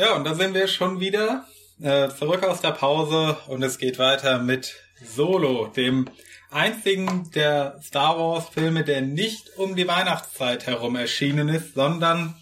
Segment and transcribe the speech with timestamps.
[0.00, 1.44] Ja, und da sind wir schon wieder
[1.82, 6.08] äh, zurück aus der Pause und es geht weiter mit Solo, dem
[6.52, 12.36] einzigen der Star Wars Filme, der nicht um die Weihnachtszeit herum erschienen ist, sondern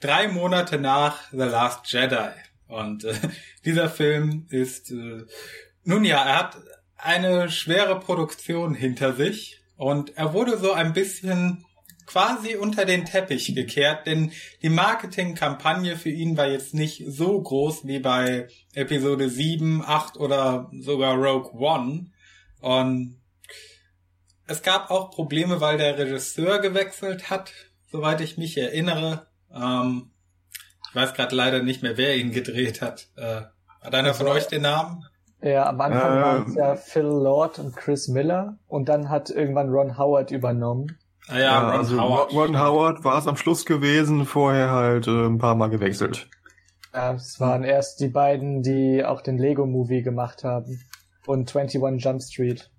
[0.00, 2.30] drei Monate nach The Last Jedi.
[2.66, 3.12] Und äh,
[3.66, 5.26] dieser Film ist, äh,
[5.84, 6.56] nun ja, er hat
[6.96, 11.66] eine schwere Produktion hinter sich und er wurde so ein bisschen
[12.06, 14.32] quasi unter den Teppich gekehrt, denn
[14.62, 20.70] die Marketingkampagne für ihn war jetzt nicht so groß wie bei Episode 7, 8 oder
[20.78, 22.06] sogar Rogue One.
[22.60, 23.20] Und
[24.46, 27.52] es gab auch Probleme, weil der Regisseur gewechselt hat,
[27.90, 29.26] soweit ich mich erinnere.
[29.52, 30.10] Ähm,
[30.88, 33.08] ich weiß gerade leider nicht mehr, wer ihn gedreht hat.
[33.16, 33.42] Äh,
[33.80, 35.04] hat einer von also, euch den Namen?
[35.42, 39.30] Ja, am Anfang äh, waren es ja Phil Lord und Chris Miller und dann hat
[39.30, 40.98] irgendwann Ron Howard übernommen.
[41.28, 42.32] Ah ja, ja Ron also Howard.
[42.32, 46.28] Ron Howard war es am Schluss gewesen, vorher halt äh, ein paar Mal gewechselt.
[46.92, 50.80] Ja, es waren erst die beiden, die auch den Lego Movie gemacht haben
[51.26, 52.70] und 21 Jump Street.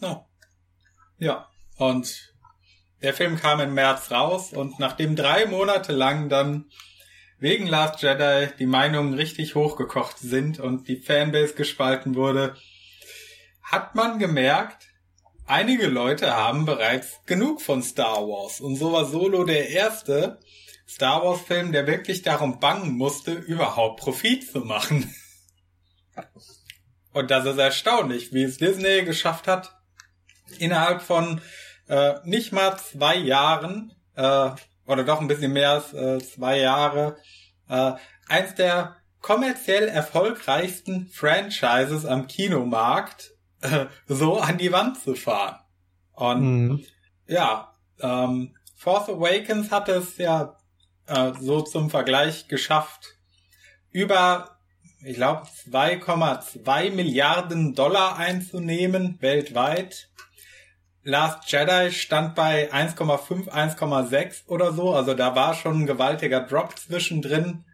[0.00, 0.16] Oh.
[1.18, 2.34] Ja, und
[3.02, 6.66] der Film kam im März raus und nachdem drei Monate lang dann
[7.38, 12.56] wegen Last Jedi die Meinungen richtig hochgekocht sind und die Fanbase gespalten wurde,
[13.62, 14.85] hat man gemerkt,
[15.46, 18.60] einige Leute haben bereits genug von Star Wars.
[18.60, 20.40] Und so war Solo der erste
[20.88, 25.14] Star Wars Film, der wirklich darum bangen musste, überhaupt Profit zu machen.
[27.12, 29.74] Und das ist erstaunlich, wie es Disney geschafft hat,
[30.58, 31.40] innerhalb von
[31.88, 34.50] äh, nicht mal zwei Jahren äh,
[34.86, 37.16] oder doch ein bisschen mehr als äh, zwei Jahre,
[37.68, 37.92] äh,
[38.28, 45.58] eins der kommerziell erfolgreichsten Franchises am Kinomarkt äh, so an die Wand zu fahren.
[46.12, 46.84] Und mhm.
[47.26, 50.56] ja, ähm, Force Awakens hatte es ja
[51.06, 53.16] äh, so zum Vergleich geschafft,
[53.90, 54.58] über,
[55.02, 60.10] ich glaube, 2,2 Milliarden Dollar einzunehmen weltweit.
[61.02, 64.92] Last Jedi stand bei 1,5, 1,6 oder so.
[64.92, 67.64] Also da war schon ein gewaltiger Drop zwischendrin.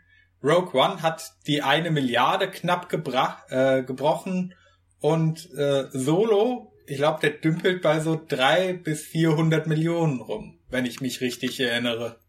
[0.45, 4.55] Rogue One hat die eine Milliarde knapp gebrach, äh, gebrochen
[5.03, 10.87] und äh, Solo, ich glaube, der dümpelt bei so drei bis 400 Millionen rum, wenn
[10.87, 12.21] ich mich richtig erinnere.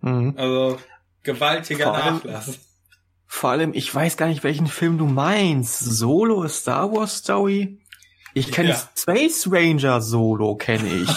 [0.00, 0.34] Mhm.
[0.36, 0.78] Also
[1.22, 2.48] gewaltiger vor Nachlass.
[2.48, 2.58] Allem,
[3.26, 5.78] vor allem, ich weiß gar nicht, welchen Film du meinst.
[5.78, 7.78] Solo, Star Wars Story?
[8.32, 8.82] Ich kenne ja.
[8.96, 11.10] Space Ranger Solo, kenne ich.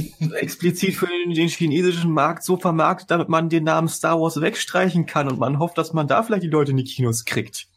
[0.34, 5.28] Explizit für den, chinesischen Markt so vermarktet, damit man den Namen Star Wars wegstreichen kann
[5.28, 7.69] und man hofft, dass man da vielleicht die Leute in die Kinos kriegt.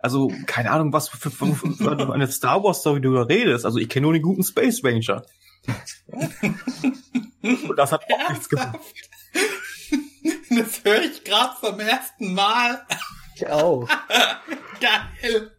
[0.00, 3.64] Also, keine Ahnung, was für, für, für, für eine Star Wars Story du da redest.
[3.64, 5.24] Also, ich kenne nur den guten Space Ranger.
[7.42, 8.78] und das hat auch nichts gemacht.
[10.50, 12.82] Das höre ich gerade zum ersten Mal.
[13.34, 13.88] Ich auch.
[14.80, 15.52] Geil.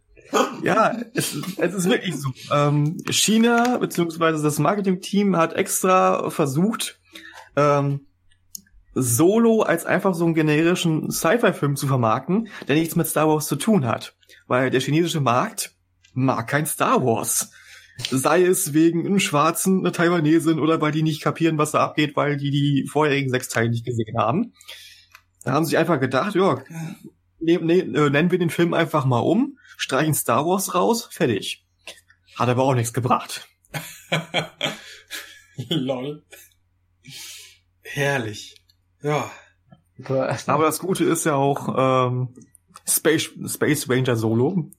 [0.62, 2.30] Ja, es, es ist wirklich so.
[2.52, 7.00] Ähm, China beziehungsweise das Marketing-Team hat extra versucht,
[7.56, 8.06] ähm,
[8.94, 13.56] Solo als einfach so einen generischen Sci-Fi-Film zu vermarkten, der nichts mit Star Wars zu
[13.56, 14.16] tun hat.
[14.50, 15.76] Weil der chinesische Markt
[16.12, 17.52] mag kein Star Wars.
[18.10, 22.16] Sei es wegen einem Schwarzen, einer Taiwanesin oder weil die nicht kapieren, was da abgeht,
[22.16, 24.54] weil die die vorherigen sechs Teile nicht gesehen haben.
[25.44, 26.64] Da haben sie einfach gedacht, ja,
[27.38, 31.64] ne, ne, äh, nennen wir den Film einfach mal um streichen Star Wars raus, fertig.
[32.34, 33.48] Hat aber auch nichts gebracht.
[35.68, 36.24] Lol.
[37.82, 38.56] Herrlich.
[39.00, 39.30] Ja.
[40.46, 42.34] Aber das Gute ist ja auch, ähm,
[42.88, 44.70] Space, Space Ranger Solo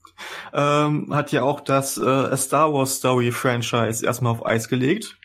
[0.52, 5.18] ähm, hat ja auch das äh, Star Wars Story Franchise erstmal auf Eis gelegt.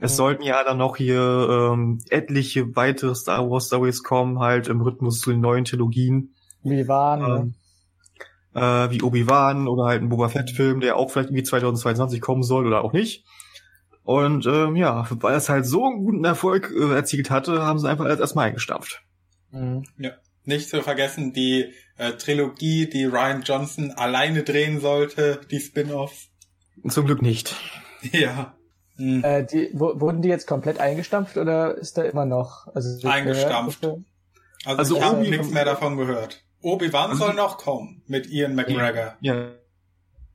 [0.00, 4.80] Es sollten ja dann noch hier ähm, etliche weitere Star Wars Stories kommen, halt im
[4.80, 6.34] Rhythmus zu den neuen Trilogien.
[6.64, 7.54] Wie waren, ne?
[8.54, 12.42] ähm, äh, wie Obi-Wan oder halt ein Boba Fett-Film, der auch vielleicht irgendwie 2022 kommen
[12.42, 13.24] soll oder auch nicht.
[14.02, 17.88] Und ähm, ja, weil es halt so einen guten Erfolg äh, erzielt hatte, haben sie
[17.88, 19.02] einfach alles erstmal eingestampft.
[19.52, 19.84] Mhm.
[19.98, 20.10] Ja.
[20.44, 21.72] Nicht zu vergessen die
[22.02, 26.28] äh, Trilogie, die Ryan Johnson alleine drehen sollte, die Spin-offs.
[26.88, 27.54] Zum Glück nicht.
[28.10, 28.54] Ja.
[28.96, 29.22] Mhm.
[29.22, 32.66] Äh, die, wurden die jetzt komplett eingestampft oder ist da immer noch?
[32.74, 33.84] Also eingestampft.
[33.84, 34.02] Also,
[34.64, 36.42] also ich habe nichts mehr davon gehört.
[36.62, 39.16] Obi-Wan also, soll noch kommen mit Ian McGregor.
[39.20, 39.52] Ja.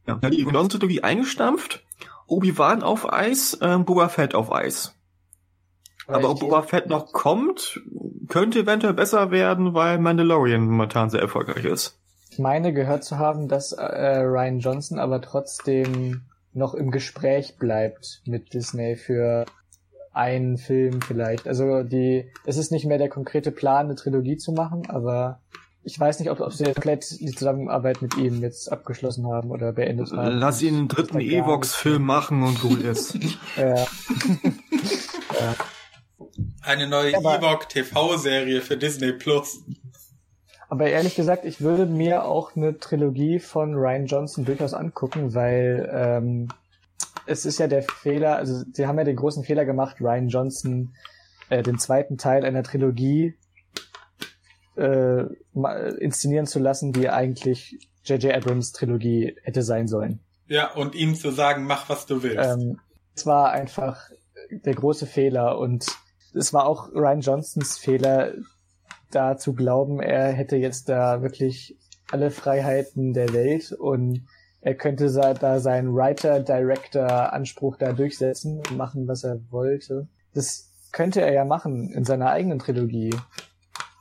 [0.07, 0.15] ja.
[0.29, 1.83] Die Clone-Trilogie eingestampft,
[2.27, 4.96] Obi-Wan auf Eis, ähm, Boba Fett auf Eis.
[6.07, 7.81] Aber ob Boba Fett noch kommt,
[8.27, 11.99] könnte eventuell besser werden, weil Mandalorian momentan sehr erfolgreich ist.
[12.31, 16.21] Ich meine gehört zu haben, dass äh, Ryan Johnson aber trotzdem
[16.53, 19.45] noch im Gespräch bleibt mit Disney für
[20.13, 21.47] einen Film vielleicht.
[21.47, 25.39] Also die, es ist nicht mehr der konkrete Plan, eine Trilogie zu machen, aber
[25.83, 29.71] ich weiß nicht, ob, ob sie komplett die Zusammenarbeit mit ihm jetzt abgeschlossen haben oder
[29.71, 30.37] beendet haben.
[30.37, 33.15] Lass ihn einen dritten Evox-Film machen und gut ist.
[33.55, 33.75] ja.
[35.39, 35.55] ja.
[36.61, 39.61] Eine neue Ewok TV-Serie für Disney Plus.
[40.69, 45.89] Aber ehrlich gesagt, ich würde mir auch eine Trilogie von Ryan Johnson durchaus angucken, weil
[45.93, 46.49] ähm,
[47.25, 50.95] es ist ja der Fehler, also sie haben ja den großen Fehler gemacht, Ryan Johnson
[51.49, 53.35] äh, den zweiten Teil einer Trilogie
[54.75, 55.23] äh,
[55.99, 58.33] inszenieren zu lassen, die eigentlich J.J.
[58.33, 60.19] Abrams Trilogie hätte sein sollen.
[60.47, 62.37] Ja, und ihm zu sagen, mach was du willst.
[62.37, 62.79] Ähm,
[63.15, 64.09] es war einfach
[64.49, 65.85] der große Fehler und
[66.37, 68.33] es war auch Ryan Johnsons Fehler,
[69.11, 71.77] da zu glauben, er hätte jetzt da wirklich
[72.11, 74.25] alle Freiheiten der Welt und
[74.61, 80.07] er könnte da seinen Writer-Director-Anspruch da durchsetzen und machen, was er wollte.
[80.33, 83.15] Das könnte er ja machen in seiner eigenen Trilogie.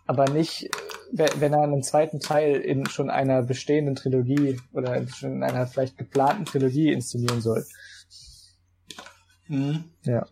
[0.07, 0.71] Aber nicht,
[1.13, 5.99] wenn er einen zweiten Teil in schon einer bestehenden Trilogie oder schon in einer vielleicht
[5.99, 7.65] geplanten Trilogie inszenieren soll.
[9.49, 9.85] Mhm.
[10.03, 10.27] Ja.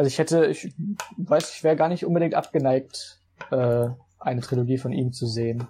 [0.00, 0.72] Also ich hätte, ich
[1.18, 3.20] weiß, ich wäre gar nicht unbedingt abgeneigt,
[3.50, 3.88] äh,
[4.18, 5.68] eine Trilogie von ihm zu sehen.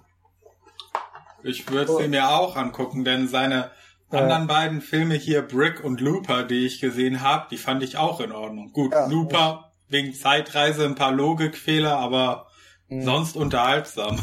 [1.43, 3.71] Ich würde sie mir auch angucken, denn seine
[4.09, 4.19] ja.
[4.19, 8.21] anderen beiden Filme hier, Brick und Looper, die ich gesehen habe, die fand ich auch
[8.21, 8.71] in Ordnung.
[8.71, 9.71] Gut, ja, Looper ja.
[9.89, 12.47] wegen Zeitreise ein paar Logikfehler, aber
[12.87, 13.01] mhm.
[13.01, 14.17] sonst unterhaltsam.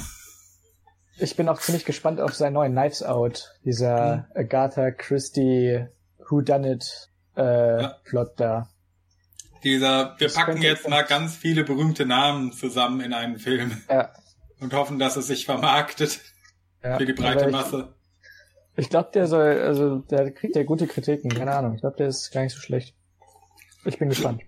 [1.18, 4.24] Ich bin auch ziemlich gespannt auf seinen neuen Knives Out, dieser mhm.
[4.34, 5.84] Agatha Christie
[6.30, 8.70] Who Done It äh, Plot da.
[9.64, 13.76] Dieser, wir das packen jetzt mal ganz viele berühmte Namen zusammen in einen Film.
[13.88, 14.10] Ja.
[14.60, 16.20] Und hoffen, dass es sich vermarktet.
[16.82, 17.94] Ja, für die breite Masse.
[18.76, 21.74] Ich, ich glaube, der soll, also der kriegt ja gute Kritiken, keine Ahnung.
[21.74, 22.94] Ich glaube, der ist gar nicht so schlecht.
[23.84, 24.42] Ich bin gespannt.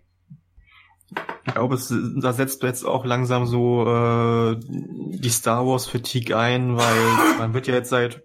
[1.46, 6.36] Ich glaube, es, da setzt du jetzt auch langsam so äh, die Star Wars Fatigue
[6.36, 7.00] ein, weil
[7.38, 8.22] man wird ja jetzt seit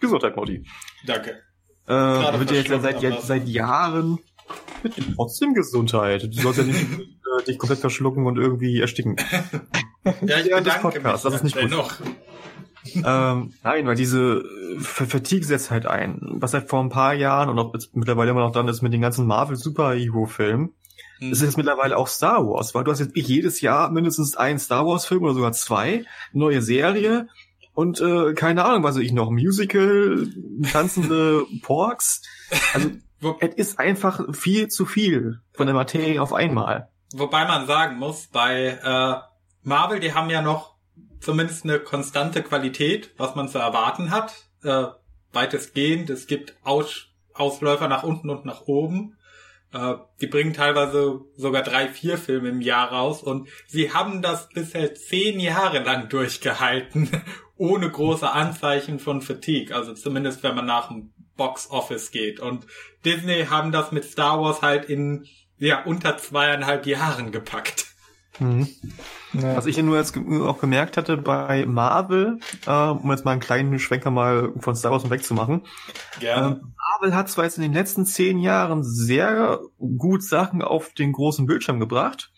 [0.00, 0.66] Gesundheit, Modi.
[1.06, 1.30] Danke.
[1.88, 4.18] Äh, man wird ja jetzt seit, jetzt, seit Jahren
[4.82, 6.22] mit trotzdem Gesundheit.
[6.22, 9.16] Du sollst ja nicht äh, dich komplett verschlucken und irgendwie ersticken.
[10.22, 11.70] ja, ich bedanke Podcast, mich das ist nicht gut.
[11.70, 11.92] Noch
[12.94, 14.44] ähm, nein, weil diese
[14.76, 16.20] äh, Fatigue setzt halt ein.
[16.22, 19.00] Was halt vor ein paar Jahren und auch mittlerweile immer noch dann ist mit den
[19.00, 20.74] ganzen Marvel Superhero-Filmen,
[21.18, 21.32] hm.
[21.32, 24.86] ist jetzt mittlerweile auch Star Wars, weil du hast jetzt jedes Jahr mindestens einen Star
[24.86, 27.28] Wars-Film oder sogar zwei, neue Serie
[27.74, 30.26] und äh, keine Ahnung, was weiß ich noch, Musical,
[30.72, 32.22] tanzende Porks.
[32.72, 32.90] Also
[33.40, 36.88] es ist einfach viel zu viel von der Materie auf einmal.
[37.14, 39.20] Wobei man sagen muss, bei äh,
[39.62, 40.76] Marvel, die haben ja noch
[41.20, 44.48] zumindest eine konstante Qualität, was man zu erwarten hat.
[44.62, 44.86] Äh,
[45.32, 46.10] weitestgehend.
[46.10, 49.16] Es gibt Aus Ausläufer nach unten und nach oben.
[49.72, 54.48] Äh, die bringen teilweise sogar drei, vier Filme im Jahr raus und sie haben das
[54.48, 57.10] bisher zehn Jahre lang durchgehalten,
[57.56, 59.74] ohne große Anzeichen von Fatigue.
[59.74, 62.40] Also zumindest wenn man nach dem Box Office geht.
[62.40, 62.66] Und
[63.06, 65.26] Disney haben das mit Star Wars halt in
[65.58, 67.86] ja unter zweieinhalb Jahren gepackt.
[68.38, 68.68] Mhm.
[69.32, 69.56] Ja.
[69.56, 73.78] Was ich nur jetzt auch gemerkt hatte bei Marvel, äh, um jetzt mal einen kleinen
[73.78, 75.62] Schwenker mal von Star Wars wegzumachen.
[76.20, 76.56] Gerne.
[76.56, 76.60] Äh,
[77.00, 81.46] Marvel hat zwar jetzt in den letzten zehn Jahren sehr gut Sachen auf den großen
[81.46, 82.30] Bildschirm gebracht,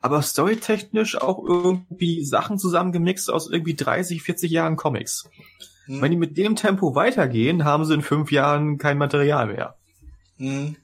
[0.00, 5.28] aber storytechnisch auch irgendwie Sachen zusammengemixt aus irgendwie 30, 40 Jahren Comics.
[5.86, 6.02] Hm.
[6.02, 9.76] Wenn die mit dem Tempo weitergehen, haben sie in fünf Jahren kein Material mehr.
[10.38, 10.76] Hm.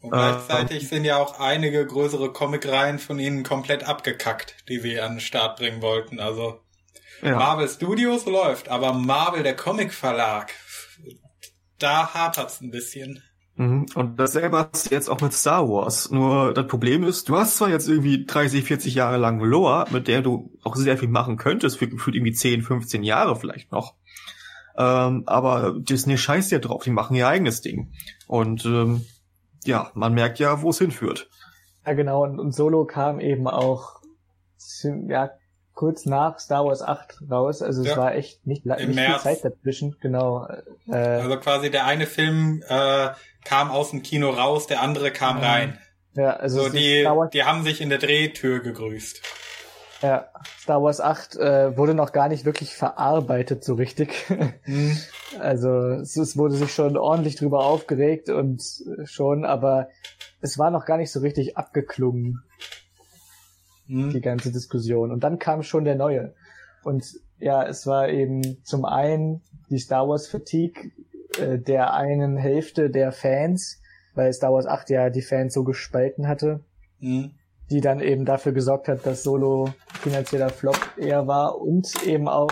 [0.00, 5.00] Und gleichzeitig ähm, sind ja auch einige größere Comicreihen von ihnen komplett abgekackt, die sie
[5.00, 6.20] an den Start bringen wollten.
[6.20, 6.60] Also
[7.22, 7.36] ja.
[7.36, 10.52] Marvel Studios läuft, aber Marvel, der Comic Verlag,
[11.78, 13.22] da hapert's ein bisschen.
[13.56, 13.86] Mhm.
[13.96, 16.10] Und dasselbe hast du jetzt auch mit Star Wars.
[16.10, 20.06] Nur das Problem ist, du hast zwar jetzt irgendwie 30, 40 Jahre lang Lore, mit
[20.06, 23.94] der du auch sehr viel machen könntest, für, für irgendwie 10, 15 Jahre vielleicht noch.
[24.76, 27.92] Ähm, aber Disney scheißt ja drauf, die machen ihr eigenes Ding.
[28.28, 29.04] Und ähm,
[29.64, 31.28] ja, man merkt ja, wo es hinführt.
[31.84, 32.22] Ja, genau.
[32.22, 34.00] Und, und Solo kam eben auch
[35.08, 35.30] ja,
[35.74, 37.62] kurz nach Star Wars 8 raus.
[37.62, 37.90] Also ja.
[37.90, 39.96] es war echt nicht, nicht viel Zeit dazwischen.
[40.00, 40.46] Genau.
[40.88, 43.08] Äh, also quasi der eine Film äh,
[43.44, 45.78] kam aus dem Kino raus, der andere kam rein.
[46.14, 49.22] Ja, also so die, die haben sich in der Drehtür gegrüßt.
[50.02, 50.28] Ja,
[50.60, 54.26] Star Wars 8 äh, wurde noch gar nicht wirklich verarbeitet so richtig.
[54.66, 54.96] Mhm.
[55.40, 58.62] Also es, es, wurde sich schon ordentlich drüber aufgeregt und
[59.04, 59.88] schon, aber
[60.40, 62.42] es war noch gar nicht so richtig abgeklungen,
[63.86, 64.10] mhm.
[64.10, 65.12] die ganze Diskussion.
[65.12, 66.32] Und dann kam schon der neue.
[66.82, 70.92] Und ja, es war eben zum einen die Star Wars Fatigue
[71.38, 73.82] äh, der einen Hälfte der Fans,
[74.14, 76.64] weil Star Wars 8 ja die Fans so gespalten hatte
[77.00, 77.30] Mhm.
[77.70, 82.50] die dann eben dafür gesorgt hat, dass Solo finanzieller Flop eher war und eben auch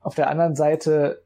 [0.00, 1.22] auf der anderen Seite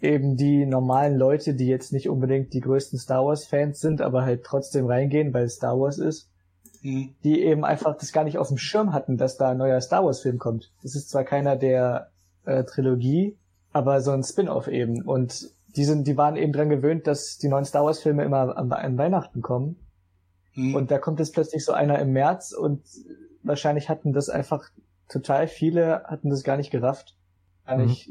[0.00, 4.22] eben die normalen Leute, die jetzt nicht unbedingt die größten Star Wars Fans sind, aber
[4.22, 6.28] halt trotzdem reingehen, weil es Star Wars ist,
[6.82, 7.10] Mhm.
[7.24, 10.02] die eben einfach das gar nicht auf dem Schirm hatten, dass da ein neuer Star
[10.04, 10.70] Wars Film kommt.
[10.82, 12.08] Das ist zwar keiner der
[12.46, 13.36] äh, Trilogie,
[13.72, 17.48] aber so ein Spin-off eben und die sind, die waren eben dran gewöhnt, dass die
[17.48, 19.76] neuen Star Wars Filme immer an, an Weihnachten kommen
[20.54, 20.74] Mhm.
[20.74, 22.82] und da kommt jetzt plötzlich so einer im März und
[23.42, 24.68] wahrscheinlich hatten das einfach
[25.08, 27.16] total viele hatten das gar nicht gerafft,
[27.66, 27.86] gar Mhm.
[27.86, 28.08] nicht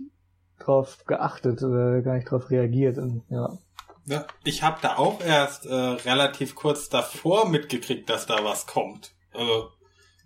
[0.59, 3.57] drauf geachtet oder gar nicht drauf reagiert und ja.
[4.05, 9.13] Ja, ich habe da auch erst äh, relativ kurz davor mitgekriegt, dass da was kommt.
[9.33, 9.69] Also,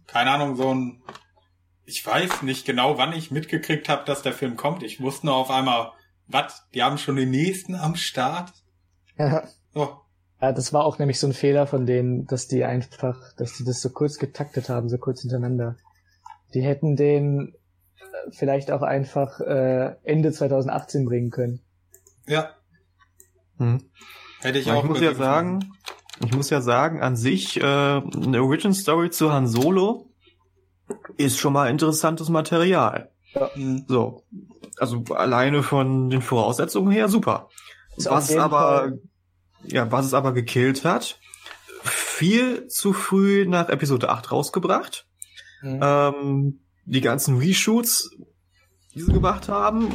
[0.08, 1.04] keine Ahnung, so ein.
[1.86, 4.84] Ich weiß nicht genau, wann ich mitgekriegt habe, dass der Film kommt.
[4.84, 5.92] Ich wusste nur auf einmal,
[6.28, 6.66] was?
[6.74, 8.54] Die haben schon den nächsten am Start?
[9.18, 9.44] Ja,
[10.46, 13.64] Oh, das war auch nämlich so ein Fehler von denen, dass die einfach, dass die
[13.64, 15.78] das so kurz getaktet haben, so kurz hintereinander.
[16.54, 17.54] Die hätten den
[17.98, 21.62] äh, vielleicht auch einfach äh, Ende 2018 bringen können.
[22.28, 22.50] ja,
[23.58, 23.90] Hm.
[24.42, 24.84] hätte ich Ja, auch.
[24.84, 25.74] ich muss ja sagen,
[26.26, 30.10] ich muss ja sagen, an sich, äh, eine Origin Story zu Han Solo
[31.18, 33.10] ist schon mal interessantes Material.
[33.34, 33.74] gefunden.
[33.76, 33.86] Mhm.
[33.88, 34.24] So.
[34.78, 37.48] Also alleine von den Voraussetzungen her super.
[37.96, 39.00] Ist Was aber, Fall-
[39.66, 41.20] ja, was es aber gekillt hat,
[41.84, 45.06] viel zu früh nach Episode 8 rausgebracht.
[45.62, 45.80] Mhm.
[45.82, 48.12] Ähm, die ganzen Reshoots,
[48.94, 49.90] die sie gemacht haben,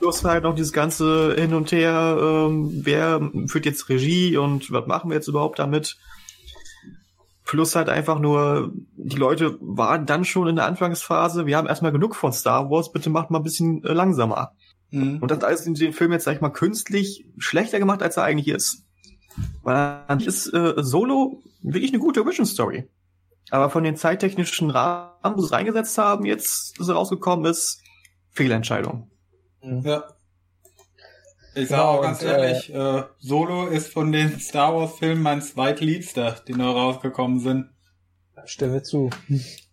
[0.00, 4.86] plus halt noch dieses ganze Hin und Her, ähm, wer führt jetzt Regie und was
[4.86, 5.96] machen wir jetzt überhaupt damit?
[7.44, 11.92] Plus halt einfach nur, die Leute waren dann schon in der Anfangsphase, wir haben erstmal
[11.92, 14.52] genug von Star Wars, bitte macht mal ein bisschen äh, langsamer.
[14.90, 15.18] Mhm.
[15.20, 18.24] Und das alles in den Film jetzt, sag ich mal, künstlich schlechter gemacht, als er
[18.24, 18.83] eigentlich ist.
[19.62, 22.88] Weil an sich ist äh, Solo wirklich eine gute Origin Story.
[23.50, 27.80] Aber von den zeittechnischen Rahmen, wo sie es reingesetzt haben, jetzt, dass er rausgekommen ist,
[28.30, 29.10] Fehlentscheidung.
[29.62, 29.82] Mhm.
[29.84, 30.04] Ja.
[31.54, 35.22] Ich sag Genau, auch ganz und, ehrlich, äh, Solo ist von den Star Wars Filmen
[35.22, 37.70] mein zweitliebster, die neu rausgekommen sind.
[38.44, 39.10] Stimme zu.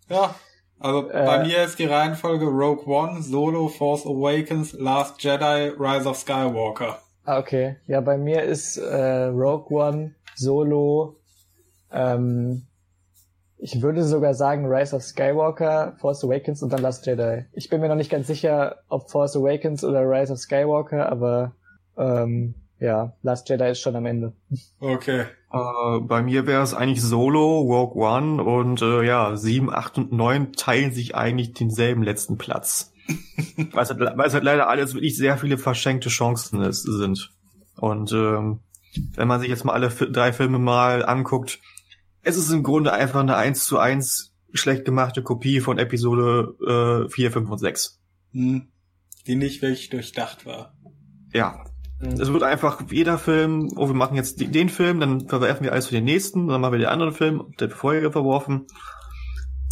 [0.08, 0.36] Ja,
[0.80, 1.26] also Äh.
[1.26, 7.00] bei mir ist die Reihenfolge Rogue One, Solo, Force Awakens, Last Jedi, Rise of Skywalker.
[7.24, 7.78] Ah, okay.
[7.88, 11.18] Ja, bei mir ist äh, Rogue One, Solo,
[11.92, 12.64] ähm,
[13.64, 17.46] ich würde sogar sagen Rise of Skywalker, Force Awakens und dann Last Jedi.
[17.54, 21.54] Ich bin mir noch nicht ganz sicher, ob Force Awakens oder Rise of Skywalker, aber
[21.96, 24.34] ähm, ja, Last Jedi ist schon am Ende.
[24.80, 25.26] Okay.
[25.54, 30.12] Äh, bei mir wäre es eigentlich Solo, Rogue One und äh, ja, 7, 8 und
[30.12, 32.92] 9 teilen sich eigentlich denselben letzten Platz.
[33.72, 37.32] weil, es halt, weil es halt leider alles wirklich sehr viele verschenkte Chancen ist, sind.
[37.78, 38.60] Und ähm,
[39.16, 41.60] wenn man sich jetzt mal alle drei Filme mal anguckt,
[42.24, 47.10] es ist im Grunde einfach eine 1 zu 1 schlecht gemachte Kopie von Episode äh,
[47.10, 48.00] 4, 5 und 6.
[48.34, 48.68] Hm.
[49.28, 50.74] Die nicht wirklich durchdacht war.
[51.34, 51.64] Ja,
[52.02, 55.88] es wird einfach jeder Film, oh, wir machen jetzt den Film, dann verwerfen wir alles
[55.88, 58.66] für den nächsten, dann machen wir den anderen Film, der vorherige verworfen.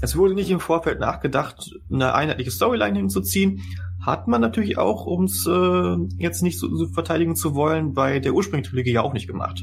[0.01, 3.61] Es wurde nicht im Vorfeld nachgedacht, eine einheitliche Storyline hinzuziehen.
[4.05, 8.19] Hat man natürlich auch, um es äh, jetzt nicht so, so verteidigen zu wollen, bei
[8.19, 9.61] der ursprünglichen Trilogie ja auch nicht gemacht.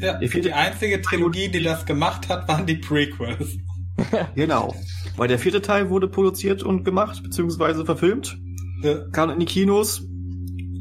[0.00, 3.56] Ja, Die vierte- die einzige Trilogie, die das gemacht hat, waren die Prequels.
[4.36, 4.76] Genau.
[5.16, 8.38] Weil der vierte Teil wurde produziert und gemacht, beziehungsweise verfilmt.
[8.82, 9.08] Ja.
[9.10, 10.06] Kam in die Kinos.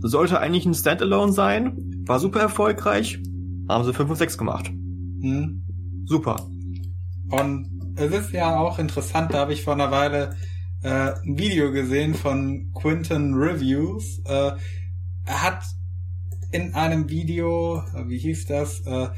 [0.02, 2.04] Sollte eigentlich ein Standalone sein.
[2.06, 3.18] War super erfolgreich.
[3.68, 4.68] Haben sie 5 und 6 gemacht.
[4.68, 5.64] Hm.
[6.06, 6.48] Super.
[7.32, 10.36] Und es ist ja auch interessant, da habe ich vor einer Weile
[10.84, 14.20] äh, ein Video gesehen von Quinton Reviews.
[14.26, 14.52] Äh,
[15.26, 15.64] er hat
[16.52, 19.10] in einem Video, äh, wie hieß das, äh,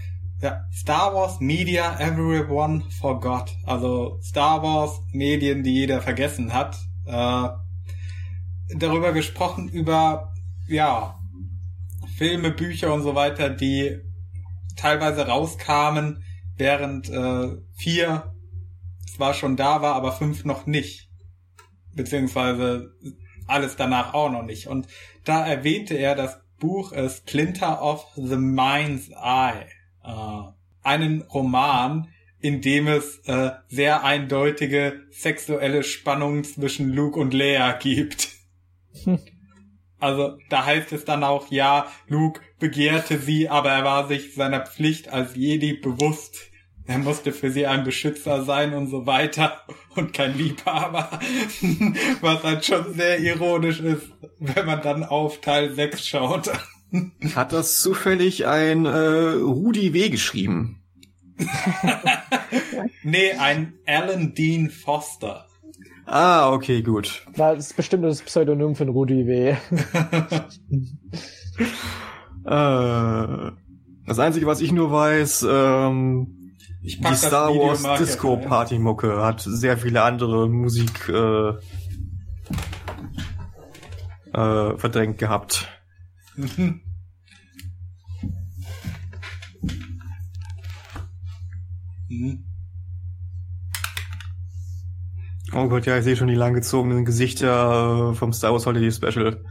[0.42, 3.54] ja, Star Wars Media Everyone Forgot.
[3.66, 6.78] Also Star Wars Medien, die jeder vergessen hat.
[7.06, 7.50] Äh,
[8.78, 10.34] darüber gesprochen, über,
[10.68, 11.20] ja,
[12.16, 13.98] Filme, Bücher und so weiter, die
[14.78, 16.24] teilweise rauskamen,
[16.56, 18.34] während äh, vier
[19.20, 21.10] zwar schon da war, aber fünf noch nicht.
[21.94, 22.94] Beziehungsweise
[23.48, 24.68] alles danach auch noch nicht.
[24.68, 24.88] Und
[25.26, 29.66] da erwähnte er das Buch äh, Splinter of the Mind's Eye.
[30.06, 30.52] Äh,
[30.84, 32.08] einen Roman,
[32.40, 38.30] in dem es äh, sehr eindeutige sexuelle Spannungen zwischen Luke und Leia gibt.
[40.02, 44.66] Also da heißt es dann auch, ja, Luke begehrte sie, aber er war sich seiner
[44.66, 46.49] Pflicht als Jedi bewusst.
[46.90, 49.62] Er musste für sie ein Beschützer sein und so weiter
[49.96, 51.20] und kein Liebhaber.
[52.22, 54.08] Was halt schon sehr ironisch ist,
[54.40, 56.50] wenn man dann auf Teil 6 schaut.
[57.36, 60.10] Hat das zufällig ein äh, Rudi W.
[60.10, 60.82] geschrieben?
[63.04, 65.46] Nee, ein Alan Dean Foster.
[66.06, 67.26] Ah, okay, gut.
[67.36, 69.56] Na, das ist bestimmt das Pseudonym von Rudi W.
[72.46, 73.52] Äh,
[74.08, 76.39] das Einzige, was ich nur weiß, ähm,
[76.82, 78.38] Ich die pack das Star Wars Disco.
[78.38, 81.50] Party Mucke hat sehr viele andere Musik äh,
[84.34, 85.68] äh, verdrängt gehabt.
[86.36, 86.82] Mhm.
[92.10, 92.44] Mhm.
[95.54, 99.44] Oh Gott, ja, ich sehe schon die langgezogenen Gesichter äh, vom Star Wars Holiday Special.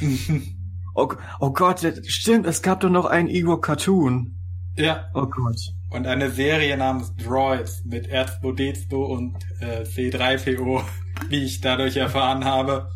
[0.94, 4.36] Oh, oh Gott, stimmt, es gab doch noch einen Igor Cartoon.
[4.74, 5.56] Ja, Oh Gott.
[5.90, 10.82] Und eine Serie namens Droids mit R2D2 und äh, C3PO,
[11.28, 12.90] wie ich dadurch erfahren habe.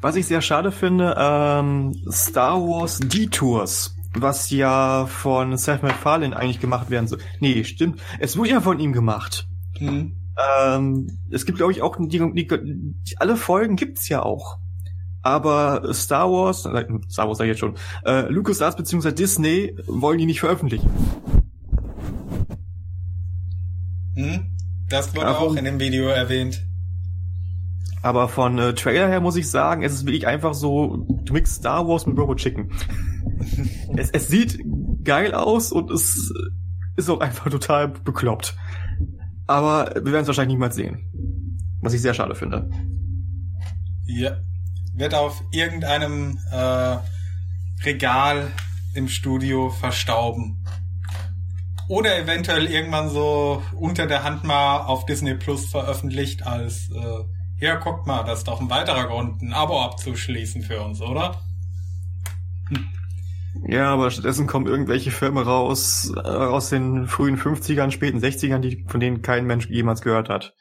[0.00, 6.60] Was ich sehr schade finde, ähm, Star Wars Detours, was ja von Seth MacFarlane eigentlich
[6.60, 7.18] gemacht werden soll.
[7.40, 8.00] Nee, stimmt.
[8.20, 9.48] Es wurde ja von ihm gemacht.
[9.80, 10.16] Mhm.
[10.60, 14.58] Ähm, es gibt, glaube ich, auch die, die, die, alle Folgen gibt's ja auch.
[15.22, 19.12] Aber Star Wars, äh, Star Wars sag ich jetzt schon, äh, LucasArts bzw.
[19.12, 20.88] Disney wollen die nicht veröffentlichen.
[24.18, 24.50] Mhm.
[24.88, 25.52] Das wurde Warum?
[25.52, 26.66] auch in dem Video erwähnt.
[28.02, 31.56] Aber von äh, Trailer her muss ich sagen, es ist wirklich einfach so, du mixst
[31.56, 32.72] Star Wars mit Robo Chicken.
[33.96, 34.58] es, es sieht
[35.04, 36.32] geil aus und es
[36.96, 38.56] ist auch einfach total bekloppt.
[39.46, 41.00] Aber wir werden es wahrscheinlich niemals sehen.
[41.80, 42.68] Was ich sehr schade finde.
[44.04, 44.36] Ja.
[44.94, 46.96] Wird auf irgendeinem äh,
[47.84, 48.48] Regal
[48.94, 50.57] im Studio verstauben.
[51.88, 57.24] Oder eventuell irgendwann so unter der Hand mal auf Disney Plus veröffentlicht als äh,
[57.64, 61.40] ja, guckt mal, das ist doch ein weiterer Grund, ein Abo abzuschließen für uns, oder?
[63.66, 68.84] Ja, aber stattdessen kommen irgendwelche Filme raus äh, aus den frühen 50ern, späten 60ern, die,
[68.86, 70.54] von denen kein Mensch jemals gehört hat.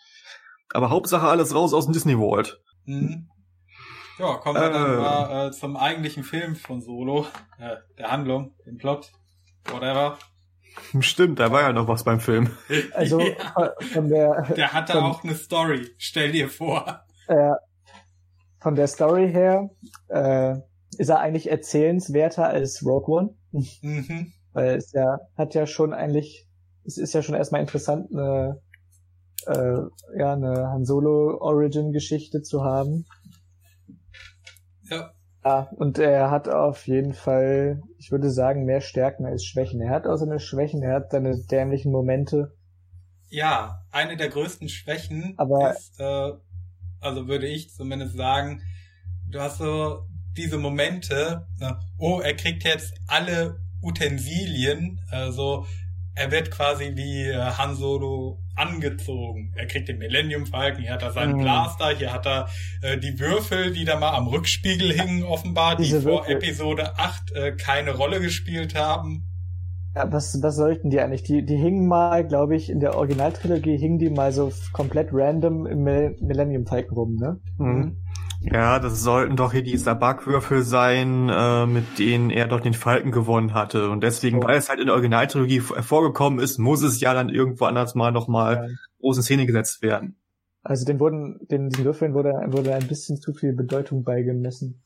[0.73, 2.59] Aber Hauptsache alles raus aus dem Disney World.
[2.85, 3.29] Mhm.
[4.17, 4.97] Ja, kommen wir dann Äh.
[4.97, 7.27] mal äh, zum eigentlichen Film von Solo,
[7.59, 9.11] äh, der Handlung, dem Plot,
[9.65, 10.17] whatever.
[10.99, 12.49] Stimmt, da war ja noch was beim Film.
[12.93, 13.19] Also
[13.55, 13.73] Ja.
[13.93, 17.01] von der Der hatte von, auch eine Story, stell dir vor.
[17.27, 17.51] äh,
[18.59, 19.69] von der Story her
[20.09, 20.55] äh,
[20.97, 23.35] ist er eigentlich erzählenswerter als Rogue One,
[23.81, 24.33] Mhm.
[24.53, 26.47] weil es ja hat ja schon eigentlich
[26.85, 28.61] es ist ja schon erstmal interessant eine
[29.45, 29.77] äh,
[30.17, 33.05] ja eine Han Solo Origin Geschichte zu haben.
[34.89, 35.11] Ja.
[35.47, 39.79] Ja, und er hat auf jeden Fall, ich würde sagen, mehr Stärken als Schwächen.
[39.79, 42.53] Er hat auch seine Schwächen, er hat seine dämlichen Momente.
[43.29, 46.31] Ja, eine der größten Schwächen Aber- ist, äh,
[46.99, 48.61] also würde ich zumindest sagen,
[49.29, 50.05] du hast so
[50.35, 55.65] diese Momente, ne, oh, er kriegt jetzt alle Utensilien, also
[56.17, 59.53] er wird quasi wie äh, Han Solo angezogen.
[59.55, 61.41] Er kriegt den Millennium Falcon, hier hat er seinen Mhm.
[61.43, 62.47] Blaster, hier hat er
[62.81, 66.35] äh, die Würfel, die da mal am Rückspiegel hingen, offenbar, die Diese vor Würfel.
[66.37, 69.23] Episode 8 äh, keine Rolle gespielt haben.
[69.95, 71.23] Ja, was, was sollten die eigentlich?
[71.23, 75.65] Die, die hingen mal, glaube ich, in der Originaltrilogie hingen die mal so komplett random
[75.65, 77.39] im Mil- Millennium Falcon rum, ne?
[77.57, 77.97] Mhm.
[78.41, 83.11] Ja, das sollten doch hier die Sabak-Würfel sein, äh, mit denen er doch den Falken
[83.11, 83.89] gewonnen hatte.
[83.89, 84.43] Und deswegen, Oh.
[84.47, 87.95] weil es halt in der Originaltrilogie v- vorgekommen ist, muss es ja dann irgendwo anders
[87.95, 88.75] mal nochmal Ja.
[88.99, 90.17] groß in Szene gesetzt werden.
[90.63, 94.83] Also den wurden, den, diesen Würfeln wurde, wurde ein bisschen zu viel Bedeutung beigemessen.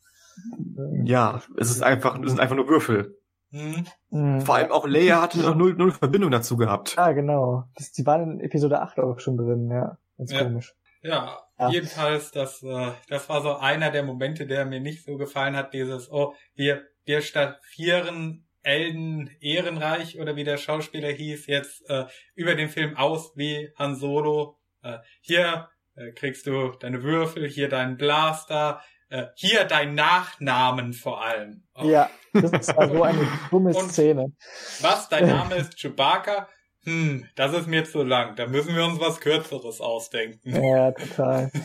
[1.03, 3.17] Ja, es ist einfach, es sind einfach nur Würfel.
[3.51, 3.85] Hm?
[4.11, 4.41] Mhm.
[4.41, 6.93] Vor allem auch Leia hatte noch null, null Verbindung dazu gehabt.
[6.97, 7.65] Ah, genau.
[7.75, 9.97] Das, die waren in Episode 8 auch schon drin, ja.
[10.17, 10.43] Ganz Ja.
[10.43, 10.73] komisch.
[11.03, 11.69] Ja, Ja.
[11.69, 15.73] jedenfalls, das, äh, das war so einer der Momente, der mir nicht so gefallen hat,
[15.73, 22.55] dieses, oh, wir, wir staffieren Elden Ehrenreich oder wie der Schauspieler hieß, jetzt äh, über
[22.55, 24.59] den Film aus wie Han Solo.
[24.81, 31.23] Äh, hier äh, kriegst du deine Würfel, hier deinen Blaster, äh, hier dein Nachnamen vor
[31.23, 31.63] allem.
[31.75, 34.33] Oh, Ja, das war so eine dumme Szene.
[34.81, 36.47] Was, dein Name ist Chewbacca?
[36.83, 38.35] Hm, das ist mir zu lang.
[38.35, 40.55] Da müssen wir uns was Kürzeres ausdenken.
[40.63, 41.51] Ja, total.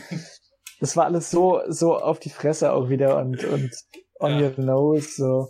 [0.79, 3.71] Das war alles so, so auf die Fresse auch wieder und, und
[4.19, 4.45] on Ja.
[4.45, 5.47] your nose, so.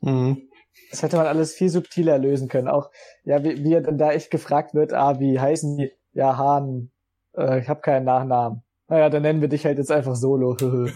[0.00, 0.48] Mhm.
[0.90, 2.66] Das hätte man alles viel subtiler lösen können.
[2.66, 2.90] Auch,
[3.22, 5.92] ja, wie, wie er dann da echt gefragt wird, ah, wie heißen die?
[6.14, 6.90] Ja, Hahn,
[7.36, 8.64] äh, ich habe keinen Nachnamen.
[8.88, 10.56] Naja, dann nennen wir dich halt jetzt einfach Solo.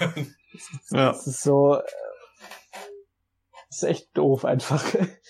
[0.90, 1.12] Ja.
[1.12, 1.82] Das ist so, äh,
[3.68, 4.84] das ist echt doof einfach.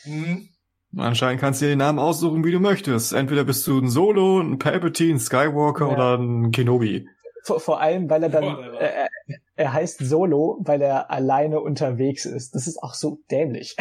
[0.04, 0.48] Hm?
[0.96, 3.12] Anscheinend kannst du dir den Namen aussuchen, wie du möchtest.
[3.12, 5.92] Entweder bist du ein Solo, ein Palpatine, ein Skywalker Ja.
[5.92, 7.06] oder ein Kenobi.
[7.44, 9.08] Vor, vor allem, weil er dann, äh, er,
[9.56, 12.54] er heißt Solo, weil er alleine unterwegs ist.
[12.54, 13.76] Das ist auch so dämlich.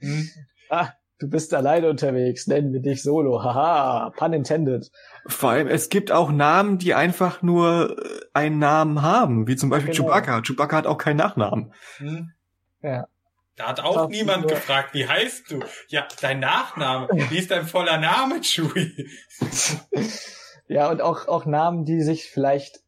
[0.00, 0.28] Hm?
[0.70, 0.90] Ah.
[1.18, 3.42] du bist alleine unterwegs, nennen wir dich Solo.
[3.42, 4.90] Haha, pun intended.
[5.26, 9.70] Vor allem, es gibt auch Namen, die einfach nur äh, einen Namen haben, wie zum
[9.70, 10.08] Beispiel Genau.
[10.08, 10.42] Chewbacca.
[10.42, 11.72] Chewbacca hat auch keinen Nachnamen.
[11.96, 12.32] Hm?
[12.82, 13.06] Ja.
[13.58, 15.60] Da hat auch Doch, niemand nur- gefragt, wie heißt du?
[15.88, 17.08] Ja, dein Nachname.
[17.28, 19.08] Wie ist dein voller Name, Chewie?
[20.70, 22.80] Ja, und auch, auch Namen, die sich vielleicht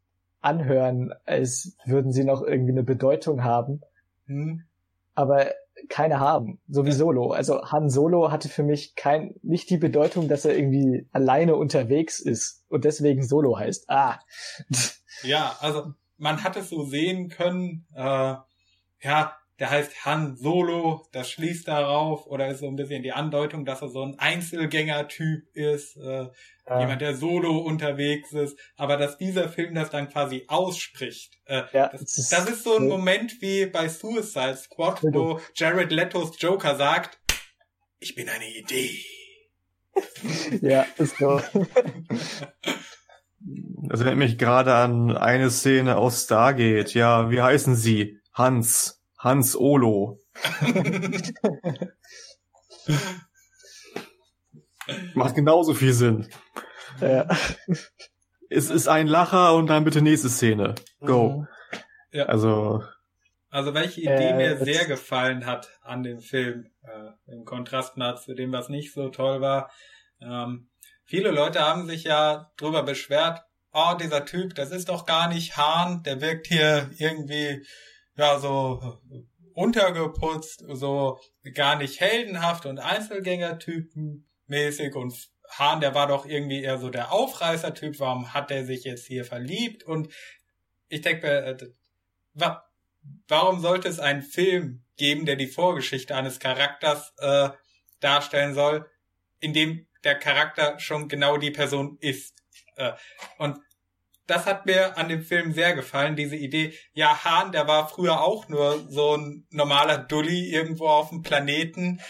[0.42, 3.80] anhören, als würden sie noch irgendwie eine Bedeutung haben,
[4.26, 4.64] Hm?
[5.14, 5.52] aber
[5.88, 6.60] keine haben.
[6.68, 7.32] So wie Solo.
[7.32, 12.20] Also Han Solo hatte für mich kein, nicht die Bedeutung, dass er irgendwie alleine unterwegs
[12.20, 13.88] ist und deswegen Solo heißt.
[13.88, 14.18] Ah.
[15.22, 18.34] Ja, also man hat es so sehen können, äh,
[19.02, 23.64] ja, der heißt Han Solo, das schließt darauf, oder ist so ein bisschen die Andeutung,
[23.64, 26.28] dass er so ein Einzelgänger-Typ ist, äh,
[26.68, 26.80] Ja.
[26.80, 31.34] jemand, der solo unterwegs ist, aber dass dieser Film das dann quasi ausspricht.
[31.46, 35.40] Äh, Ja, das, ist das ist so ein so- Moment wie bei Suicide Squad, wo
[35.54, 37.18] Jared Letos Joker sagt,
[37.98, 38.98] ich bin eine Idee.
[40.62, 41.40] Ja, ist so.
[43.88, 46.94] Das erinnert mich gerade an eine Szene aus Stargate.
[46.94, 48.18] Ja, wie heißen sie?
[48.32, 48.99] Hans.
[49.20, 50.18] Hans Olo.
[55.14, 56.28] Macht genauso viel Sinn.
[57.00, 57.28] ja.
[58.48, 60.74] Es ist ein Lacher und dann bitte nächste Szene.
[61.00, 61.46] Go.
[62.10, 62.24] Ja.
[62.24, 62.82] Also,
[63.50, 68.16] Also welche Idee Äh, mir sehr gefallen hat an dem Film, äh, im Kontrast mal
[68.16, 69.70] zu dem, was nicht so toll war.
[70.20, 70.70] Ähm,
[71.04, 75.56] viele Leute haben sich ja drüber beschwert, oh, dieser Typ, das ist doch gar nicht
[75.56, 77.64] Hahn, der wirkt hier irgendwie,
[78.16, 79.22] ja, so äh,
[79.54, 81.18] untergeputzt, so
[81.54, 85.14] gar nicht heldenhaft und Einzelgängertypen mäßig und
[85.50, 89.24] Hahn, der war doch irgendwie eher so der Aufreißer-Typ, warum hat er sich jetzt hier
[89.24, 89.82] verliebt?
[89.82, 90.12] Und
[90.88, 91.72] ich denke, mir, äh,
[92.34, 92.64] wa
[93.28, 97.48] warum sollte es einen Film geben, der die Vorgeschichte eines Charakters äh,
[98.00, 98.88] darstellen soll,
[99.40, 102.36] in dem der Charakter schon genau die Person ist?
[102.76, 102.92] Äh,
[103.38, 103.58] und
[104.30, 106.72] das hat mir an dem Film sehr gefallen, diese Idee.
[106.92, 112.00] Ja, Hahn, der war früher auch nur so ein normaler Dulli irgendwo auf dem Planeten,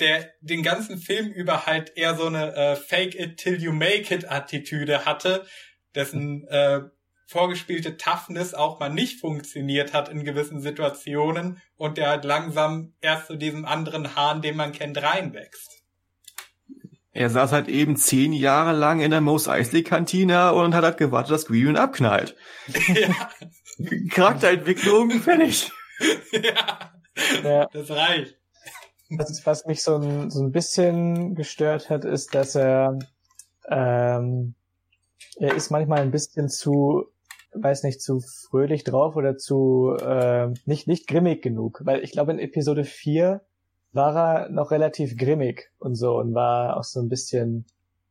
[0.00, 4.12] der den ganzen Film über halt eher so eine äh, Fake it till you make
[4.12, 5.46] it Attitüde hatte,
[5.94, 6.80] dessen äh,
[7.26, 13.28] vorgespielte Toughness auch mal nicht funktioniert hat in gewissen Situationen und der halt langsam erst
[13.28, 15.77] zu diesem anderen Hahn, den man kennt, reinwächst.
[17.18, 20.98] Er saß halt eben zehn Jahre lang in der Mos Eisley Kantine und hat halt
[20.98, 22.36] gewartet, dass Grievous abknallt.
[22.94, 23.28] ja,
[24.10, 25.72] Charakterentwicklung fertig.
[26.30, 26.92] ja,
[27.42, 27.68] ja.
[27.72, 28.36] das reicht.
[29.10, 32.96] Was, was mich so ein, so ein bisschen gestört hat, ist, dass er,
[33.68, 34.54] ähm,
[35.40, 37.06] er ist manchmal ein bisschen zu,
[37.52, 41.80] weiß nicht, zu fröhlich drauf oder zu, äh, nicht, nicht grimmig genug.
[41.82, 43.40] Weil ich glaube, in Episode 4
[43.92, 47.66] war er noch relativ grimmig und so und war auch so ein bisschen,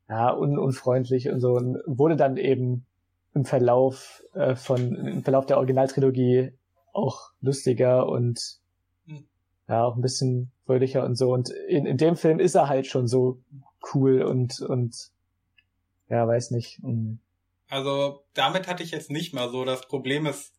[0.10, 2.86] ja, un, unfreundlich und so und wurde dann eben
[3.34, 6.52] im Verlauf äh, von, im Verlauf der Originaltrilogie
[6.94, 8.60] auch lustiger und
[9.08, 9.26] Hm.
[9.68, 11.34] ja, auch ein bisschen fröhlicher und so.
[11.34, 13.42] Und in, in dem Film ist er halt schon so
[13.94, 15.10] cool und, und
[16.10, 16.80] ja, weiß nicht.
[16.84, 17.20] mm.
[17.70, 19.66] Also damit hatte ich jetzt nicht mal so.
[19.66, 20.54] Das Problem ist,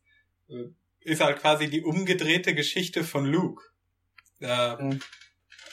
[0.49, 0.65] äh,
[0.99, 3.63] ist halt quasi die umgedrehte Geschichte von Luke.
[4.41, 5.01] Äh, Mhm.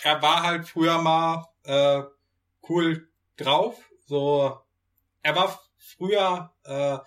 [0.02, 2.02] Er war halt früher mal äh,
[2.68, 3.76] cool drauf.
[4.06, 4.56] So,
[5.22, 6.98] er war früher äh,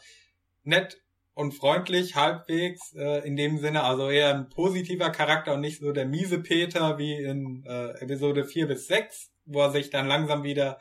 [0.64, 1.02] nett
[1.34, 5.94] und freundlich halbwegs äh, in dem Sinne, also eher ein positiver Charakter und nicht so
[5.94, 10.44] der miese Peter wie in äh, Episode 4 bis 6, wo er sich dann langsam
[10.44, 10.80] wieder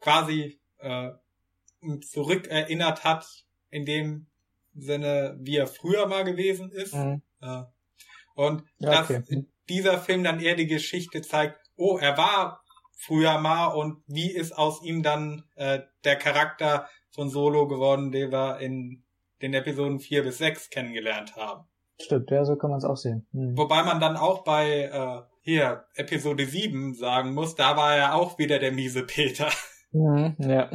[0.00, 1.10] quasi äh,
[2.00, 3.26] zurückerinnert hat,
[3.70, 4.26] in dem
[4.74, 6.94] Sinne, wie er früher mal gewesen ist.
[6.94, 7.22] Mhm.
[7.40, 7.62] Äh,
[8.34, 9.22] und Ja, okay.
[9.70, 12.62] Dieser Film dann eher die Geschichte zeigt, oh, er war
[12.96, 18.30] früher mal und wie ist aus ihm dann äh, der Charakter von Solo geworden, den
[18.30, 19.04] wir in
[19.40, 21.64] den Episoden 4 bis 6 kennengelernt haben.
[22.00, 23.26] Stimmt, ja, so kann man es auch sehen.
[23.32, 23.56] Mhm.
[23.56, 28.38] Wobei man dann auch bei äh, hier Episode 7 sagen muss, da war er auch
[28.38, 29.48] wieder der miese Peter.
[29.92, 30.70] Mhm, ja.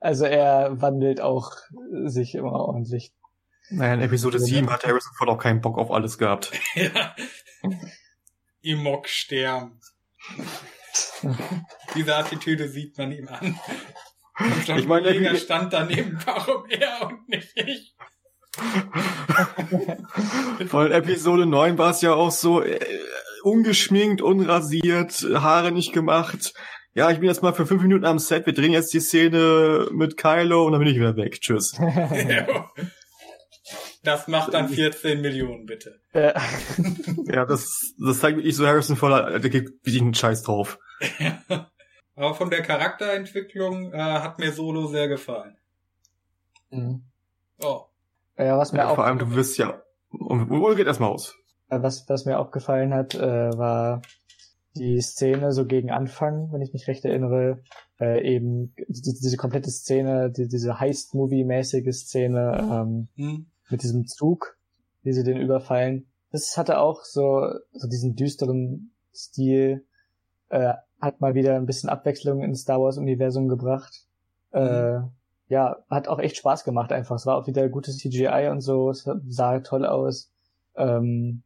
[0.00, 1.52] Also er wandelt auch
[2.04, 3.12] sich immer ordentlich.
[3.70, 6.52] Naja, in Episode 7 hat Harrison Ford auch keinen Bock auf alles gehabt.
[6.74, 7.14] ja.
[8.62, 9.80] Imok sterben.
[11.94, 13.58] Diese Attitüde sieht man ihm an.
[14.38, 17.94] Und Ich meine, wie- stand daneben, warum er und nicht ich?
[20.68, 22.78] Von Episode 9 war es ja auch so, äh,
[23.42, 26.54] ungeschminkt, unrasiert, Haare nicht gemacht.
[26.94, 29.88] Ja, ich bin jetzt mal für fünf Minuten am Set, wir drehen jetzt die Szene
[29.92, 31.40] mit Kylo und dann bin ich wieder weg.
[31.40, 31.74] Tschüss.
[34.06, 34.12] Ja.
[34.12, 36.00] Das macht dann 14 Millionen, bitte.
[36.14, 36.34] Ja.
[37.28, 40.78] Ja, das, das zeigt wirklich so Harrison Ford, der gibt wirklich einen Scheiß drauf.
[42.14, 45.56] Aber von der Charakterentwicklung äh, hat mir Solo sehr gefallen.
[46.70, 47.02] Mhm.
[47.62, 47.82] Oh.
[48.38, 51.34] ja, was mir Ja, auch vor allem, du wirst ja, und Uwe geht erstmal aus.
[51.68, 54.02] Äh, Was, was mir auch gefallen hat, äh, war
[54.76, 57.62] die Szene so gegen Anfang, wenn ich mich recht erinnere,
[58.00, 63.46] äh, eben die, diese komplette Szene, die, diese Heist-Movie-mäßige Szene ähm, Hm.
[63.70, 64.56] Mit diesem Zug,
[65.02, 66.06] wie sie den überfallen.
[66.30, 69.86] Das hatte auch so, so diesen düsteren Stil,
[70.48, 74.04] äh, hat mal wieder ein bisschen Abwechslung ins Star Wars-Universum gebracht.
[74.52, 75.00] Äh,
[75.48, 77.16] ja, hat auch echt Spaß gemacht einfach.
[77.16, 80.32] Es war auch wieder gutes CGI und so, es sah toll aus.
[80.74, 81.42] Ähm,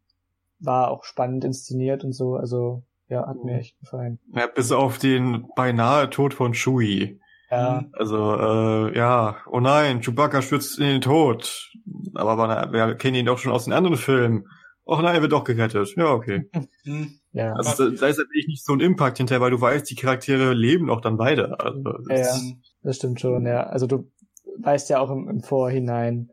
[0.59, 4.19] war auch spannend inszeniert und so, also ja, hat mir echt gefallen.
[4.35, 7.21] Ja, bis auf den beinahe Tod von Chewie.
[7.51, 11.71] Ja, Also, äh, ja, oh nein, Chewbacca stürzt in den Tod.
[12.15, 14.47] Aber man, wir kennen ihn doch schon aus den anderen Filmen.
[14.85, 15.95] Och nein, er wird doch gerettet.
[15.97, 16.49] Ja, okay.
[16.85, 17.13] Hm.
[17.33, 20.53] ja, Also da, ist natürlich nicht so ein Impact hinterher, weil du weißt, die Charaktere
[20.55, 21.61] leben auch dann weiter.
[21.61, 22.23] Also, Ja, ja.
[22.23, 23.65] das- das stimmt schon, ja.
[23.65, 24.11] Also du
[24.59, 26.31] weißt ja auch im, im Vorhinein,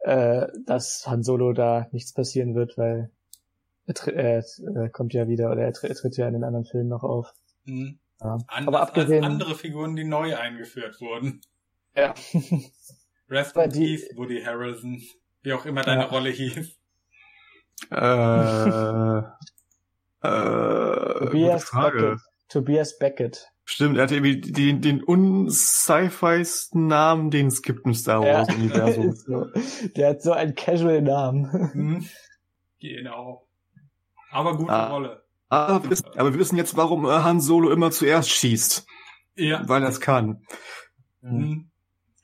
[0.00, 3.10] äh, dass Han Solo da nichts passieren wird, weil
[3.86, 6.44] er, tr- er, er kommt ja wieder oder er, tr- er tritt ja in den
[6.44, 7.32] anderen Filmen noch auf.
[7.66, 7.98] Hm.
[8.22, 8.38] Ja.
[8.48, 11.40] Anders Aber abgesehen, als andere Figuren, die neu eingeführt wurden.
[11.96, 12.14] ja.
[13.30, 15.00] Rest in die- Peace, Woody Harrelson.
[15.42, 16.08] Wie auch immer deine Ja.
[16.08, 16.76] Rolle hieß.
[17.90, 17.94] Äh,
[19.20, 19.22] äh,
[20.22, 21.98] gute Tobias Frage.
[22.00, 22.20] Beckett.
[22.48, 23.46] Tobias Beckett.
[23.64, 28.38] Stimmt, er hat irgendwie den, den unsci-fiesten Namen, den es gibt im Star Ja.
[28.38, 29.10] Wars Universum.
[29.10, 29.46] Ist so.
[29.96, 31.70] Der hat so einen Casual-Namen.
[31.72, 32.08] Hm.
[32.80, 33.46] Genau.
[34.32, 34.88] Aber gute Ah.
[34.90, 35.22] Rolle.
[35.50, 38.86] Aber, wir wissen, aber wir wissen jetzt, warum äh, Han Solo immer zuerst schießt.
[39.36, 39.68] Ja.
[39.68, 40.46] Weil er es kann.
[41.22, 41.70] Hm.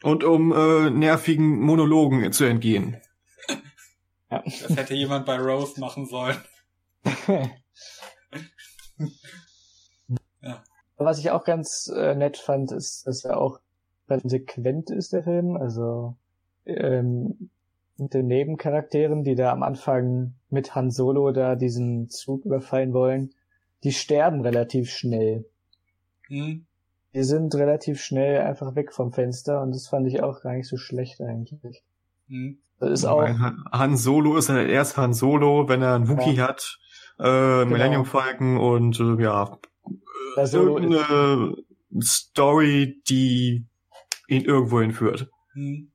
[0.03, 3.01] Und um äh, nervigen Monologen zu entgehen.
[4.29, 6.37] Das hätte jemand bei Rose machen sollen.
[10.97, 13.61] Was ich auch ganz äh, nett fand, ist, dass er auch
[14.09, 15.57] konsequent ist, der Film.
[15.57, 16.17] Also
[16.65, 17.51] ähm,
[17.99, 23.35] mit den Nebencharakteren, die da am Anfang mit Han Solo da diesen Zug überfallen wollen,
[23.85, 25.47] die sterben relativ schnell.
[26.29, 26.67] Hm.
[27.15, 30.69] Die sind relativ schnell einfach weg vom Fenster und das fand ich auch gar nicht
[30.69, 31.83] so schlecht eigentlich.
[32.29, 32.59] Hm.
[32.79, 36.79] Das ist auch, Han, Solo ist halt erst Han Solo, wenn er einen Wookie hat,
[37.19, 39.59] äh, Millennium Falcon und äh, ja,
[40.37, 41.57] irgendeine
[42.03, 43.65] Story, die
[44.29, 45.31] ihn irgendwo hinführt.
[45.55, 45.91] Hm.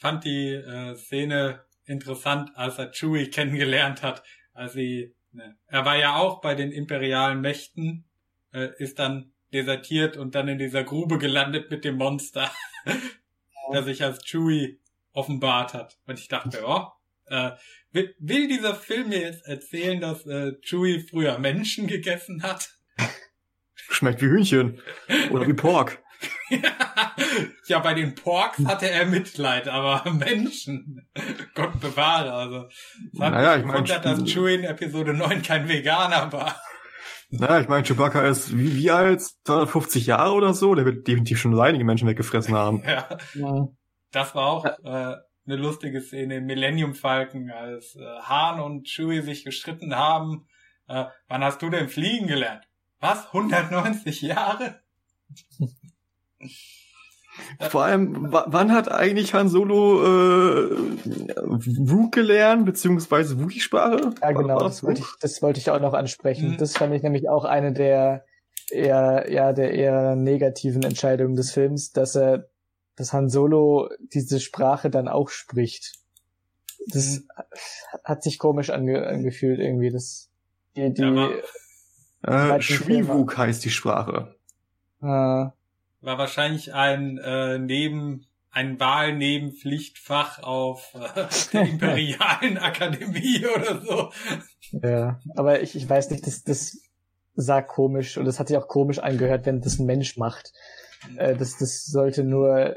[0.00, 4.22] Fand die äh, Szene interessant, als er Chewie kennengelernt hat,
[4.54, 8.06] als sie, ne, er war ja auch bei den imperialen Mächten,
[8.54, 12.50] äh, ist dann desertiert und dann in dieser Grube gelandet mit dem Monster,
[13.72, 14.80] der sich als Chewie
[15.12, 15.98] offenbart hat.
[16.06, 16.86] Und ich dachte, oh,
[17.26, 17.50] äh,
[17.92, 22.78] will, will dieser Film mir jetzt erzählen, dass äh, Chewie früher Menschen gegessen hat?
[23.74, 24.80] Schmeckt wie Hühnchen.
[25.30, 26.02] Oder wie Pork.
[27.66, 31.08] ja, bei den Porks hatte er Mitleid, aber Menschen,
[31.54, 32.68] Gott bewahre, also.
[33.12, 36.56] Es hat Naja, ich mein, gewundert, dass Chewie in Episode 9 kein Veganer war.
[37.30, 39.22] Na, ich meine, Chewbacca ist wie, wie alt?
[39.44, 40.74] 250 Jahre oder so?
[40.74, 42.82] Der wird definitiv schon so einige Menschen weggefressen haben.
[42.86, 43.68] Ja, ja,
[44.10, 49.22] das war auch äh, eine lustige Szene im Millennium Falcon, als äh, Han und Chewie
[49.22, 50.48] sich gestritten haben.
[50.88, 52.66] Äh, wann hast du denn fliegen gelernt?
[52.98, 53.26] Was?
[53.28, 54.80] 190 Jahre?
[57.60, 64.10] Vor allem, wa- wann hat eigentlich Han Solo äh, Wookie gelernt, beziehungsweise Wookie-Sprache?
[64.20, 66.52] ja genau, das wollte ich, das wollte ich auch noch ansprechen.
[66.52, 66.56] Mhm.
[66.58, 68.24] Das fand ich nämlich auch eine der
[68.70, 72.48] eher, ja, der eher negativen Entscheidungen des Films, dass er,
[72.96, 75.94] dass Han Solo diese Sprache dann auch spricht.
[76.88, 77.22] Das
[78.04, 80.30] hat sich komisch ange angefühlt irgendwie, das,
[80.76, 84.34] die, die, Ja, Äh, Shriwook heißt die Sprache.
[85.02, 85.46] äh,
[86.00, 94.10] War wahrscheinlich ein äh, neben ein Wahlnebenpflichtfach auf äh, der Imperialen Akademie oder so.
[94.82, 96.78] Ja, aber ich, ich weiß nicht, das, das
[97.34, 100.52] sah komisch und das hat sich auch komisch angehört, wenn das ein Mensch macht.
[101.16, 102.74] Äh, das, das sollte nur,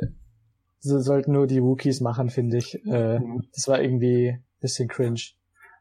[0.79, 2.75] so sollten nur die Wookies machen, finde ich.
[2.85, 3.19] Äh,
[3.53, 5.21] das war irgendwie ein bisschen cringe.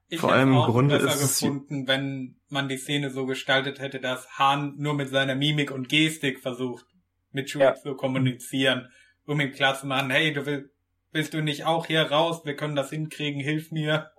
[0.08, 3.24] Ich Vor allem im auch Grunde besser ist es- gefunden, wenn man die Szene so
[3.26, 6.84] gestaltet hätte, dass Han nur mit seiner Mimik und Gestik versucht,
[7.32, 7.74] mit Chewie Ja.
[7.74, 8.88] zu kommunizieren,
[9.26, 10.70] um ihm klarzumachen, hey, du will,
[11.12, 12.42] willst du nicht auch hier raus?
[12.44, 14.10] Wir können das hinkriegen, hilf mir.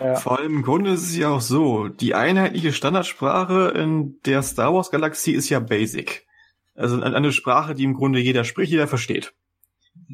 [0.00, 4.42] Ja, Vor allem im Grunde ist es ja auch so, die einheitliche Standardsprache in der
[4.42, 6.26] Star Wars Galaxie ist ja Basic.
[6.74, 9.32] Also eine Sprache, die im Grunde jeder spricht, jeder versteht.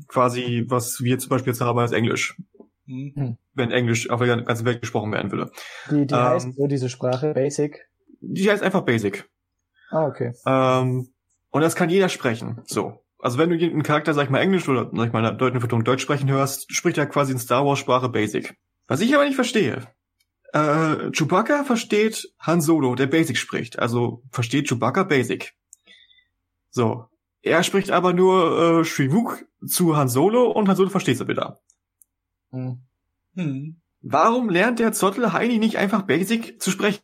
[0.08, 2.36] quasi, was wir zum Beispiel jetzt haben als Englisch.
[2.86, 3.36] Hm.
[3.54, 5.50] Wenn Englisch auf der ganzen Welt gesprochen werden würde.
[5.90, 6.20] Die, die Ähm.
[6.20, 7.86] heißt so, diese Sprache, Basic.
[8.20, 9.28] Die heißt einfach Basic.
[9.90, 10.32] Ah, okay.
[10.46, 11.08] Ähm,
[11.56, 12.60] und das kann jeder sprechen.
[12.66, 13.02] So.
[13.18, 15.32] Also wenn du einen Charakter, sag ich mal, Englisch oder sag ich mal, in der
[15.32, 18.58] deutschen Vertonung Deutsch sprechen hörst, spricht er quasi in Star Wars Sprache Basic.
[18.88, 19.88] Was ich aber nicht verstehe.
[20.52, 23.78] Äh, Chewbacca versteht Han Solo, der Basic spricht.
[23.78, 25.54] Also versteht Chewbacca Basic.
[26.68, 27.06] So.
[27.40, 31.60] Er spricht aber nur äh, Shivuk zu Han Solo und Han Solo versteht's er wieder.
[32.50, 32.82] Hm.
[33.34, 33.80] Hm.
[34.02, 37.00] Warum lernt der Zottel Heini nicht einfach Basic zu sprechen?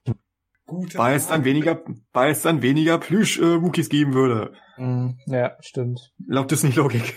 [0.73, 1.83] Gute Weil es dann weniger,
[2.13, 4.53] weil es dann weniger Plüsch-Wookies geben würde.
[4.77, 5.19] Hm.
[5.27, 6.13] Ja, stimmt.
[6.27, 7.15] Laut Disney-Logik.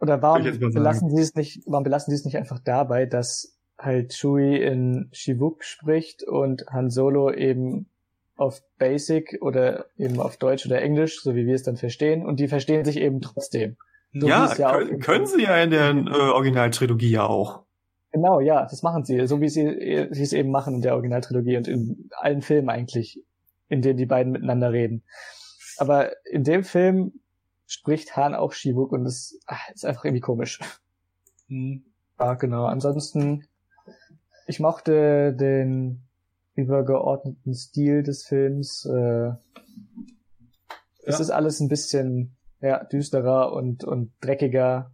[0.00, 4.12] Oder warum belassen sie es nicht, warum belassen sie es nicht einfach dabei, dass halt
[4.12, 7.88] Chewie in Shivuk spricht und Han Solo eben
[8.36, 12.40] auf Basic oder eben auf Deutsch oder Englisch, so wie wir es dann verstehen, und
[12.40, 13.76] die verstehen sich eben trotzdem.
[14.12, 17.64] So ja, ja können, können sie ja in der äh, Originaltrilogie ja auch.
[18.12, 21.56] Genau, ja, das machen sie, so wie sie, sie es eben machen in der Originaltrilogie
[21.56, 23.22] und in allen Filmen eigentlich,
[23.68, 25.04] in denen die beiden miteinander reden.
[25.78, 27.12] Aber in dem Film
[27.66, 30.58] spricht Han auch Shivuk und das ah, ist einfach irgendwie komisch.
[31.46, 31.84] Hm.
[32.18, 32.64] Ja, genau.
[32.66, 33.46] Ansonsten,
[34.46, 36.02] ich mochte den
[36.54, 38.84] übergeordneten Stil des Films.
[38.86, 39.32] Äh,
[41.04, 41.20] Es Ja.
[41.20, 44.90] ist alles ein bisschen ja, düsterer und, und dreckiger.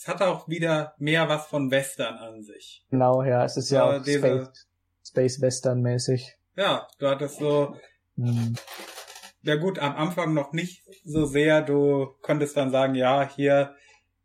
[0.00, 2.84] Es hat auch wieder mehr was von Western an sich.
[2.88, 4.66] Genau, ja, es ist ja Ja, auch diese- Space,
[5.08, 6.36] Space Western mäßig.
[6.56, 7.74] Ja, du hattest so,
[8.16, 8.54] Hm.
[9.42, 11.62] ja gut, am Anfang noch nicht so sehr.
[11.62, 13.74] Du konntest dann sagen, ja, hier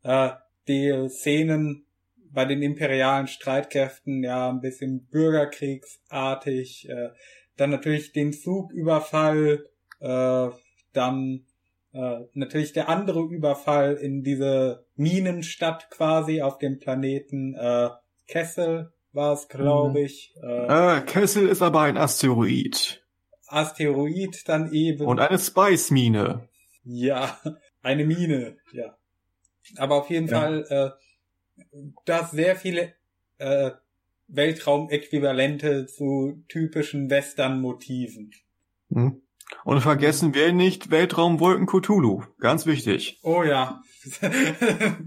[0.03, 0.29] äh,
[0.67, 1.87] die Szenen
[2.29, 6.87] bei den imperialen Streitkräften, ja, ein bisschen bürgerkriegsartig.
[6.87, 7.09] Äh,
[7.57, 9.65] dann natürlich den Zugüberfall,
[10.01, 10.49] äh,
[10.93, 11.45] dann
[11.93, 17.89] äh, natürlich der andere Überfall in diese Minenstadt quasi auf dem Planeten äh,
[18.27, 20.05] Kessel war es, glaube Mhm.
[20.05, 20.33] ich.
[20.41, 23.03] Äh, Äh, Kessel ist aber ein Asteroid.
[23.47, 25.05] Asteroid dann eben.
[25.05, 26.47] Und eine Spice-Mine.
[26.83, 27.39] Ja,
[27.83, 28.97] eine Mine, ja.
[29.77, 30.39] Aber auf jeden Ja.
[30.41, 32.93] Fall, äh, dass sehr viele
[33.37, 33.71] äh,
[34.27, 38.31] Weltraumäquivalente zu typischen Western-Motiven.
[38.91, 39.21] Hm.
[39.63, 42.23] Und vergessen wir nicht Weltraumwolken Cthulhu.
[42.39, 43.19] Ganz wichtig.
[43.23, 43.81] Oh ja,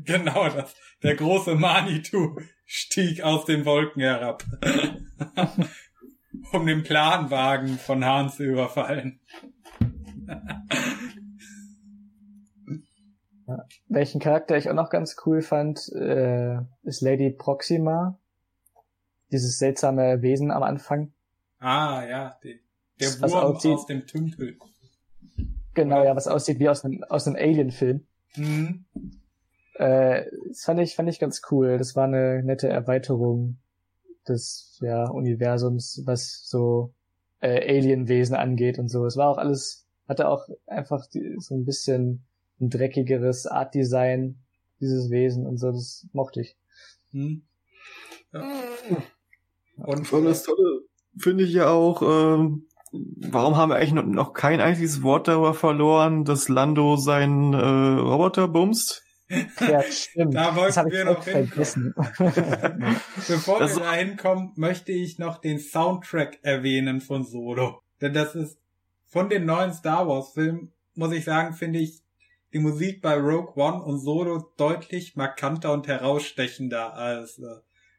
[0.05, 0.75] genau das.
[1.03, 4.45] Der große Manitou stieg aus den Wolken herab,
[6.53, 9.21] um den Planwagen von Hahn zu überfallen.
[13.89, 18.19] Welchen Charakter ich auch noch ganz cool fand, äh, ist Lady Proxima.
[19.31, 21.13] Dieses seltsame Wesen am Anfang.
[21.59, 22.61] Ah ja, die,
[23.01, 24.57] der Was Wurm aussieht- aus dem Tümpel.
[25.75, 28.07] Genau, ja, was aussieht wie aus einem, aus einem Alien-Film.
[28.33, 28.85] Hm.
[29.75, 31.77] Äh, das fand ich, fand ich ganz cool.
[31.79, 33.59] Das war eine nette Erweiterung
[34.27, 36.95] des ja, Universums, was so
[37.41, 39.05] äh, Alienwesen angeht und so.
[39.05, 42.25] Es war auch alles, hatte auch einfach die, so ein bisschen
[42.59, 44.39] ein dreckigeres Art-Design,
[44.81, 45.73] dieses Wesen und so.
[45.73, 46.57] Das mochte ich.
[47.13, 47.43] Hm.
[48.33, 48.43] Ja.
[49.77, 50.81] Und Und das Tolle
[51.19, 56.25] finde ich ja auch, ähm, warum haben wir eigentlich noch, kein einziges Wort darüber verloren,
[56.25, 57.59] dass Lando seinen äh,
[58.01, 59.03] Roboter bumst?
[59.29, 60.35] Ja, stimmt.
[60.35, 61.49] Da wollten wir noch hin.
[61.49, 61.95] vergessen.
[63.29, 67.83] Bevor Das- wir da hinkommen, möchte ich noch den Soundtrack erwähnen von Solo.
[68.01, 68.59] Denn das ist
[69.07, 72.03] von den neuen Star Wars Filmen, muss ich sagen, finde ich
[72.53, 77.43] die Musik bei Rogue One und Solo deutlich markanter und herausstechender als äh,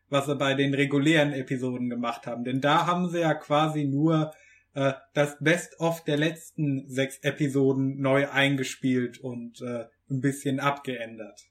[0.09, 2.45] was sie bei den regulären Episoden gemacht haben.
[2.45, 4.31] Denn da haben sie ja quasi nur
[4.77, 11.41] äh, das Best-of der letzten sechs Episoden neu eingespielt und äh, ein bisschen abgeändert.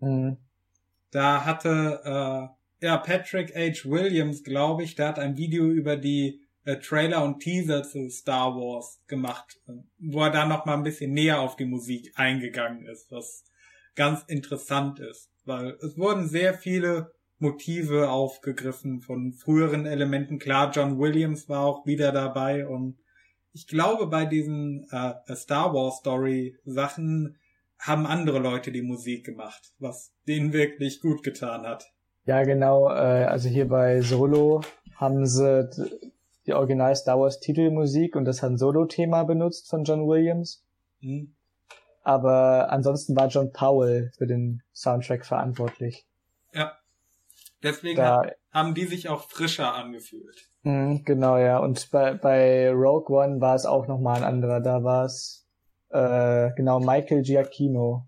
[0.00, 0.38] Mhm.
[1.12, 3.88] Da hatte äh, ja Patrick H.
[3.88, 8.56] Williams, glaube ich, der hat ein Video über die äh, Trailer und Teaser zu Star
[8.56, 12.84] Wars gemacht, äh, wo er da noch mal ein bisschen näher auf die Musik eingegangen
[12.86, 13.44] ist, was
[13.94, 20.38] ganz interessant ist, weil es wurden sehr viele Motive aufgegriffen von früheren Elementen.
[20.38, 22.96] Klar, John Williams war auch wieder dabei und
[23.52, 27.36] ich glaube, bei diesen äh, Star Wars Story Sachen
[27.78, 31.92] haben andere Leute die Musik gemacht, was denen wirklich gut getan hat.
[32.24, 32.88] Ja, genau.
[32.88, 34.62] Äh, also hier bei Solo
[34.94, 35.68] haben sie
[36.46, 40.64] die Original Star Wars Titelmusik und das Han Solo Thema benutzt von John Williams.
[41.00, 41.34] Hm?
[42.02, 46.06] Aber ansonsten war John Powell für den Soundtrack verantwortlich.
[46.52, 46.72] Ja.
[47.62, 50.48] Deswegen Da, haben die sich auch frischer angefühlt.
[50.62, 51.58] Mhm, genau, ja.
[51.58, 54.60] Und bei, bei Rogue One war es auch nochmal ein anderer.
[54.60, 55.46] Da war es
[55.90, 58.06] äh, genau Michael Giacchino,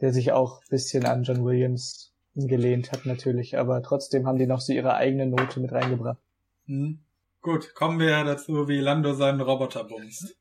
[0.00, 4.60] der sich auch bisschen an John Williams gelehnt hat natürlich, aber trotzdem haben die noch
[4.60, 6.18] so ihre eigene Note mit reingebracht.
[6.66, 6.98] Hm.
[7.40, 10.34] Gut, kommen wir dazu, wie Lando seinen Roboter bumst.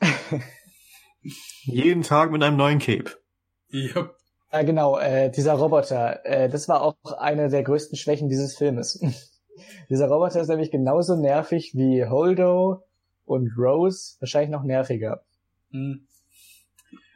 [1.62, 3.12] Jeden Tag mit einem neuen Cape.
[3.68, 4.16] Jupp.
[4.50, 8.98] Ja, genau, äh, dieser Roboter, äh, das war auch eine der größten Schwächen dieses Filmes.
[9.90, 12.82] dieser Roboter ist nämlich genauso nervig wie Holdo
[13.26, 15.22] und Rose, wahrscheinlich noch nerviger.
[15.70, 16.07] Hm.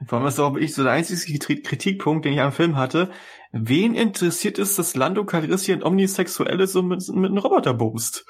[0.07, 3.11] Vor allem ist auch ich so der einzige Kritikpunkt, den ich am Film hatte.
[3.53, 8.25] Wen interessiert es, dass Lando Calrissian omnisexuell ist und mit, mit einem Roboter bumst?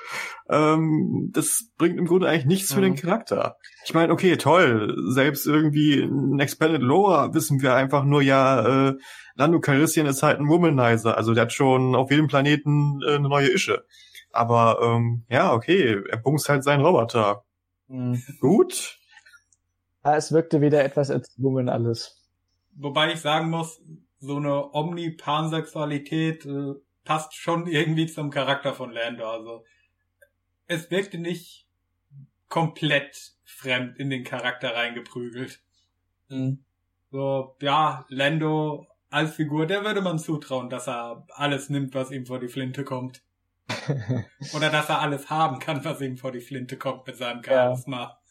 [0.50, 2.74] Ähm, das bringt im Grunde eigentlich nichts mhm.
[2.74, 3.56] für den Charakter.
[3.84, 4.96] Ich meine, okay, toll.
[5.08, 8.94] Selbst irgendwie in Expanded Lore wissen wir einfach nur, ja, äh,
[9.36, 11.16] Lando Calrissian ist halt ein Womanizer.
[11.16, 13.84] Also der hat schon auf jedem Planeten äh, eine neue Ische.
[14.32, 17.44] Aber ähm, ja, okay, er bumst halt seinen Roboter.
[17.86, 18.22] Mhm.
[18.40, 18.98] Gut.
[20.04, 22.18] Ja, es wirkte wieder etwas erzwungen alles.
[22.74, 23.80] Wobei ich sagen muss,
[24.18, 26.74] so eine Omni-Pansexualität äh,
[27.04, 29.28] passt schon irgendwie zum Charakter von Lando.
[29.28, 29.64] Also
[30.66, 31.66] es wirkte nicht
[32.48, 35.60] komplett fremd in den Charakter reingeprügelt.
[36.28, 36.64] Mhm.
[37.10, 42.26] So, ja, Lando als Figur, der würde man zutrauen, dass er alles nimmt, was ihm
[42.26, 43.22] vor die Flinte kommt.
[44.54, 48.02] Oder dass er alles haben kann, was ihm vor die Flinte kommt mit seinem Charisma.
[48.02, 48.21] Ja.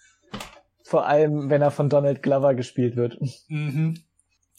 [0.92, 3.18] Vor allem, wenn er von Donald Glover gespielt wird.
[3.48, 3.98] Mhm.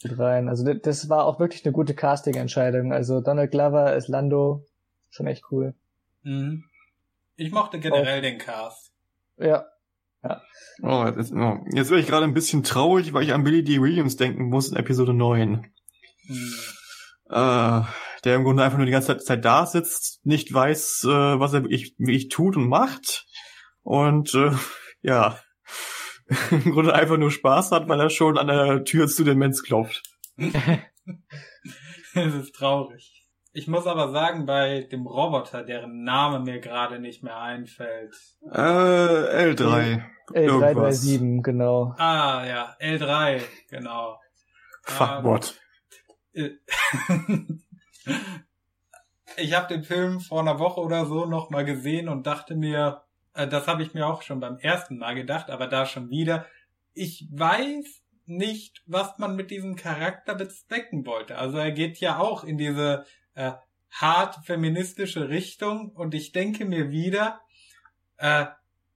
[0.03, 0.49] Rein.
[0.49, 2.91] Also das war auch wirklich eine gute Casting-Entscheidung.
[2.91, 4.65] Also Donald Glover als Lando,
[5.11, 5.75] schon echt cool.
[6.23, 6.63] Mhm.
[7.35, 8.21] Ich mochte generell auch.
[8.23, 8.91] den Cast.
[9.37, 9.67] Ja.
[10.23, 10.41] Ja.
[10.81, 11.59] Oh, jetzt, oh.
[11.71, 13.79] jetzt wäre ich gerade ein bisschen traurig, weil ich an Billy D.
[13.79, 15.71] Williams denken muss in Episode 9.
[16.29, 16.53] Mhm.
[17.29, 17.81] Äh,
[18.23, 21.09] der im Grunde einfach nur die ganze Zeit da sitzt, nicht weiß, äh,
[21.39, 23.27] was er wirklich, wirklich tut und macht.
[23.83, 24.49] Und äh,
[25.03, 25.37] ja,
[26.51, 30.03] im Grunde einfach nur Spaß hat, weil er schon an der Tür zu Demenz klopft.
[32.15, 33.23] Es ist traurig.
[33.53, 38.15] Ich muss aber sagen, bei dem Roboter, deren Name mir gerade nicht mehr einfällt.
[38.51, 40.03] Äh, L3.
[40.31, 41.93] L337, genau.
[41.97, 44.19] Ah, ja, L3, genau.
[44.83, 45.59] Fuck ähm, what?
[49.37, 53.03] ich habe den Film vor einer Woche oder so noch mal gesehen und dachte mir,
[53.33, 56.45] das habe ich mir auch schon beim ersten Mal gedacht, aber da schon wieder.
[56.93, 61.37] Ich weiß nicht, was man mit diesem Charakter bezwecken wollte.
[61.37, 63.53] Also er geht ja auch in diese äh,
[63.89, 67.41] hart feministische Richtung und ich denke mir wieder,
[68.17, 68.45] äh,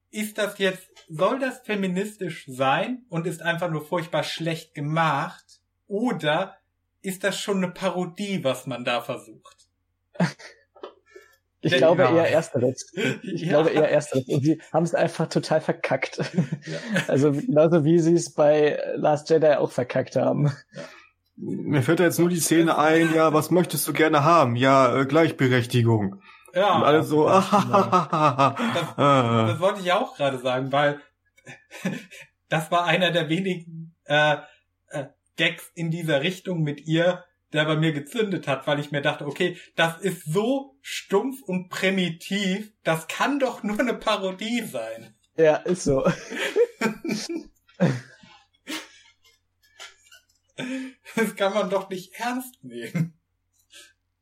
[0.09, 5.61] ist das jetzt, soll das feministisch sein und ist einfach nur furchtbar schlecht gemacht?
[5.87, 6.57] Oder
[7.01, 9.69] ist das schon eine Parodie, was man da versucht?
[11.71, 12.91] Ich ja, glaube eher ersteres.
[13.21, 13.49] Ich ja.
[13.49, 14.27] glaube eher ersteres.
[14.27, 16.17] Und sie haben es einfach total verkackt.
[16.17, 16.23] Ja.
[17.07, 20.51] Also genauso wie sie es bei Last Jedi auch verkackt haben.
[21.35, 24.55] Mir fällt da jetzt nur die Szene ein, ja, was möchtest du gerne haben?
[24.55, 26.21] Ja, äh, Gleichberechtigung.
[26.53, 26.77] Ja.
[26.77, 30.99] Und alle so, ah, das, das wollte ich auch gerade sagen, weil
[32.49, 34.37] das war einer der wenigen äh,
[34.89, 35.05] äh,
[35.35, 39.25] Gags in dieser Richtung mit ihr, der bei mir gezündet hat, weil ich mir dachte,
[39.25, 45.15] okay, das ist so stumpf und primitiv, das kann doch nur eine Parodie sein.
[45.37, 46.03] Ja, ist so.
[51.15, 53.13] das kann man doch nicht ernst nehmen.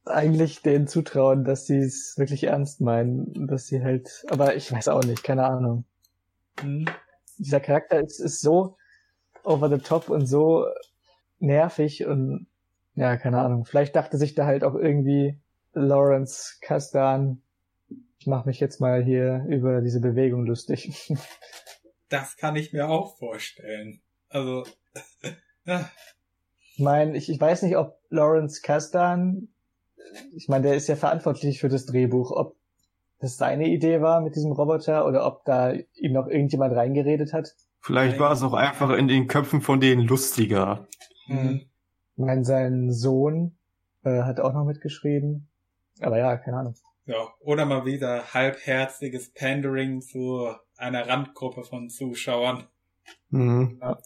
[0.05, 4.87] Eigentlich denen zutrauen, dass sie es wirklich ernst meinen, dass sie halt, aber ich weiß
[4.89, 5.85] auch nicht, keine Ahnung.
[6.59, 6.85] Hm.
[7.37, 8.77] Dieser Charakter ist, ist so
[9.43, 10.67] over the top und so
[11.39, 12.47] nervig und
[12.95, 13.65] ja, keine Ahnung.
[13.65, 15.39] Vielleicht dachte sich da halt auch irgendwie
[15.73, 17.41] Lawrence Kasdan,
[18.17, 21.13] ich mache mich jetzt mal hier über diese Bewegung lustig.
[22.07, 23.99] Das kann ich mir auch vorstellen.
[24.29, 24.63] Also.
[25.65, 29.47] ich meine, ich, ich weiß nicht, ob Lawrence Kasdan,
[30.35, 32.55] ich meine, der ist ja verantwortlich für das Drehbuch, ob
[33.19, 37.55] das seine Idee war mit diesem Roboter oder ob da ihm noch irgendjemand reingeredet hat.
[37.81, 40.87] Vielleicht war es auch einfach in den Köpfen von denen lustiger.
[41.27, 41.65] Mhm.
[42.17, 43.57] Ich meine, sein Sohn
[44.03, 45.47] äh, hat auch noch mitgeschrieben.
[45.99, 46.75] Aber ja, keine Ahnung.
[47.05, 52.67] Ja, oder mal wieder halbherziges Pandering zu einer Randgruppe von Zuschauern.
[53.29, 53.79] Mhm.
[53.81, 53.99] Ja.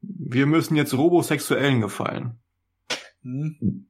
[0.00, 2.38] Wir müssen jetzt Robosexuellen gefallen.
[3.22, 3.88] Hm.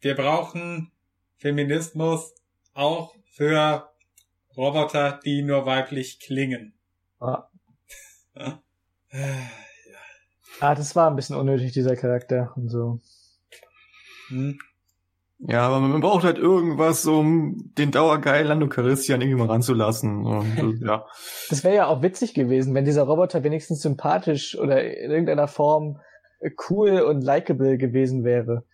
[0.00, 0.90] Wir brauchen
[1.36, 2.34] Feminismus
[2.74, 3.88] auch für
[4.56, 6.74] Roboter, die nur weiblich klingen.
[7.20, 7.48] Ah.
[10.60, 13.00] Ah, das war ein bisschen unnötig, dieser Charakter und so.
[14.28, 14.58] Hm.
[15.40, 20.26] Ja, aber man braucht halt irgendwas, um den Dauergeil Lando Carissian irgendwie mal ranzulassen.
[20.26, 21.06] Und, ja.
[21.48, 26.00] Das wäre ja auch witzig gewesen, wenn dieser Roboter wenigstens sympathisch oder in irgendeiner Form
[26.68, 28.64] cool und likable gewesen wäre.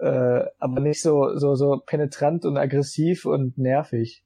[0.00, 4.22] Äh, aber nicht so, so, so penetrant und aggressiv und nervig.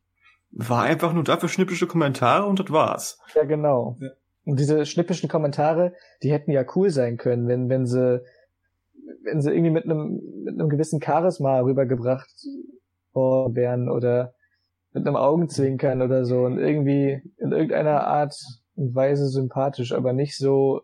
[0.50, 3.18] War einfach nur dafür schnippische Kommentare und das war's.
[3.34, 3.96] Ja, genau.
[4.00, 4.10] Ja.
[4.44, 8.22] Und diese schnippischen Kommentare, die hätten ja cool sein können, wenn, wenn sie,
[9.22, 12.46] wenn sie irgendwie mit einem, mit einem gewissen Charisma rübergebracht
[13.12, 14.34] worden wären oder
[14.92, 18.34] mit einem Augenzwinkern oder so und irgendwie in irgendeiner Art
[18.76, 20.82] und Weise sympathisch, aber nicht so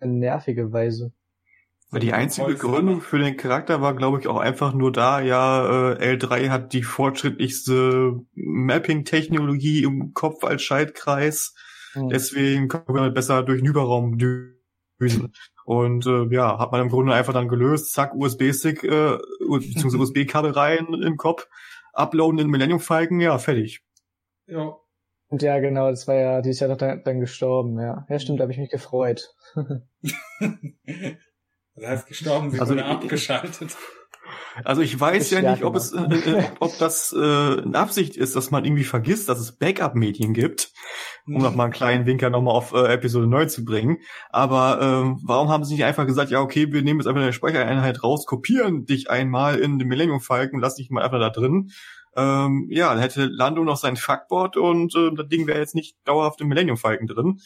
[0.00, 1.12] in nervige Weise.
[1.90, 5.92] Weil die einzige Begründung für den Charakter war, glaube ich, auch einfach nur da, ja,
[5.92, 11.54] äh, L3 hat die fortschrittlichste Mapping-Technologie im Kopf als Schaltkreis.
[11.94, 15.32] Deswegen können wir besser durch den Überraum düsen.
[15.64, 19.18] Und äh, ja, hat man im Grunde einfach dann gelöst, zack, USB-Stick, äh,
[19.48, 21.46] beziehungsweise USB-Kabel rein im Kopf,
[21.92, 23.82] uploaden in Millennium Falcon, ja, fertig.
[24.46, 24.76] Ja.
[25.28, 28.06] Und ja, genau, das war ja, die ist ja doch dann, dann gestorben, ja.
[28.08, 29.34] Ja, stimmt, da habe ich mich gefreut.
[31.74, 33.76] Das heißt, gestorben, sie Also wurde ich- abgeschaltet.
[34.64, 38.36] Also ich weiß ja nicht, ob es, äh, äh, ob, das äh, in Absicht ist,
[38.36, 40.72] dass man irgendwie vergisst, dass es Backup-Medien gibt,
[41.26, 41.42] um Mhm.
[41.42, 43.98] noch mal einen kleinen Winker nochmal auf äh, Episode 9 zu bringen.
[44.30, 47.32] Aber ähm, warum haben sie nicht einfach gesagt, ja okay, wir nehmen jetzt einfach eine
[47.32, 51.70] Speichereinheit raus, kopieren dich einmal in den Millennium Falcon, lass dich mal einfach da drin.
[52.14, 55.96] Ähm, ja, dann hätte Lando noch sein Fuckboard und äh, das Ding wäre jetzt nicht
[56.04, 57.40] dauerhaft im Millennium Falcon drin.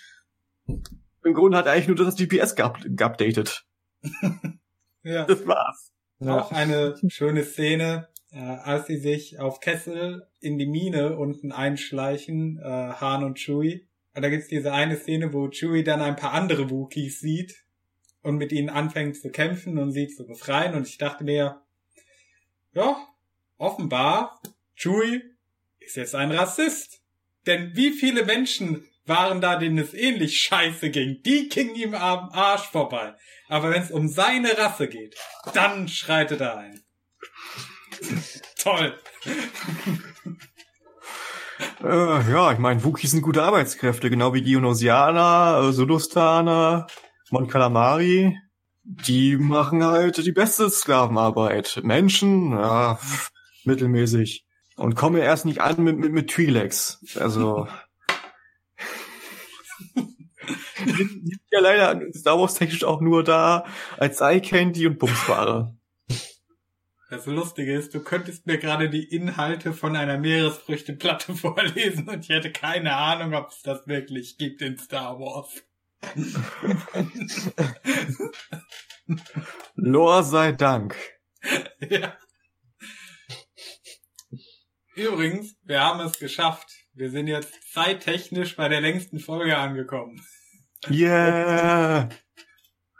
[1.24, 3.64] Im Grunde hat er eigentlich nur das GPS geup geupdatet.
[5.08, 5.24] Ja.
[5.24, 5.92] Das war's.
[6.20, 12.58] Auch eine schöne Szene, äh, als sie sich auf Kessel in die Mine unten einschleichen,
[12.58, 13.86] äh, Han und Chewie.
[14.14, 17.64] Und da gibt's diese eine Szene, wo Chewie dann ein paar andere Wookiees sieht
[18.22, 20.74] und mit ihnen anfängt zu kämpfen und sie zu befreien.
[20.74, 21.60] Und ich dachte mir,
[22.72, 22.96] ja,
[23.58, 24.40] offenbar,
[24.74, 25.22] Chewie
[25.80, 27.02] ist jetzt ein Rassist.
[27.46, 31.22] Denn wie viele Menschen waren da, denen es ähnlich scheiße ging?
[31.24, 33.14] Die gingen ihm am Arsch vorbei.
[33.48, 35.16] Aber wenn es um seine Rasse geht,
[35.54, 36.80] dann schreitet er ein.
[38.58, 38.98] Toll.
[41.82, 46.86] Äh, ja, ich meine, Wookies sind gute Arbeitskräfte, genau wie Geonosianer, äh, Sulustaner,
[47.30, 48.36] Mon Calamari.
[48.82, 51.80] Die machen halt die beste Sklavenarbeit.
[51.82, 53.30] Menschen, ja, pff,
[53.64, 54.44] mittelmäßig.
[54.76, 57.18] Und kommen erst nicht an mit, mit, mit Twi'leks.
[57.18, 57.66] Also.
[60.84, 63.64] Sind ja leider Star Wars technisch auch nur da
[63.98, 65.74] als Eye Candy und Bumsware.
[67.08, 72.30] Das Lustige ist, du könntest mir gerade die Inhalte von einer Meeresfrüchteplatte vorlesen und ich
[72.30, 75.62] hätte keine Ahnung, ob es das wirklich gibt in Star Wars.
[79.76, 80.96] Lor sei Dank.
[81.88, 82.16] ja.
[84.96, 86.68] Übrigens, wir haben es geschafft.
[86.92, 90.20] Wir sind jetzt zeittechnisch bei der längsten Folge angekommen.
[90.90, 92.08] Yeah!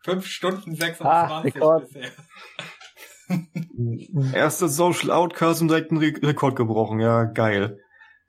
[0.04, 1.88] Fünf Stunden Ah, 26 Rekord.
[1.92, 2.10] bisher.
[4.34, 7.00] Erster Social Outcast und direkt einen Re Rekord gebrochen.
[7.00, 7.80] Ja, geil.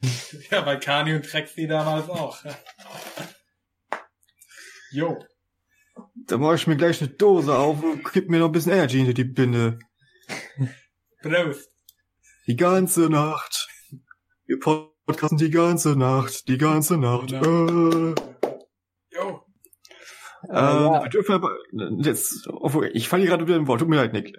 [0.51, 2.37] Ja, bei Kani und Trexi damals auch.
[4.91, 5.17] Jo.
[6.27, 8.97] Da mache ich mir gleich eine Dose auf und kipp mir noch ein bisschen Energy
[8.97, 9.79] hinter die Binde.
[11.21, 11.69] Prost.
[12.45, 13.67] Die ganze Nacht.
[14.45, 16.47] Wir podcasten die ganze Nacht.
[16.47, 17.31] Die ganze Nacht.
[17.31, 18.13] Äh,
[19.15, 19.43] Jo.
[20.43, 21.03] Ähm, ja.
[21.03, 21.51] wir dürfen aber,
[21.99, 23.79] jetzt, obwohl, ich falle hier gerade wieder im Wort.
[23.79, 24.37] Tut mir leid, Nick.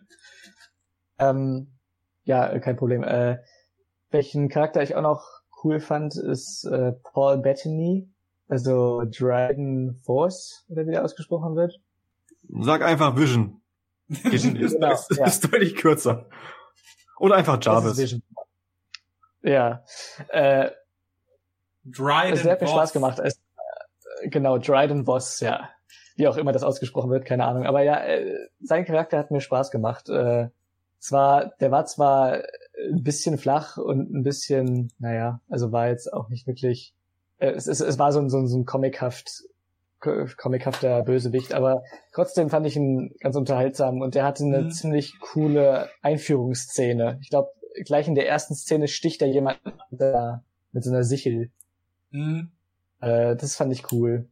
[1.18, 1.72] Ähm,
[2.24, 3.02] ja, äh, kein Problem.
[3.02, 3.38] Äh,
[4.10, 5.24] welchen Charakter ich auch noch
[5.64, 8.08] cool fand, ist äh, Paul Bettany,
[8.48, 11.80] also Dragon Force, oder wie der ausgesprochen wird.
[12.60, 13.60] Sag einfach Vision.
[14.08, 15.26] Vision ist, Genau, ist, ja.
[15.26, 16.26] ist deutlich kürzer.
[17.18, 17.98] Oder einfach Das ist Jarvis.
[17.98, 18.22] Vision.
[19.42, 19.84] Ja,
[20.28, 20.70] äh,
[21.84, 22.68] Dryden es hat mir.
[22.68, 23.18] Spaß gemacht.
[23.18, 23.40] Es,
[24.22, 25.70] äh, genau, Dryden Boss, ja.
[26.18, 27.64] Wie auch immer das ausgesprochen wird, keine Ahnung.
[27.64, 30.08] Aber ja, äh, sein Charakter hat mir Spaß gemacht.
[30.08, 30.48] Äh,
[31.00, 32.42] es war, der war zwar
[32.90, 36.92] ein bisschen flach und ein bisschen, naja, also war jetzt auch nicht wirklich,
[37.38, 39.44] äh, es, es, es war so ein, so ein, so ein comichaft,
[40.00, 44.70] co- comichafter Bösewicht, aber trotzdem fand ich ihn ganz unterhaltsam und er hatte eine Mhm.
[44.72, 47.18] ziemlich coole Einführungsszene.
[47.22, 47.50] Ich glaube,
[47.84, 49.60] gleich in der ersten Szene sticht er jemand
[49.92, 50.42] da
[50.72, 51.50] mit so einer Sichel.
[52.10, 52.50] Hm.
[53.00, 54.26] Äh, das fand ich cool.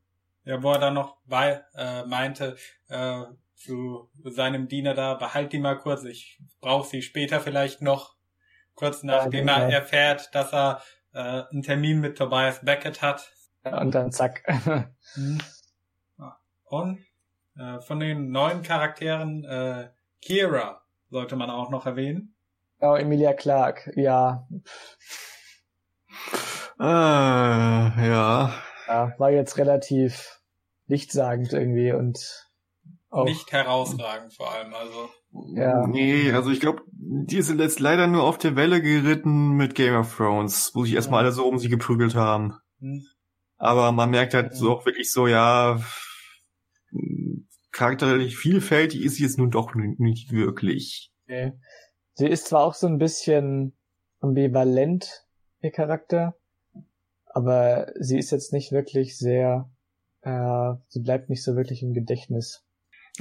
[0.46, 2.56] Ja, wo er dann noch bei, äh, meinte
[2.88, 3.24] äh,
[3.56, 8.14] zu seinem Diener da, behalt die mal kurz, ich brauche sie später vielleicht noch.
[8.74, 9.58] Kurz nachdem genau.
[9.58, 10.82] er erfährt, dass er
[11.12, 13.32] äh, einen Termin mit Tobias Beckett hat.
[13.64, 14.42] Ja, Und dann zack.
[15.14, 15.38] Hm.
[16.18, 16.36] Ja.
[16.64, 16.98] Und
[17.56, 19.88] äh, von den neuen Charakteren, äh,
[20.20, 22.34] Kira sollte man auch noch erwähnen.
[22.78, 24.46] Genau, Emilia Clark, ja,
[26.78, 28.52] Äh, ja.
[28.86, 30.35] ja, war jetzt relativ
[30.86, 32.46] nichtssagend irgendwie und
[33.10, 34.74] auch nicht herausragend vor allem.
[34.74, 35.08] Also
[35.54, 35.86] ja.
[35.86, 39.94] Nee, also ich glaube, die sind jetzt leider nur auf der Welle geritten mit Game
[39.94, 42.58] of Thrones, wo sich erstmal alle so um sie geprügelt haben.
[42.80, 43.04] Hm.
[43.58, 45.80] Aber man merkt halt so auch wirklich so, ja,
[47.72, 51.12] charakterlich vielfältig ist sie jetzt nun doch nicht wirklich.
[51.24, 51.52] Okay.
[52.14, 53.76] Sie ist zwar auch so ein bisschen
[54.20, 55.26] ambivalent,
[55.60, 56.36] ihr Charakter,
[57.26, 59.70] aber sie ist jetzt nicht wirklich sehr,
[60.26, 62.64] äh, sie bleibt nicht so wirklich im Gedächtnis.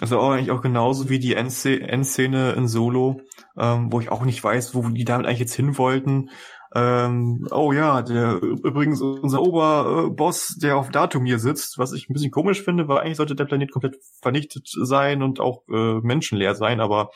[0.01, 3.21] Also auch eigentlich auch genauso wie die Endszene in Solo,
[3.57, 6.29] ähm, wo ich auch nicht weiß, wo die damit eigentlich jetzt hin wollten.
[6.75, 12.13] Ähm, oh ja, der übrigens unser Oberboss, der auf Datum hier sitzt, was ich ein
[12.13, 16.55] bisschen komisch finde, weil eigentlich sollte der Planet komplett vernichtet sein und auch äh, menschenleer
[16.55, 17.11] sein, aber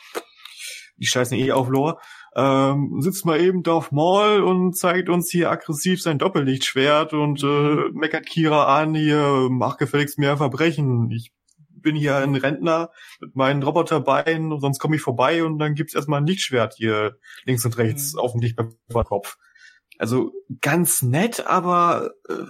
[0.96, 1.98] die scheißen eh auf Lore
[2.36, 7.90] ähm, sitzt mal eben auf Maul und zeigt uns hier aggressiv sein Doppellichtschwert und äh,
[7.92, 11.10] meckert Kira an, hier, mach gefälligst mehr Verbrechen.
[11.10, 11.32] Ich
[11.68, 15.94] bin hier ein Rentner mit meinen Roboterbeinen und sonst komme ich vorbei und dann gibt's
[15.94, 18.20] erstmal ein Lichtschwert hier links und rechts mhm.
[18.20, 19.36] auf dem Lichtkopf.
[19.98, 22.44] Also ganz nett, aber äh,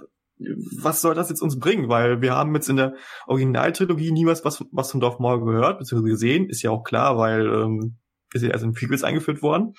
[0.79, 1.89] was soll das jetzt uns bringen?
[1.89, 2.95] Weil wir haben jetzt in der
[3.27, 7.47] Originaltrilogie niemals was, was von Dorf Maul gehört, beziehungsweise gesehen, ist ja auch klar, weil
[7.47, 7.97] ähm,
[8.33, 9.73] ist ja erst in Prequels eingeführt worden.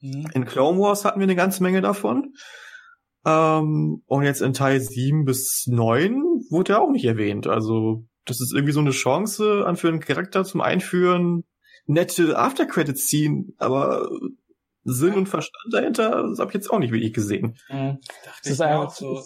[0.00, 0.28] Mhm.
[0.34, 2.34] In Clone Wars hatten wir eine ganze Menge davon.
[3.26, 7.46] Ähm, und jetzt in Teil 7 bis 9 wurde er auch nicht erwähnt.
[7.46, 11.44] Also, das ist irgendwie so eine Chance an für einen Charakter zum Einführen,
[11.86, 14.08] nette After-Credits ziehen, aber
[14.84, 17.58] Sinn und Verstand dahinter, das habe ich jetzt auch nicht wirklich gesehen.
[17.68, 17.98] Mhm.
[18.24, 19.22] Das ist einfach so.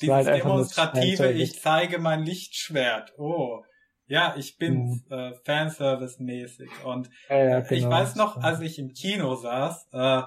[0.00, 3.14] Dieses halt demonstrative, ich zeige mein Lichtschwert.
[3.16, 3.62] Oh,
[4.06, 5.02] ja, ich bin mhm.
[5.10, 6.70] äh, Fanservice-mäßig.
[6.84, 7.72] Und ja, ja, genau.
[7.72, 10.22] ich weiß noch, als ich im Kino saß, äh,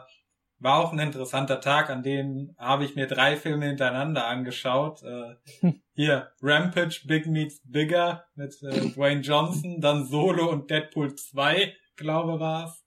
[0.61, 5.01] war auch ein interessanter Tag, an dem habe ich mir drei Filme hintereinander angeschaut.
[5.03, 5.35] Äh,
[5.93, 12.39] hier Rampage, Big Meets Bigger mit äh, Dwayne Johnson, dann Solo und Deadpool 2, glaube
[12.39, 12.83] war's.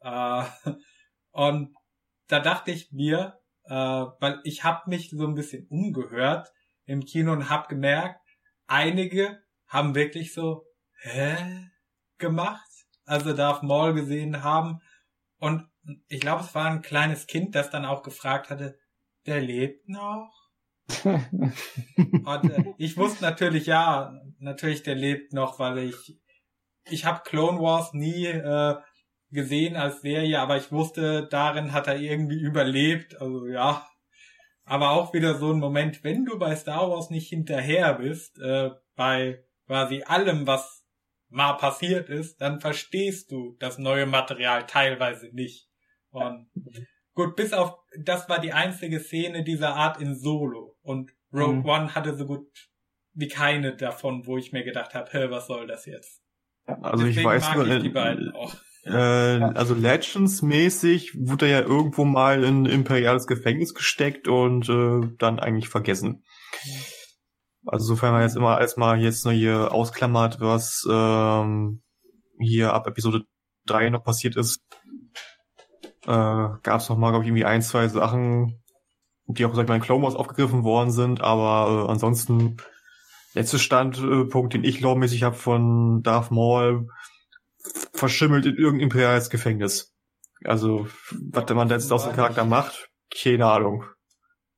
[0.00, 0.44] Äh,
[1.32, 1.74] und
[2.28, 6.50] da dachte ich mir, äh, weil ich habe mich so ein bisschen umgehört
[6.86, 8.20] im Kino und habe gemerkt,
[8.66, 10.66] einige haben wirklich so,
[11.00, 11.70] hä?
[12.20, 12.68] gemacht.
[13.04, 14.80] Also Darth Maul gesehen haben.
[15.38, 15.66] Und
[16.06, 18.78] ich glaube, es war ein kleines Kind, das dann auch gefragt hatte,
[19.26, 20.30] der lebt noch?
[21.04, 26.18] und äh, ich wusste natürlich, ja, natürlich, der lebt noch, weil ich,
[26.84, 28.76] ich habe Clone Wars nie äh,
[29.30, 33.20] gesehen als Serie, aber ich wusste, darin hat er irgendwie überlebt.
[33.20, 33.86] Also ja,
[34.64, 38.70] aber auch wieder so ein Moment, wenn du bei Star Wars nicht hinterher bist, äh,
[38.96, 40.84] bei quasi allem, was
[41.28, 45.68] mal passiert ist, dann verstehst du das neue Material teilweise nicht.
[46.10, 46.50] Und
[47.14, 50.76] gut, bis auf, das war die einzige Szene dieser Art in Solo.
[50.82, 51.66] Und Rogue mhm.
[51.66, 52.48] One hatte so gut
[53.12, 56.20] wie keine davon, wo ich mir gedacht habe, hä, was soll das jetzt?
[56.66, 58.52] Also Deswegen ich weiß nur, ich die beiden auch.
[58.82, 65.38] Äh, also Legends-mäßig wurde er ja irgendwo mal in imperiales Gefängnis gesteckt und äh, dann
[65.38, 66.24] eigentlich vergessen.
[66.64, 66.99] Mhm.
[67.70, 71.82] Also sofern man jetzt immer erstmal jetzt nur hier ausklammert, was ähm,
[72.40, 73.22] hier ab Episode
[73.66, 74.60] 3 noch passiert ist,
[76.02, 78.60] äh, gab es noch mal, glaube ich, irgendwie ein, zwei Sachen,
[79.26, 82.56] die auch, sag ich mal, in Clone Wars aufgegriffen worden sind, aber äh, ansonsten
[83.34, 86.88] letzter Standpunkt, den ich glaubmäßig habe von Darth Maul,
[87.92, 89.94] verschimmelt in irgendein imperiales Gefängnis.
[90.42, 90.88] Also,
[91.30, 93.84] was der Mann jetzt aus dem Charakter macht, keine Ahnung.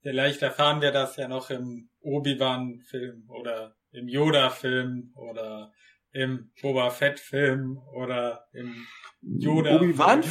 [0.00, 5.72] Vielleicht erfahren wir das ja noch im Obi-Wan-Film oder im Yoda-Film oder
[6.12, 8.86] im Boba Fett-Film oder im
[9.20, 9.76] Yoda.
[9.76, 10.22] Obi-Wan?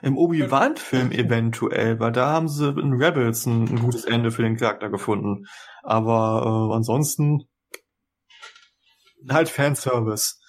[0.00, 4.56] Im Obi-Wan-Film eventuell, weil da haben sie in Rebels ein, ein, gutes Ende für den
[4.56, 5.46] Charakter gefunden.
[5.82, 7.48] Aber äh, ansonsten
[9.28, 10.40] halt Fanservice.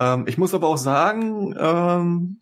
[0.00, 2.40] Ähm, ich muss aber auch sagen, ähm,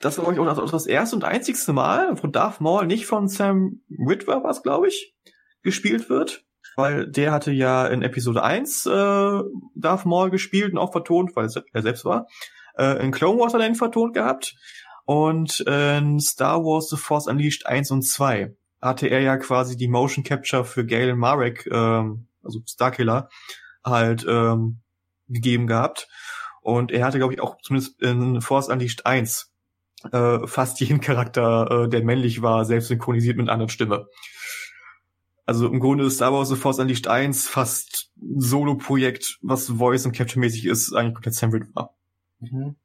[0.00, 3.80] das war, glaube auch das erste und einzigste Mal, wo Darth Maul nicht von Sam
[3.88, 5.14] Witwer was, glaube ich,
[5.62, 6.44] gespielt wird
[6.76, 8.90] weil der hatte ja in Episode 1 äh,
[9.74, 12.26] Darth Maul gespielt und auch vertont, weil er selbst war.
[12.76, 14.54] Äh, in Clone Wars hat er ihn vertont gehabt
[15.04, 19.88] und in Star Wars The Force Unleashed 1 und 2 hatte er ja quasi die
[19.88, 23.28] Motion Capture für Galen Marek, ähm, also Starkiller,
[23.82, 24.80] halt ähm,
[25.28, 26.08] gegeben gehabt.
[26.60, 29.52] Und er hatte, glaube ich, auch zumindest in Force Unleashed 1
[30.12, 34.06] äh, fast jeden Charakter, äh, der männlich war, selbst synchronisiert mit einer anderen Stimme.
[35.46, 40.06] Also im Grunde ist Star Wars The Force Unleashed 1 fast ein Solo-Projekt, was Voice
[40.06, 41.90] und Capture-mäßig ist, eigentlich komplett Sam Witwer.
[42.40, 42.76] Mhm.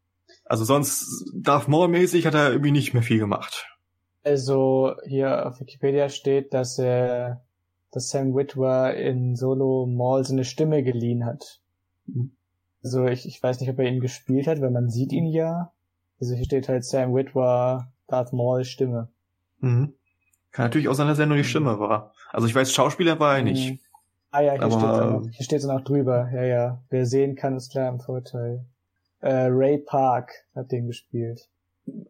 [0.46, 3.68] Also sonst Darth Maul-mäßig hat er irgendwie nicht mehr viel gemacht.
[4.24, 7.42] Also hier auf Wikipedia steht, dass er,
[7.92, 11.62] dass Sam Witwer in Solo Maul seine Stimme geliehen hat.
[12.08, 12.32] Mhm.
[12.84, 15.72] Also ich, ich weiß nicht, ob er ihn gespielt hat, weil man sieht ihn ja.
[16.20, 19.10] Also hier steht halt Sam Witwer, Darth Maul Stimme.
[19.60, 19.94] Mhm.
[20.52, 22.14] Kann natürlich auch sein, dass er nur die Stimme war.
[22.32, 23.72] Also ich weiß, Schauspieler war er nicht.
[23.72, 23.80] Mhm.
[24.32, 26.30] Ah ja, hier Aber- steht hier steht's auch noch drüber.
[26.34, 26.84] Ja, ja.
[26.90, 28.66] Wer sehen kann, ist klar im Vorteil.
[29.22, 31.50] Äh, Ray Park hat den gespielt.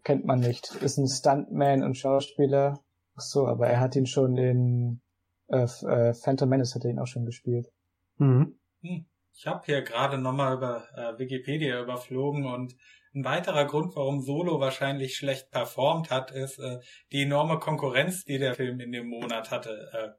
[0.03, 0.75] Kennt man nicht.
[0.81, 2.79] Ist ein Stuntman und Schauspieler.
[3.15, 5.01] Ach so, aber er hat ihn schon in
[5.47, 7.71] äh, äh, Phantom Menace hat er ihn auch schon gespielt.
[8.17, 8.55] Mhm.
[8.81, 12.75] Ich habe hier gerade nochmal über äh, Wikipedia überflogen und
[13.13, 16.79] ein weiterer Grund, warum Solo wahrscheinlich schlecht performt hat, ist äh,
[17.11, 19.89] die enorme Konkurrenz, die der Film in dem Monat hatte.
[19.93, 20.09] Äh,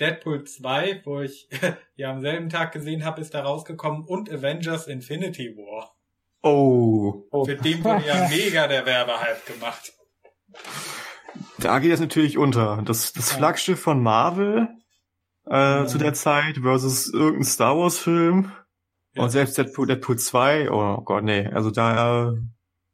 [0.00, 1.48] Deadpool 2, wo ich
[1.96, 5.94] ja am selben Tag gesehen habe, ist da rausgekommen und Avengers Infinity War.
[6.42, 7.44] Oh, Oh.
[7.44, 9.92] Für den wurde ja mega der Werbehype gemacht.
[11.58, 12.82] da geht es natürlich unter.
[12.84, 13.38] Das, das Ja.
[13.38, 14.68] Flaggschiff von Marvel
[15.46, 18.52] äh, zu der Zeit versus irgendein Star Wars Film.
[19.18, 19.24] Ja.
[19.24, 21.46] Und selbst Deadpool, Deadpool 2, oh Gott, nee.
[21.46, 22.34] Also da,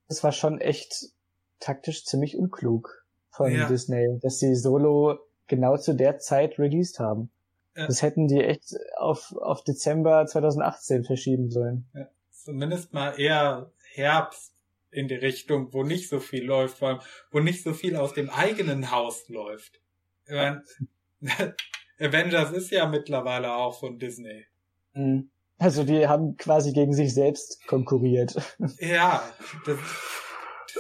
[0.09, 1.07] Das war schon echt
[1.61, 3.69] taktisch ziemlich unklug von Ja.
[3.69, 7.31] Disney, dass sie Solo genau zu der Zeit released haben.
[7.77, 7.87] Ja.
[7.87, 11.87] Das hätten die echt auf, auf Dezember 2018 verschieben sollen.
[12.31, 14.53] Zumindest mal eher Herbst
[14.91, 17.01] in die Richtung, wo nicht so viel läuft, vor allem,
[17.31, 19.81] wo nicht so viel aus dem eigenen Haus läuft.
[20.27, 20.63] Ich mein,
[21.99, 24.47] Avengers ist ja mittlerweile auch von Disney.
[24.95, 25.31] Mhm.
[25.59, 28.35] Also die haben quasi gegen sich selbst konkurriert.
[28.81, 29.23] Ja,
[29.67, 29.79] das,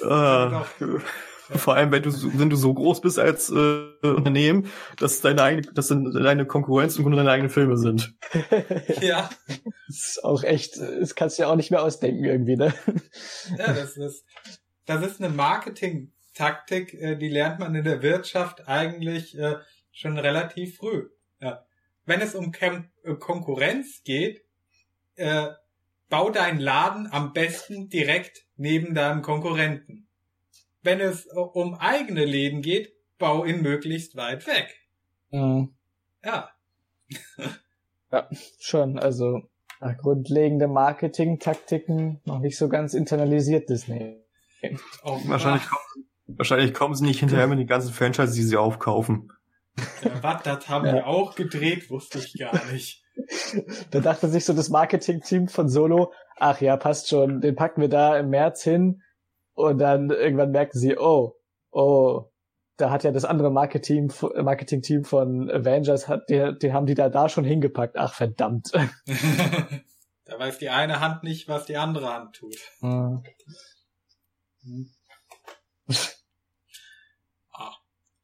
[0.02, 0.98] äh,
[1.58, 4.66] vor allem wenn du, so- wenn du so groß bist als äh, Unternehmen,
[4.98, 8.14] dass deine eigene, dass deine Konkurrenz im Grunde deine eigenen Filme sind.
[9.00, 9.30] ja,
[9.86, 12.74] Das ist auch echt, das kannst du ja auch nicht mehr ausdenken irgendwie, ne?
[13.58, 14.24] ja, das ist,
[14.86, 19.56] das ist eine Marketing-Taktik, äh, die lernt man in der Wirtschaft eigentlich äh,
[19.92, 21.08] schon relativ früh.
[21.40, 21.64] Ja.
[22.06, 24.42] Wenn es um äh, Konkurrenz geht,
[25.16, 25.48] äh,
[26.08, 30.06] bau deinen Laden am besten direkt neben deinem Konkurrenten.
[30.82, 34.74] Wenn es äh, um eigene Läden geht, bau ihn möglichst weit weg.
[35.30, 35.74] Mhm.
[36.24, 36.50] Ja,
[38.58, 39.42] Schon, also
[39.80, 44.16] ja, grundlegende Marketing-Taktiken noch nicht so ganz internalisiert Disney.
[45.02, 49.32] auch Wahrscheinlich kommen, wahrscheinlich kommen sie nicht hinterher mit den ganzen Franchises, die sie aufkaufen.
[50.02, 50.92] Ja, was, das haben Ja.
[50.94, 53.03] die auch gedreht, wusste ich gar nicht.
[53.90, 57.88] Da dachte sich so das Marketing-Team von Solo, ach ja, passt schon, den packen wir
[57.88, 59.02] da im März hin.
[59.54, 61.36] Und dann irgendwann merken sie, oh,
[61.70, 62.30] oh,
[62.76, 67.08] da hat ja das andere Marketing, Marketing-Team von Avengers, hat, die, die haben die da
[67.08, 67.96] da schon hingepackt.
[67.96, 68.72] Ach, verdammt.
[70.24, 72.56] da weiß die eine Hand nicht, was die andere Hand tut.
[72.80, 73.22] Hm.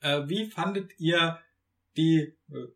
[0.01, 1.39] Äh, wie fandet ihr
[1.97, 2.67] die, äh,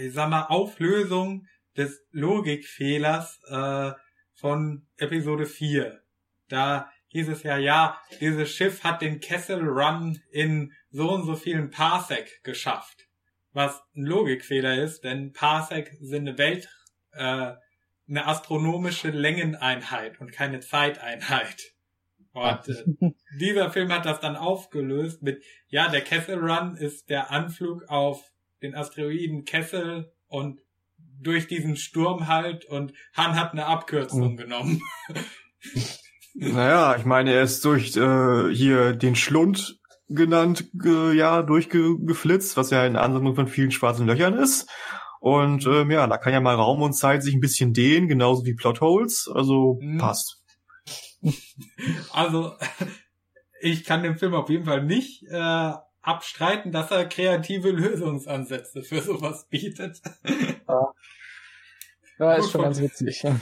[0.00, 3.92] ich sag mal, Auflösung des Logikfehlers äh,
[4.34, 6.00] von Episode 4?
[6.48, 11.36] Da hieß es ja, ja, dieses Schiff hat den Kessel Run in so und so
[11.36, 13.06] vielen Parsec geschafft.
[13.52, 16.68] Was ein Logikfehler ist, denn Parsec sind eine Welt,
[17.12, 17.52] äh,
[18.08, 21.74] eine astronomische Längeneinheit und keine Zeiteinheit.
[22.32, 27.30] Und äh, dieser Film hat das dann aufgelöst mit, ja, der Kessel Run ist der
[27.30, 28.32] Anflug auf
[28.62, 30.60] den Asteroiden Kessel und
[31.20, 34.36] durch diesen Sturm halt und Han hat eine Abkürzung Mhm.
[34.36, 34.82] genommen.
[36.36, 39.78] Naja, ich meine, er ist durch äh, hier den Schlund
[40.08, 44.68] genannt, ge, ja, durchgeflitzt, was ja eine Ansammlung von vielen schwarzen Löchern ist.
[45.20, 48.44] Und ähm, ja, da kann ja mal Raum und Zeit sich ein bisschen dehnen, genauso
[48.44, 49.30] wie Plotholes.
[49.32, 49.98] Also Mhm.
[49.98, 50.42] passt.
[52.12, 52.52] Also,
[53.60, 55.72] ich kann dem Film auf jeden Fall nicht äh,
[56.04, 60.00] abstreiten, dass er kreative Lösungsansätze für sowas bietet.
[62.18, 63.22] Ja, Gut ist schon ganz witzig.
[63.22, 63.40] Ja.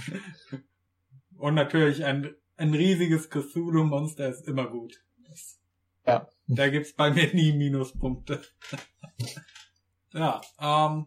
[1.36, 5.02] Und natürlich ein, ein riesiges Cthulhu-Monster ist immer gut.
[5.28, 5.60] Das,
[6.06, 6.28] Ja.
[6.46, 8.40] Da gibt's bei mir nie Minuspunkte.
[10.12, 11.06] ja, ähm,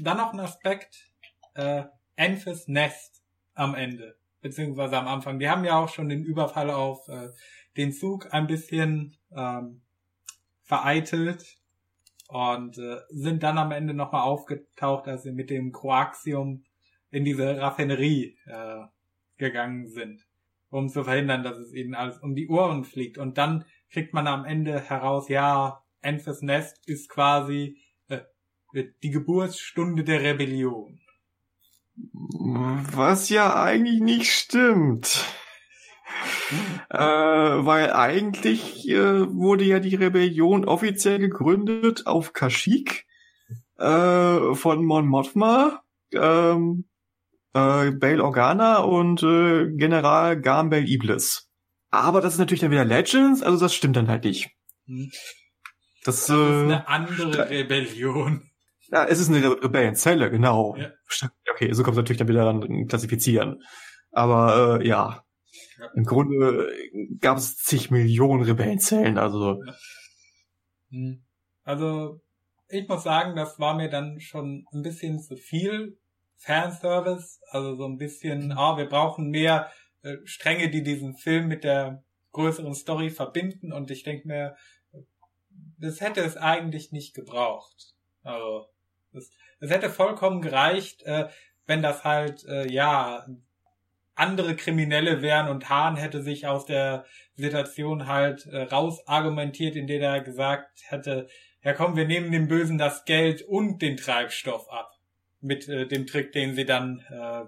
[0.00, 1.10] dann noch ein Aspekt,
[1.54, 1.84] äh,
[2.16, 3.22] Enfys Nest
[3.54, 5.38] am Ende, beziehungsweise am Anfang.
[5.38, 7.28] Die haben ja auch schon den Überfall auf äh,
[7.76, 9.82] den Zug ein bisschen ähm,
[10.66, 11.58] vereitelt
[12.28, 16.64] und äh, sind dann am Ende nochmal aufgetaucht, als sie mit dem Koaxium
[17.10, 18.84] in diese Raffinerie äh,
[19.38, 20.26] gegangen sind,
[20.70, 23.16] um zu verhindern, dass es ihnen alles um die Ohren fliegt.
[23.16, 28.20] Und dann kriegt man am Ende heraus, ja, Enfys Nest ist quasi äh,
[29.02, 31.00] die Geburtsstunde der Rebellion.
[32.92, 35.24] Was ja eigentlich nicht stimmt.
[36.90, 43.04] Äh, weil eigentlich äh, wurde ja die Rebellion offiziell gegründet auf Kashyyyk
[43.78, 45.82] äh, von Mon Mothma.
[46.12, 46.84] Ähm,
[47.56, 51.48] äh, Bail Organa und äh, General Garmbel Iblis.
[51.90, 54.50] Aber das ist natürlich dann wieder Legends, also das stimmt dann halt nicht.
[54.86, 55.10] Hm.
[56.04, 58.50] Das, Das ist äh, eine andere Rebellion.
[58.92, 60.76] ja, es ist eine Rebellenzelle, genau.
[60.76, 60.90] Ja.
[61.50, 63.62] Okay, so kommt es natürlich dann wieder dann klassifizieren.
[64.12, 65.24] Aber äh, ja,
[65.78, 65.90] Ja.
[65.94, 66.72] im Grunde
[67.20, 69.62] gab es zig Millionen Rebellenzellen, also
[70.90, 71.22] Hm.
[71.64, 72.20] Also,
[72.68, 75.98] ich muss sagen, das war mir dann schon ein bisschen zu viel
[76.36, 77.40] Fanservice.
[77.50, 79.70] Also so ein bisschen, ah, wir brauchen mehr
[80.02, 83.72] äh, Stränge, die diesen Film mit der größeren Story verbinden.
[83.72, 84.56] Und ich denke mir,
[85.78, 87.94] das hätte es eigentlich nicht gebraucht.
[88.22, 88.68] Also,
[89.12, 91.28] es, es hätte vollkommen gereicht, äh,
[91.66, 93.26] wenn das halt, äh, ja,
[94.16, 97.04] andere Kriminelle wären und Hahn hätte sich aus der
[97.36, 101.28] Situation halt äh, rausargumentiert, indem er gesagt hätte,
[101.62, 104.92] ja komm, wir nehmen dem Bösen das Geld und den Treibstoff ab.
[105.40, 107.44] Mit äh, dem Trick, den sie dann äh,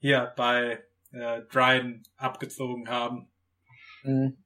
[0.00, 0.80] hier bei
[1.12, 3.28] äh, Dryden abgezogen haben.
[4.02, 4.36] Mhm.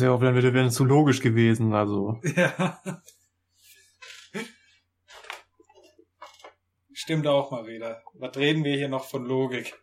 [0.00, 2.18] wäre auch dann wieder wäre zu logisch gewesen, also.
[2.36, 2.80] Ja.
[6.92, 8.02] Stimmt auch mal wieder.
[8.14, 9.74] Was reden wir hier noch von Logik?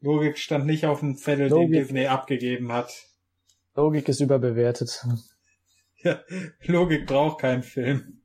[0.00, 1.72] Logik stand nicht auf dem Zettel, den Logik.
[1.72, 2.92] Disney abgegeben hat.
[3.74, 5.04] Logik ist überbewertet.
[6.04, 6.20] Ja,
[6.64, 8.20] Logik braucht keinen Film.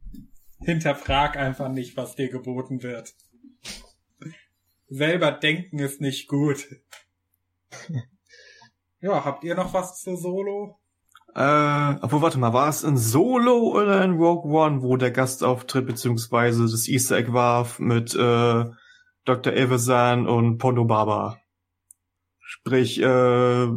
[0.59, 3.13] Hinterfrag einfach nicht, was dir geboten wird.
[4.89, 6.65] Selber denken ist nicht gut.
[8.99, 10.79] Ja, habt ihr noch was zu Solo?
[11.35, 15.85] Äh, obwohl, warte mal, war es in Solo oder in Rogue One, wo der Gastauftritt
[15.85, 18.65] beziehungsweise das Easter Egg war mit äh,
[19.27, 19.53] Dr.
[19.53, 21.37] Evazan und Pondo Baba?
[22.39, 23.67] Sprich, äh,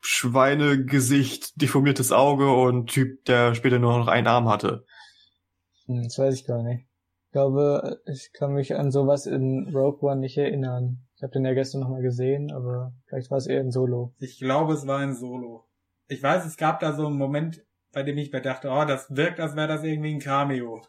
[0.00, 4.84] Schweinegesicht, deformiertes Auge und Typ, der später nur noch einen Arm hatte.
[5.86, 6.86] Hm, das weiß ich gar nicht.
[7.26, 11.06] Ich glaube, ich kann mich an sowas in Rogue One nicht erinnern.
[11.16, 14.14] Ich habe den ja gestern nochmal gesehen, aber vielleicht war es eher in Solo.
[14.18, 15.64] Ich glaube, es war ein Solo.
[16.08, 19.14] Ich weiß, es gab da so einen Moment, bei dem ich mir dachte, oh, das
[19.14, 20.82] wirkt, als wäre das irgendwie ein Cameo.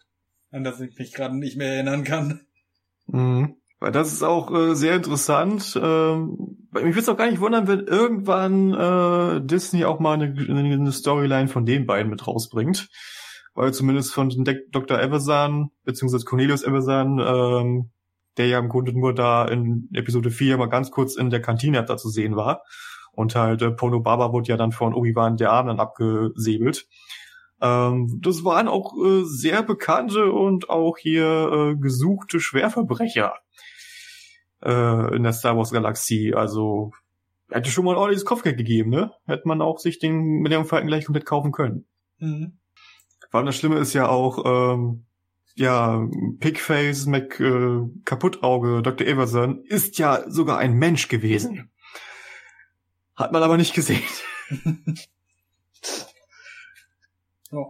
[0.49, 2.41] An das ich mich gerade nicht mehr erinnern kann.
[3.05, 3.60] Mhm.
[3.81, 5.77] Weil das ist auch äh, sehr interessant.
[5.81, 6.37] Ähm,
[6.71, 10.91] mich würde es auch gar nicht wundern, wenn irgendwann äh, Disney auch mal eine, eine
[10.91, 12.89] Storyline von den beiden mit rausbringt.
[13.55, 14.99] Weil zumindest von De Dr.
[14.99, 17.89] Eversan, beziehungsweise Cornelius Eversan, ähm,
[18.37, 21.83] der ja im Grunde nur da in Episode 4 mal ganz kurz in der Kantine
[21.83, 22.61] da zu sehen war.
[23.13, 26.87] Und halt äh, Pono Baba wurde ja dann von Obi-Wan der Arm dann abgesäbelt.
[27.59, 33.33] Ähm, das waren auch äh, sehr bekannte und auch hier äh, gesuchte Schwerverbrecher
[34.63, 36.33] äh, in der Star Wars Galaxie.
[36.33, 36.91] Also
[37.49, 39.11] hätte schon mal ein ordentliches Kopfgeld gegeben, ne?
[39.25, 41.85] Hätte man auch sich den mit dem Falken gleich komplett kaufen können.
[42.19, 42.57] Mhm.
[43.29, 45.05] Vor allem das Schlimme ist ja auch, ähm,
[45.55, 46.07] ja,
[46.39, 49.07] Pigface, Mac, äh, Kaputtauge, Dr.
[49.07, 51.69] Everson ist ja sogar ein Mensch gewesen.
[53.15, 54.03] Hat man aber nicht gesehen.
[57.51, 57.65] Ja.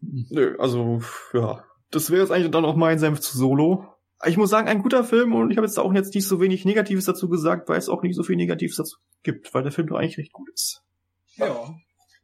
[0.00, 1.00] Nö, also,
[1.32, 1.64] ja.
[1.90, 3.91] Das wäre jetzt eigentlich dann auch mein Senf zu Solo.
[4.26, 6.64] Ich muss sagen, ein guter Film und ich habe jetzt auch jetzt nicht so wenig
[6.64, 9.88] Negatives dazu gesagt, weil es auch nicht so viel Negatives dazu gibt, weil der Film
[9.88, 10.82] doch eigentlich recht gut ist.
[11.36, 11.74] ja.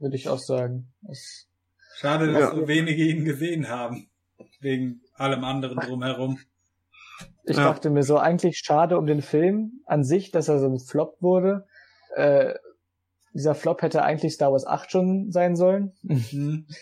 [0.01, 0.92] Würde ich auch sagen.
[1.03, 1.49] Das,
[1.96, 2.55] Schade, dass Ja.
[2.55, 4.09] so wenige ihn gesehen haben.
[4.61, 6.38] Wegen allem anderen drumherum.
[7.44, 7.64] ich Ja.
[7.64, 11.16] dachte mir so, eigentlich schade um den Film an sich, dass er so ein Flop
[11.20, 11.66] wurde.
[12.14, 12.55] Äh,
[13.34, 15.92] dieser Flop hätte eigentlich Star Wars 8 schon sein sollen.
[16.03, 16.66] Mhm.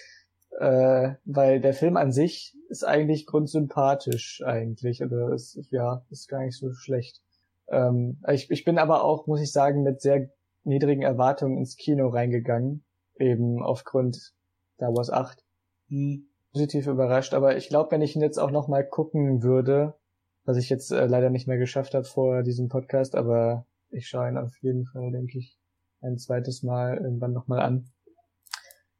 [0.58, 6.42] äh, weil der Film an sich ist eigentlich grundsympathisch eigentlich oder ist ja ist gar
[6.42, 7.20] nicht so schlecht.
[7.68, 10.30] Ähm, ich, ich bin aber auch muss ich sagen mit sehr
[10.64, 12.84] niedrigen Erwartungen ins Kino reingegangen
[13.18, 14.34] eben aufgrund
[14.74, 15.42] Star Wars 8
[15.88, 16.26] Mhm.
[16.52, 17.34] positiv überrascht.
[17.34, 19.94] Aber ich glaube, wenn ich ihn jetzt auch noch mal gucken würde,
[20.44, 24.28] was ich jetzt äh, leider nicht mehr geschafft habe vor diesem Podcast, aber ich schaue
[24.28, 25.58] ihn auf jeden Fall, denke ich,
[26.00, 27.88] ein zweites Mal irgendwann noch mal an.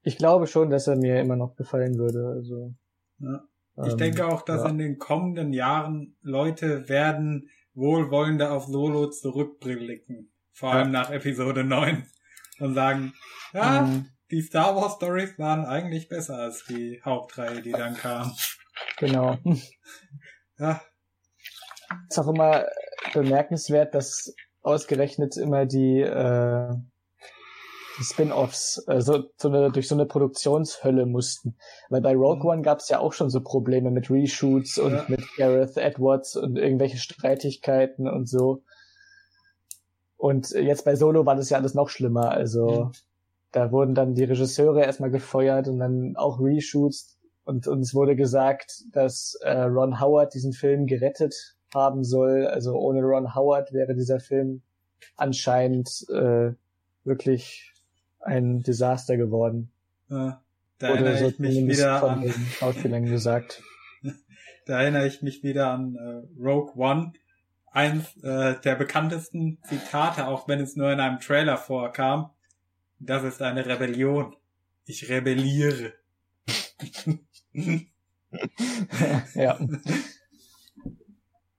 [0.07, 2.29] Ich glaube schon, dass er mir immer noch gefallen würde.
[2.29, 2.75] Also
[3.19, 3.43] Ja.
[3.85, 4.71] Ich ähm, denke auch, dass ja.
[4.71, 10.33] in den kommenden Jahren Leute werden wohlwollender auf Solo zurückblicken.
[10.53, 12.07] Vor allem nach Episode 9.
[12.61, 13.13] Und sagen,
[13.53, 18.33] ja, ähm, die Star Wars Stories waren eigentlich besser als die Hauptreihe, die dann kam.
[18.99, 19.37] genau.
[20.59, 20.81] Ja,
[22.09, 22.65] ist auch immer
[23.13, 26.75] bemerkenswert, dass ausgerechnet immer die, äh,
[27.99, 31.57] die Spin-offs äh, so, so eine, durch so eine Produktionshölle mussten.
[31.89, 32.51] Weil bei Rogue Mhm.
[32.51, 35.05] One gab es ja auch schon so Probleme mit Reshoots und Ja.
[35.09, 38.63] mit Gareth Edwards und irgendwelche Streitigkeiten und so.
[40.17, 42.31] Und jetzt bei Solo war das ja alles noch schlimmer.
[42.31, 42.93] Also Mhm.
[43.53, 48.83] da wurden dann die Regisseure erstmal gefeuert und dann auch Reshoots und uns wurde gesagt,
[48.93, 51.35] dass äh, Ron Howard diesen Film gerettet
[51.75, 52.47] haben soll.
[52.47, 54.63] Also ohne Ron Howard wäre dieser Film
[55.17, 56.53] anscheinend äh,
[57.05, 57.73] wirklich
[58.27, 59.70] ein Desaster geworden.
[60.09, 60.43] Ja,
[60.79, 63.62] da Oder erinnere so ich mich wieder von an Schauspielern gesagt.
[64.66, 67.12] Da erinnere ich mich wieder an äh, Rogue One.
[67.70, 72.31] Eins äh, der bekanntesten Zitate, auch wenn es nur in einem Trailer vorkam.
[72.99, 74.35] Das ist eine Rebellion.
[74.85, 75.93] Ich rebelliere.
[79.35, 79.57] ja.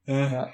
[0.05, 0.53] ja.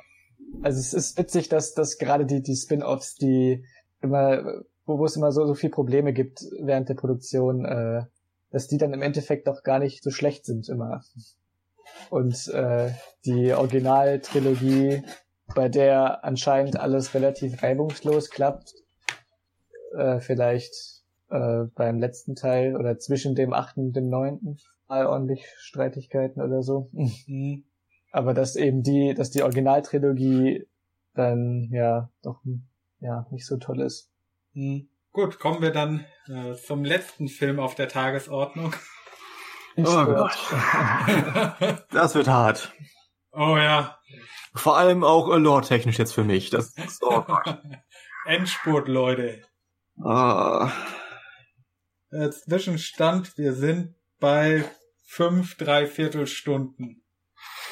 [0.61, 3.65] Also es ist witzig, dass, dass gerade die, die Spin-offs, die
[4.01, 8.03] immer, wo, es immer so, so viel Probleme gibt während der Produktion, äh,
[8.51, 11.03] dass die dann im Endeffekt doch gar nicht so schlecht sind immer.
[12.09, 12.91] Und äh,
[13.25, 15.03] die Originaltrilogie,
[15.55, 18.73] bei der anscheinend alles relativ reibungslos klappt,
[19.95, 24.57] äh, vielleicht äh, beim letzten Teil oder zwischen dem achten und dem neunten
[24.87, 26.89] mal ordentlich Streitigkeiten oder so.
[26.91, 27.63] Mhm.
[28.11, 30.67] Aber dass eben die, dass die Originaltrilogie
[31.15, 32.41] dann ja doch
[32.99, 34.12] ja nicht so toll ist.
[34.53, 34.89] Mhm.
[35.11, 38.73] Gut, kommen wir dann äh, zum letzten Film auf der Tagesordnung.
[39.75, 40.37] Ich oh Gott.
[41.91, 42.73] das wird hart.
[43.31, 43.99] Oh ja.
[44.55, 46.49] Vor allem auch lore-technisch jetzt für mich.
[46.49, 47.59] Das ist, oh Gott.
[48.25, 49.41] Endspurt, Leute.
[50.03, 50.71] Ah.
[52.11, 54.63] Äh, Zwischenstand, wir sind bei
[55.03, 57.03] fünf, dreiviertel Stunden.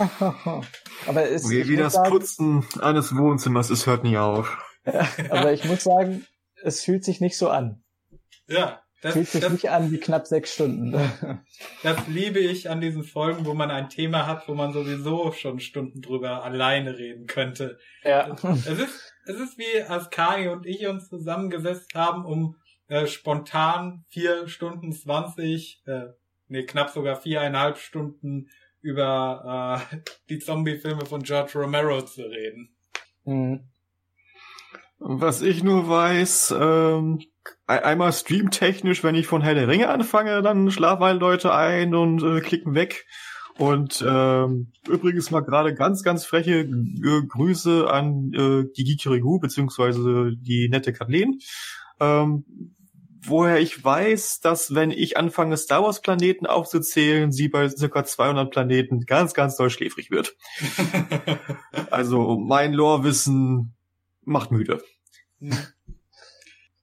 [1.07, 4.57] aber es, wie, wie das sagen, Putzen eines Wohnzimmers, es hört nie auf.
[5.29, 6.25] Aber ich muss sagen,
[6.64, 7.84] es fühlt sich nicht so an.
[8.47, 8.82] Ja.
[9.01, 10.93] Das fühlt sich das, nicht an wie knapp sechs Stunden.
[11.84, 15.59] Das liebe ich an diesen Folgen, wo man ein Thema hat, wo man sowieso schon
[15.59, 17.80] Stunden drüber alleine reden könnte.
[18.03, 18.36] Ja.
[18.43, 22.55] Es ist, es ist wie als Kai und ich uns zusammengesetzt haben, um
[22.88, 26.09] äh, spontan vier Stunden zwanzig, äh,
[26.47, 28.49] nee, knapp sogar viereinhalb Stunden
[28.82, 29.97] über äh,
[30.30, 32.76] die Zombie-Filme von George Romero zu reden.
[33.24, 33.70] Mhm.
[35.03, 37.21] Was ich nur weiß, ähm,
[37.65, 42.21] einmal streamtechnisch, wenn ich von Herr der Ringe anfange, dann schlafen alle Leute ein und
[42.21, 43.07] äh, klicken weg.
[43.57, 50.33] Und ähm, übrigens mal gerade ganz, ganz freche äh, Grüße an äh, die Gikirigu, beziehungsweise
[50.37, 51.39] die nette Kathleen.
[51.99, 52.45] Ähm,
[53.23, 58.51] woher ich weiß, dass wenn ich anfange, Star Wars Planeten aufzuzählen, sie bei circa 200
[58.51, 60.35] Planeten ganz, ganz doll schläfrig wird.
[61.89, 63.73] also mein Lore-Wissen
[64.24, 64.84] macht müde.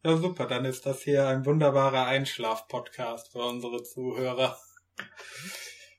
[0.05, 0.47] Ja, super.
[0.47, 4.57] Dann ist das hier ein wunderbarer Einschlaf-Podcast für unsere Zuhörer.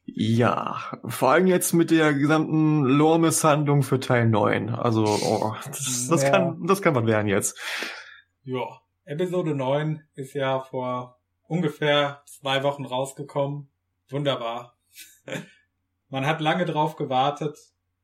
[0.05, 4.69] Ja, vor allem jetzt mit der gesamten Lore-Misshandlung für Teil 9.
[4.69, 6.29] Also, oh, das, das ja.
[6.31, 7.59] kann, das kann was werden jetzt.
[8.43, 8.81] Ja.
[9.05, 13.69] Episode 9 ist ja vor ungefähr zwei Wochen rausgekommen.
[14.09, 14.77] Wunderbar.
[16.09, 17.57] Man hat lange drauf gewartet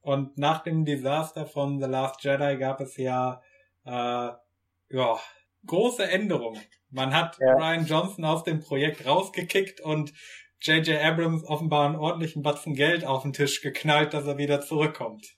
[0.05, 3.41] und nach dem Desaster von The Last Jedi gab es ja,
[3.85, 5.19] äh, ja
[5.65, 6.61] große Änderungen.
[6.89, 7.53] Man hat ja.
[7.55, 10.13] Ryan Johnson aus dem Projekt rausgekickt und
[10.61, 11.01] J.J.
[11.03, 15.35] Abrams offenbar einen ordentlichen Batzen Geld auf den Tisch geknallt, dass er wieder zurückkommt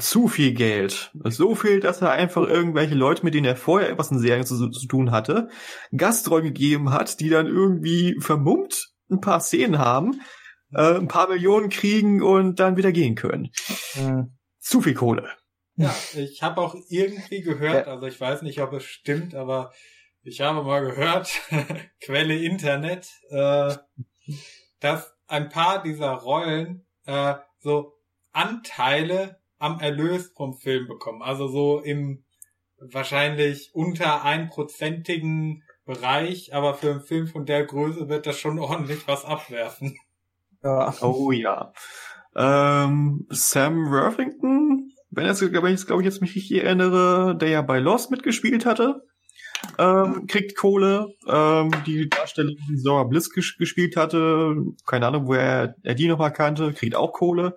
[0.00, 1.12] zu viel Geld.
[1.24, 4.68] So viel, dass er einfach irgendwelche Leute, mit denen er vorher etwas in Serien zu,
[4.68, 5.48] zu tun hatte,
[5.96, 10.20] Gastrollen gegeben hat, die dann irgendwie vermummt ein paar Szenen haben,
[10.72, 13.50] äh, ein paar Millionen kriegen und dann wieder gehen können.
[13.94, 14.36] Mhm.
[14.58, 15.28] Zu viel Kohle.
[15.76, 19.72] Ja, ich habe auch irgendwie gehört, also ich weiß nicht, ob es stimmt, aber
[20.22, 21.30] ich habe mal gehört,
[22.00, 23.74] Quelle Internet, äh,
[24.80, 27.94] dass ein paar dieser Rollen äh, so
[28.32, 31.22] Anteile am Erlös vom Film bekommen.
[31.22, 32.24] Also so im
[32.78, 39.06] wahrscheinlich unter einprozentigen Bereich, aber für einen Film von der Größe wird das schon ordentlich
[39.06, 39.98] was abwerfen.
[40.66, 40.94] Ja.
[41.00, 41.72] Oh ja.
[42.34, 47.62] Ähm, Sam Worthington, wenn, das, wenn ich glaube ich jetzt mich richtig erinnere, der ja
[47.62, 49.04] bei Lost mitgespielt hatte,
[49.78, 51.14] ähm, kriegt Kohle.
[51.28, 54.56] Ähm, die Darstellerin, die Zora Bliss ges gespielt hatte,
[54.86, 57.56] keine Ahnung, wo er, er die nochmal kannte, kriegt auch Kohle.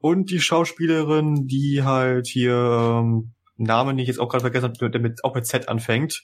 [0.00, 4.90] Und die Schauspielerin, die halt hier, ähm, Namen, den ich jetzt auch gerade vergessen habe,
[4.90, 6.22] der mit, auch mit Z anfängt,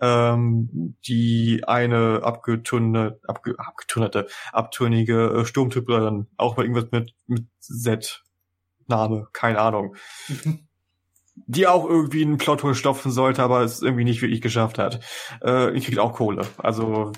[0.00, 8.22] ähm, die eine abgetunnerte, abge, abgetunnerte, abtönige äh, auch mal irgendwas mit, mit Z.
[8.88, 9.96] Name, keine Ahnung.
[11.46, 15.00] die auch irgendwie einen Plothole stopfen sollte, aber es irgendwie nicht wirklich geschafft hat.
[15.42, 16.46] Äh, kriegt auch Kohle.
[16.56, 17.12] Also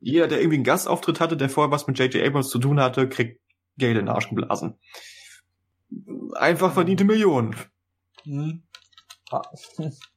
[0.00, 2.22] jeder, der irgendwie einen Gastauftritt hatte, der vorher was mit J.J.
[2.26, 3.40] Abrams zu tun hatte, kriegt
[3.78, 4.78] Geld in den Arsch geblasen.
[6.34, 7.56] Einfach verdiente Millionen.
[8.24, 8.62] Hm.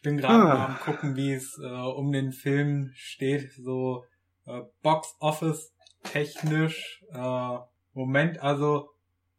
[0.00, 0.64] Ich bin gerade ah.
[0.64, 3.52] am gucken, wie es äh, um den Film steht.
[3.52, 4.06] So
[4.46, 5.74] äh, Box Office
[6.04, 7.58] technisch, äh,
[7.92, 8.88] Moment, also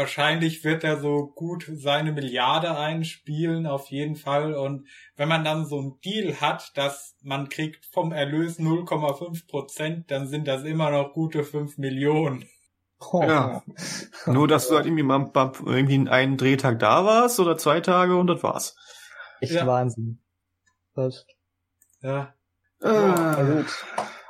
[0.00, 4.54] wahrscheinlich wird er so gut seine Milliarde einspielen, auf jeden Fall.
[4.54, 10.10] Und wenn man dann so ein Deal hat, dass man kriegt vom Erlös 0,5 Prozent,
[10.10, 12.46] dann sind das immer noch gute 5 Millionen.
[13.12, 13.22] Oh.
[13.22, 13.62] Ja.
[14.26, 15.30] Nur, dass du halt irgendwie mal
[15.64, 18.76] irgendwie einen Drehtag da warst oder zwei Tage und das war's.
[19.40, 19.66] Echt ja.
[19.66, 20.18] Wahnsinn.
[20.94, 21.26] Was?
[22.00, 22.34] Ja.
[22.82, 23.42] Ah.
[23.42, 23.66] gut.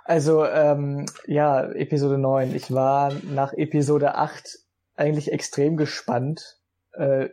[0.04, 2.54] Also, ähm, ja, Episode 9.
[2.56, 4.58] Ich war nach Episode 8
[5.00, 6.58] eigentlich extrem gespannt,
[6.92, 7.30] äh,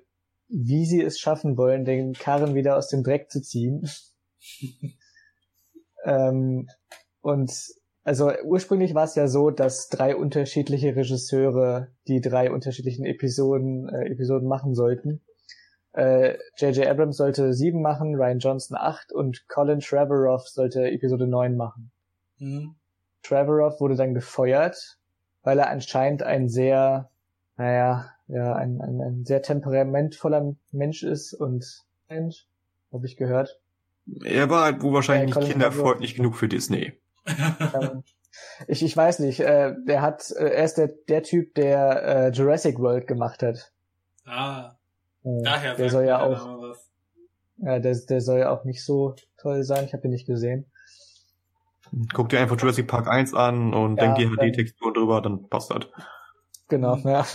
[0.48, 3.88] wie sie es schaffen wollen, den Karren wieder aus dem Dreck zu ziehen.
[6.06, 6.70] ähm,
[7.22, 7.52] und
[8.04, 14.10] also ursprünglich war es ja so, dass drei unterschiedliche Regisseure die drei unterschiedlichen Episoden, äh,
[14.10, 15.22] Episoden machen sollten.
[15.94, 16.78] J.J.
[16.78, 21.92] Äh, Abrams sollte sieben machen, Ryan Johnson acht und Colin Trevorrow sollte Episode neun machen.
[22.38, 22.76] Mhm.
[23.24, 25.00] Trevorrow wurde dann gefeuert,
[25.42, 27.10] weil er anscheinend ein sehr,
[27.58, 32.46] naja, ja, ein, ein, ein sehr temperamentvoller Mensch ist und Mensch,
[32.92, 33.60] habe ich gehört.
[34.24, 36.94] Er war halt wohl wahrscheinlich äh, nicht kinderfreundlich genug für Disney.
[38.68, 39.40] ich, ich weiß nicht.
[39.40, 43.72] Äh, der hat, äh, er ist der, der Typ, der äh, Jurassic World gemacht hat.
[44.26, 44.76] Ah.
[45.24, 46.76] Äh, Daher der soll ja auch.
[47.58, 49.86] Ja, der, der soll ja auch nicht so toll sein.
[49.86, 50.66] Ich habe ihn nicht gesehen.
[52.14, 55.72] Guck dir einfach Jurassic Park 1 an und ja, denk die HD-Textur drüber, dann passt
[55.72, 55.88] das.
[56.68, 57.08] Genau, mhm.
[57.08, 57.26] ja.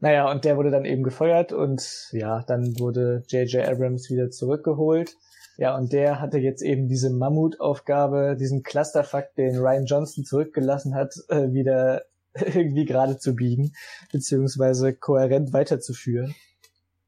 [0.00, 3.66] naja, und der wurde dann eben gefeuert und ja, dann wurde J.J.
[3.66, 5.16] Abrams wieder zurückgeholt.
[5.56, 11.14] Ja, und der hatte jetzt eben diese Mammutaufgabe, diesen Clusterfuck, den Ryan Johnson zurückgelassen hat,
[11.28, 12.04] äh, wieder
[12.34, 13.74] irgendwie gerade zu biegen,
[14.12, 16.34] beziehungsweise kohärent weiterzuführen.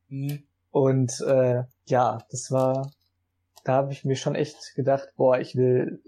[0.08, 0.42] Mhm.
[0.70, 2.90] Und äh, ja, das war,
[3.64, 6.02] da habe ich mir schon echt gedacht, boah, ich will,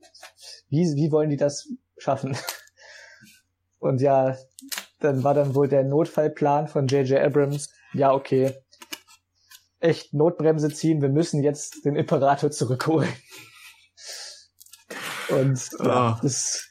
[0.68, 2.36] wie, wie wollen die das schaffen?
[3.78, 4.36] Und ja,
[5.04, 7.20] dann war dann wohl der Notfallplan von J.J.
[7.20, 8.54] Abrams, ja, okay,
[9.80, 13.08] echt Notbremse ziehen, wir müssen jetzt den Imperator zurückholen.
[15.28, 16.20] Und ja, oh.
[16.22, 16.68] das,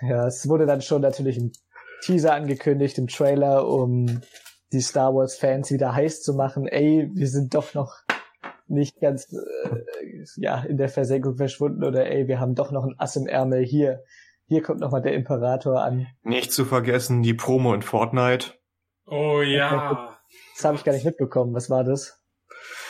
[0.00, 1.52] ja, es wurde dann schon natürlich ein
[2.02, 4.20] Teaser angekündigt im Trailer, um
[4.72, 6.66] die Star Wars Fans wieder heiß zu machen.
[6.66, 8.02] Ey, wir sind doch noch
[8.66, 12.94] nicht ganz äh, ja in der Versenkung verschwunden oder ey, wir haben doch noch ein
[12.98, 14.02] Ass im Ärmel hier.
[14.52, 16.08] Hier kommt noch mal der Imperator an.
[16.24, 18.52] Nicht zu vergessen die Promo in Fortnite.
[19.06, 20.18] Oh ja.
[20.54, 21.54] Das habe ich gar nicht mitbekommen.
[21.54, 22.22] Was war das?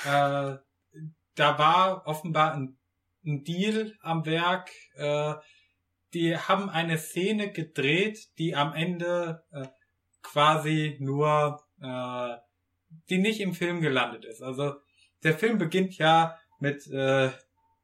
[0.05, 0.57] Äh,
[1.37, 2.79] da war offenbar ein,
[3.25, 4.73] ein Deal am Werk.
[4.97, 5.35] Äh,
[6.15, 9.69] die haben eine Szene gedreht, die am Ende äh,
[10.21, 12.39] quasi nur, äh,
[13.09, 14.43] die nicht im Film gelandet ist.
[14.43, 14.75] Also
[15.23, 17.31] der Film beginnt ja mit äh,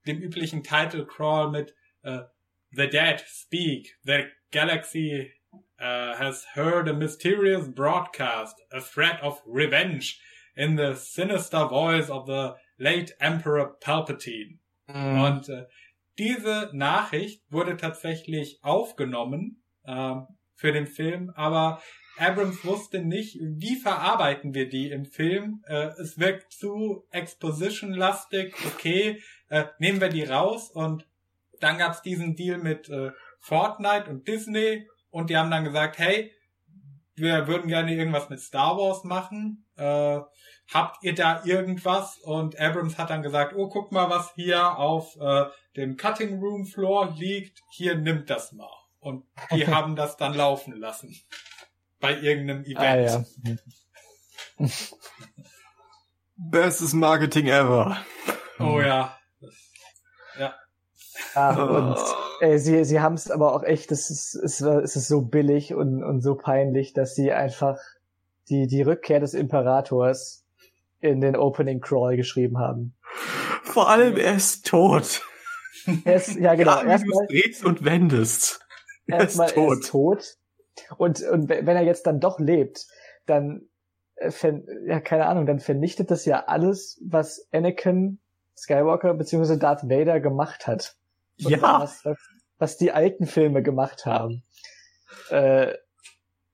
[0.09, 2.23] dem üblichen Title Crawl mit äh,
[2.73, 5.33] The Dead Speak, The Galaxy
[5.81, 10.21] uh, has heard a mysterious broadcast, a threat of revenge
[10.57, 14.59] in the sinister voice of the late Emperor Palpatine.
[14.89, 15.21] Mm.
[15.21, 15.67] Und äh,
[16.19, 20.17] diese Nachricht wurde tatsächlich aufgenommen äh,
[20.55, 21.81] für den Film, aber
[22.19, 25.63] Abrams wusste nicht, wie verarbeiten wir die im Film.
[25.69, 31.07] Äh, es wirkt zu exposition-lastig, okay, äh, nehmen wir die raus und
[31.63, 36.33] dann gab's diesen Deal mit äh, Fortnite und Disney und die haben dann gesagt, hey,
[37.15, 39.67] wir würden gerne irgendwas mit Star Wars machen.
[39.77, 40.21] Äh,
[40.73, 42.19] habt ihr da irgendwas?
[42.19, 45.47] Und Abrams hat dann gesagt, oh, guck mal, was hier auf äh,
[45.77, 47.61] dem Cutting Room Floor liegt.
[47.71, 48.71] Hier nimmt das mal.
[49.01, 51.17] Und die haben das dann laufen lassen.
[52.01, 52.79] Bei irgendeinem Event.
[52.79, 52.97] Ah,
[54.61, 54.69] ja.
[56.37, 57.99] Bestes Marketing ever.
[58.61, 58.87] Oh ja.
[58.87, 59.18] ja.
[61.35, 61.97] Ja, und
[62.41, 65.75] äh, sie, sie haben es aber auch echt, es ist, es, es ist so billig
[65.75, 67.79] und, und so peinlich, dass sie einfach
[68.49, 70.45] die, die Rückkehr des Imperators
[71.01, 72.95] in den Opening Crawl geschrieben haben.
[73.63, 75.23] Vor allem, er ist tot.
[76.05, 76.77] Er ist, ja genau.
[76.83, 78.61] Ja, erstmal, du drehst und wendest.
[79.07, 79.69] Er erstmal, ist tot.
[79.69, 80.37] Er ist tot.
[80.97, 82.87] Und, und wenn er jetzt dann doch lebt,
[83.27, 83.69] dann,
[84.17, 84.31] äh,
[84.87, 88.19] ja, keine Ahnung, dann vernichtet das ja alles, was Anakin
[88.57, 89.57] Skywalker bzw.
[89.57, 90.98] Darth Vader gemacht hat
[91.39, 91.61] ja.
[91.63, 92.19] Was, was,
[92.59, 94.43] was, die alten Filme gemacht haben.
[95.31, 95.75] Äh,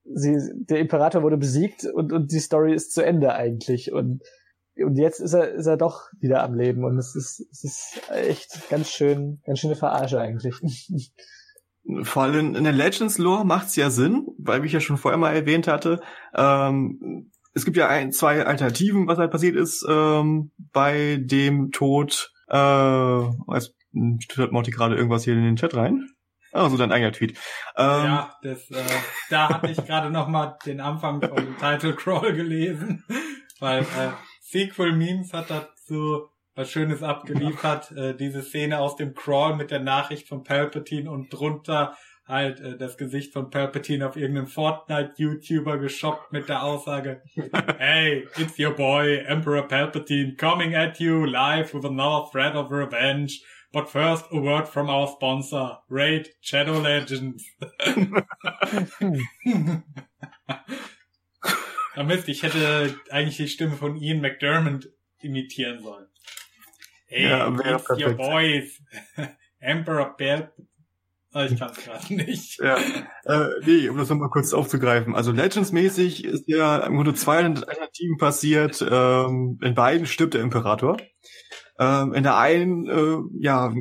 [0.03, 3.91] sie, der Imperator wurde besiegt und, und die Story ist zu Ende eigentlich.
[3.91, 4.21] Und,
[4.77, 6.83] und jetzt ist er, ist er doch wieder am Leben.
[6.83, 10.55] Und es ist, es ist echt ganz schön, ganz schöne Verarsche eigentlich.
[12.03, 15.19] Vor allem in der Legends Lore macht's ja Sinn, weil wie ich ja schon vorher
[15.19, 16.01] mal erwähnt hatte,
[16.33, 22.33] ähm, es gibt ja ein, zwei Alternativen, was halt passiert ist ähm, bei dem Tod.
[22.49, 23.19] Äh,
[23.53, 23.75] jetzt
[24.27, 26.09] tut Morty gerade irgendwas hier in den Chat rein.
[26.51, 27.31] Ah, so dein eigener Tweet.
[27.75, 28.81] Ähm, ja, das, äh,
[29.29, 33.03] da hatte ich gerade noch mal den Anfang vom Title Crawl gelesen,
[33.59, 37.91] weil äh, Sequel Memes hat dazu was Schönes abgeliefert.
[37.91, 41.95] Äh, diese Szene aus dem Crawl mit der Nachricht von Palpatine und drunter
[42.27, 47.21] halt äh, das Gesicht von Palpatine auf irgendeinem Fortnite-YouTuber geshoppt mit der Aussage,
[47.77, 53.41] Hey, it's your boy, Emperor Palpatine, coming at you live with another threat of revenge.
[53.75, 57.43] But first, a word from our sponsor, Raid Shadow Legends.
[61.97, 64.87] ah, Mist, ich hätte eigentlich die Stimme von Ian McDermott
[65.19, 66.07] imitieren sollen.
[67.07, 68.81] Hey, ja, it's your boys,
[69.59, 70.51] Emperor Palpatine.
[71.35, 72.61] Ah, ich kann es gerade nicht.
[72.61, 72.77] Ja.
[73.25, 75.15] Äh, nee, um das nochmal kurz aufzugreifen.
[75.15, 78.81] Also Legends-mäßig ist ja im Grunde zwei Alternativen passiert.
[78.89, 80.95] Ähm, in beiden stirbt der Imperator.
[81.77, 83.73] Ähm, in der einen, äh, ja,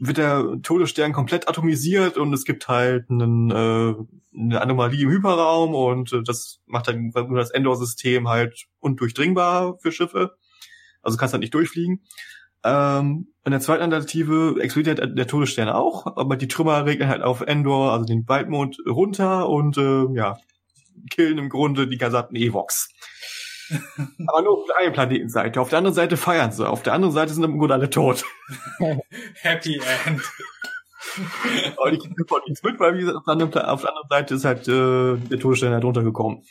[0.00, 3.94] wird der Todesstern komplett atomisiert und es gibt halt einen, äh,
[4.34, 10.38] eine Anomalie im Hyperraum und äh, das macht dann das Endor-System halt undurchdringbar für Schiffe.
[11.02, 12.00] Also kannst halt nicht durchfliegen.
[12.64, 17.40] Ähm, in der zweiten Alternative explodiert der Todesstern auch, aber die Trümmer regnen halt auf
[17.40, 20.36] Endor, also den Waldmond, runter und äh, ja,
[21.10, 22.90] killen im Grunde die gesamten Evox.
[24.26, 25.60] aber nur auf der einen Planetenseite.
[25.60, 26.68] Auf der anderen Seite feiern sie.
[26.68, 28.24] Auf der anderen Seite sind im Grunde alle tot.
[29.42, 30.22] Happy End.
[31.76, 34.08] aber die kriegen von nichts mit, weil wie gesagt, auf der anderen, auf der anderen
[34.08, 36.44] Seite ist halt äh, der Todesstern halt runtergekommen.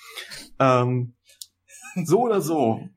[0.59, 1.15] Ähm,
[2.05, 2.87] so oder so,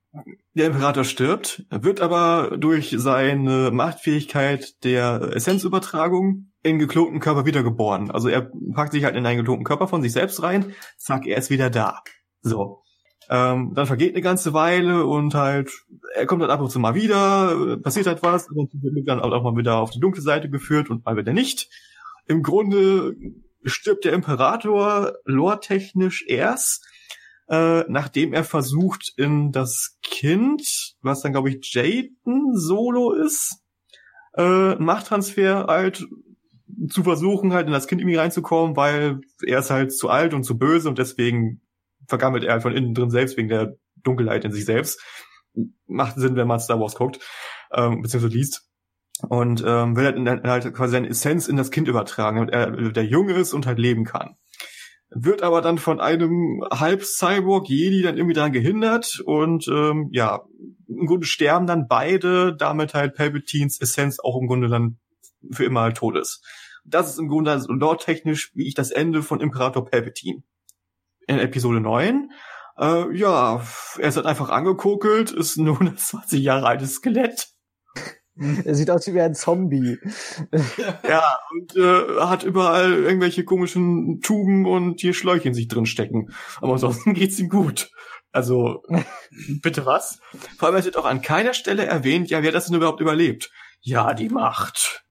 [0.54, 8.10] der Imperator stirbt, wird aber durch seine Machtfähigkeit der Essenzübertragung in geklonten Körper wiedergeboren.
[8.10, 11.38] Also er packt sich halt in einen geklonten Körper von sich selbst rein, zack, er
[11.38, 12.02] ist wieder da.
[12.42, 12.82] So.
[13.28, 15.70] Ähm, dann vergeht eine ganze Weile und halt,
[16.14, 19.42] er kommt dann ab und zu mal wieder, passiert halt was, und wird dann auch
[19.44, 21.70] mal wieder auf die dunkle Seite geführt und mal wieder nicht.
[22.26, 23.14] Im Grunde
[23.64, 26.86] stirbt der Imperator lore-technisch erst,
[27.50, 33.58] äh, nachdem er versucht, in das Kind, was dann glaube ich Jaden Solo ist,
[34.36, 36.06] äh, Machttransfer halt
[36.88, 40.44] zu versuchen, halt in das Kind irgendwie reinzukommen, weil er ist halt zu alt und
[40.44, 41.60] zu böse und deswegen
[42.06, 45.02] vergammelt er halt von innen drin selbst wegen der Dunkelheit in sich selbst.
[45.88, 47.18] Macht Sinn, wenn man Star Wars guckt,
[47.72, 48.68] ähm, beziehungsweise liest.
[49.28, 53.04] Und ähm, will halt, halt quasi seine Essenz in das Kind übertragen, damit er der
[53.04, 54.36] Junge ist und halt leben kann
[55.10, 60.42] wird aber dann von einem Halb-Cyborg-Jedi dann irgendwie daran gehindert und ähm, ja,
[60.86, 64.98] im Grunde sterben dann beide, damit halt Palpatines Essenz auch im Grunde dann
[65.50, 66.44] für immer halt tot ist.
[66.84, 70.42] Das ist im Grunde also lore-technisch, wie ich das Ende von Imperator Palpatine.
[71.26, 72.30] In Episode 9.
[72.78, 73.62] Äh, ja,
[73.98, 77.49] er ist halt einfach angekokelt, ist ein 120 Jahre altes Skelett
[78.64, 79.98] er sieht aus wie ein Zombie.
[81.08, 86.32] ja, und äh, hat überall irgendwelche komischen Tuben und hier Schläuche in sich drin stecken.
[86.60, 87.90] Aber ansonsten geht's ihm gut.
[88.32, 88.82] Also,
[89.62, 90.20] bitte was?
[90.56, 93.00] Vor allem, er wird auch an keiner Stelle erwähnt, ja, wer hat das denn überhaupt
[93.00, 93.50] überlebt?
[93.80, 95.04] Ja, die Macht.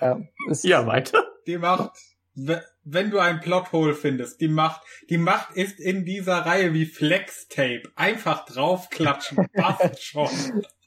[0.00, 0.20] Ja,
[0.62, 1.24] ja weiter.
[1.46, 1.90] Die Macht.
[2.34, 7.82] Wenn du ein Plothole findest, die Macht, die Macht ist in dieser Reihe wie Flex-Tape.
[7.94, 10.28] Einfach draufklatschen, passt schon.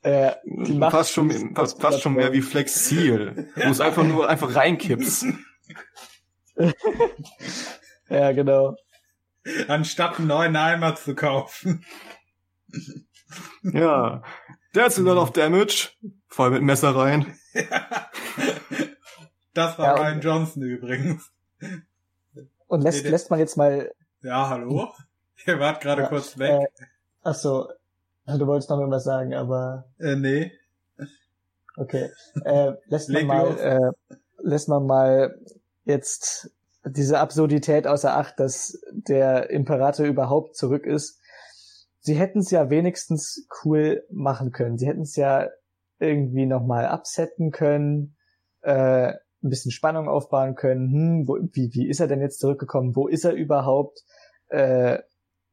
[0.03, 4.29] Äh, die Macht fast schon, fast, fast schon mehr wie Flexil, wo es einfach nur
[4.29, 5.25] einfach reinkippst.
[8.09, 8.75] ja, genau.
[9.67, 11.85] Anstatt einen neuen Eimer zu kaufen.
[13.63, 14.23] ja.
[14.73, 15.89] That's a lot of damage.
[16.27, 17.37] Voll mit Messer rein.
[19.53, 21.31] das war ja, Ryan Johnson übrigens.
[22.67, 23.91] Und lässt, lässt man jetzt mal.
[24.21, 24.93] Ja, hallo?
[25.47, 26.51] Ihr wart gerade ja, kurz weg.
[26.51, 26.85] Äh,
[27.23, 27.35] ach
[28.27, 29.85] Du wolltest noch irgendwas sagen, aber.
[29.99, 30.51] Äh, nee.
[31.77, 32.09] Okay.
[32.43, 35.39] Äh, lässt man mal, äh, lässt man mal
[35.85, 36.51] jetzt
[36.83, 41.19] diese Absurdität außer Acht, dass der Imperator überhaupt zurück ist.
[41.99, 44.77] Sie hätten es ja wenigstens cool machen können.
[44.77, 45.49] Sie hätten es ja
[45.99, 48.15] irgendwie nochmal absetten können,
[48.61, 49.13] äh,
[49.43, 50.91] ein bisschen Spannung aufbauen können.
[50.91, 52.95] Hm, wo, wie, wie ist er denn jetzt zurückgekommen?
[52.95, 54.03] Wo ist er überhaupt?
[54.49, 54.99] Äh,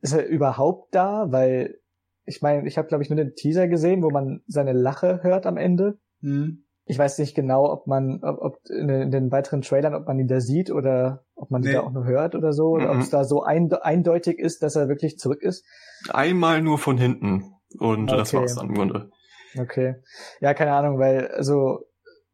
[0.00, 1.26] ist er überhaupt da?
[1.30, 1.78] Weil
[2.24, 5.46] ich meine, ich habe, glaube ich, nur den Teaser gesehen, wo man seine Lache hört
[5.46, 5.98] am Ende.
[6.20, 6.64] Mhm.
[6.86, 10.18] Ich weiß nicht genau, ob man, ob, ob in, in, den weiteren Trailern, ob man
[10.18, 11.68] ihn da sieht oder ob man nee.
[11.68, 12.96] ihn da auch nur hört oder so, oder mhm.
[12.96, 15.64] ob es da so ein, eindeutig ist, dass er wirklich zurück ist.
[16.10, 18.18] Einmal nur von hinten und okay.
[18.18, 19.10] das war's dann im Grunde.
[19.58, 19.94] Okay.
[20.40, 21.86] Ja, keine Ahnung, weil, also,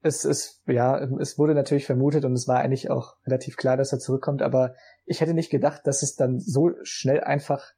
[0.02, 3.92] es ist, ja, es wurde natürlich vermutet und es war eigentlich auch relativ klar, dass
[3.92, 7.72] er zurückkommt, aber ich hätte nicht gedacht, dass es dann so schnell einfach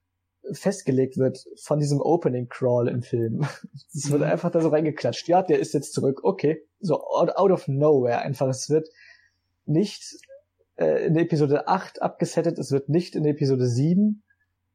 [0.54, 3.46] festgelegt wird von diesem Opening Crawl im Film.
[3.94, 4.28] Es wird mhm.
[4.28, 5.28] einfach da so reingeklatscht.
[5.28, 6.20] Ja, der ist jetzt zurück.
[6.22, 6.66] Okay.
[6.80, 8.48] So out, out of nowhere einfach.
[8.48, 8.88] Es wird
[9.66, 10.02] nicht
[10.76, 14.22] äh, in Episode 8 abgesettet, es wird nicht in Episode 7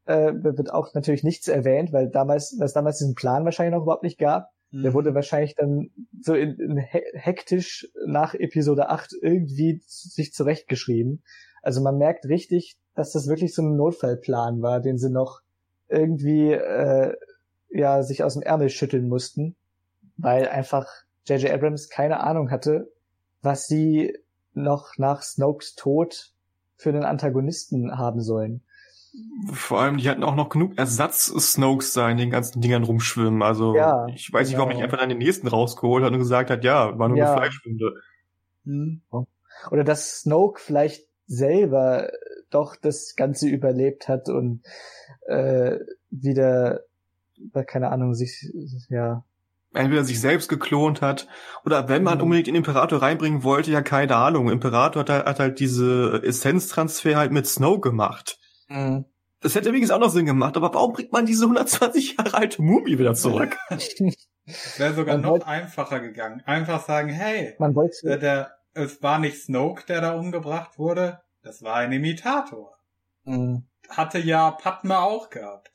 [0.08, 3.84] äh, wird auch natürlich nichts erwähnt, weil damals, weil es damals diesen Plan wahrscheinlich noch
[3.84, 4.50] überhaupt nicht gab.
[4.72, 4.84] Mhm.
[4.84, 5.90] Der wurde wahrscheinlich dann
[6.22, 11.24] so in, in hektisch nach Episode 8 irgendwie sich zurechtgeschrieben.
[11.62, 15.42] Also man merkt richtig, dass das wirklich so ein Notfallplan war, den sie noch
[15.90, 17.16] irgendwie äh,
[17.70, 19.56] ja sich aus dem Ärmel schütteln mussten,
[20.18, 20.88] weil einfach
[21.26, 21.52] J.J.
[21.52, 22.92] Abrams keine Ahnung hatte,
[23.42, 24.18] was sie
[24.54, 26.32] noch nach Snokes Tod
[26.76, 28.62] für den Antagonisten haben sollen.
[29.52, 33.42] Vor allem, die hatten auch noch genug Ersatz-Snokes da in den ganzen Dingern rumschwimmen.
[33.42, 34.86] Also ja, ich weiß nicht, warum ich genau.
[34.86, 37.32] einfach dann den nächsten rausgeholt hat und gesagt hat, ja, war nur ja.
[37.32, 37.94] eine Fleischwunde.
[38.66, 39.02] Hm.
[39.72, 42.10] Oder dass Snoke vielleicht selber
[42.50, 44.62] doch das Ganze überlebt hat und
[45.28, 45.78] äh,
[46.10, 46.82] wieder,
[47.68, 48.52] keine Ahnung, sich,
[48.90, 49.24] ja,
[49.74, 51.28] entweder sich selbst geklont hat
[51.66, 52.24] oder wenn man mhm.
[52.24, 54.50] unbedingt den Imperator reinbringen wollte, ja keine Ahnung.
[54.50, 58.40] Imperator hat, hat halt diese Essenztransfer halt mit Snow gemacht.
[58.68, 59.06] Mhm.
[59.42, 62.62] Das hätte übrigens auch noch Sinn gemacht, aber warum bringt man diese 120 Jahre alte
[62.62, 63.56] Mumie wieder zurück?
[64.78, 66.42] Wäre sogar man noch wollte, einfacher gegangen.
[66.46, 71.20] Einfach sagen, hey, man wollte, der, der, es war nicht Snoke, der da umgebracht wurde,
[71.48, 72.78] das war ein Imitator.
[73.24, 73.64] Mhm.
[73.90, 75.72] Hatte ja Padme auch gehabt.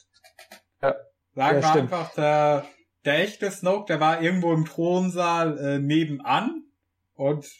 [0.82, 0.94] Ja.
[1.34, 2.66] Sagen ja, wir einfach, der,
[3.06, 6.64] der echte Snoke, der war irgendwo im Thronsaal äh, nebenan
[7.14, 7.50] und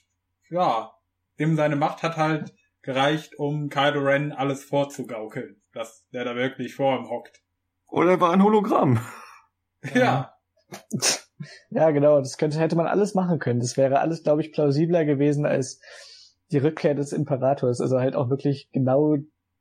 [0.51, 0.93] ja,
[1.39, 6.75] dem seine Macht hat halt gereicht, um Kylo Ren alles vorzugaukeln, dass der da wirklich
[6.75, 7.43] vor ihm hockt.
[7.87, 9.01] Oder war ein Hologramm.
[9.95, 10.33] Ja.
[11.71, 13.59] Ja, genau, das könnte, hätte man alles machen können.
[13.59, 15.81] Das wäre alles, glaube ich, plausibler gewesen als
[16.53, 17.81] die Rückkehr des Imperators.
[17.81, 19.17] Also halt auch wirklich genau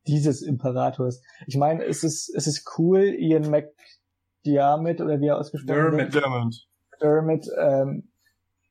[0.07, 1.21] dieses Imperators.
[1.47, 6.13] Ich meine, es ist, es ist cool, Ian McDiarmid oder wie er ausgesprochen wird.
[6.13, 6.67] Dermot.
[7.01, 8.09] Dermot, ähm,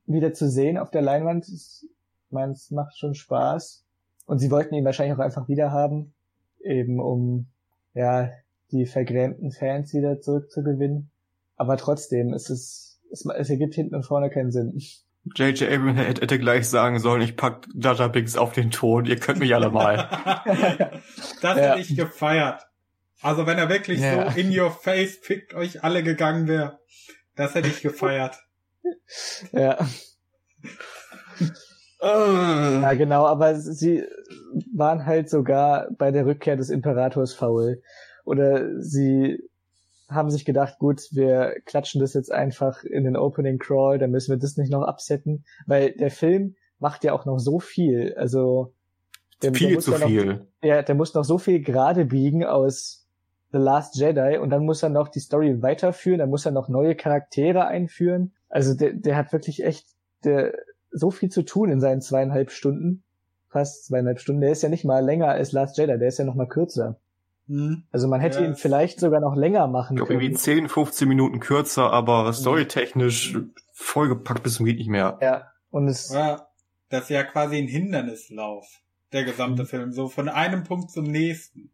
[0.05, 1.47] wieder zu sehen auf der Leinwand.
[1.47, 1.87] Ich
[2.29, 3.85] meine, es macht schon Spaß.
[4.25, 6.13] Und sie wollten ihn wahrscheinlich auch einfach wieder haben,
[6.63, 7.47] eben um
[7.93, 8.29] ja
[8.71, 11.11] die vergrämten Fans wieder zurückzugewinnen.
[11.55, 14.73] Aber trotzdem, es ist, es, es ergibt hinten und vorne keinen Sinn.
[15.35, 15.71] J.J.
[15.71, 19.53] Abrams hätte gleich sagen sollen, ich pack Jaja Binks auf den Thron, ihr könnt mich
[19.53, 20.09] alle mal.
[21.41, 21.63] das ja.
[21.63, 22.63] hätte ich gefeiert.
[23.21, 24.31] Also wenn er wirklich ja.
[24.31, 26.79] so in your face pickt euch alle gegangen wäre,
[27.35, 28.37] das hätte ich gefeiert.
[29.51, 29.77] Ja.
[32.01, 32.81] Uh.
[32.81, 34.03] Ja, genau, aber sie
[34.73, 37.83] waren halt sogar bei der Rückkehr des Imperators faul.
[38.25, 39.39] Oder sie
[40.11, 44.31] haben sich gedacht, gut, wir klatschen das jetzt einfach in den Opening Crawl, dann müssen
[44.31, 48.13] wir das nicht noch absetzen, weil der Film macht ja auch noch so viel.
[48.17, 48.73] Also
[49.41, 50.25] der, viel der muss zu ja viel.
[50.25, 53.07] Noch, ja, der muss noch so viel gerade biegen aus
[53.51, 56.69] The Last Jedi und dann muss er noch die Story weiterführen, dann muss er noch
[56.69, 58.33] neue Charaktere einführen.
[58.49, 59.87] Also der, der hat wirklich echt
[60.23, 60.53] der,
[60.91, 63.03] so viel zu tun in seinen zweieinhalb Stunden.
[63.49, 64.41] Fast zweieinhalb Stunden.
[64.41, 67.00] Der ist ja nicht mal länger als Last Jedi, der ist ja noch mal kürzer.
[67.51, 67.83] Hm.
[67.91, 68.45] Also man hätte ja.
[68.45, 70.21] ihn vielleicht sogar noch länger machen ich können.
[70.21, 73.37] Irgendwie 10, 15 Minuten kürzer, aber storytechnisch
[73.73, 75.17] vollgepackt bis zum geht nicht mehr.
[75.21, 75.51] Ja.
[75.69, 76.13] Und es.
[76.13, 76.47] Ja,
[76.89, 78.65] das ist ja quasi ein Hindernislauf,
[79.11, 79.67] der gesamte mhm.
[79.67, 79.91] Film.
[79.91, 81.71] So von einem Punkt zum nächsten.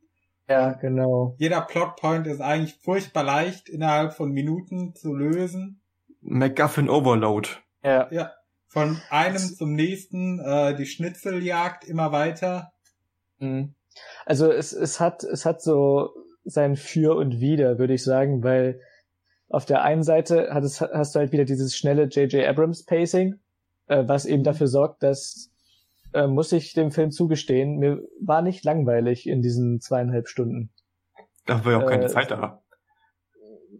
[0.50, 1.36] Ja, genau.
[1.38, 5.82] Jeder Plotpoint ist eigentlich furchtbar leicht innerhalb von Minuten zu lösen.
[6.22, 7.50] MacGuffin Overload.
[7.84, 8.08] Ja.
[8.12, 8.32] Ja.
[8.68, 12.72] Von einem zum nächsten, äh, die Schnitzeljagd immer weiter.
[13.40, 13.76] Mhm.
[14.26, 16.10] Also es, es hat, es hat so
[16.44, 18.80] sein Für und Wider, würde ich sagen, weil
[19.50, 22.46] auf der einen Seite hat es, hast du halt wieder dieses schnelle J.J.
[22.46, 23.40] Abrams Pacing,
[23.88, 25.52] äh, was eben dafür sorgt, dass,
[26.14, 30.72] äh, muss ich dem Film zugestehen, mir war nicht langweilig in diesen zweieinhalb Stunden.
[31.46, 32.62] Da war ja auch keine äh, Zeit da.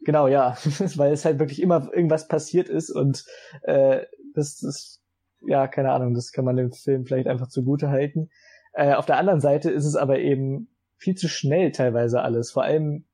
[0.04, 0.58] Genau, ja,
[0.96, 3.26] weil es halt wirklich immer irgendwas passiert ist und
[3.64, 5.02] äh, das ist,
[5.46, 8.30] ja, keine Ahnung, das kann man dem Film vielleicht einfach zugute halten.
[8.78, 12.52] Äh, auf der anderen Seite ist es aber eben viel zu schnell teilweise alles.
[12.52, 13.06] Vor allem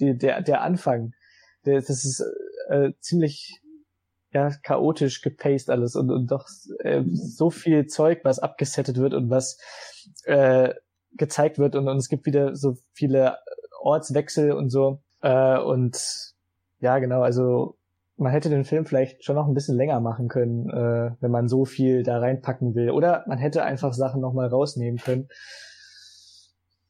[0.00, 1.14] die, der, der Anfang.
[1.64, 2.24] Der, das ist
[2.68, 3.60] äh, ziemlich
[4.32, 6.48] ja, chaotisch gepaced alles und, und doch
[6.80, 9.58] äh, so viel Zeug, was abgesettet wird und was
[10.24, 10.74] äh,
[11.12, 13.38] gezeigt wird und, und es gibt wieder so viele
[13.80, 15.02] Ortswechsel und so.
[15.20, 16.34] Äh, und
[16.80, 17.76] ja, genau, also
[18.16, 21.48] man hätte den Film vielleicht schon noch ein bisschen länger machen können, äh, wenn man
[21.48, 22.90] so viel da reinpacken will.
[22.90, 25.28] Oder man hätte einfach Sachen nochmal rausnehmen können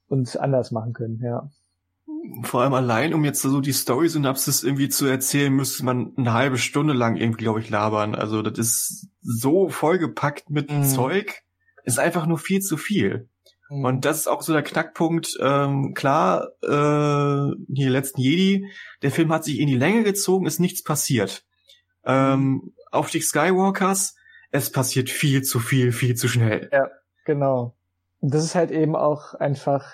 [0.09, 1.49] und anders machen können, ja.
[2.43, 6.59] Vor allem allein, um jetzt so die Story-Synapsis irgendwie zu erzählen, müsste man eine halbe
[6.59, 8.15] Stunde lang irgendwie, glaube ich, labern.
[8.15, 10.85] Also das ist so vollgepackt mit mhm.
[10.85, 11.43] Zeug,
[11.85, 13.28] ist einfach nur viel zu viel.
[13.73, 13.85] Mhm.
[13.85, 15.39] Und das ist auch so der Knackpunkt.
[15.40, 18.66] Ähm, klar, äh, die letzten Jedi,
[19.03, 21.44] der Film hat sich in die Länge gezogen, ist nichts passiert.
[22.05, 24.16] Ähm, Aufstieg Skywalkers,
[24.51, 26.69] es passiert viel zu viel, viel zu schnell.
[26.73, 26.90] Ja,
[27.24, 27.74] genau.
[28.20, 29.85] Und das ist halt eben auch einfach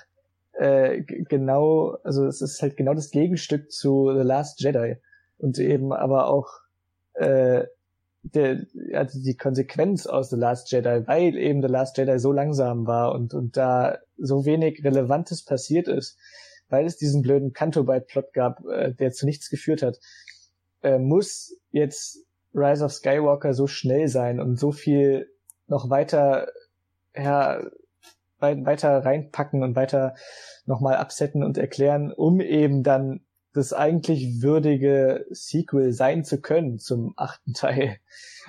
[0.53, 4.97] äh, genau, also es ist halt genau das Gegenstück zu The Last Jedi.
[5.39, 6.49] Und eben aber auch
[7.15, 7.65] äh,
[8.23, 12.87] der, also die Konsequenz aus The Last Jedi, weil eben The Last Jedi so langsam
[12.87, 16.19] war und, und da so wenig Relevantes passiert ist,
[16.69, 19.99] weil es diesen blöden Canto-Bite-Plot gab, äh, der zu nichts geführt hat,
[20.83, 22.25] äh, muss jetzt
[22.55, 25.31] Rise of Skywalker so schnell sein und so viel
[25.67, 26.49] noch weiter
[27.15, 27.61] ja,
[28.41, 30.15] weiter reinpacken und weiter
[30.65, 33.21] nochmal absetten und erklären, um eben dann
[33.59, 37.99] das eigentlich würdige Sequel sein zu können zum achten Teil.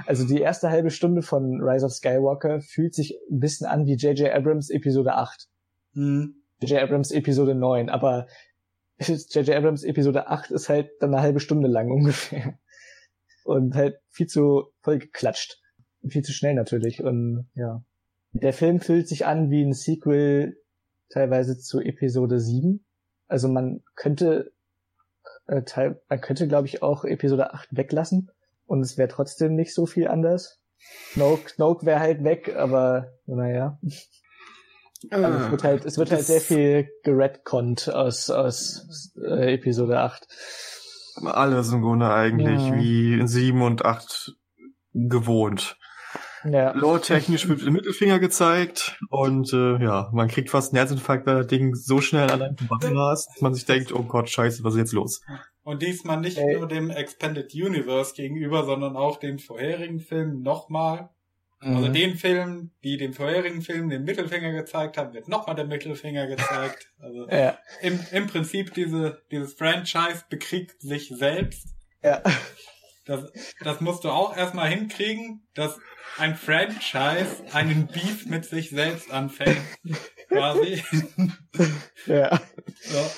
[0.05, 3.95] Also die erste halbe Stunde von Rise of Skywalker fühlt sich ein bisschen an wie
[3.95, 4.31] J.J.
[4.31, 5.47] Abrams Episode 8.
[5.95, 5.95] J.J.
[5.95, 6.35] Hm.
[6.77, 8.27] Abrams Episode 9, aber
[8.99, 9.49] J.J.
[9.49, 12.59] Abrams Episode 8 ist halt dann eine halbe Stunde lang ungefähr.
[13.43, 15.59] Und halt viel zu voll geklatscht.
[16.07, 17.03] Viel zu schnell natürlich.
[17.03, 17.83] Und ja.
[18.33, 20.55] Der Film fühlt sich an wie ein Sequel
[21.09, 22.85] teilweise zu Episode 7.
[23.27, 24.51] Also man könnte
[25.49, 28.31] äh, teil, man könnte glaube ich auch Episode 8 weglassen
[28.65, 30.59] und es wäre trotzdem nicht so viel anders.
[31.13, 33.79] Snoke, Snoke wäre halt weg, aber naja.
[35.09, 40.27] Also es wird halt, es wird halt sehr viel geredconnt aus, aus äh, Episode 8.
[41.23, 42.75] Alles im Grunde eigentlich ja.
[42.75, 44.35] wie in 7 und 8
[44.93, 45.78] gewohnt.
[46.43, 46.71] Ja.
[46.71, 51.47] Lore-technisch wird der Mittelfinger gezeigt und äh, ja, man kriegt fast einen Herzinfarkt, weil das
[51.47, 54.73] Ding so schnell an einem vorbei rast, dass man sich denkt, oh Gott, scheiße, was
[54.73, 55.21] ist jetzt los?
[55.63, 56.57] Und diesmal nicht Ey.
[56.57, 61.09] nur dem Expanded Universe gegenüber, sondern auch den vorherigen Filmen nochmal.
[61.59, 61.77] Also mhm.
[61.77, 66.27] Also den Film, die dem vorherigen Film den Mittelfinger gezeigt haben, wird nochmal der Mittelfinger
[66.27, 66.87] gezeigt.
[67.01, 67.57] Also ja.
[67.81, 71.69] im, im Prinzip diese, dieses Franchise bekriegt sich selbst.
[72.03, 72.21] Ja.
[73.09, 73.31] Das,
[73.63, 75.79] das musst du auch erstmal hinkriegen, dass
[76.19, 79.61] ein Franchise einen Beef mit sich selbst anfängt.
[80.27, 80.83] Quasi.
[82.05, 82.39] Ja.
[82.81, 83.11] So.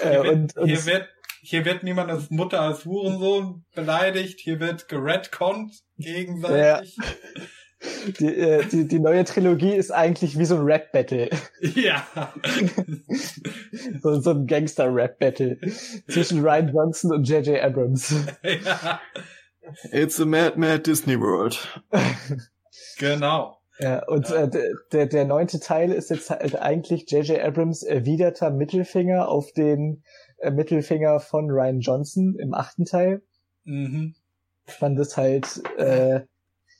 [0.00, 1.08] Hier, äh, wird, und, und hier, wird,
[1.42, 6.96] hier wird niemand als Mutter als Hurensohn beleidigt, hier wird geredconnt gegenseitig.
[6.96, 7.04] Ja.
[8.18, 11.30] Die, äh, die, die neue Trilogie ist eigentlich wie so ein Rap-Battle.
[11.60, 12.06] Ja.
[14.02, 15.58] so, so ein Gangster-Rap-Battle
[16.08, 17.62] zwischen Ryan Johnson und J.J.
[17.62, 18.14] Abrams.
[18.42, 19.00] Ja.
[19.92, 21.58] It's a mad, mad Disney World.
[22.98, 23.58] genau.
[23.78, 24.44] Ja, und ja.
[24.44, 27.40] Äh, der, der neunte Teil ist jetzt halt eigentlich J.J.
[27.40, 30.02] Abrams erwiderter Mittelfinger auf den
[30.38, 33.22] äh, Mittelfinger von Ryan Johnson im achten Teil.
[33.64, 34.14] Mhm.
[34.66, 36.20] Ich fand das halt äh,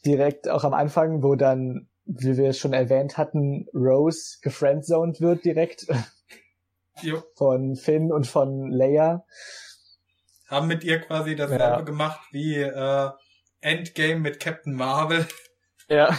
[0.05, 5.45] direkt auch am Anfang, wo dann, wie wir es schon erwähnt hatten, Rose gefriendzoned wird
[5.45, 5.87] direkt.
[7.03, 7.23] Jo.
[7.35, 9.25] Von Finn und von Leia.
[10.49, 11.81] Haben mit ihr quasi dasselbe ja.
[11.81, 13.11] gemacht wie äh,
[13.63, 15.27] Endgame mit Captain Marvel.
[15.89, 16.17] Ja.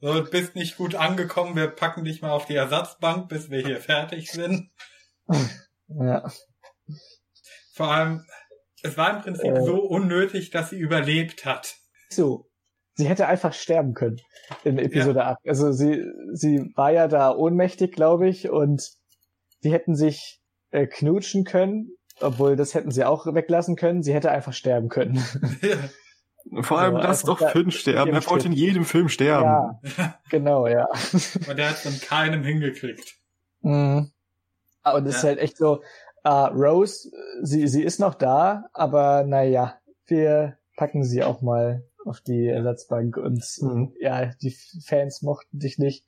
[0.00, 3.80] So, bist nicht gut angekommen, wir packen dich mal auf die Ersatzbank, bis wir hier
[3.80, 4.70] fertig sind.
[5.88, 6.30] Ja.
[7.74, 8.24] Vor allem,
[8.82, 9.62] es war im Prinzip äh.
[9.62, 11.76] so unnötig, dass sie überlebt hat
[12.10, 12.46] so.
[12.94, 14.16] Sie hätte einfach sterben können
[14.64, 15.30] in Episode ja.
[15.32, 15.38] 8.
[15.46, 18.90] Also sie, sie war ja da ohnmächtig, glaube ich, und
[19.60, 20.40] sie hätten sich
[20.70, 24.02] äh, knutschen können, obwohl das hätten sie auch weglassen können.
[24.02, 25.22] Sie hätte einfach sterben können.
[25.62, 25.76] Ja.
[26.62, 28.14] Vor allem lass doch Finn sterben.
[28.14, 29.44] Er wollte in jedem Film sterben.
[29.44, 30.88] Ja, genau, ja.
[31.48, 33.16] Und der hat von keinem hingekriegt.
[33.60, 34.10] Mhm.
[34.82, 35.18] Ah, und es ja.
[35.18, 35.82] ist halt echt so,
[36.26, 37.10] uh, Rose,
[37.42, 43.16] sie, sie ist noch da, aber naja, wir packen sie auch mal auf die Ersatzbank
[43.16, 43.94] und mhm.
[44.00, 46.04] ja, die Fans mochten dich nicht.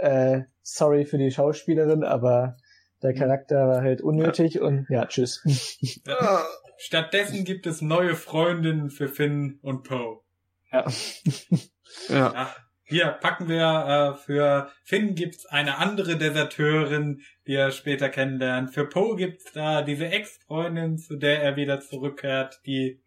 [0.00, 2.56] Äh, sorry für die Schauspielerin, aber
[3.02, 4.62] der Charakter war halt unnötig ja.
[4.62, 5.42] und ja, tschüss.
[6.06, 6.44] Ja.
[6.78, 10.20] Stattdessen gibt es neue Freundinnen für Finn und Poe.
[10.72, 10.86] Ja.
[12.08, 12.32] ja.
[12.32, 12.56] ja.
[12.84, 18.74] Hier packen wir äh, für Finn gibt's eine andere Deserteurin, die er später kennenlernt.
[18.74, 23.00] Für Poe gibt's da diese Ex-Freundin, zu der er wieder zurückkehrt, die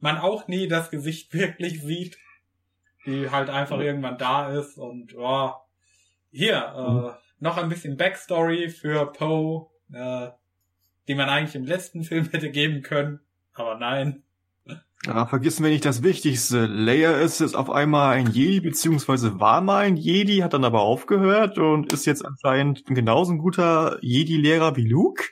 [0.00, 2.18] man auch nie das Gesicht wirklich sieht,
[3.06, 5.52] die halt einfach irgendwann da ist und oh,
[6.30, 7.08] hier mhm.
[7.08, 10.30] äh, noch ein bisschen Backstory für Poe, äh,
[11.06, 13.20] die man eigentlich im letzten Film hätte geben können,
[13.54, 14.22] aber nein.
[15.06, 16.66] Ja, vergessen wir nicht das Wichtigste.
[16.66, 20.80] Leia ist jetzt auf einmal ein Jedi, beziehungsweise war mal ein Jedi, hat dann aber
[20.80, 25.22] aufgehört und ist jetzt anscheinend genauso ein guter Jedi-Lehrer wie Luke.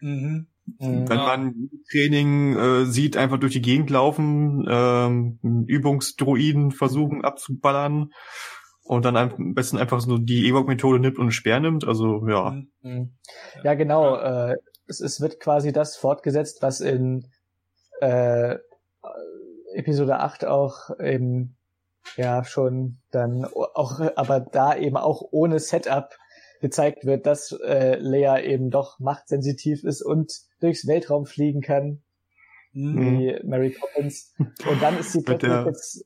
[0.00, 0.46] Mhm.
[0.66, 1.08] Mhm.
[1.08, 8.10] Wenn man Training äh, sieht, einfach durch die Gegend laufen, ähm, Übungsdruiden versuchen abzuballern
[8.82, 11.86] und dann am besten einfach so die Ewok-Methode nimmt und einen Speer nimmt.
[11.86, 12.50] Also ja.
[12.50, 12.70] Mhm.
[12.82, 13.14] Mhm.
[13.64, 14.16] Ja, genau.
[14.16, 14.56] Äh,
[14.86, 17.26] es, es wird quasi das fortgesetzt, was in
[18.00, 18.56] äh,
[19.74, 21.56] Episode 8 auch eben
[22.16, 26.10] ja schon dann auch, aber da eben auch ohne Setup
[26.60, 30.32] gezeigt wird, dass äh, Leia eben doch machtsensitiv ist und
[30.62, 32.02] durchs Weltraum fliegen kann,
[32.72, 33.18] mhm.
[33.18, 34.34] wie Mary Poppins.
[34.38, 36.04] Und dann ist sie plötzlich jetzt,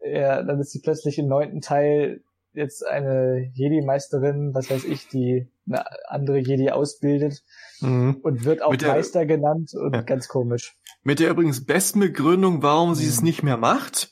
[0.00, 2.22] ja, dann ist sie plötzlich im neunten Teil
[2.52, 7.42] jetzt eine Jedi-Meisterin, was weiß ich, die eine andere Jedi ausbildet
[7.80, 8.18] mhm.
[8.22, 10.02] und wird auch der, Meister genannt und ja.
[10.02, 10.76] ganz komisch.
[11.02, 13.10] Mit der übrigens besten Begründung, warum sie mhm.
[13.10, 14.10] es nicht mehr macht,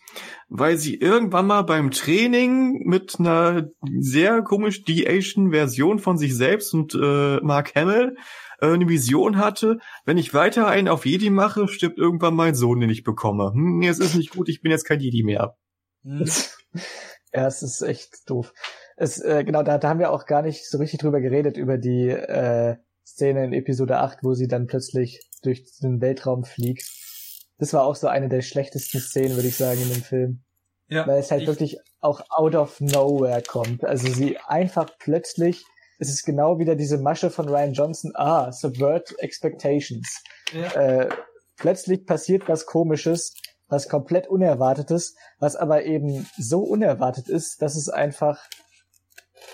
[0.49, 6.73] weil sie irgendwann mal beim Training mit einer sehr komisch de-Asian Version von sich selbst
[6.75, 8.17] und äh, Mark Hamill
[8.61, 12.91] eine Vision hatte, wenn ich weiter einen auf Jedi mache, stirbt irgendwann mein Sohn, den
[12.91, 13.53] ich bekomme.
[13.53, 15.57] Hm, es ist nicht gut, ich bin jetzt kein Jedi mehr.
[16.03, 16.29] Mhm.
[17.35, 18.55] Ja, es ist echt doof.
[18.97, 21.77] Es, äh, genau, da, da haben wir auch gar nicht so richtig drüber geredet, über
[21.77, 22.77] die äh,
[23.07, 26.91] Szene in Episode 8, wo sie dann plötzlich durch den Weltraum fliegt.
[27.59, 30.45] Das war auch so eine der schlechtesten Szenen, würde ich sagen, in dem Film.
[30.89, 33.85] Ja, Weil es halt wirklich auch out of nowhere kommt.
[33.85, 35.65] Also sie einfach plötzlich,
[35.99, 40.23] es ist genau wieder diese Masche von Ryan Johnson, ah, subvert expectations.
[40.53, 40.73] Ja.
[40.73, 41.09] Äh,
[41.57, 43.35] plötzlich passiert was komisches
[43.69, 48.39] was komplett Unerwartetes, was aber eben so unerwartet ist, dass es einfach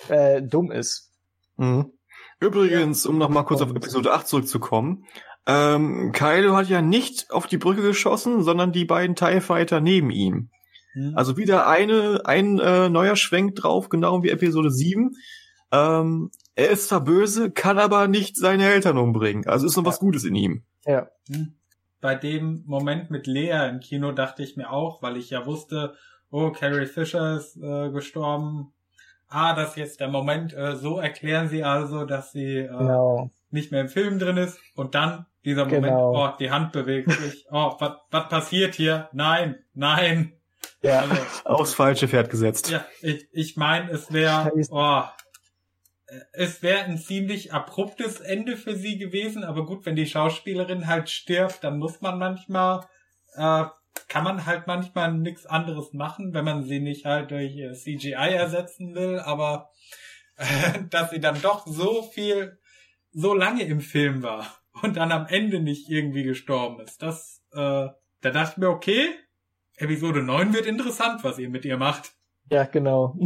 [0.09, 1.11] äh, dumm ist.
[1.57, 1.93] Mhm.
[2.41, 5.05] Übrigens, um nochmal kurz auf Episode 8 zurückzukommen,
[5.47, 10.11] ähm, Kylo hat ja nicht auf die Brücke geschossen, sondern die beiden TIE Fighter neben
[10.11, 10.51] ihm.
[10.95, 11.13] Mhm.
[11.17, 15.13] Also wieder eine, ein äh, neuer Schwenk drauf, genau wie Episode 7.
[15.75, 19.47] Ähm, er ist zwar böse, kann aber nicht seine Eltern umbringen.
[19.47, 19.89] Also ist noch ja.
[19.89, 20.63] was Gutes in ihm.
[20.87, 21.09] Ja.
[21.29, 21.55] Mhm
[22.05, 25.95] bei dem Moment mit Lea im Kino dachte ich mir auch, weil ich ja wusste,
[26.31, 28.75] oh, Carrie Fisher ist äh, gestorben.
[29.27, 30.53] Ah, das ist jetzt der Moment.
[30.53, 33.31] Äh, so erklären sie also, dass sie äh, genau.
[33.49, 34.59] nicht mehr im Film drin ist.
[34.75, 36.27] Und dann dieser Moment, genau.
[36.27, 37.47] oh, die Hand bewegt sich.
[37.51, 39.09] Oh, was passiert hier?
[39.15, 40.35] Nein, nein.
[40.83, 42.69] Ja, also, aufs falsche Pferd gesetzt.
[42.69, 45.05] Ja, ich, ich meine, es wäre, oh,
[46.33, 51.11] es wäre ein ziemlich abruptes Ende für sie gewesen, aber gut, wenn die Schauspielerin halt
[51.11, 52.87] stirbt, dann muss man manchmal,
[53.35, 53.65] äh,
[54.09, 58.35] kann man halt manchmal nichts anderes machen, wenn man sie nicht halt durch äh, CGI
[58.35, 59.71] ersetzen will, aber
[60.37, 60.45] äh,
[60.91, 62.59] dass sie dann doch so viel,
[63.13, 64.47] so lange im Film war
[64.83, 67.89] und dann am Ende nicht irgendwie gestorben ist, das, äh,
[68.21, 69.09] da dachte ich mir, okay,
[69.77, 72.13] Episode 9 wird interessant, was ihr mit ihr macht.
[72.51, 73.17] Ja, genau.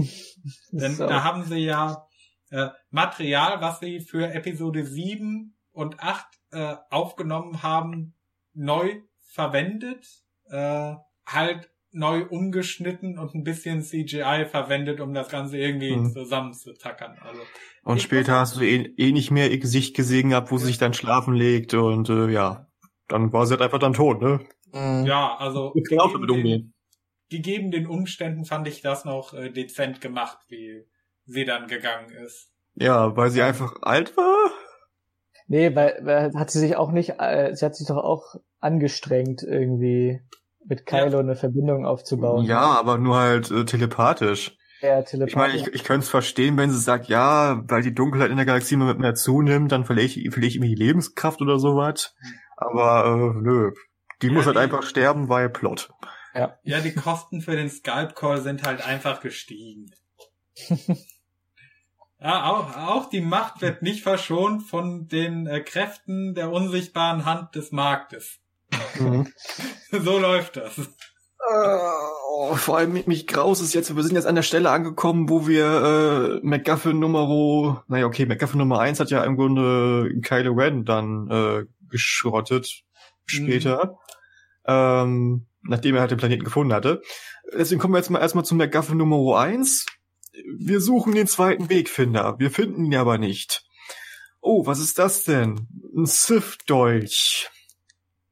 [0.71, 1.07] Denn so.
[1.07, 2.08] da haben sie ja
[2.51, 8.15] äh, Material, was sie für Episode 7 und 8 äh, aufgenommen haben,
[8.55, 10.07] neu verwendet,
[10.51, 10.95] äh,
[11.27, 16.13] halt neu umgeschnitten und ein bisschen CGI verwendet, um das Ganze irgendwie hm.
[16.13, 17.17] zusammenzutackern.
[17.21, 17.41] Also,
[17.83, 20.61] und später hast du eh, eh nicht mehr ihr Gesicht gesehen gehabt, wo ja.
[20.61, 22.67] sie sich dann schlafen legt und äh, ja,
[23.09, 24.41] dann war sie halt einfach dann tot, ne?
[24.73, 25.07] Mhm.
[25.07, 26.75] Ja, also gegeben den,
[27.31, 30.85] gegeben den Umständen fand ich das noch äh, dezent gemacht, wie
[31.29, 32.51] sie dann gegangen ist.
[32.75, 34.51] Ja, weil sie einfach alt war?
[35.47, 39.43] Nee, weil, weil hat sie sich auch nicht, äh, sie hat sich doch auch angestrengt
[39.43, 40.21] irgendwie
[40.67, 41.19] mit Kylo ja.
[41.21, 42.45] eine Verbindung aufzubauen.
[42.45, 44.57] Ja, aber nur halt äh, telepathisch.
[44.81, 45.33] Ja, telepathisch.
[45.33, 48.37] Ich meine, ich, ich könnte es verstehen, wenn sie sagt, ja, weil die Dunkelheit in
[48.37, 52.15] der Galaxie immer mehr zunimmt, dann verliere ich, verliere ich immer die Lebenskraft oder sowas.
[52.57, 53.73] Aber äh, nö,
[54.23, 55.91] die ja, muss halt die, einfach sterben, weil Plot.
[56.35, 56.59] Ja.
[56.63, 59.91] ja, die Kosten für den Skype Call sind halt einfach gestiegen.
[62.21, 67.55] Ja, auch, auch die Macht wird nicht verschont von den äh, Kräften der unsichtbaren Hand
[67.55, 68.41] des Marktes.
[68.99, 69.29] Mhm.
[69.93, 70.91] so läuft das.
[71.51, 75.47] Oh, vor allem mich graus ist jetzt, wir sind jetzt an der Stelle angekommen, wo
[75.47, 80.85] wir äh, McGuffin Nummer, naja, okay, McGuffin Nummer eins hat ja im Grunde Kylo Ren
[80.85, 82.83] dann äh, geschrottet
[83.25, 83.97] später,
[84.67, 84.73] mhm.
[84.73, 87.01] ähm, nachdem er halt den Planeten gefunden hatte.
[87.57, 89.87] Deswegen kommen wir jetzt mal erstmal zu McGuffin Nummer eins
[90.59, 92.37] wir suchen den zweiten Wegfinder.
[92.39, 93.65] Wir finden ihn aber nicht.
[94.41, 95.67] Oh, was ist das denn?
[95.97, 97.51] Ein Sith-Dolch.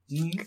[0.08, 0.46] Mhm.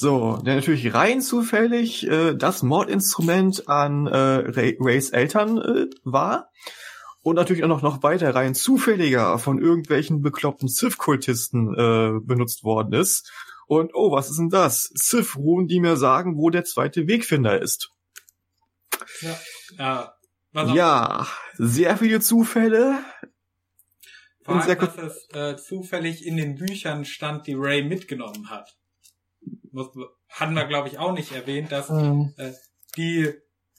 [0.00, 6.52] So, der natürlich rein zufällig äh, das Mordinstrument an äh, Ray Rays Eltern äh, war.
[7.22, 12.92] Und natürlich auch noch, noch weiter rein zufälliger von irgendwelchen bekloppten Sith-Kultisten äh, benutzt worden
[12.92, 13.32] ist.
[13.66, 14.88] Und oh, was ist denn das?
[14.94, 17.90] Sith-Ruhen, die mir sagen, wo der zweite Wegfinder ist.
[19.20, 19.38] Ja,
[19.78, 20.17] ja
[20.52, 22.98] ja, sehr viele Zufälle.
[24.42, 28.76] Vor allem, dass es äh, zufällig in den Büchern stand, die Ray mitgenommen hat.
[29.70, 29.88] Muss,
[30.28, 32.32] hatten wir, glaube ich, auch nicht erwähnt, dass mhm.
[32.38, 32.52] äh,
[32.96, 33.34] die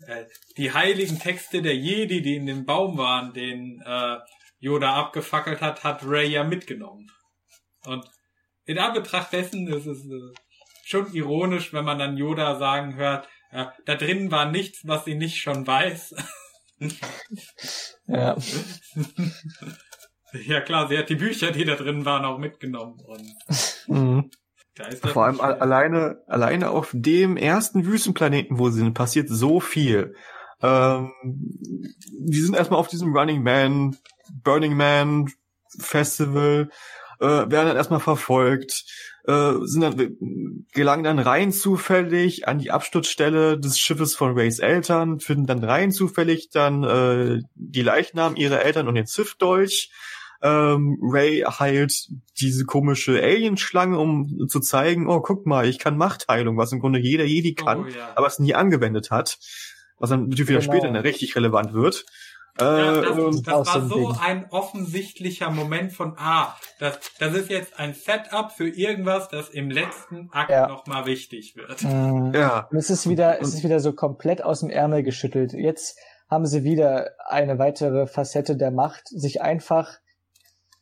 [0.06, 0.26] äh,
[0.58, 4.18] die heiligen Texte der Jedi, die in dem Baum waren, den äh,
[4.60, 7.12] Yoda abgefackelt hat, hat Ray ja mitgenommen.
[7.86, 8.06] Und
[8.66, 10.34] in Anbetracht dessen ist es äh,
[10.86, 15.16] schon ironisch, wenn man dann Yoda sagen hört, äh, da drin war nichts, was sie
[15.16, 16.16] nicht schon weiß.
[18.08, 18.36] Ja.
[20.34, 23.00] ja klar, sie hat die Bücher, die da drin waren, auch mitgenommen.
[23.06, 23.24] Und
[23.88, 24.32] Mhm.
[24.76, 25.62] da ist das Vor allem nicht a- schwer.
[25.62, 30.16] alleine, alleine auf dem ersten Wüstenplaneten, wo sie sind, passiert so viel.
[30.62, 33.96] Ähm, die sind erstmal auf diesem Running Man,
[34.44, 35.32] Burning Man
[35.80, 36.70] Festival,
[37.20, 38.86] äh, werden dann erstmal verfolgt,
[39.26, 45.20] äh, sind dann, gelangen dann rein zufällig an die Absturzstelle des Schiffes von Rays Eltern,
[45.20, 49.92] finden dann rein zufällig dann äh, die Leichnam ihrer Eltern und den Sith-Dolch.
[50.42, 52.08] Ähm, Ray heilt
[52.40, 57.00] diese komische Alienschlange, um zu zeigen, oh, guck mal, ich kann Machtheilung, was im Grunde
[57.00, 58.14] jeder Jedi kann, Oh, ja.
[58.16, 59.38] aber es nie angewendet hat.
[59.98, 60.72] Was dann natürlich wieder Genau.
[60.72, 62.06] später dann richtig relevant wird.
[62.60, 64.18] Äh, Ja, das, das war so Ding.
[64.22, 69.70] ein offensichtlicher Moment von, ah, das, das ist jetzt ein Setup für irgendwas, das im
[69.70, 70.68] letzten Akt Ja.
[70.68, 71.84] nochmal wichtig wird.
[71.84, 72.34] Mhm.
[72.34, 75.54] ja, Und es ist wieder, es ist wieder so komplett aus dem Ärmel geschüttelt.
[75.54, 75.98] Jetzt
[76.30, 79.98] haben sie wieder eine weitere Facette der Macht, sich einfach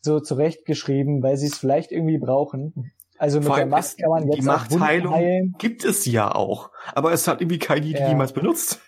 [0.02, 2.91] so zurechtgeschrieben, weil sie es vielleicht irgendwie brauchen.
[3.18, 6.34] Also mit der Macht kann man die jetzt auch Wunden Machtheilung heilen gibt es ja
[6.34, 6.69] auch.
[6.94, 8.10] Aber es hat irgendwie kein Jedi Ja.
[8.10, 8.80] jemals benutzt.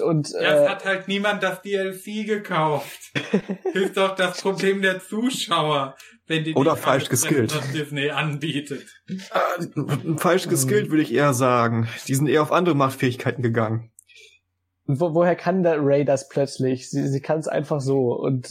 [0.00, 2.98] Und äh, hat halt niemand das DLC gekauft.
[3.74, 5.96] ist doch das Problem der Zuschauer,
[6.26, 7.54] wenn die Oder falsch geskillt.
[7.56, 8.86] was Disney anbietet.
[9.08, 11.88] Äh, falsch geskillt, würde ich eher sagen.
[12.08, 13.90] Die sind eher auf andere Machtfähigkeiten gegangen.
[14.86, 16.90] wo, woher kann der Ray das plötzlich?
[16.90, 18.48] Sie, sie kann es einfach so und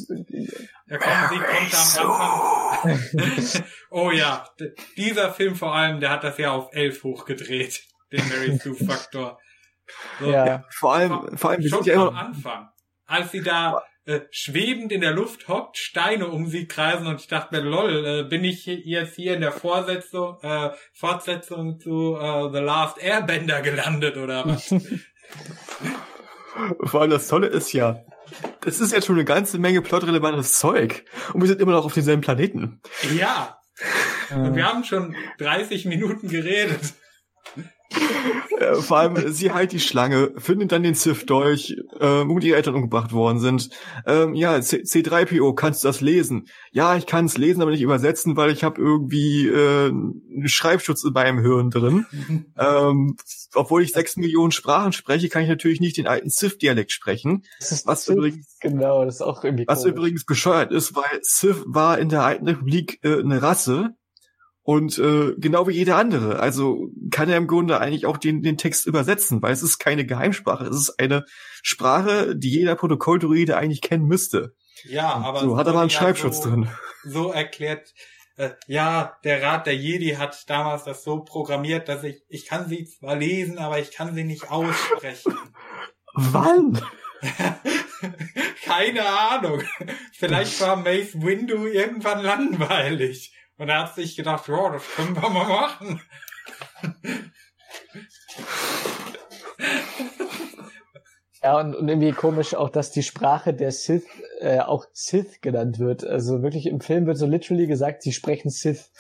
[0.88, 3.64] Ja, komm, sie kommt am Anfang.
[3.92, 8.22] oh ja, d- dieser Film vor allem, der hat das ja auf 11 hochgedreht, den
[8.30, 9.40] Mary Sue Faktor.
[10.20, 12.70] So, ja, Vor allem, vor allem, wir schon sind ja am immer, Anfang,
[13.06, 17.28] als sie da äh, schwebend in der Luft hockt, Steine um sie kreisen und ich
[17.28, 22.50] dachte mir, lol, äh, bin ich jetzt hier in der Fortsetzung, äh, Fortsetzung zu äh,
[22.52, 24.70] The Last Airbender gelandet oder was?
[26.84, 28.04] vor allem das Tolle ist ja,
[28.62, 31.06] das ist jetzt schon eine ganze Menge plotrelevantes Zeug.
[31.34, 32.82] Und wir sind immer noch auf demselben Planeten.
[33.18, 33.58] ja,
[34.32, 36.94] und äh, wir haben schon 30 Minuten geredet.
[38.60, 42.76] Äh, vor allem, sie heilt die Schlange, findet dann den Sith-Dolch, ähm, wo die Eltern
[42.76, 43.70] umgebracht worden sind.
[44.06, 46.48] Ähm, ja, C C3PO, kannst du das lesen?
[46.72, 51.04] Ja, ich kann es lesen, aber nicht übersetzen, weil ich habe irgendwie äh, einen Schreibschutz
[51.04, 52.06] in meinem Hirn drin.
[52.58, 53.16] ähm,
[53.54, 57.44] obwohl ich sechs Millionen Sprachen spreche, kann ich natürlich nicht den alten Sith-Dialekt sprechen.
[57.60, 59.92] das ist Was übrigens genau, das ist auch irgendwie was komisch.
[59.92, 63.96] übrigens bescheuert ist, weil Sith war in der alten Republik äh, eine Rasse
[64.66, 66.40] und äh, genau wie jede andere.
[66.40, 70.08] Also kann er im Grunde eigentlich auch den, den Text übersetzen, weil es ist keine
[70.08, 70.66] Geheimsprache.
[70.66, 71.24] Es ist eine
[71.62, 74.56] Sprache, die jeder Protokolldruide eigentlich kennen müsste.
[74.84, 76.68] Ja, aber so, hat aber einen Schreibschutz so, drin.
[77.04, 77.94] So erklärt,
[78.38, 82.68] äh, ja, der Rat der Jedi hat damals das so programmiert, dass ich, ich kann
[82.68, 85.38] sie zwar lesen, aber ich kann sie nicht aussprechen.
[86.16, 86.82] Wann?
[88.64, 89.62] Keine Ahnung.
[90.12, 93.32] Vielleicht war Mace Windu irgendwann langweilig.
[93.58, 96.02] Und er hat sich gedacht, ja, das können wir mal machen.
[101.44, 104.04] Ja, und, und irgendwie komisch auch, dass die Sprache der Sith
[104.40, 106.04] äh, auch Sith genannt wird.
[106.04, 108.92] Also wirklich im Film wird so literally gesagt, sie sprechen Sith.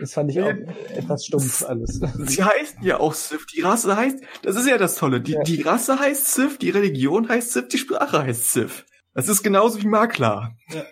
[0.00, 0.48] Das fand ich auch
[0.96, 2.00] etwas stumpf alles.
[2.24, 3.46] Sie heißen ja auch Sith.
[3.54, 5.20] Die Rasse heißt, das ist ja das Tolle.
[5.20, 5.42] Die, Ja.
[5.42, 8.84] die Rasse heißt Sith, die Religion heißt Sith, die Sprache heißt Sith.
[9.14, 10.56] Das ist genauso wie Makler.
[10.70, 10.82] Ja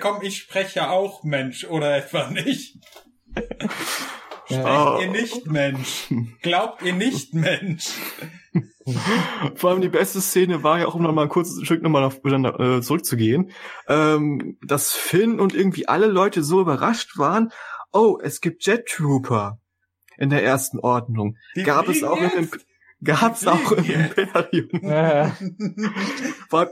[0.00, 2.78] komm, ich spreche ja auch Mensch, oder etwa nicht?
[4.46, 4.98] Sprecht Oh.
[5.00, 6.08] ihr nicht Mensch?
[6.42, 7.86] Glaubt ihr nicht Mensch?
[9.54, 12.04] Vor allem die beste Szene war ja auch, um noch mal ein kurzes Stück nochmal
[12.04, 13.52] auf, äh, zurückzugehen,
[13.88, 17.50] ähm, dass Finn und irgendwie alle Leute so überrascht waren,
[17.92, 19.58] oh, es gibt Jet Trooper
[20.18, 21.36] in der ersten Ordnung.
[21.56, 22.36] Die Gab es auch jetzt?
[22.36, 22.60] Imp-
[23.04, 23.84] gab's auch im.
[23.84, 24.68] Imperium.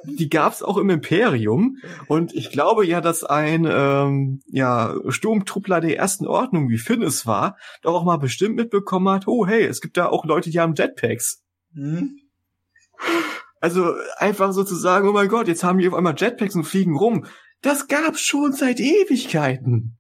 [0.05, 5.97] Die gab's auch im Imperium und ich glaube ja, dass ein ähm, ja, Sturmtruppler der
[5.97, 9.81] ersten Ordnung, wie Finn es war, doch auch mal bestimmt mitbekommen hat, oh hey, es
[9.81, 11.43] gibt da auch Leute, die haben Jetpacks.
[11.75, 12.19] Hm?
[13.61, 16.65] Also einfach so zu sagen, oh mein Gott, jetzt haben die auf einmal Jetpacks und
[16.65, 17.27] fliegen rum.
[17.63, 19.99] Das gab's schon seit Ewigkeiten.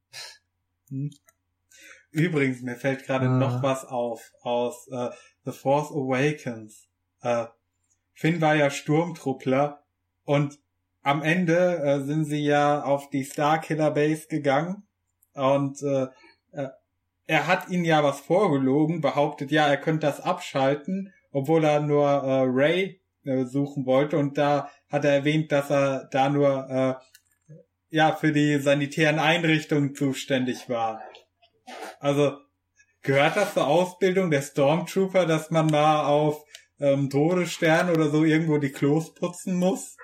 [2.11, 3.39] Übrigens, mir fällt gerade Ah.
[3.39, 5.11] noch was auf aus äh,
[5.44, 6.88] The Force Awakens.
[7.22, 7.46] Äh,
[8.12, 9.82] Finn war ja Sturmtruppler
[10.24, 10.58] und
[11.02, 14.86] am Ende äh, sind sie ja auf die Starkiller Base gegangen
[15.34, 16.08] und äh,
[16.52, 16.68] äh,
[17.26, 22.06] er hat ihnen ja was vorgelogen, behauptet ja, er könnte das abschalten obwohl er nur
[22.06, 27.56] äh, Ray äh, suchen wollte und da hat er erwähnt, dass er da nur äh,
[27.90, 31.02] ja für die sanitären Einrichtungen zuständig war.
[31.98, 32.38] Also
[33.02, 36.43] gehört das zur Ausbildung der Stormtrooper, dass man mal auf
[36.78, 39.97] ähm, Todesstern oder so irgendwo die Klos putzen muss?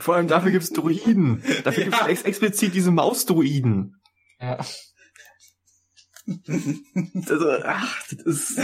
[0.00, 1.42] Vor allem dafür gibt's Druiden.
[1.64, 1.90] Dafür Ja.
[1.90, 4.00] gibt's ex explizit diese Mausdruiden.
[4.40, 4.58] Ja.
[6.26, 8.60] Also, ach, das ist.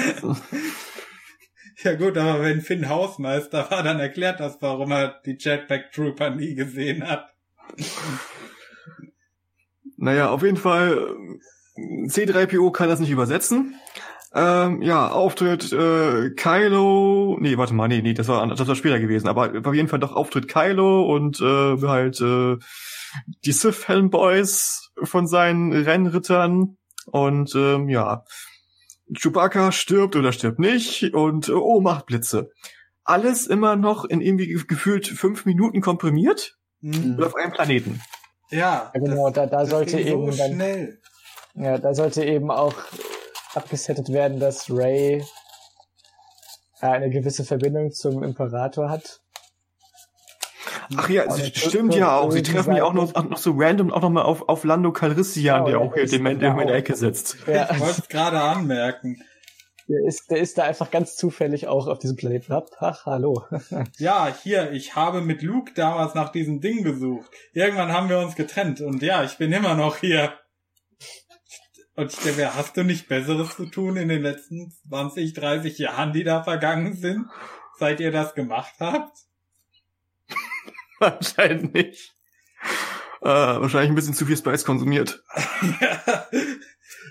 [1.83, 6.31] Ja gut, aber wenn Finn Hausmeister war, dann erklärt das, warum er die Jetpack Trooper
[6.31, 7.33] nie gesehen hat.
[9.97, 11.17] Naja, auf jeden Fall,
[12.09, 13.75] C3PO kann das nicht übersetzen.
[14.35, 19.01] Ähm, ja, Auftritt äh, Kylo, nee, warte mal, nee, nee, das war das war später
[19.01, 22.57] gewesen, aber auf jeden Fall doch Auftritt Kylo und äh, halt äh,
[23.47, 26.77] die Sith Helmboys von seinen Rennrittern
[27.07, 28.25] und ähm, ja,
[29.17, 32.51] Chewbacca stirbt oder stirbt nicht und äh, oh, macht Blitze.
[33.05, 37.17] Alles immer noch in irgendwie ge- gefühlt fünf Minuten komprimiert Hm.
[37.17, 38.01] und auf einem Planeten.
[38.51, 41.01] Ja, Ja, genau, da, da das sollte ging eben so dann, schnell.
[41.59, 42.75] Ja, da sollte eben auch
[43.55, 45.25] abgesettet werden, dass Ray
[46.81, 49.21] äh, eine gewisse Verbindung zum Imperator hat.
[50.97, 52.31] Ach ja, jetzt stimmt ja auch.
[52.31, 55.63] Sie treffen ja auch noch, noch so random auch noch mal auf, auf Lando Calrissian,
[55.63, 56.73] Oh, der ja, auch hier ist irgendwo in der genau.
[56.73, 57.37] Ecke sitzt.
[57.47, 59.23] Ja, Ich wollte es gerade anmerken.
[59.87, 62.53] der ist, der ist da einfach ganz zufällig auch auf diesem Planeten.
[62.55, 63.43] Ach, ach hallo.
[63.99, 67.31] Ja, hier, ich habe mit Luke damals nach diesem Ding gesucht.
[67.53, 70.33] Irgendwann haben wir uns getrennt und ja, ich bin immer noch hier.
[71.99, 76.13] Und ich denke, hast du nicht Besseres zu tun in den letzten 20, 30 Jahren,
[76.13, 77.27] die da vergangen sind,
[77.77, 79.19] seit ihr das gemacht habt?
[81.01, 82.15] Anscheinend nicht.
[83.21, 85.25] Äh, wahrscheinlich ein bisschen zu viel Spice konsumiert.
[85.81, 86.29] Ja.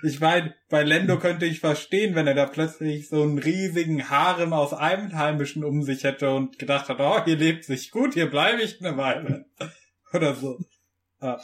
[0.03, 4.53] Ich meine, bei Lendo könnte ich verstehen, wenn er da plötzlich so einen riesigen Harem
[4.53, 8.61] aus Einheimischen um sich hätte und gedacht hat, oh, hier lebt sich gut, hier bleibe
[8.61, 9.45] ich eine Weile.
[10.13, 10.59] Oder so.
[11.19, 11.37] Äh,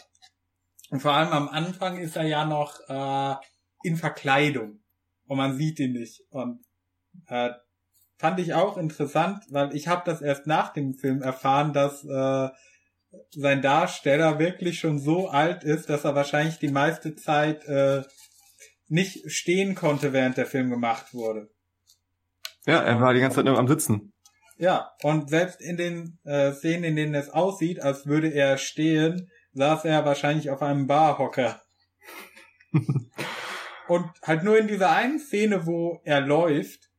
[0.94, 3.36] Und vor allem am Anfang ist er ja noch äh,
[3.82, 4.84] in Verkleidung.
[5.26, 6.22] Und man sieht ihn nicht.
[6.30, 6.64] Und
[7.26, 7.50] äh,
[8.20, 12.50] fand ich auch interessant, weil ich habe das erst nach dem Film erfahren, dass äh,
[13.32, 18.04] sein Darsteller wirklich schon so alt ist, dass er wahrscheinlich die meiste Zeit äh,
[18.88, 21.50] nicht stehen konnte, während der Film gemacht wurde.
[22.68, 24.14] Ja, er war die ganze Zeit nur am Sitzen.
[24.58, 29.32] Ja, und selbst in den äh, Szenen, in denen es aussieht, als würde er stehen,
[29.54, 31.62] saß er wahrscheinlich auf einem Barhocker.
[33.88, 36.90] und halt nur in dieser einen Szene, wo er läuft,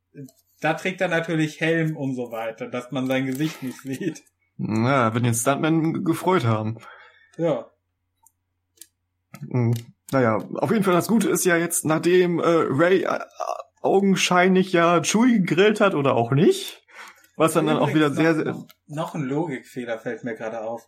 [0.60, 4.22] da trägt er natürlich Helm und so weiter, dass man sein Gesicht nicht sieht.
[4.56, 6.78] Na, wird den Stuntman gefreut haben.
[7.36, 7.70] Ja.
[9.50, 9.74] Hm.
[10.12, 13.18] Naja, auf jeden Fall das Gute ist ja jetzt, nachdem äh, Ray äh,
[13.82, 16.82] augenscheinlich ja Chewie gegrillt hat oder auch nicht,
[17.36, 20.86] was dann, dann auch wieder sehr, sehr Noch, noch ein Logikfehler fällt mir gerade auf.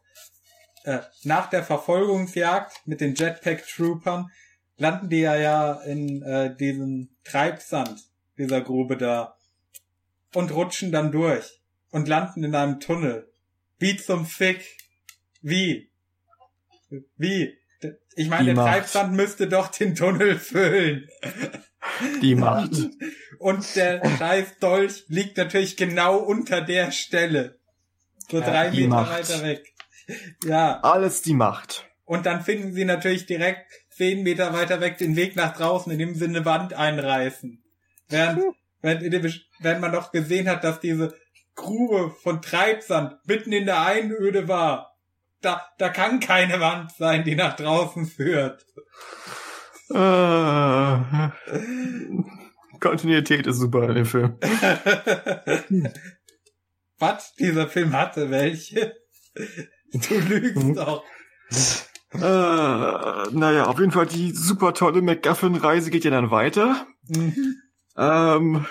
[0.87, 4.31] Äh, nach der Verfolgungsjagd mit den Jetpack-Troopern
[4.77, 8.05] landen die ja, ja in äh, diesem Treibsand
[8.39, 9.37] dieser Grube da
[10.33, 11.61] und rutschen dann durch
[11.91, 13.29] und landen in einem Tunnel.
[13.81, 14.65] Wie zum Fick?
[15.43, 15.91] Wie?
[17.17, 17.59] Wie?
[18.15, 18.73] Ich meine, Die der Macht.
[18.73, 21.09] Treibsand müsste doch den Tunnel füllen.
[22.23, 22.71] die Macht.
[23.41, 27.59] Und der scheiß Dolch liegt natürlich genau unter der Stelle.
[28.31, 29.11] So drei Meter Macht.
[29.11, 29.73] weiter weg.
[30.45, 30.81] Ja.
[30.81, 31.87] Alles die Macht.
[32.05, 36.15] Und dann finden sie natürlich direkt zehn Meter weiter weg den Weg nach draußen, indem
[36.15, 37.63] sie eine Wand einreißen.
[38.09, 38.43] Während,
[38.83, 41.15] während, in dem- während man doch gesehen hat, dass diese
[41.57, 44.93] Grube von Treibsand mitten in der Einöde war.
[45.41, 48.65] Da, da kann keine Wand sein, die nach draußen führt.
[49.91, 51.29] Äh,
[52.81, 54.39] Kontinuität ist super in dem Film.
[56.99, 57.35] Was?
[57.35, 58.97] Dieser Film hatte welche?
[60.09, 61.05] Du lügst doch.
[62.13, 66.87] Äh, naja, auf jeden Fall die super tolle MacGuffin-Reise geht ja dann weiter.
[67.09, 67.57] Mhm.
[67.99, 68.67] Ähm,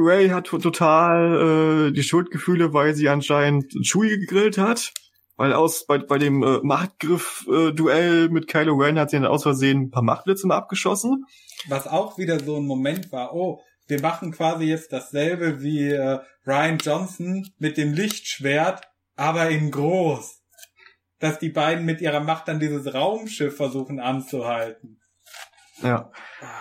[0.00, 4.92] Ray hat total äh, die Schuldgefühle, weil sie anscheinend Chewie gegrillt hat.
[5.36, 9.82] Weil aus bei, bei dem äh, Machtgriff-Duell mit Kylo Ren hat sie dann aus Versehen
[9.82, 11.26] ein paar Machtblitze mal abgeschossen.
[11.68, 16.18] Was auch wieder so ein Moment war, oh, wir machen quasi jetzt dasselbe wie äh,
[16.46, 18.82] Ryan Johnson mit dem Lichtschwert,
[19.16, 20.37] aber in groß.
[21.18, 24.97] Dass die beiden mit ihrer Macht dann dieses Raumschiff versuchen anzuhalten.
[25.82, 26.10] Ja.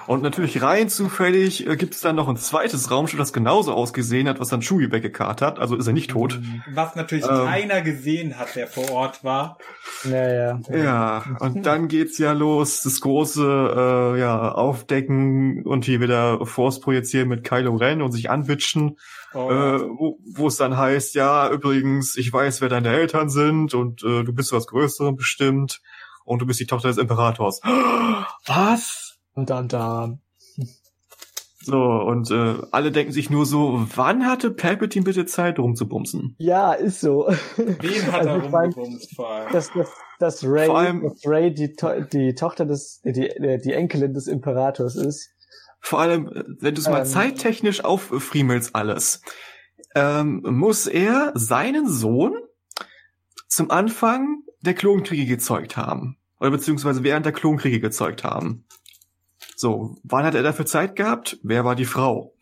[0.07, 4.27] Und natürlich rein zufällig äh, gibt es dann noch ein zweites Raumschiff, das genauso ausgesehen
[4.29, 5.59] hat, was dann Chewie weggekarrt hat.
[5.59, 6.39] Also ist er nicht tot.
[6.71, 7.45] Was natürlich Ähm.
[7.45, 9.57] keiner gesehen hat, der vor Ort war.
[10.03, 10.59] Ja, ja.
[10.71, 16.79] Ja, und dann geht's ja los, das große äh, ja, Aufdecken und hier wieder Force
[16.79, 18.97] projizieren mit Kylo Ren und sich anwitschen,
[19.33, 23.73] Oh, äh, wo wo es dann heißt, ja, übrigens, ich weiß, wer deine Eltern sind
[23.73, 25.81] und äh, du bist was Größerem bestimmt
[26.23, 27.61] und du bist die Tochter des Imperators.
[28.45, 29.06] Was?
[29.37, 30.17] Und dann da.
[31.59, 36.35] So, und äh, alle denken sich nur so, wann hatte Palpatine bitte Zeit, rumzubumsen?
[36.39, 37.27] Ja, ist so.
[37.57, 39.51] Wen hat Also er rumgebumst vor allem?
[39.53, 43.59] dass, dass, dass Ray, Vor allem- dass Ray die, to die Tochter des, die, die,
[43.63, 45.29] die Enkelin des Imperators ist.
[45.81, 47.05] Vor allem, äh, wenn du es mal Ähm.
[47.05, 49.21] zeittechnisch auffriemelst alles,
[49.93, 52.33] ähm, muss er seinen Sohn
[53.47, 56.17] zum Anfang der Klonkriege gezeugt haben.
[56.39, 58.63] Oder beziehungsweise während der Klonkriege gezeugt haben.
[59.59, 61.39] So, wann hat er dafür Zeit gehabt?
[61.41, 62.35] Wer war die Frau?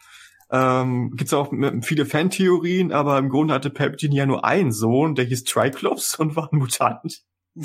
[0.51, 1.49] Ähm, Gibt es auch
[1.81, 6.35] viele Fantheorien, aber im Grunde hatte Palpatine ja nur einen Sohn, der hieß Triclops und
[6.35, 7.23] war ein Mutant.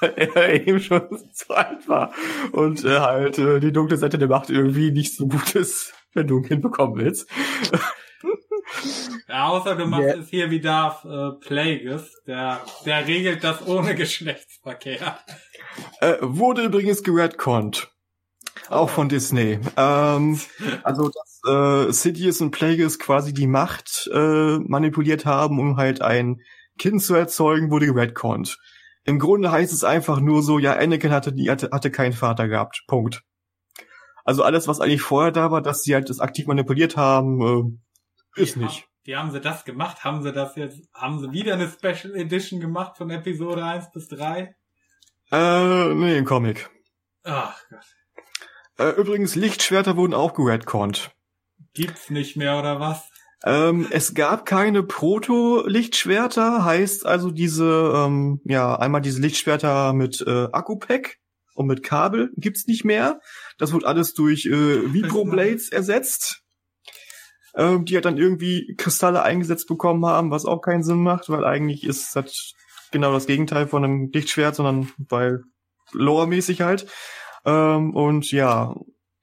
[0.00, 2.12] Weil er eben schon zu alt war
[2.52, 6.28] und äh, halt äh, die dunkle Seite der Macht irgendwie nicht so gut ist, wenn
[6.28, 7.28] du ein Kind bekommen willst.
[9.28, 10.14] Ja, außer du machst Ja.
[10.16, 15.18] es hier wie Darth äh, Plagueis, der, der regelt das ohne Geschlechtsverkehr.
[16.00, 17.90] Äh, wurde übrigens geredconnt.
[18.68, 19.60] Auch von Disney.
[19.76, 20.40] Ähm,
[20.82, 26.40] also, dass äh, Sidious und Plagueis quasi die Macht äh, manipuliert haben, um halt ein
[26.78, 28.58] Kind zu erzeugen, wurde geredconnt.
[29.04, 32.48] Im Grunde heißt es einfach nur so, ja, Anakin hatte, die hatte, hatte keinen Vater
[32.48, 32.82] gehabt.
[32.88, 33.22] Punkt.
[34.24, 37.78] Also alles, was eigentlich vorher da war, dass sie halt das aktiv manipuliert haben, äh,
[38.36, 38.82] ist nicht.
[38.82, 40.04] haben- Wie haben sie das gemacht?
[40.04, 44.08] Haben sie das jetzt, haben sie wieder eine Special Edition gemacht von Episode 1 bis
[44.08, 44.54] 3?
[45.32, 46.70] Äh, nee, im Comic.
[47.24, 47.80] Ach Gott.
[48.78, 51.10] Äh, übrigens, Lichtschwerter wurden auch geredconnt.
[51.74, 53.08] Gibt's nicht mehr oder was?
[53.44, 60.48] Ähm, es gab keine Proto-Lichtschwerter, heißt also diese, ähm, ja, einmal diese Lichtschwerter mit äh,
[60.52, 61.18] Akku-Pack
[61.54, 63.20] und mit Kabel gibt's nicht mehr.
[63.58, 66.42] Das wird alles durch äh, Vibroblades ersetzt,
[67.56, 71.44] ähm, die halt dann irgendwie Kristalle eingesetzt bekommen haben, was auch keinen Sinn macht, weil
[71.44, 72.52] eigentlich ist das
[72.92, 75.42] genau das Gegenteil von einem Lichtschwert, sondern weil
[75.92, 76.86] Lore-mäßig halt.
[77.44, 78.74] Ähm, und ja,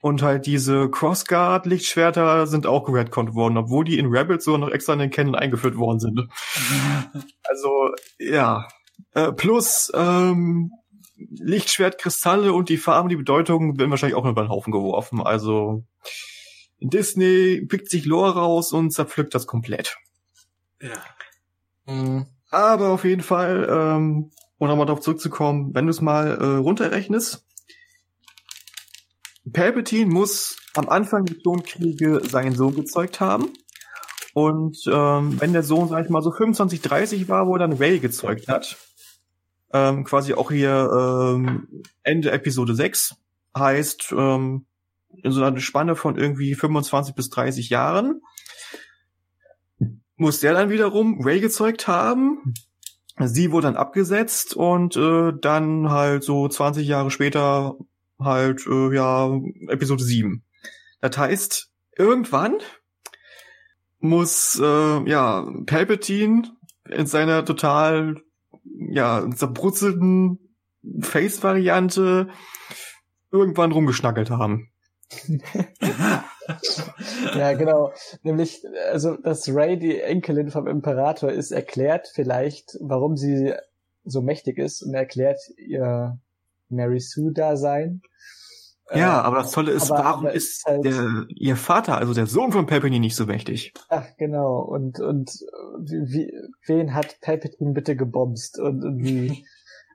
[0.02, 4.94] und halt diese Crossguard-Lichtschwerter sind auch geredconnt worden, obwohl die in Rebels sogar noch extra
[4.94, 6.28] in den Canon eingeführt worden sind.
[7.44, 7.70] Also,
[8.18, 8.68] ja.
[9.14, 10.72] Äh, plus, ähm,
[11.16, 15.22] Lichtschwertkristalle und die Farben, die Bedeutung werden wahrscheinlich auch über den Haufen geworfen.
[15.22, 15.84] Also,
[16.90, 19.98] Disney pickt sich Lore raus und zerpflückt das komplett.
[20.82, 20.94] Ja.
[21.86, 22.28] Mhm.
[22.50, 27.46] Aber auf jeden Fall, ähm, um nochmal darauf zurückzukommen, wenn du es mal äh, runterrechnest,
[29.52, 33.50] Palpatine muss am Anfang der Klonkriege seinen Sohn gezeugt haben.
[34.34, 37.74] Und ähm, wenn der Sohn, sag ich mal, so 25, 30 war, wo er dann
[37.74, 38.78] Ray gezeugt hat,
[39.74, 40.90] ähm, quasi auch hier
[41.36, 43.16] ähm, Ende Episode 6,
[43.56, 44.66] heißt ähm,
[45.22, 48.22] in so einer Spanne von irgendwie 25 bis 30 Jahren,
[50.16, 52.54] muss der dann wiederum Ray gezeugt haben.
[53.20, 57.76] Sie wurde dann abgesetzt und äh, dann halt so 20 Jahre später
[58.20, 60.44] halt, äh, ja, Episode 7.
[61.02, 62.58] Das heißt, irgendwann
[64.00, 66.44] muss, äh, ja, Palpatine
[66.90, 68.16] in seiner total,
[68.64, 70.56] ja, zerbrutzelten
[71.02, 72.30] Face-Variante
[73.32, 74.73] irgendwann rumgeschnackelt haben.
[77.36, 77.94] Ja, genau.
[78.24, 83.54] Nämlich, also, dass Ray die Enkelin vom Imperator ist, erklärt vielleicht, warum sie
[84.04, 86.18] so mächtig ist und erklärt ihr
[86.70, 88.02] Mary Sue-Dasein.
[88.94, 91.98] Ja, Äh, aber das Tolle ist, aber- warum aber ist ist halt- der, ihr Vater,
[91.98, 93.74] also der Sohn von Palpatine, nicht so mächtig?
[93.88, 94.60] Ach, genau.
[94.60, 95.32] Und, und
[95.80, 96.34] wie, wie,
[96.68, 98.60] wen hat Palpatine bitte gebomst?
[98.60, 99.46] Und, und wie,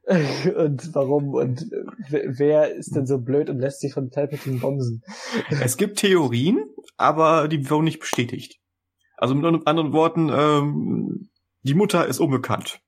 [0.56, 1.34] und warum?
[1.34, 1.66] Und
[2.08, 5.02] wer- ist denn so blöd und lässt sich von Palpatine bomsen?
[5.50, 6.64] Es gibt Theorien,
[6.96, 8.58] aber die wurden nicht bestätigt.
[9.16, 11.28] Also mit anderen Worten, ähm,
[11.62, 12.80] die Mutter ist unbekannt.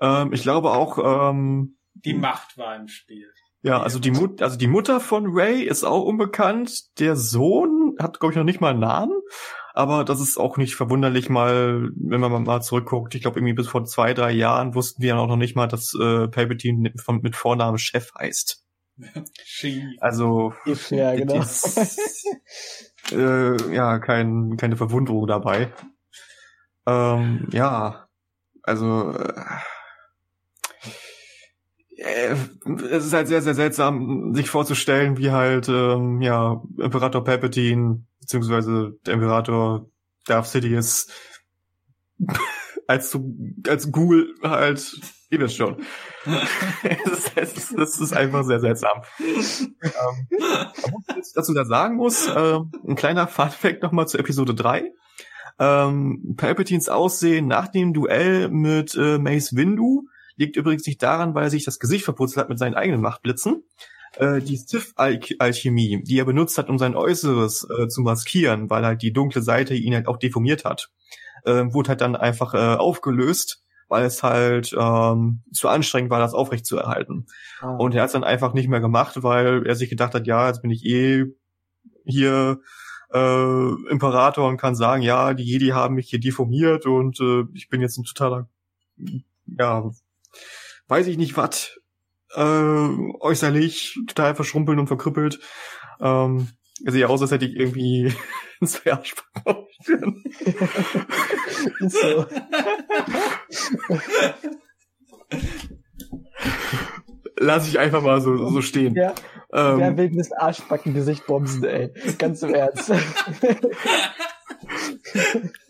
[0.00, 3.26] Ähm, ich glaube auch, ähm, Die Macht war im Spiel.
[3.62, 6.98] ja, also die, Mut also die Mutter von Ray ist auch unbekannt.
[7.00, 9.14] Der Sohn hat, glaube ich, noch nicht mal einen Namen.
[9.76, 13.14] Aber das ist auch nicht verwunderlich mal, wenn man mal zurückguckt.
[13.14, 15.66] Ich glaube, irgendwie bis vor zwei, drei Jahren wussten wir ja auch noch nicht mal,
[15.66, 18.64] dass äh, Palpatine mit, von- mit Vornamen Chef heißt.
[20.00, 20.54] Also
[20.90, 21.40] Ja, genau.
[21.42, 22.24] ist,
[23.12, 25.70] äh, ja, kein, keine Verwunderung dabei.
[26.86, 28.08] Ähm, ja,
[28.62, 29.42] also äh,
[31.98, 38.98] es ist halt sehr, sehr seltsam, sich vorzustellen, wie halt, ähm, ja, Imperator Palpatine, beziehungsweise
[39.06, 39.88] der Imperator
[40.26, 41.08] Darth Sidious
[42.86, 43.18] als,
[43.66, 45.00] als Ghoul halt,
[45.30, 45.82] ihr wisst schon.
[47.34, 49.02] das, ist, das ist einfach sehr seltsam.
[49.18, 50.28] ähm,
[51.08, 54.92] was ich dazu da sagen muss, äh, ein kleiner Funfact nochmal zu Episode 3.
[55.58, 61.44] Ähm, Palpatines Aussehen nach dem Duell mit äh, Mace Windu liegt übrigens nicht daran, weil
[61.44, 63.64] er sich das Gesicht verputzelt hat mit seinen eigenen Machtblitzen.
[64.16, 69.02] Äh, die Sith-Alchemie, die er benutzt hat, um sein Äußeres äh, zu maskieren, weil halt
[69.02, 70.90] die dunkle Seite ihn halt auch deformiert hat,
[71.44, 76.34] äh, wurde halt dann einfach äh, aufgelöst, weil es halt ähm, zu anstrengend war, das
[76.34, 77.26] aufrecht zu erhalten.
[77.60, 77.76] Ah.
[77.76, 80.48] Und er hat es dann einfach nicht mehr gemacht, weil er sich gedacht hat, ja,
[80.48, 81.24] jetzt bin ich eh
[82.04, 82.60] hier
[83.12, 87.68] äh, Imperator und kann sagen, ja, die Jedi haben mich hier deformiert und äh, ich
[87.68, 88.48] bin jetzt ein totaler,
[89.46, 89.90] ja,
[90.88, 91.76] weiß ich nicht was,
[92.34, 92.88] äh,
[93.20, 95.38] äußerlich total verschrumpeln und verkrüppelt.
[96.00, 96.48] Ähm,
[96.84, 98.12] er sieht aus, als hätte ich irgendwie
[98.60, 99.66] ein Zwergsprung.
[101.80, 102.26] so.
[107.38, 108.94] Lass ich einfach mal so, so stehen.
[108.94, 109.14] Ja.
[109.52, 111.92] Ähm, Wer will das Arschbackengesicht bomsen, ey?
[112.18, 112.90] Ganz im Ernst.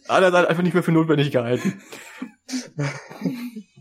[0.09, 1.83] Alle hat einfach nicht mehr für notwendig gehalten.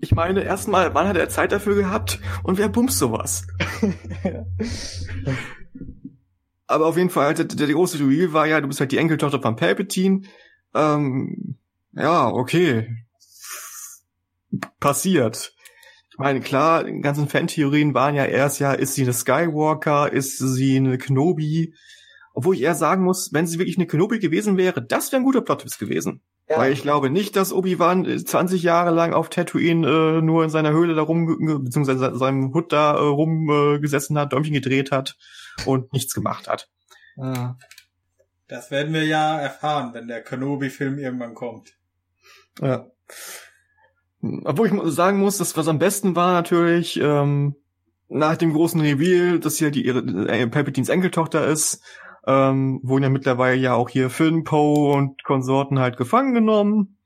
[0.00, 3.46] Ich meine, erstmal, wann hat er Zeit dafür gehabt und wer bumst sowas?
[6.66, 9.40] Aber auf jeden Fall, der, der, große Duell war ja, du bist halt die Enkeltochter
[9.40, 10.22] von Palpatine.
[10.74, 11.56] Ähm,
[11.92, 12.88] ja, okay.
[14.80, 15.54] Passiert.
[16.10, 20.38] Ich meine, klar, die ganzen Fantheorien waren ja erst ja, ist sie eine Skywalker, ist
[20.38, 21.74] sie eine Kenobi?
[22.32, 25.24] Obwohl ich eher sagen muss, wenn sie wirklich eine Kenobi gewesen wäre, das wäre ein
[25.24, 26.22] guter Plot gewesen.
[26.48, 26.58] Ja.
[26.58, 30.70] Weil ich glaube nicht, dass Obi-Wan 20 Jahre lang auf Tatooine äh, nur in seiner
[30.70, 35.16] Höhle da rum, beziehungsweise seinem Hut da äh, rumgesessen äh, hat, Däumchen gedreht hat
[35.64, 36.68] und nichts gemacht hat.
[37.18, 37.56] Ah.
[38.46, 41.72] Das werden wir ja erfahren, wenn der Kenobi-Film irgendwann kommt.
[42.62, 42.86] Ja.
[44.44, 47.56] Obwohl ich sagen muss, das was am besten war natürlich ähm,
[48.08, 51.82] nach dem großen Reveal, dass ja die ihre äh, Palpatines Enkeltochter ist,
[52.26, 56.98] ähm, wurden ja mittlerweile ja auch hier Finn, Poe und Konsorten halt gefangen genommen.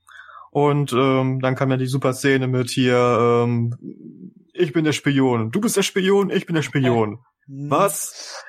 [0.49, 3.77] Und ähm, dann kam ja die super Szene mit hier, ähm,
[4.53, 7.19] ich bin der Spion, du bist der Spion, ich bin der Spion.
[7.47, 7.71] Mhm.
[7.71, 8.43] Was?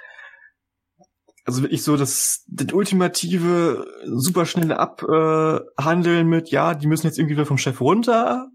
[1.45, 7.37] Also wirklich so das, das ultimative, super schnelle Abhandeln mit, ja, die müssen jetzt irgendwie
[7.37, 8.49] wieder vom Chef runter.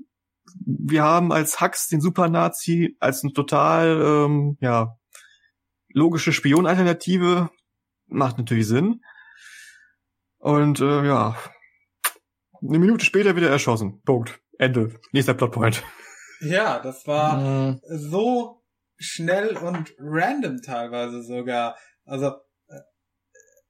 [0.65, 4.97] Wir haben als Hux den Super-Nazi als eine total, ähm, ja,
[5.89, 7.49] logische Spionalternative
[8.07, 9.01] macht natürlich Sinn.
[10.39, 11.37] Und äh, ja,
[12.61, 14.01] eine Minute später wieder erschossen.
[14.03, 14.39] Punkt.
[14.57, 14.99] Ende.
[15.11, 15.83] Nächster Plotpoint.
[16.41, 17.81] Ja, das war mhm.
[17.87, 18.63] so
[18.97, 21.77] schnell und random teilweise sogar.
[22.05, 22.27] Also
[22.67, 22.79] äh,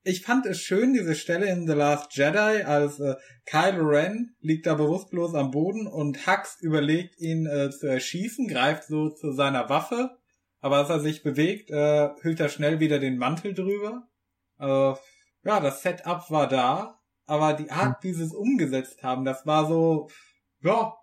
[0.03, 3.15] ich fand es schön, diese Stelle in The Last Jedi, als äh,
[3.45, 8.85] Kylo Ren liegt da bewusstlos am Boden und Hux überlegt, ihn äh, zu erschießen, greift
[8.85, 10.17] so zu seiner Waffe,
[10.59, 14.07] aber als er sich bewegt, äh, hüllt er schnell wieder den Mantel drüber
[14.59, 14.93] äh,
[15.43, 19.65] ja, das Setup war da, aber die Art, wie sie es umgesetzt haben, das war
[19.65, 20.09] so,
[20.61, 20.93] ja,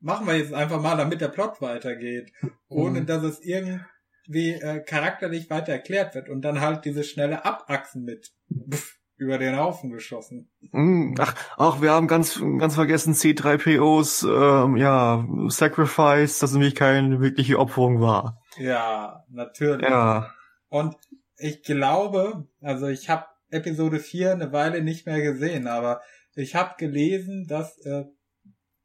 [0.00, 2.32] machen wir jetzt einfach mal, damit der Plot weitergeht,
[2.68, 3.06] ohne mhm.
[3.06, 8.32] dass es irgendwie äh, charakterlich weiter erklärt wird und dann halt diese schnelle Abachsen mit
[8.70, 10.50] pff, über den Haufen geschossen.
[10.72, 11.14] Mhm.
[11.18, 17.58] Ach, ach, wir haben ganz ganz vergessen C3POs, ähm, ja, Sacrifice, das nämlich keine wirkliche
[17.58, 18.40] Opferung war.
[18.56, 19.88] Ja, natürlich.
[19.88, 20.32] Ja.
[20.68, 20.96] Und
[21.38, 26.02] ich glaube, also ich habe Episode 4 eine Weile nicht mehr gesehen, aber
[26.34, 28.04] ich habe gelesen, dass äh,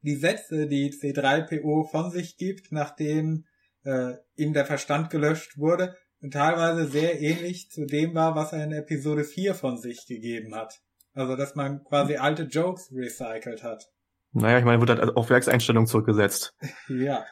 [0.01, 3.45] die Sätze, die C3PO von sich gibt, nachdem
[3.84, 5.95] äh, ihm der Verstand gelöscht wurde,
[6.31, 10.81] teilweise sehr ähnlich zu dem war, was er in Episode 4 von sich gegeben hat.
[11.13, 13.91] Also, dass man quasi alte Jokes recycelt hat.
[14.31, 16.55] Naja, ich meine, wurde halt auf Werkseinstellung zurückgesetzt.
[16.88, 17.25] ja.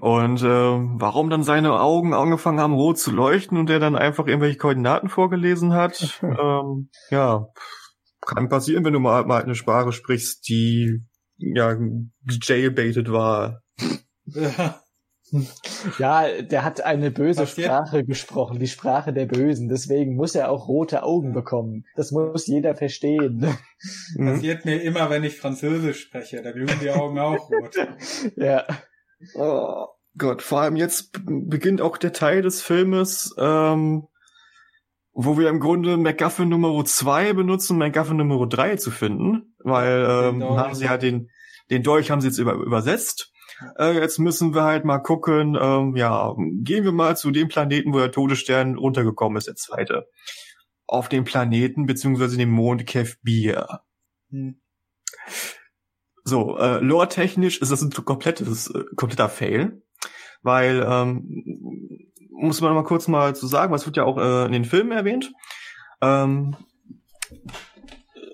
[0.00, 4.26] Und äh, warum dann seine Augen angefangen haben, rot zu leuchten und er dann einfach
[4.26, 7.48] irgendwelche Koordinaten vorgelesen hat, ähm, ja,
[8.20, 11.02] kann passieren, wenn du mal, mal eine Sprache sprichst, die
[11.36, 11.76] ja
[12.26, 13.62] jailbaited war.
[15.98, 17.66] Ja, der hat eine böse Passiert?
[17.66, 19.68] Sprache gesprochen, die Sprache der Bösen.
[19.68, 21.84] Deswegen muss er auch rote Augen bekommen.
[21.96, 23.46] Das muss jeder verstehen.
[24.16, 26.42] Passiert mir immer, wenn ich Französisch spreche.
[26.42, 27.74] Da glühen die Augen auch rot.
[28.36, 28.64] ja.
[29.34, 29.86] Oh
[30.16, 34.08] Gott, vor allem jetzt beginnt auch der Teil des Filmes, ähm,
[35.12, 40.42] wo wir im Grunde MacGuffin Nummer 2 benutzen, MacGuffin Nummer 3 zu finden, weil ähm,
[40.42, 41.30] haben sie ja den,
[41.70, 43.32] den Dolch haben sie jetzt über, übersetzt.
[43.78, 47.92] äh, jetzt müssen wir halt mal gucken, ähm, ja, gehen wir mal zu dem Planeten,
[47.92, 50.08] wo der Todesstern runtergekommen ist, der zweite.
[50.86, 53.82] Auf dem Planeten, beziehungsweise dem Mond Kefbir.
[54.30, 54.60] Hm.
[56.28, 59.82] So, äh, lore-technisch ist das ein komplettes, äh, kompletter Fail,
[60.42, 61.42] weil, ähm,
[62.30, 64.92] muss man mal kurz mal zu sagen, was wird ja auch äh, in den Filmen
[64.92, 65.32] erwähnt.
[66.02, 66.54] Ähm,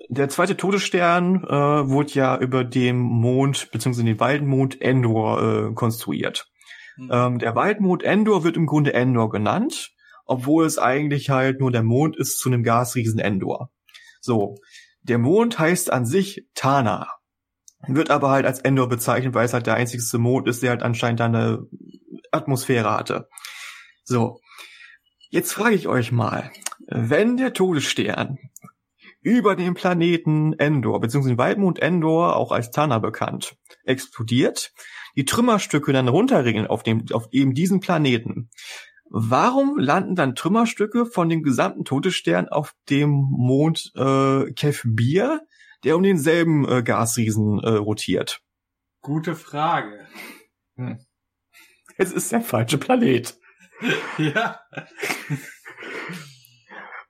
[0.09, 6.51] der zweite Todesstern äh, wurde ja über dem Mond, beziehungsweise den Waldmond Endor äh, konstruiert.
[6.97, 7.09] Hm.
[7.11, 9.91] Ähm, der Waldmond Endor wird im Grunde Endor genannt,
[10.25, 13.71] obwohl es eigentlich halt nur der Mond ist zu einem Gasriesen Endor.
[14.19, 14.55] So,
[15.01, 17.07] der Mond heißt an sich Tana,
[17.87, 20.83] wird aber halt als Endor bezeichnet, weil es halt der einzigste Mond ist, der halt
[20.83, 21.67] anscheinend eine
[22.31, 23.27] Atmosphäre hatte.
[24.03, 24.39] So,
[25.29, 26.51] jetzt frage ich euch mal,
[26.87, 28.37] wenn der Todesstern
[29.21, 34.71] über dem Planeten Endor, beziehungsweise Waldmond Endor, auch als Tana bekannt, explodiert,
[35.15, 38.49] die Trümmerstücke dann runterregeln auf dem, auf eben diesen Planeten.
[39.09, 45.41] Warum landen dann Trümmerstücke von dem gesamten Todesstern auf dem Mond äh, Kefbir,
[45.85, 48.41] der um denselben äh, Gasriesen äh, rotiert?
[49.01, 50.05] Gute Frage.
[51.97, 53.37] Es ist der falsche Planet.
[54.17, 54.61] Ja.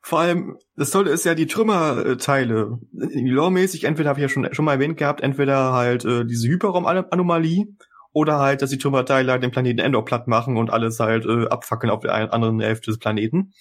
[0.02, 2.80] Vor allem, das Tolle ist ja die Trümmerteile.
[2.92, 7.68] Lore-mäßig, entweder habe ich ja schon, schon mal erwähnt gehabt, entweder halt äh, diese Hyperraum-Anomalie
[8.14, 11.48] oder halt, dass die Trümmerteile halt den Planeten Endor platt machen und alles halt äh,
[11.48, 13.54] abfackeln auf der anderen Hälfte des Planeten.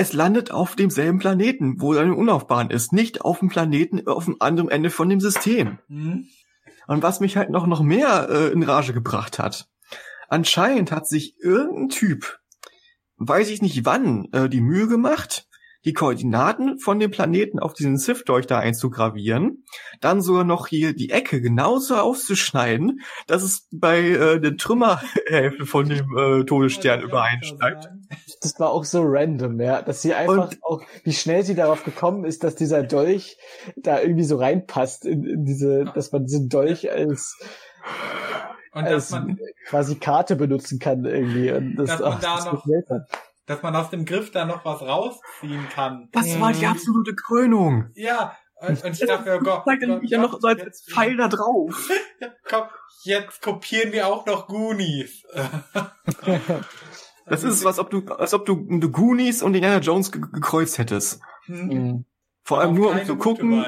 [0.00, 4.36] Es landet auf demselben Planeten, wo eine Umlaufbahn ist, nicht auf dem Planeten auf dem
[4.38, 5.80] anderen Ende von dem System.
[5.88, 6.28] Hm?
[6.86, 9.68] Und was mich halt noch, noch mehr äh, in Rage gebracht hat.
[10.28, 12.38] Anscheinend hat sich irgendein Typ,
[13.16, 15.47] weiß ich nicht wann, äh, die Mühe gemacht,
[15.88, 19.64] die Koordinaten von dem Planeten auf diesen Sith-Leuchter einzugravieren,
[20.02, 25.88] dann sogar noch hier die Ecke genauso auszuschneiden, dass es bei äh, der Trümmerhälfte von
[25.88, 27.88] dem äh, Todesstern übereinsteigt.
[28.42, 32.26] Das war auch so random, ja, dass sie einfach auch, wie schnell sie darauf gekommen
[32.26, 33.38] ist, dass dieser Dolch
[33.76, 37.38] da irgendwie so reinpasst in, in diese, dass man diesen Dolch als,
[38.74, 41.50] Und als dass man, quasi Karte benutzen kann irgendwie.
[41.50, 42.66] Und das, Dass man ach, da das noch-.
[43.48, 46.08] Dass man aus dem Griff da noch was rausziehen kann.
[46.12, 47.90] Das war die absolute Krönung.
[47.94, 48.36] Ja.
[48.60, 51.28] Und, und ich dachte, oh Gott, Gott, nämlich ja noch so als jetzt- Pfeil da
[51.28, 51.88] drauf.
[52.48, 52.64] Komm,
[53.04, 55.24] jetzt kopieren wir auch noch Goonies.
[57.30, 60.78] Das ist, als ob du, als ob du, du Goonies und Indiana Jones ge gekreuzt
[60.78, 61.20] hättest.
[61.44, 61.66] Hm.
[61.66, 62.04] Mhm.
[62.42, 63.62] Vor allem nur um zu gucken,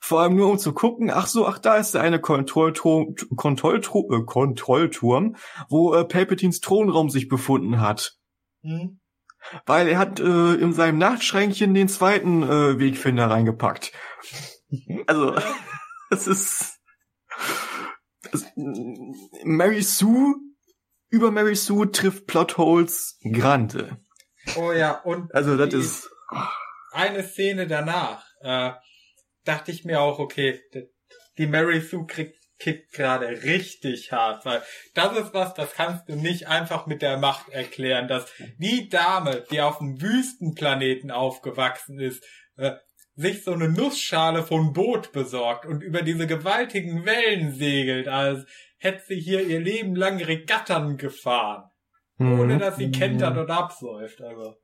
[0.00, 4.12] vor allem nur um zu gucken, ach so, ach da ist der eine Kontrollturm, Kontrollturm,
[4.12, 5.36] äh, Kontrollturm
[5.68, 8.17] wo äh, Palpatines Thronraum sich befunden hat.
[8.62, 9.00] Hm?
[9.66, 13.92] Weil er hat äh, in seinem Nachtschränkchen den zweiten äh, Wegfinder reingepackt.
[15.06, 15.36] Also,
[16.10, 16.78] das ist
[18.30, 18.44] das,
[19.44, 20.34] Mary Sue
[21.10, 23.98] über Mary Sue trifft Plotholes Grande.
[24.56, 26.10] Oh ja, und Also das ist
[26.92, 28.72] eine Szene danach, äh,
[29.44, 30.60] dachte ich mir auch, okay,
[31.38, 34.62] die Mary Sue kriegt kickt gerade richtig hart, weil
[34.94, 39.44] das ist was, das kannst du nicht einfach mit der Macht erklären, dass die Dame,
[39.50, 42.24] die auf dem Wüstenplaneten aufgewachsen ist,
[42.56, 42.72] äh,
[43.14, 48.46] sich so eine Nussschale von Boot besorgt und über diese gewaltigen Wellen segelt, als
[48.78, 51.64] hätte sie hier ihr Leben lang Regattern gefahren,
[52.20, 52.58] ohne Mhm.
[52.60, 54.54] dass sie kentert und absäuft, also.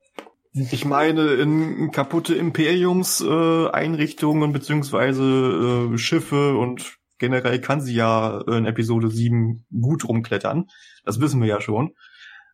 [0.53, 8.41] Ich meine, in kaputte Imperiums-Einrichtungen äh, Einrichtungen beziehungsweise äh, Schiffe und generell kann sie ja
[8.47, 10.67] in Episode 7 gut rumklettern.
[11.03, 11.95] Das wissen wir ja schon.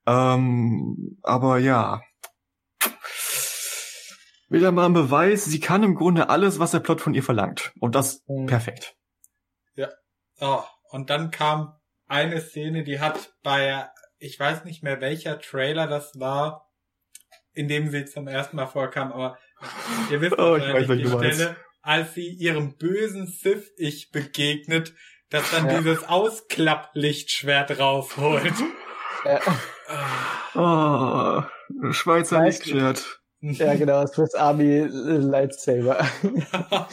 [0.05, 2.01] Ähm, aber ja.
[4.49, 7.71] Wieder mal ein Beweis, sie kann im Grunde alles, was der Plot von ihr verlangt.
[7.79, 8.47] Und das Mhm.
[8.47, 8.95] perfekt.
[10.43, 11.75] Oh, und dann kam
[12.07, 16.67] eine Szene, die hat bei, ich weiß nicht mehr welcher Trailer das war,
[17.53, 19.37] in dem sie zum ersten Mal vorkam, aber
[20.09, 21.55] ihr wisst Oh, ich wahrscheinlich weiß, die du meinst.
[21.81, 24.93] Als sie ihrem bösen Sith-Ich begegnet,
[25.29, 25.77] das dann Ja.
[25.79, 28.53] dieses Ausklapplichtschwert rausholt.
[29.25, 29.39] Ja,
[30.53, 31.47] Ah,
[31.83, 33.21] Oh, Schweizer Lichtschwert.
[33.41, 36.05] ja, genau, Swiss Army äh, Lightsaber.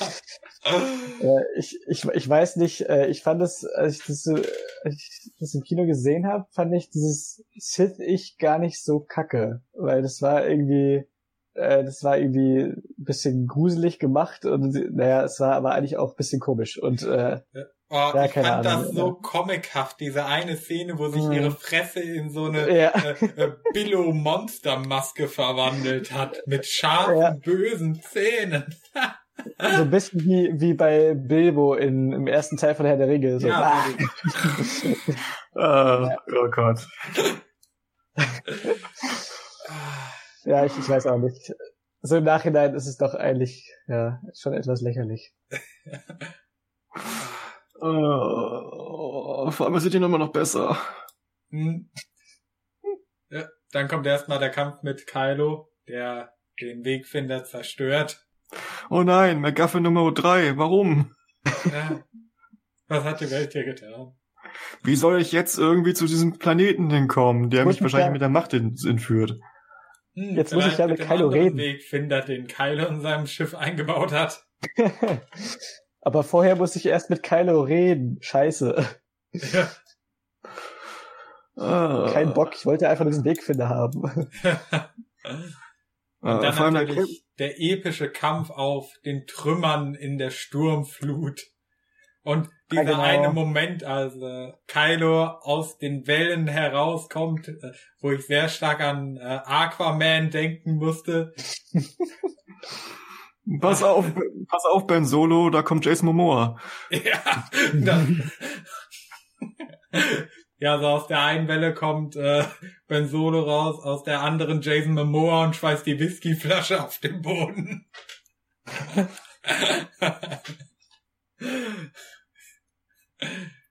[1.20, 4.94] Äh, ich, ich, ich weiß nicht, äh, ich fand das, als ich das, so, als
[4.94, 10.02] ich das im Kino gesehen habe, fand ich dieses Sith-Ich gar nicht so kacke, weil
[10.02, 11.04] das war irgendwie,
[11.58, 16.10] äh, das war irgendwie ein bisschen gruselig gemacht und naja, es war aber eigentlich auch
[16.10, 17.40] ein bisschen komisch und äh,
[17.90, 21.32] Oh, Ja, ich keine fand Ahnung, das so comichaft, diese eine Szene, wo sich Mhm.
[21.32, 27.30] ihre Fresse in so eine ja, äh, äh, Billo-Monster-Maske verwandelt hat, mit scharfen, Ja.
[27.42, 28.74] bösen Zähnen.
[29.60, 33.38] So ein bisschen wie, wie bei Bilbo in, im ersten Teil von Herr der Ringe.
[33.38, 33.46] So.
[33.46, 33.84] Ja,
[35.54, 35.54] Ah.
[35.54, 36.80] Äh, oh Gott.
[40.44, 41.52] Ja, ich, ich weiß auch nicht.
[42.00, 45.34] So im Nachhinein ist es doch eigentlich ja schon etwas lächerlich.
[45.50, 45.58] Äh,
[47.80, 50.78] vor allem es wird die Nummer noch besser.
[51.50, 51.90] Hm.
[53.30, 58.26] Ja, dann kommt erstmal der Kampf mit Kylo, der den Wegfinder zerstört.
[58.90, 61.14] Oh nein, McGuffin Nummer 3, warum?
[61.70, 62.02] Ja.
[62.86, 64.14] Was hat die Welt hier getan?
[64.82, 68.30] Wie soll ich jetzt irgendwie zu diesem Planeten hinkommen, der mich ich wahrscheinlich mit der
[68.30, 69.38] Macht in- entführt?
[70.18, 71.56] Hm, Jetzt muss ich ja mit Kylo reden.
[71.58, 74.44] Wegfinder, den Kylo in seinem Schiff eingebaut hat.
[76.00, 78.18] Aber vorher muss ich erst mit Kylo reden.
[78.20, 78.84] Scheiße.
[79.32, 79.70] Ja.
[81.56, 82.10] Ah.
[82.12, 82.54] Kein Bock.
[82.56, 84.02] Ich wollte einfach diesen Wegfinder haben.
[86.20, 91.42] Und Äh, dann natürlich der epische Kampf auf den Trümmern in der Sturmflut.
[92.28, 93.02] Und dieser Ja, genau.
[93.02, 97.72] eine Moment, als äh, Kylo aus den Wellen herauskommt, äh,
[98.02, 101.32] wo ich sehr stark an äh, Aquaman denken musste.
[103.60, 104.04] Pass auf,
[104.46, 106.58] pass auf, Ben Solo, da kommt Jason Momoa.
[106.90, 108.30] Ja, dann,
[110.58, 112.44] ja, so aus der einen Welle kommt äh,
[112.88, 117.86] Ben Solo raus, aus der anderen Jason Momoa und schmeißt die Whiskyflasche auf den Boden.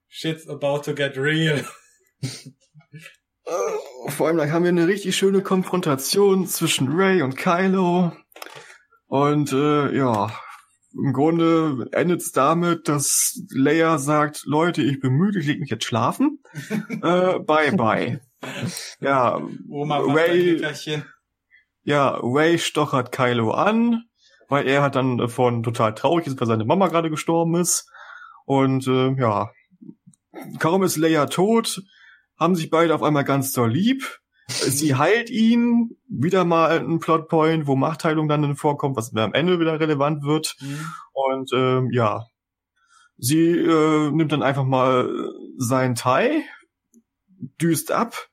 [0.08, 1.64] Shit's about to get real.
[3.46, 8.12] Äh, Vor allem, da haben wir eine richtig schöne Konfrontation zwischen Ray und Kylo.
[9.06, 10.32] Und äh, ja,
[10.94, 15.70] im Grunde endet es damit, dass Leia sagt, Leute, ich bin müde, ich leg mich
[15.70, 16.40] jetzt schlafen.
[16.90, 18.22] äh, bye bye.
[19.00, 20.62] Ja, Oma Ray,
[21.84, 24.04] ja, Ray stochert Kylo an,
[24.50, 27.90] weil er hat dann davon total traurig ist, weil seine Mama gerade gestorben ist.
[28.48, 29.52] Und äh, ja,
[30.60, 31.84] kaum ist Leia tot,
[32.40, 34.22] haben sich beide auf einmal ganz doll lieb.
[34.48, 39.82] Sie heilt ihn, wieder mal ein Plotpoint, wo Machtteilung dann vorkommt, was am Ende wieder
[39.82, 40.56] relevant wird.
[40.60, 40.80] Hm.
[41.12, 42.28] Und ähm, ja,
[43.18, 45.10] sie äh, nimmt dann einfach mal
[45.58, 46.42] sein Teil,
[47.62, 48.30] düst ab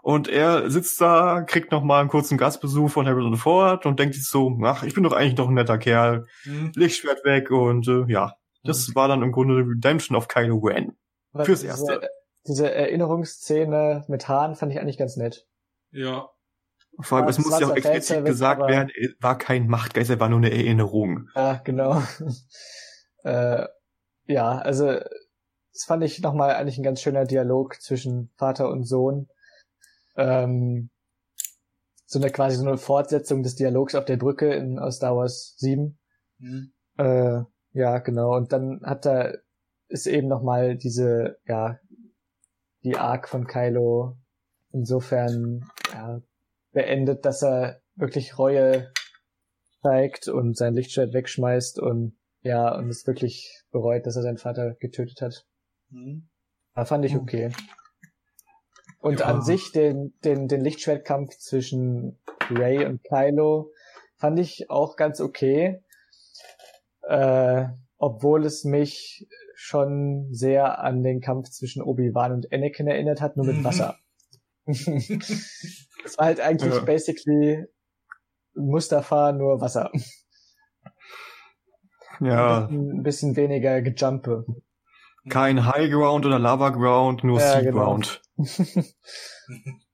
[0.00, 4.14] und er sitzt da, kriegt noch mal einen kurzen Gastbesuch von Harrison Ford und denkt
[4.14, 6.70] sich so, ach, ich bin doch eigentlich noch ein netter Kerl, Hm.
[6.76, 8.34] Lichtschwert weg und äh, ja,
[8.66, 10.96] das war dann im Grunde Redemption of Kylo Ren.
[11.32, 12.08] Aber Fürs diese, Erste.
[12.46, 15.46] Diese Erinnerungsszene mit Hahn fand ich eigentlich ganz nett.
[15.90, 16.28] Ja.
[17.00, 20.10] Vor allem, Ja, es muss ja auch explizit gesagt aber- werden, er war kein Machtgeist,
[20.10, 21.28] er war nur eine Erinnerung.
[21.34, 22.02] Ja, genau.
[23.24, 23.66] äh,
[24.26, 24.86] ja, also
[25.72, 29.28] das fand ich nochmal eigentlich ein ganz schöner Dialog zwischen Vater und Sohn.
[30.16, 30.90] Ähm,
[32.06, 35.54] so eine quasi so eine Fortsetzung des Dialogs auf der Brücke in aus Star Wars
[35.58, 35.98] 7.
[36.38, 36.72] Hm.
[36.96, 37.42] Äh,
[37.76, 38.34] ja, genau.
[38.34, 39.32] Und dann hat da
[39.88, 41.78] ist eben nochmal diese, ja,
[42.82, 44.16] die Arc von Kylo
[44.72, 46.22] insofern ja,
[46.72, 48.90] beendet, dass er wirklich Reue
[49.82, 54.74] zeigt und sein Lichtschwert wegschmeißt und ja, und es wirklich bereut, dass er seinen Vater
[54.74, 55.46] getötet hat.
[55.90, 56.28] Hm.
[56.74, 57.52] Da fand ich okay.
[59.00, 59.26] Und Ja.
[59.26, 62.18] an sich den, den, den Lichtschwertkampf zwischen
[62.50, 63.70] Ray und Kylo
[64.16, 65.82] fand ich auch ganz okay.
[67.08, 67.66] Äh,
[67.98, 73.46] obwohl es mich schon sehr an den Kampf zwischen Obi-Wan und Anakin erinnert hat, nur
[73.46, 73.64] mit Mhm.
[73.64, 73.96] Wasser.
[74.66, 76.80] Es war halt eigentlich Ja.
[76.84, 77.64] basically
[78.54, 79.90] Mustafa, nur Wasser.
[82.20, 84.44] Ja, Ein bisschen weniger gejumpe.
[85.28, 87.98] kein High Ground oder Lava Ground, nur Ja, Sea genau.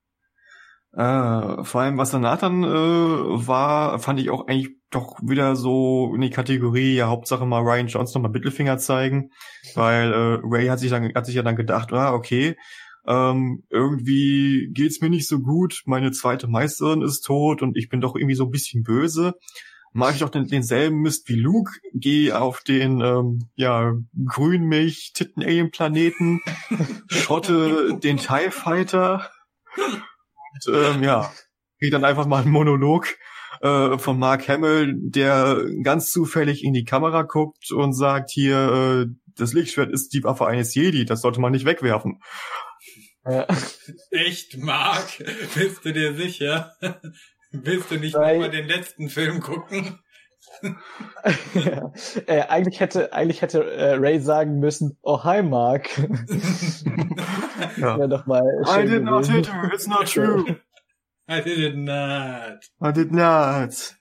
[0.95, 6.13] Äh, vor allem, was danach dann äh, war, fand ich auch eigentlich doch wieder so
[6.15, 9.31] in die Kategorie, ja, Hauptsache mal Ryan Johnson nochmal Mittelfinger zeigen,
[9.75, 12.57] weil äh, Ray hat sich dann hat sich ja dann gedacht, ah, okay,
[13.07, 18.03] ähm, irgendwie geht's mir nicht so gut, meine zweite Meisterin ist tot und ich bin
[18.03, 19.35] doch irgendwie so ein bisschen böse.
[19.95, 23.95] Mach ich doch den, denselben Mist wie Luke, gehe auf den ähm, ja
[24.27, 26.41] grünmilch titten alien planeten
[27.09, 29.31] schotte den TIE Fighter
[30.67, 31.33] ähm, ja,
[31.79, 33.07] krieg dann einfach mal einen Monolog
[33.61, 39.15] äh, von Mark Hamill, der ganz zufällig in die Kamera guckt und sagt hier, äh,
[39.37, 42.21] das Lichtschwert ist die Waffe eines Jedi, das sollte man nicht wegwerfen.
[43.25, 43.47] Ja.
[44.11, 45.07] Echt, Mark?
[45.55, 46.73] Bist du dir sicher?
[47.53, 49.99] Willst du nicht Weil- nochmal den letzten Film gucken?
[51.55, 51.93] ja.
[52.27, 55.89] äh, eigentlich hätte, eigentlich hätte äh, Ray sagen müssen, oh hi Mark.
[57.77, 58.07] Ja.
[58.07, 58.43] doch mal.
[58.67, 59.35] I did not gewesen.
[59.35, 60.45] hit her, it's not true.
[61.29, 62.65] I did it not.
[62.81, 63.95] I did not.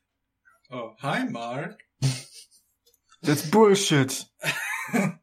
[0.73, 1.83] Oh, hi, Mark.
[3.21, 4.25] That's Bullshit.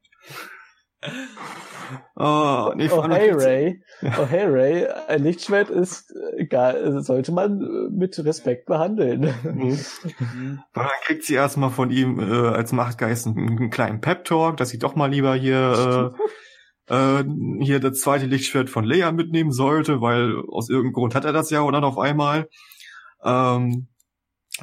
[2.16, 8.18] oh, nee, oh hey Ray, oh hey Ray, ein Lichtschwert ist egal, sollte man mit
[8.24, 9.32] Respekt behandeln.
[9.42, 9.78] Mhm.
[10.18, 10.60] mhm.
[10.74, 14.78] Dann kriegt sie erstmal von ihm äh, als Machtgeist einen, einen kleinen Pep-Talk, dass sie
[14.78, 16.14] doch mal lieber hier
[16.88, 17.24] äh, äh,
[17.60, 21.50] hier das zweite Lichtschwert von Leia mitnehmen sollte, weil aus irgendeinem Grund hat er das
[21.50, 22.48] ja und dann auf einmal.
[23.24, 23.88] Ähm,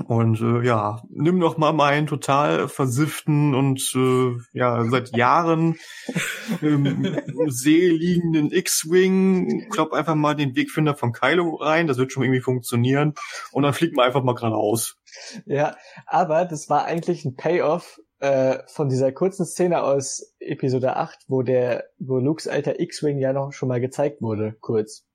[0.07, 5.77] und äh, ja, nimm doch mal meinen total versifften und äh, ja seit Jahren
[6.61, 7.17] im
[7.47, 12.41] See liegenden X-Wing, klopp einfach mal den Wegfinder von Kylo rein, das wird schon irgendwie
[12.41, 13.13] funktionieren
[13.51, 14.97] und dann fliegt man einfach mal geradeaus.
[15.45, 21.25] Ja, aber das war eigentlich ein Payoff äh, von dieser kurzen Szene aus Episode 8,
[21.27, 25.05] wo der, wo Lukes alter X-Wing ja noch schon mal gezeigt wurde, kurz.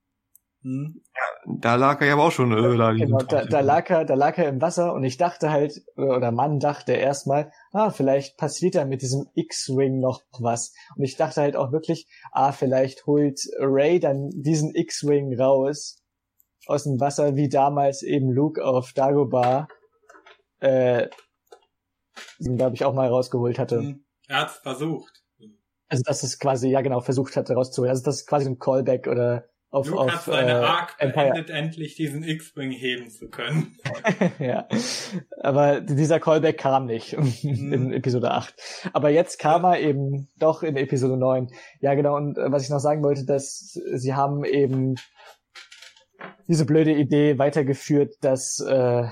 [0.63, 1.03] Hm.
[1.47, 4.37] Da lag er ja auch schon äh, da, genau, da, da lag er, da lag
[4.37, 8.85] er im Wasser und ich dachte halt, oder Mann dachte erstmal, ah, vielleicht passiert da
[8.85, 10.75] mit diesem X-Wing noch was.
[10.97, 16.03] Und ich dachte halt auch wirklich, ah, vielleicht holt Ray dann diesen X-Wing raus
[16.67, 19.67] aus dem Wasser, wie damals eben Luke auf Dagobah,
[20.61, 21.09] äh,
[22.39, 23.79] den glaube ich auch mal rausgeholt hatte.
[23.79, 24.05] Hm.
[24.29, 25.23] Er hat's versucht.
[25.89, 27.91] Also, dass es quasi, ja genau, versucht hatte rauszuholen.
[27.91, 31.49] Also, das ist quasi ein Callback oder auf, Luke auf, hat seine äh, Arc beendet,
[31.49, 33.77] endlich diesen X-Wing heben zu können.
[34.41, 34.67] ja,
[35.41, 37.73] aber dieser Callback kam nicht mhm.
[37.73, 38.91] in Episode 8.
[38.93, 41.49] Aber jetzt kam er eben doch in Episode 9.
[41.81, 44.97] Ja, genau, und äh, was ich noch sagen wollte, dass sie haben eben
[46.49, 49.05] diese blöde Idee weitergeführt, dass äh,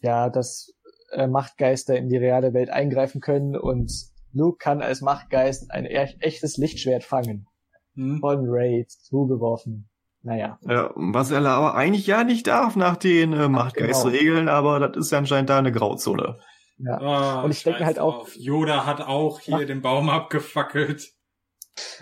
[0.00, 0.74] ja, dass
[1.12, 3.92] äh, Machtgeister in die reale Welt eingreifen können und
[4.32, 7.46] Luke kann als Machtgeist ein echtes Lichtschwert fangen
[7.94, 8.18] hm.
[8.20, 9.88] von Raid zugeworfen.
[10.22, 10.58] Naja.
[10.62, 14.52] Ja, was er aber eigentlich ja nicht darf nach den äh, Machtgeistregeln, genau.
[14.52, 16.38] aber das ist ja anscheinend da eine Grauzone.
[16.78, 17.40] Ja.
[17.40, 18.22] Oh, und ich denke halt auch.
[18.22, 18.36] Auf.
[18.36, 21.12] Yoda hat auch hier Macht den Baum abgefackelt.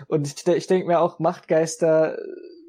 [0.07, 2.17] Und ich, ich denke mir auch, Machtgeister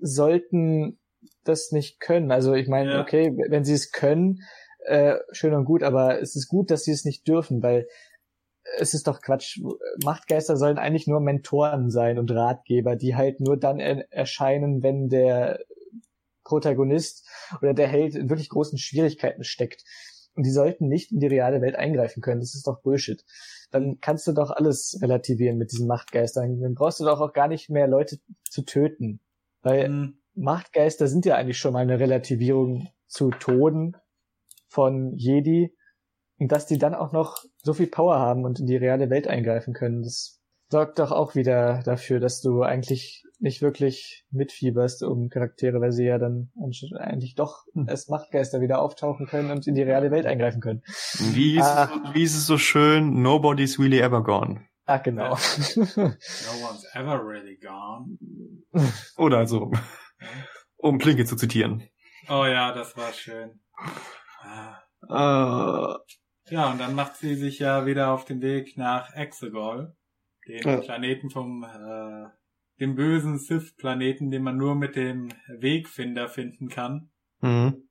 [0.01, 0.99] sollten
[1.45, 2.31] das nicht können.
[2.31, 3.01] Also ich meine, ja.
[3.01, 4.39] okay, wenn sie es können,
[4.85, 7.87] äh, schön und gut, aber es ist gut, dass sie es nicht dürfen, weil
[8.79, 9.61] es ist doch Quatsch.
[10.05, 15.09] Machtgeister sollen eigentlich nur Mentoren sein und Ratgeber, die halt nur dann er erscheinen, wenn
[15.09, 15.61] der
[16.45, 17.29] Protagonist
[17.61, 19.85] oder der Held in wirklich großen Schwierigkeiten steckt.
[20.35, 22.41] Und die sollten nicht in die reale Welt eingreifen können.
[22.41, 23.23] Das ist doch Bullshit.
[23.71, 26.61] Dann kannst du doch alles relativieren mit diesen Machtgeistern.
[26.61, 28.19] Dann brauchst du doch auch gar nicht mehr Leute
[28.49, 29.21] zu töten.
[29.61, 30.19] Weil mhm.
[30.35, 33.97] Machtgeister sind ja eigentlich schon mal eine Relativierung zu Toden
[34.69, 35.75] von Jedi
[36.39, 39.29] und dass die dann auch noch so viel Power haben und in die reale Welt
[39.29, 40.41] eingreifen können, das
[40.71, 46.05] sorgt doch auch wieder dafür, dass du eigentlich nicht wirklich mitfieberst um Charaktere, weil sie
[46.05, 46.51] ja dann
[46.99, 47.89] eigentlich doch hm.
[47.89, 50.83] als Machtgeister wieder auftauchen können und in die reale Welt eingreifen können.
[51.19, 53.21] Wie ist, ah, es, wie ist es so schön?
[53.21, 54.63] Nobody's really ever gone.
[54.87, 55.31] Ah, genau.
[55.77, 58.17] no one's ever really gone.
[59.17, 59.73] Oder so.
[60.77, 61.89] Um Plinke zu zitieren.
[62.29, 63.61] Oh ja, das war schön.
[64.41, 64.79] Ah.
[65.09, 65.99] Uh,
[66.53, 69.97] ja, und dann macht sie sich ja wieder auf den Weg nach Exegol,
[70.47, 70.77] dem ja.
[70.77, 72.29] Planeten vom, äh,
[72.79, 77.11] dem bösen Sith-Planeten, den man nur mit dem Wegfinder finden kann.
[77.41, 77.89] Mhm.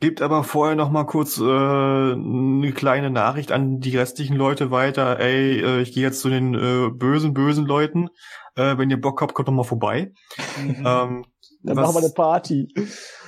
[0.00, 5.20] Gibt aber vorher noch mal kurz äh, eine kleine Nachricht an die restlichen Leute weiter.
[5.20, 8.08] Ey, äh, ich gehe jetzt zu den äh, bösen, bösen Leuten.
[8.56, 10.14] Äh, wenn ihr Bock habt, kommt doch mal vorbei.
[10.58, 10.76] Mhm.
[10.86, 11.24] Ähm,
[11.62, 12.66] Dann was, machen wir eine Party.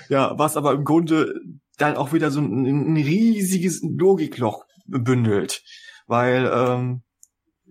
[0.08, 1.34] Ja, was aber im Grunde
[1.76, 5.62] dann auch wieder so ein, ein riesiges Logikloch bündelt.
[6.06, 7.02] Weil ähm,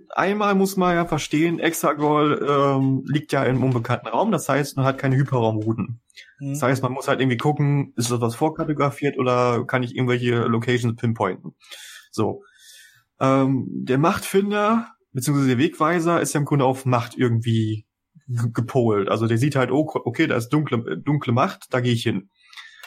[0.10, 4.86] einmal muss man ja verstehen, Exagol ähm, liegt ja im unbekannten Raum, das heißt, man
[4.86, 6.02] hat keine Hyperraumrouten.
[6.40, 6.54] Mhm.
[6.54, 10.36] Das heißt, man muss halt irgendwie gucken, ist das was vorkartografiert oder kann ich irgendwelche
[10.46, 11.56] Locations pinpointen.
[12.12, 12.44] So.
[13.20, 17.86] Ähm, der Machtfinder, beziehungsweise der Wegweiser ist ja im Grunde auf Macht irgendwie
[18.28, 19.10] gepolt.
[19.10, 22.30] Also der sieht halt, oh, okay, da ist dunkle, dunkle Macht, da gehe ich hin.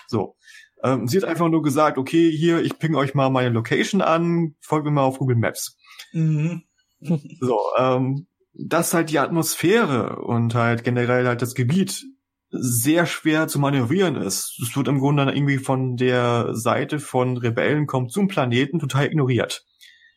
[0.06, 0.36] So.
[0.82, 4.54] Ähm, sie hat einfach nur gesagt, okay, hier, ich ping euch mal meine Location an,
[4.60, 5.76] folgt mir mal auf Google Maps.
[6.12, 6.62] Mhm.
[7.40, 12.04] so, ähm, dass halt die Atmosphäre und halt generell halt das Gebiet
[12.50, 14.58] sehr schwer zu manövrieren ist.
[14.62, 19.06] Es wird im Grunde dann irgendwie von der Seite von Rebellen kommt zum Planeten total
[19.06, 19.64] ignoriert.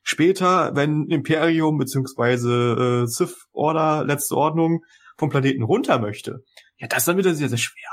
[0.03, 4.83] Später, wenn Imperium beziehungsweise äh, Sith Order, letzte Ordnung,
[5.17, 6.43] vom Planeten runter möchte,
[6.77, 7.91] ja, das ist dann wieder sehr, sehr schwer.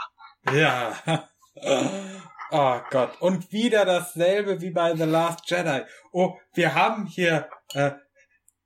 [0.55, 1.29] Ja.
[2.51, 3.21] Oh Gott.
[3.21, 5.83] Und wieder dasselbe wie bei The Last Jedi.
[6.13, 7.93] Oh, wir haben hier äh,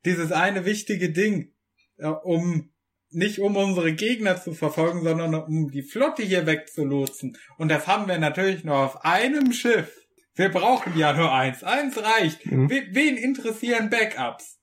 [0.04, 1.52] dieses eine wichtige Ding,
[1.98, 2.70] äh, um
[3.10, 7.36] nicht um unsere Gegner zu verfolgen, sondern um die Flotte hier wegzulotsen.
[7.58, 9.92] Und das haben wir natürlich nur auf einem Schiff.
[10.34, 11.62] Wir brauchen ja nur eins.
[11.62, 12.46] Eins reicht.
[12.46, 12.70] Mhm.
[12.70, 14.58] We wen interessieren Backups?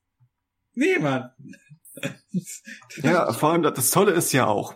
[0.73, 1.31] Niemand.
[3.03, 4.75] Ja, vor allem das Tolle ist ja auch,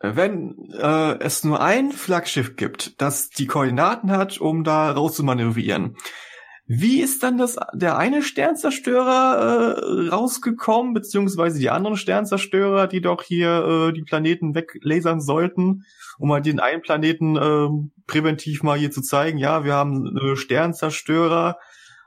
[0.00, 5.96] wenn äh, es nur ein Flaggschiff gibt, das die Koordinaten hat, um da rauszumanövrieren,
[6.72, 13.22] wie ist dann das der eine Sternzerstörer äh, rausgekommen, beziehungsweise die anderen Sternzerstörer, die doch
[13.24, 15.82] hier äh, die Planeten weglasern sollten,
[16.18, 17.68] um mal den einen Planeten äh,
[18.06, 21.58] präventiv mal hier zu zeigen, ja, wir haben äh, Sternzerstörer,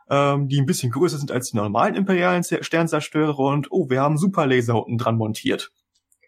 [0.09, 3.99] ähm, die ein bisschen größer sind als die normalen imperialen Zer- Sternzerstörer und oh, wir
[4.01, 5.71] haben Superlaser unten dran montiert,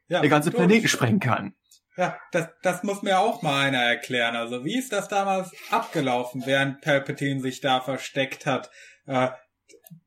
[0.07, 0.52] Ja, der ganze.
[0.52, 1.53] Planeten sprengen kann.
[1.98, 4.36] Ja, das, das muss mir auch mal einer erklären.
[4.36, 8.69] Also wie ist das damals abgelaufen, während Palpatine sich da versteckt hat?
[9.06, 9.30] Äh,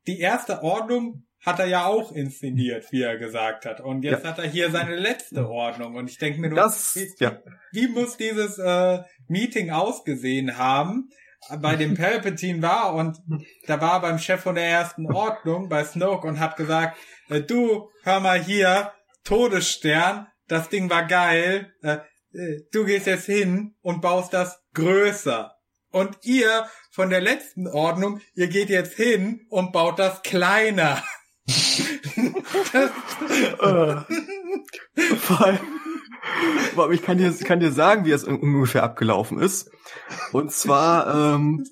[0.05, 3.81] die erste Ordnung hat er ja auch inszeniert, wie er gesagt hat.
[3.81, 5.95] Und jetzt hat er hier seine letzte Ordnung.
[5.95, 11.09] Und ich denke mir nur, Das, wie, ja, wie muss dieses äh, Meeting ausgesehen haben,
[11.61, 13.17] bei dem Palpatine war und
[13.65, 16.97] da war beim Chef von der ersten Ordnung, bei Snoke und hat gesagt,
[17.29, 18.91] äh, du, hör mal hier,
[19.23, 21.97] Todesstern, das Ding war geil, äh,
[22.33, 25.53] äh, du gehst jetzt hin und baust das größer.
[25.91, 31.03] Und ihr von der letzten Ordnung, ihr geht jetzt hin und baut das kleiner.
[32.73, 32.91] das,
[33.61, 33.95] Äh,
[36.91, 39.71] ich kann dir, kann dir sagen, wie es un- ungefähr abgelaufen ist.
[40.31, 41.65] Und zwar ähm,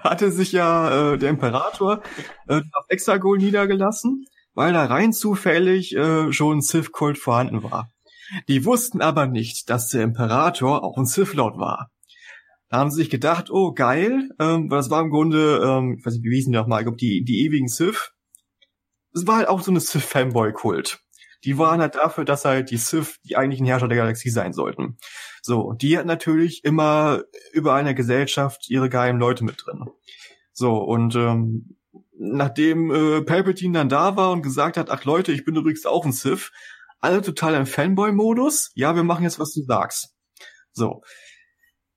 [0.00, 2.02] hatte sich ja äh, der Imperator
[2.48, 4.24] äh, auf Hexagol niedergelassen,
[4.54, 7.90] weil da rein zufällig äh, schon ein Sith-Kult vorhanden war.
[8.48, 11.90] Die wussten aber nicht, dass der Imperator auch ein Sith-Lord war.
[12.68, 16.14] Da haben sie sich gedacht, oh geil, ähm, das war im Grunde, ähm, ich weiß
[16.14, 18.12] nicht, wie hießen die nochmal, ich glaube, die, die ewigen Sith.
[19.14, 21.00] Es war halt auch so eine Sith-Fanboy-Kult.
[21.44, 24.96] Die waren halt dafür, dass halt die Sith die eigentlichen Herrscher der Galaxie sein sollten.
[25.42, 27.22] So, und die hatten natürlich immer
[27.52, 29.84] über einer Gesellschaft ihre geheimen Leute mit drin.
[30.52, 31.76] So, und ähm,
[32.22, 36.04] nachdem äh, Palpatine dann da war und gesagt hat, ach Leute, ich bin übrigens auch
[36.04, 36.52] ein Sith,
[37.00, 40.14] alle total im Fanboy-Modus, ja, wir machen jetzt, was du sagst.
[40.72, 41.02] So.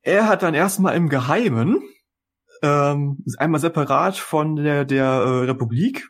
[0.01, 1.83] Er hat dann erstmal im Geheimen,
[2.63, 6.09] ähm, einmal separat von der, der äh, Republik,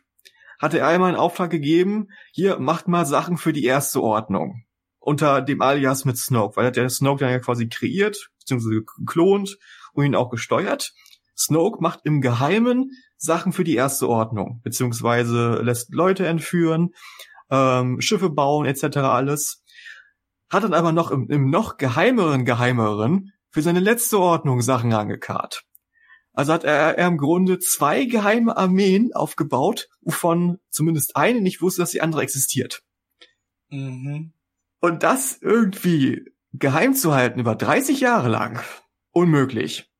[0.58, 4.64] hatte er einmal einen Auftrag gegeben, hier, macht mal Sachen für die erste Ordnung.
[4.98, 8.82] Unter dem Alias mit Snoke, weil er hat der Snoke dann ja quasi kreiert, beziehungsweise
[8.98, 9.58] geklont
[9.92, 10.94] und ihn auch gesteuert.
[11.36, 16.90] Snoke macht im Geheimen Sachen für die erste Ordnung, beziehungsweise lässt Leute entführen,
[17.50, 18.98] ähm, Schiffe bauen, etc.
[18.98, 19.62] alles.
[20.50, 25.64] Hat dann aber noch im, im noch geheimeren Geheimeren für seine letzte Ordnung Sachen angekarrt.
[26.32, 31.80] Also hat er, er im Grunde zwei geheime Armeen aufgebaut, wovon zumindest eine nicht wusste,
[31.80, 32.82] dass die andere existiert.
[33.70, 34.32] mhm.
[34.80, 38.60] Und das irgendwie geheim zu halten über 30 Jahre lang,
[39.10, 39.90] unmöglich.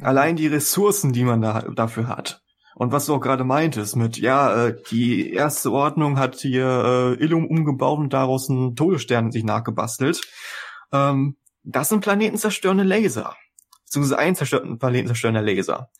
[0.00, 2.42] Allein die Ressourcen, die man da dafür hat.
[2.78, 7.24] Und was du auch gerade meintest mit, ja, äh, die erste Ordnung hat hier äh,
[7.24, 10.20] Illum umgebaut und daraus einen Todesstern sich nachgebastelt.
[10.92, 13.34] Ähm, das sind planetenzerstörende Laser.
[13.84, 15.90] Beziehungsweise ein zerstörten planetenzerstörender Laser.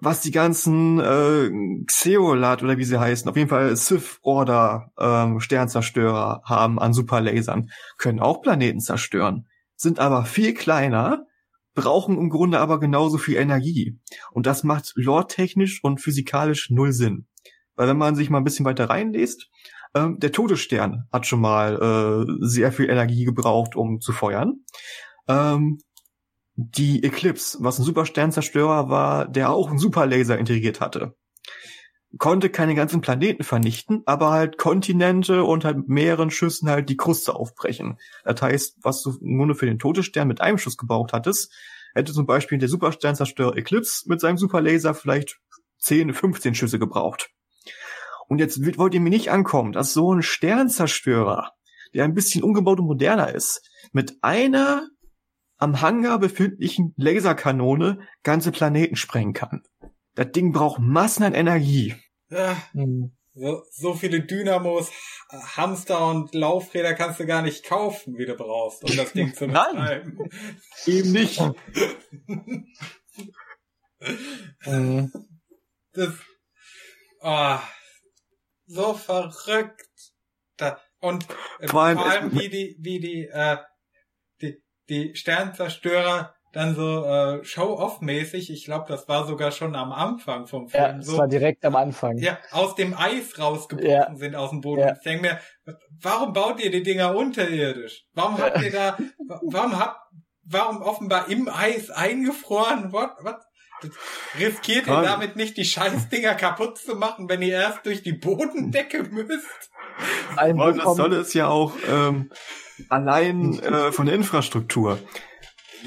[0.00, 1.50] Was die ganzen äh,
[1.86, 7.70] Xeolat oder wie sie heißen, auf jeden Fall Sith Order ähm, Sternzerstörer haben an Superlasern,
[7.98, 11.26] können auch Planeten zerstören, sind aber viel kleiner,
[11.74, 13.98] brauchen im Grunde aber genauso viel Energie.
[14.32, 17.26] Und das macht lore-technisch und physikalisch null Sinn.
[17.76, 19.50] Weil wenn man sich mal ein bisschen weiter reinliest,
[19.94, 24.64] ähm, der Todesstern hat schon mal äh, sehr viel Energie gebraucht, um zu feuern.
[25.28, 25.78] Ähm,
[26.56, 31.16] die Eclipse, was ein Supersternzerstörer war, der auch einen Superlaser integriert hatte.
[32.18, 37.34] Konnte keine ganzen Planeten vernichten, aber halt Kontinente und halt mehreren Schüssen halt die Kruste
[37.34, 37.98] aufbrechen.
[38.24, 41.52] Das heißt, was du nur für den Todesstern mit einem Schuss gebraucht hattest,
[41.94, 45.40] hätte zum Beispiel der Supersternzerstörer Eclipse mit seinem Superlaser vielleicht
[45.78, 47.30] 10, 15 Schüsse gebraucht.
[48.28, 51.52] Und jetzt wollt ihr mir nicht ankommen, dass so ein Sternzerstörer,
[51.94, 54.88] der ein bisschen umgebaut und moderner ist, mit einer
[55.56, 59.62] am Hangar befindlichen Laserkanone ganze Planeten sprengen kann.
[60.14, 61.94] Das Ding braucht Massen an Energie.
[62.30, 63.12] Ja, Hm.
[63.34, 64.90] so, so viele Dynamos,
[65.56, 69.46] Hamster und Laufräder kannst du gar nicht kaufen, wie du brauchst, um das Ding zu
[69.46, 69.74] Nein.
[69.74, 70.30] betreiben.
[70.86, 71.40] Eben nicht.
[75.92, 76.12] Das,
[77.20, 77.62] ah,
[78.66, 79.88] so verrückt.
[80.56, 81.26] Da, und
[81.60, 83.58] äh, Vor allem vor allem wie die, wie die, äh,
[84.40, 90.46] die, die Sternzerstörer dann so äh, Show-off-mäßig, ich glaube, das war sogar schon am Anfang
[90.46, 92.16] vom Film, Ja, es so war direkt am Anfang.
[92.18, 94.14] ja, aus dem Eis rausgebrochen Ja.
[94.14, 94.80] sind aus dem Boden.
[94.82, 94.92] Ja.
[94.94, 98.04] Ich denke mir, warum baut ihr die Dinger unterirdisch?
[98.14, 98.96] Warum habt ihr da,
[99.50, 99.96] warum habt,
[100.44, 102.92] warum offenbar im Eis eingefroren?
[102.92, 103.10] What?
[103.22, 103.36] What?
[104.38, 109.02] Riskiert ihr damit nicht die Scheißdinger kaputt zu machen, wenn ihr erst durch die Bodendecke
[109.02, 109.70] müsst?
[110.40, 112.30] Und das Tolle ist ja auch ähm,
[112.88, 114.98] allein äh, von der Infrastruktur.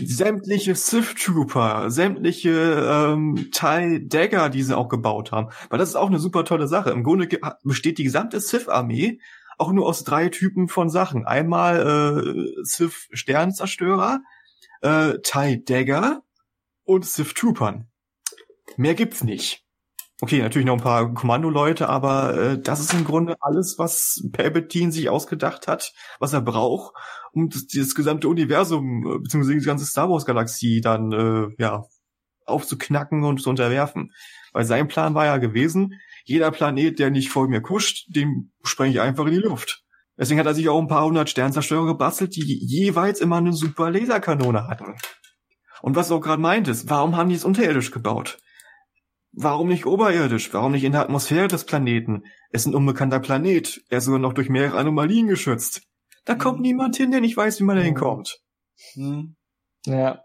[0.03, 5.49] Sämtliche Sith Trooper, sämtliche ähm, TIE Dagger, die sie auch gebaut haben.
[5.69, 6.91] Weil das ist auch eine super tolle Sache.
[6.91, 7.27] Im Grunde
[7.63, 9.19] besteht die gesamte Sith-Armee
[9.57, 11.25] auch nur aus drei Typen von Sachen.
[11.25, 14.21] Einmal äh, Sith Sternzerstörer,
[14.81, 16.23] äh, TIE Dagger
[16.83, 17.87] und Sith Troopern.
[18.77, 19.66] Mehr gibt's nicht.
[20.19, 24.91] Okay, natürlich noch ein paar Kommandoleute, aber äh, das ist im Grunde alles, was Palpatine
[24.91, 26.95] sich ausgedacht hat, was er braucht,
[27.33, 31.83] um das, das gesamte Universum äh, beziehungsweise die ganze Star Wars Galaxie dann äh, ja
[32.45, 34.11] aufzuknacken und zu unterwerfen.
[34.53, 35.93] Weil sein Plan war ja gewesen,
[36.25, 39.83] jeder Planet, der nicht vor mir kuscht, den spreng ich einfach in die Luft.
[40.17, 43.91] Deswegen hat er sich auch ein paar hundert Sternzerstörer gebastelt, die jeweils immer eine super
[43.91, 44.95] Laserkanone hatten.
[45.83, 48.39] Und was du auch gerade meintest, warum haben die es unterirdisch gebaut?
[49.39, 50.51] Warum nicht oberirdisch?
[50.51, 52.23] Warum nicht in der Atmosphäre des Planeten?
[52.49, 53.83] Es ist ein unbekannter Planet.
[53.87, 55.83] Er ist sogar noch durch mehrere Anomalien geschützt.
[56.25, 56.39] Da hm.
[56.39, 58.39] kommt niemand hin, der nicht weiß, wie man da hinkommt.
[58.93, 59.35] Hm.
[59.85, 60.23] Ja.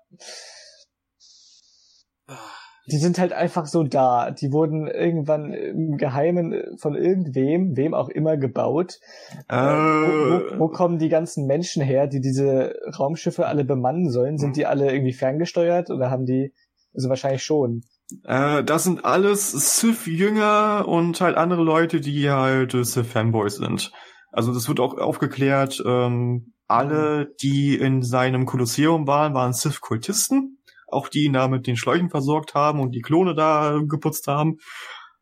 [2.90, 4.30] Die sind halt einfach so da.
[4.30, 8.98] Die wurden irgendwann im Geheimen von irgendwem, wem auch immer, gebaut.
[9.46, 14.38] Äh, wo, wo, wo, kommen die ganzen Menschen her, die diese Raumschiffe alle bemannen sollen?
[14.38, 16.54] Sind die alle irgendwie ferngesteuert oder haben die,
[16.94, 17.82] also wahrscheinlich schon.
[18.24, 23.92] Äh, das sind alles Sith-Jünger und halt andere Leute, die halt äh, Sith-Fanboys sind.
[24.30, 30.58] Also das wird auch aufgeklärt, ähm, alle, die in seinem Kolosseum waren, waren Sith-Kultisten.
[30.88, 34.58] Auch die ihn da mit den Schläuchen versorgt haben und die Klone da geputzt haben.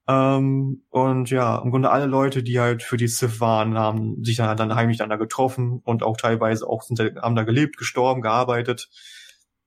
[0.08, 4.36] Ähm, und ja, im Grunde alle Leute, die halt für die Sith waren, haben sich
[4.36, 8.20] dann, dann heimlich dann da getroffen und auch teilweise auch sind, haben da gelebt, gestorben,
[8.22, 8.88] gearbeitet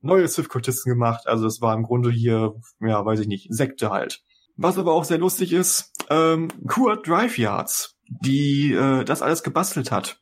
[0.03, 1.27] neue Sith-Kultisten gemacht.
[1.27, 4.23] Also es war im Grunde hier, ja, weiß ich nicht, Sekte halt.
[4.55, 9.91] Was aber auch sehr lustig ist, ähm, Kurt Drive Yards, die äh, das alles gebastelt
[9.91, 10.21] hat,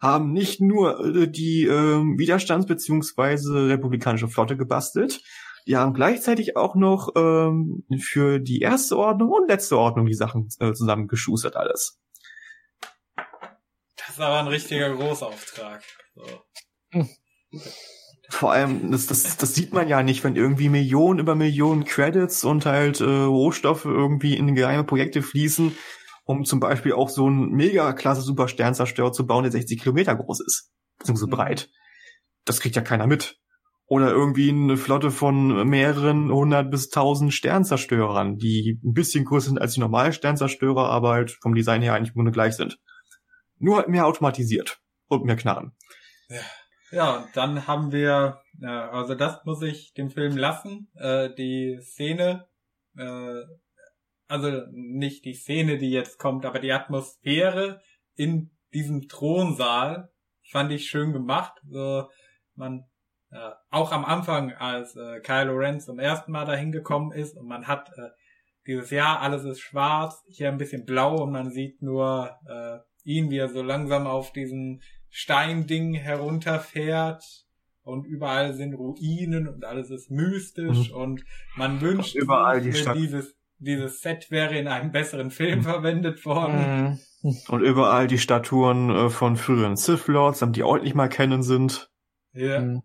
[0.00, 3.66] haben nicht nur äh, die äh, Widerstands- bzw.
[3.66, 5.20] republikanische Flotte gebastelt,
[5.66, 10.48] die haben gleichzeitig auch noch ähm, für die erste Ordnung und letzte Ordnung die Sachen
[10.60, 12.00] äh, zusammengeschustert alles.
[13.96, 15.82] Das ist aber ein richtiger Großauftrag.
[16.14, 17.04] So.
[18.30, 22.44] Vor allem, das, das, das sieht man ja nicht, wenn irgendwie Millionen über Millionen Credits
[22.44, 25.76] und halt äh, Rohstoffe irgendwie in geheime Projekte fließen,
[26.24, 30.40] um zum Beispiel auch so einen mega-klasse Super Sternzerstörer zu bauen, der 60 Kilometer groß
[30.40, 31.30] ist, beziehungsweise mhm.
[31.30, 31.70] breit.
[32.44, 33.38] Das kriegt ja keiner mit.
[33.86, 39.58] Oder irgendwie eine Flotte von mehreren hundert bis tausend Sternzerstörern, die ein bisschen größer sind
[39.58, 42.78] als die normalen Sternzerstörer, aber halt vom Design her eigentlich im Grunde gleich sind.
[43.56, 45.72] Nur halt mehr automatisiert und mehr Knarren.
[46.28, 46.40] Ja.
[46.90, 52.48] Ja, dann haben wir, äh, also das muss ich dem Film lassen, äh, die Szene,
[52.96, 53.42] äh,
[54.26, 57.80] also nicht die Szene, die jetzt kommt, aber die Atmosphäre
[58.14, 60.10] in diesem Thronsaal
[60.50, 61.52] fand ich schön gemacht.
[61.68, 62.08] So,
[62.54, 62.84] man
[63.30, 67.46] äh, auch am Anfang, als äh, Kylo Ren zum ersten Mal dahin gekommen ist und
[67.46, 68.08] man hat äh,
[68.66, 73.30] dieses Jahr alles ist schwarz, hier ein bisschen blau und man sieht nur äh, ihn,
[73.30, 77.24] wie er so langsam auf diesen Steinding herunterfährt
[77.82, 80.96] und überall sind Ruinen und alles ist mystisch mhm.
[80.96, 81.24] und
[81.56, 82.96] man wünscht und überall die Stadt.
[82.96, 85.64] dieses dieses Set wäre in einem besseren Film mhm.
[85.64, 87.00] verwendet worden.
[87.22, 87.36] Mhm.
[87.48, 91.90] Und überall die Statuen äh, von früheren Sith Lords, die ordentlich mal kennen sind.
[92.32, 92.60] Ja.
[92.60, 92.82] Mhm.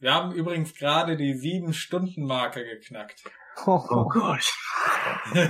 [0.00, 3.22] Wir haben übrigens gerade die sieben Stunden Marke geknackt.
[3.66, 4.52] Oh, oh Gott.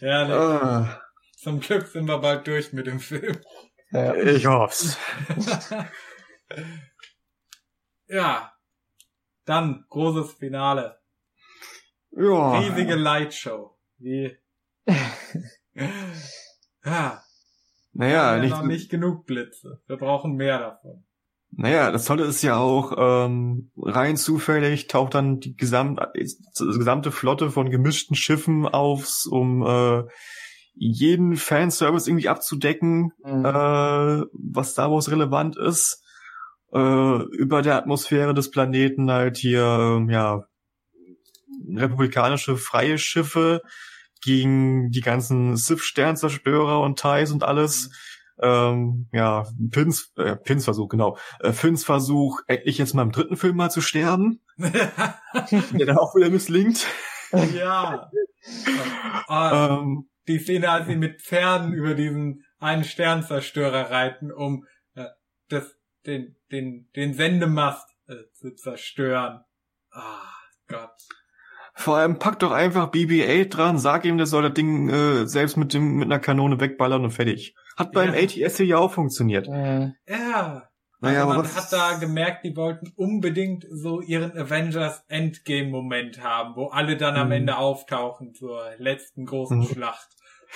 [0.00, 1.00] ja, ah.
[1.44, 3.36] Zum Glück sind wir bald durch mit dem Film.
[3.90, 4.14] Ja.
[4.14, 4.96] Ich hoff's.
[8.06, 8.50] ja.
[9.44, 10.98] Dann großes Finale.
[12.12, 12.60] Ja.
[12.60, 13.76] Riesige Lightshow.
[13.98, 14.34] Wie.
[16.82, 17.22] ja.
[17.92, 19.82] Naja, nicht, noch nicht genug Blitze.
[19.86, 21.04] Wir brauchen mehr davon.
[21.50, 27.12] Naja, das Tolle ist ja auch, ähm, rein zufällig taucht dann die gesamte, die gesamte
[27.12, 30.04] Flotte von gemischten Schiffen auf, um äh,
[30.74, 33.44] jeden Fanservice irgendwie abzudecken, mhm.
[33.44, 36.02] äh, was Star Wars relevant ist,
[36.72, 40.44] äh, über der Atmosphäre des Planeten halt hier, äh, ja,
[41.76, 43.62] republikanische freie Schiffe
[44.22, 47.88] gegen die ganzen Sith-Sternzerstörer und Thais und alles.
[47.88, 47.92] Mhm.
[48.42, 51.16] Ähm, ja, Pins, äh, Pins Versuch, genau.
[51.38, 54.40] Äh, Pins Versuch, endlich jetzt mal im dritten Film mal zu sterben.
[54.58, 56.84] der dann auch wieder misslingt.
[57.54, 58.10] Ja.
[59.28, 64.64] ähm, die Szene, als sie mit Pferden über diesen einen Sternzerstörer reiten, um
[64.94, 65.06] äh,
[65.48, 65.74] das
[66.06, 69.40] den, den, den Sendemast äh, zu zerstören.
[69.90, 70.22] Ah,
[70.68, 70.90] Gott.
[71.76, 75.56] Vor allem pack doch einfach BB-8 dran, sag ihm, der soll das Ding äh, selbst
[75.56, 77.54] mit dem mit einer Kanone wegballern und fertig.
[77.76, 78.20] Hat beim Ja.
[78.22, 79.48] ATS ja auch funktioniert.
[79.48, 80.68] Äh, Ja.
[81.04, 86.56] Naja, also man hat da gemerkt, die wollten unbedingt so ihren Avengers Endgame Moment haben,
[86.56, 87.32] wo alle dann am Mhm.
[87.32, 89.66] Ende auftauchen zur letzten großen Mhm.
[89.66, 90.08] Schlacht.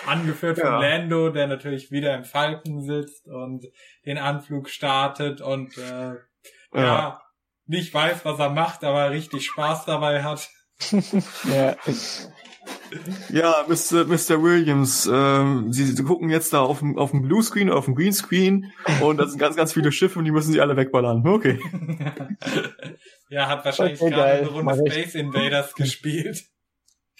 [0.07, 0.65] Angeführt Ja.
[0.73, 3.65] von Lando, der natürlich wieder im Falken sitzt und
[4.07, 6.15] den Anflug startet und äh,
[6.73, 7.21] ja.
[7.67, 10.49] nicht weiß, was er macht, aber richtig Spaß dabei hat.
[11.53, 11.75] ja.
[13.31, 14.05] Ja, Mr.
[14.05, 14.43] Mr.
[14.43, 18.73] Williams, ähm, sie, sie gucken jetzt da auf dem, auf dem Bluescreen, auf dem Greenscreen
[19.03, 21.27] und da sind ganz, ganz viele Schiffe und die müssen sie alle wegballern.
[21.27, 21.61] Okay.
[23.29, 24.91] ja, hat wahrscheinlich Okay, gerade eine Runde.
[24.91, 26.45] Space Invaders gespielt.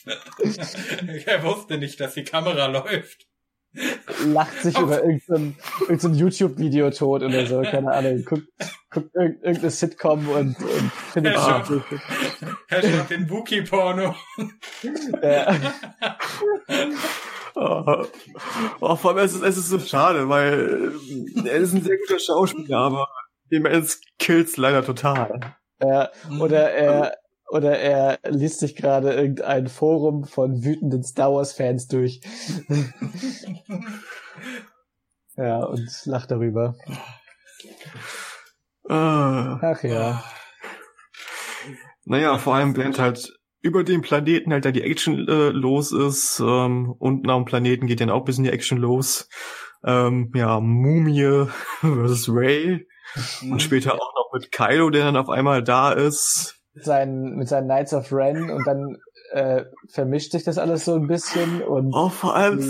[1.27, 3.28] er wusste nicht, dass die Kamera läuft.
[4.27, 8.25] Lacht sich über irgendein, irgendein YouTube-Video tot oder so, keine Ahnung.
[8.25, 8.49] Guckt,
[8.91, 11.65] guckt irgend- irgendeine Sitcom und, und findet es schon.
[12.71, 14.15] schaut den Wookie-Porno.
[15.23, 15.57] Ja.
[17.55, 18.05] Oh,
[18.81, 20.93] oh, vor allem es ist, es ist so schade, weil
[21.45, 23.09] äh, er ist ein sehr guter Schauspieler, aber
[23.51, 25.41] dem Skills leider total.
[25.83, 26.09] Ja,
[26.39, 27.17] oder er,
[27.51, 32.21] oder er liest sich gerade irgendein Forum von wütenden Star Wars Fans durch.
[35.37, 36.77] ja, und lacht darüber.
[38.89, 40.23] Äh, Ach ja.
[42.05, 46.41] naja, vor allem während halt über dem Planeten halt da die Action äh, los ist.
[46.41, 49.29] Ähm, unten am Planeten geht dann auch ein bisschen die Action los.
[49.85, 51.47] Ähm, ja, Mumie
[51.81, 52.87] versus Ray.
[53.43, 53.53] Mhm.
[53.53, 56.58] Und später auch noch mit Kylo, der dann auf einmal da ist.
[56.79, 58.97] Mit seinen, mit seinen Knights of Ren und dann
[59.33, 62.67] äh, vermischt sich das alles so ein bisschen und Oh, vor allem, Die-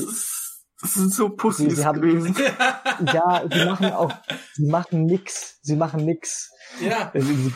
[0.80, 2.35] das, sind so Pussys sie haben- gewesen.
[3.12, 4.12] ja, sie machen auch,
[4.55, 6.51] sie machen nix, sie machen nix.
[6.80, 7.52] ja, Sie,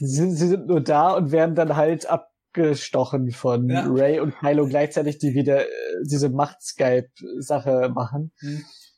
[0.00, 3.86] sie, sie sind nur da und werden dann halt abgestochen von Ja.
[3.88, 5.70] Ray und Kylo gleichzeitig, die wieder äh,
[6.04, 8.32] diese Macht-Skype-Sache machen.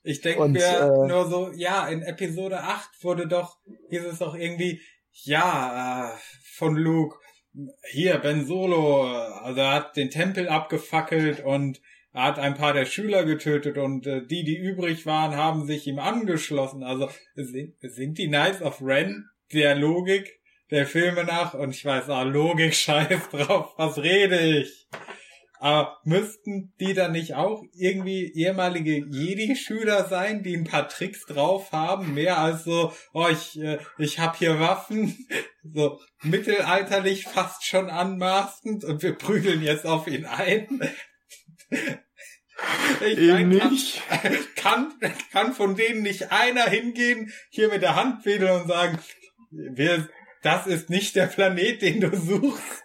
[0.03, 3.59] ich denke Und, mir äh, nur so, ja, in Episode 8 wurde doch,
[3.91, 4.81] hieß es doch irgendwie,
[5.23, 6.19] ja, äh,
[6.57, 7.19] von Luke,
[7.91, 11.81] hier, Ben Solo, also er hat den Tempel abgefackelt und
[12.13, 15.87] er hat ein paar der Schüler getötet und äh, die, die übrig waren, haben sich
[15.87, 16.83] ihm angeschlossen.
[16.83, 22.09] Also sind, sind die Knights of Ren der Logik der Filme nach und ich weiß,
[22.11, 24.89] ah, Logik, scheiß drauf, was rede ich?
[25.65, 31.73] Aber müssten die dann nicht auch irgendwie ehemalige Jedi-Schüler sein, die ein paar Tricks drauf
[31.73, 32.13] haben?
[32.13, 35.17] Mehr als so, oh, ich, äh, ich hab hier Waffen,
[35.65, 40.83] so mittelalterlich fast schon anmaßend und wir prügeln jetzt auf ihn ein.
[43.01, 44.03] Ich Eben mein, kann- nicht.
[44.57, 44.93] kann,
[45.33, 48.99] kann von denen nicht einer hingehen, hier mit der Hand wedeln und sagen,
[49.51, 50.09] wir,
[50.43, 52.85] das ist nicht der Planet, den du suchst.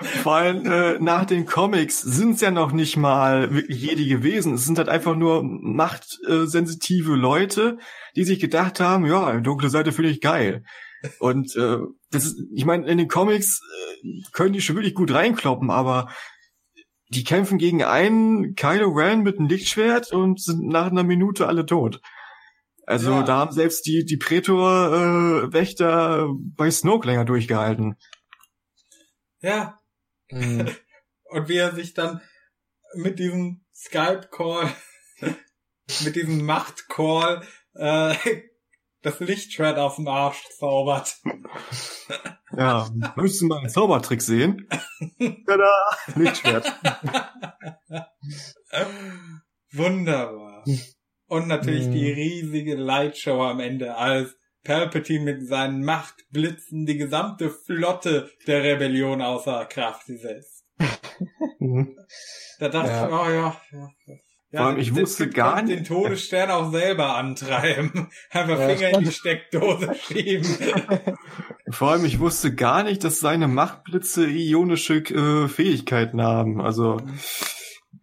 [0.00, 4.54] Vor allem äh, nach den Comics sind es ja noch nicht mal wirklich Jedi gewesen.
[4.54, 7.78] Es sind halt einfach nur machtsensitive Leute,
[8.16, 10.64] die sich gedacht haben, ja, dunkle Seite finde ich geil.
[11.18, 11.78] Und äh,
[12.10, 13.60] das ist, ich meine, in den Comics
[14.02, 16.08] äh, können die schon wirklich gut reinkloppen, aber
[17.08, 21.66] die kämpfen gegen einen Kylo Ren mit einem Lichtschwert und sind nach einer Minute alle
[21.66, 22.00] tot.
[22.86, 23.22] Also Ja.
[23.22, 27.96] da haben selbst die die Prätor äh, bei Snoke länger durchgehalten.
[29.40, 29.78] Ja,
[30.32, 30.68] Mhm.
[31.30, 32.20] und wie er sich dann
[32.94, 34.70] mit diesem Skype-Call,
[36.04, 38.14] mit diesem Macht-Call, äh,
[39.02, 41.16] das Lichtschwert aus dem Arsch zaubert.
[42.56, 44.68] Ja, möchtest du mal einen Zaubertrick sehen?
[45.46, 45.72] Tada!
[46.14, 46.72] Lichtschwert.
[49.72, 50.64] Wunderbar.
[51.26, 51.92] Und natürlich Mhm.
[51.92, 59.20] die riesige Lightshow am Ende, als Palpatine mit seinen Machtblitzen die gesamte Flotte der Rebellion
[59.22, 60.64] außer Kraft setzt.
[61.58, 61.96] Mhm.
[62.58, 63.06] Da dachte Ja.
[63.06, 63.56] ich, oh ja.
[63.72, 64.14] ja, ja.
[64.54, 68.08] Vor allem, ich wusste gar nicht- den Todesstern auch selber antreiben.
[68.30, 69.10] Einfach Ja, Finger in die.
[69.12, 70.46] Steckdose schieben.
[71.70, 76.60] Vor allem, ich wusste gar nicht, dass seine Machtblitze ionische äh, Fähigkeiten haben.
[76.60, 77.00] Also,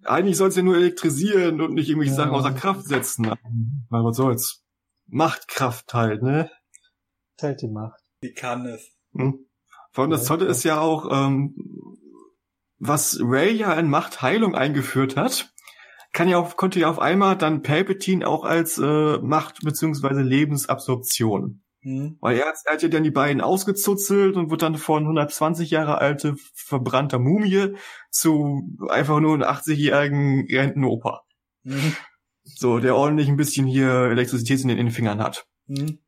[0.04, 2.18] eigentlich soll es ja nur elektrisieren und nicht irgendwelche Ja.
[2.18, 3.28] Sachen außer Kraft setzen.
[3.30, 4.64] Aber was soll's?
[5.10, 6.50] Machtkraft halt, ne?
[7.42, 8.00] Halt die Macht.
[8.24, 8.92] Die kann es.
[9.14, 9.46] Hm.
[9.92, 11.56] Vor allem das Tolle ist ja auch, ähm,
[12.78, 15.52] was Ray ja in Machtheilung eingeführt hat,
[16.12, 21.64] kann ja auf, konnte ja auf einmal dann Palpatine auch als äh, Macht beziehungsweise Lebensabsorption.
[21.82, 22.18] Hm?
[22.20, 25.70] Weil er, hat- er hat ja dann die beiden ausgezuzelt und wird dann von 120
[25.72, 27.76] Jahre alte verbrannter Mumie
[28.12, 31.22] zu einfach nur einem 80-jährigen Rentenoper.
[31.64, 31.96] Hm?
[32.56, 35.48] So, der ordentlich ein bisschen hier Elektrizität in den, in den Fingern hat.
[35.68, 36.00] Hm?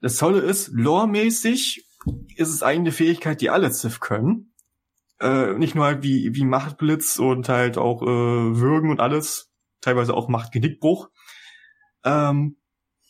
[0.00, 1.86] das Tolle ist, loremäßig
[2.36, 4.54] ist es eigentlich eine Fähigkeit, die alle Sith können.
[5.20, 9.52] Äh, nicht nur halt wie, wie Machtblitz und halt auch äh, Würgen und alles,
[9.82, 11.10] teilweise auch Machtgenickbruch.
[12.04, 12.56] Ähm,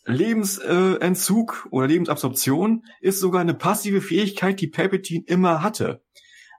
[0.06, 6.02] Lebensentzug oder Lebensabsorption ist sogar eine passive Fähigkeit, die Palpatine immer hatte.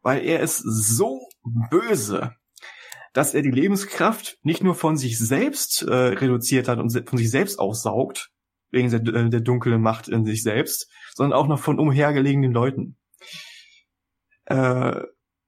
[0.04, 1.28] Weil er ist so
[1.70, 2.36] böse,
[3.14, 7.30] dass er die Lebenskraft nicht nur von sich selbst äh, reduziert hat und von sich
[7.30, 8.30] selbst aussaugt,
[8.72, 12.98] wegen der, äh, der dunklen Macht in sich selbst, sondern auch noch von umhergelegenen Leuten.
[14.46, 15.02] Äh,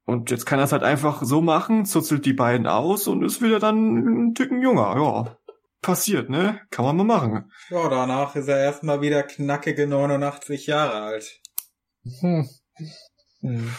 [0.06, 3.42] und jetzt kann er es halt einfach so machen, zuzelt die beiden aus und ist
[3.42, 5.38] wieder dann ein Tücken jünger, ja.
[5.82, 6.62] Passiert, ne?
[6.70, 7.52] Kann man mal machen.
[7.70, 11.42] Ja, danach ist er erstmal wieder knackige 89 Jahre alt.
[12.22, 12.50] Hm.
[13.42, 13.70] Hm.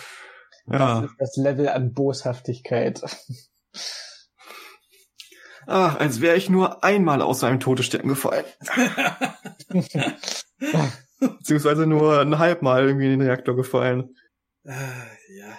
[0.66, 1.00] Ja.
[1.00, 3.02] Das ist das Level an Boshaftigkeit.
[5.66, 8.44] Ach, als wäre ich nur einmal aus seinem Todesstern gefallen.
[11.20, 14.14] Beziehungsweise nur ein halbmal irgendwie in den Reaktor gefallen.
[14.66, 14.72] Ah,
[15.38, 15.56] ja.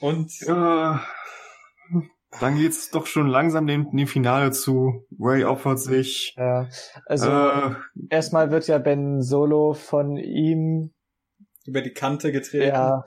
[0.00, 0.98] Und äh,
[2.38, 5.06] dann geht's doch schon langsam dem, dem Finale zu.
[5.18, 6.34] Ray opfert sich.
[6.36, 6.68] Ja,
[7.06, 7.74] also äh,
[8.08, 10.92] erstmal wird ja Ben Solo von ihm
[11.66, 12.68] über die Kante getreten.
[12.68, 13.04] Ja.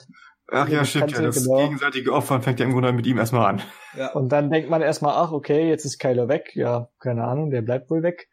[0.54, 1.22] Ach ja, stimmt ja.
[1.22, 1.58] Das genau.
[1.58, 3.62] gegenseitige Opfern fängt ja im Grunde mit ihm erstmal an.
[3.98, 4.12] Ja.
[4.14, 6.56] Und dann denkt man erstmal, ach okay, jetzt ist Kylo weg.
[6.56, 8.30] Ja, keine Ahnung, der bleibt wohl weg.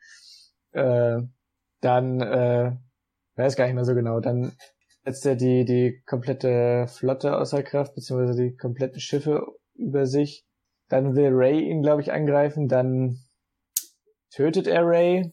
[0.72, 1.22] Äh,
[1.80, 2.72] dann, äh,
[3.36, 4.52] weiß gar nicht mehr so genau, dann
[5.04, 10.44] setzt er die, die komplette Flotte außer Kraft, beziehungsweise die kompletten Schiffe über sich.
[10.88, 13.18] Dann will Ray ihn, glaube ich, angreifen, dann
[14.30, 15.32] tötet er Ray.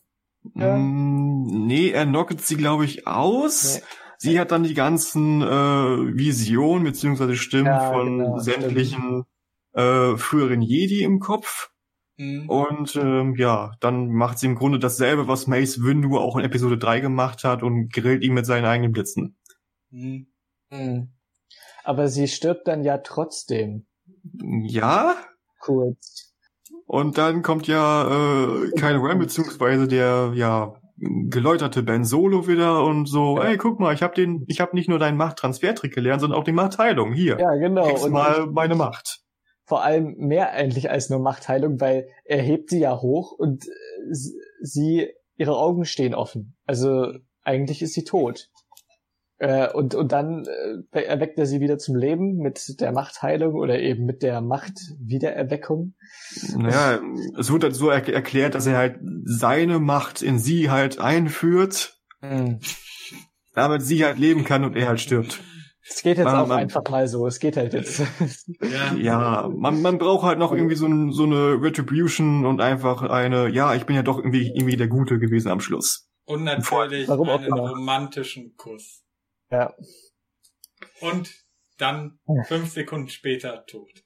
[0.56, 0.78] Ja?
[0.78, 3.76] Mm, nee, er knocket sie, glaube ich, aus.
[3.76, 3.84] Nee.
[4.18, 9.26] Sie hat dann die ganzen äh, Visionen beziehungsweise Stimmen ja, von genau, sämtlichen
[9.74, 11.72] äh, früheren Jedi im Kopf.
[12.18, 12.50] Mhm.
[12.50, 16.78] Und ähm, ja, dann macht sie im Grunde dasselbe, was Mace Windu auch in Episode
[16.78, 19.38] 3 gemacht hat und grillt ihn mit seinen eigenen Blitzen.
[19.92, 20.28] Mhm.
[20.72, 21.14] Mhm.
[21.84, 23.86] Aber sie stirbt dann ja trotzdem.
[24.64, 25.16] Ja?
[25.60, 26.34] Kurz.
[26.86, 33.08] Und dann kommt ja äh, Kylo Ren beziehungsweise der ja geläuterte Ben Solo wieder und
[33.08, 33.50] so, ja.
[33.50, 36.44] ey, guck mal, ich habe den, ich habe nicht nur deinen Machttransfertrick gelernt, sondern auch
[36.44, 37.14] die Machtheilung.
[37.14, 37.88] Hier, ja, genau.
[37.88, 39.22] kriegst und mal meine Macht
[39.68, 44.14] vor allem mehr eigentlich als nur Machtheilung, weil er hebt sie ja hoch und äh,
[44.62, 46.56] sie, ihre Augen stehen offen.
[46.66, 47.12] Also
[47.44, 48.50] eigentlich ist sie tot.
[49.40, 50.46] Äh, und, und dann
[50.92, 55.94] äh, erweckt er sie wieder zum Leben mit der Machtheilung oder eben mit der Machtwiedererweckung.
[56.56, 57.00] Naja,
[57.38, 62.00] es wird halt so er erklärt, dass er halt seine Macht in sie halt einführt,
[62.22, 62.60] mhm.
[63.54, 65.40] damit sie halt leben kann und er halt stirbt.
[65.90, 67.28] Es geht jetzt man, auch man, einfach mal so.
[67.28, 68.02] Es geht halt jetzt.
[68.60, 73.04] Ja, ja man, man braucht halt noch irgendwie so, ein, so eine Retribution und einfach
[73.04, 76.10] eine, ja, ich bin ja doch irgendwie, irgendwie der Gute gewesen am Schluss.
[76.26, 77.68] Und natürlich einen genau?
[77.68, 79.07] romantischen Kuss.
[79.52, 79.74] Ja.
[81.02, 81.34] Und
[81.78, 84.04] dann fünf Sekunden später tot.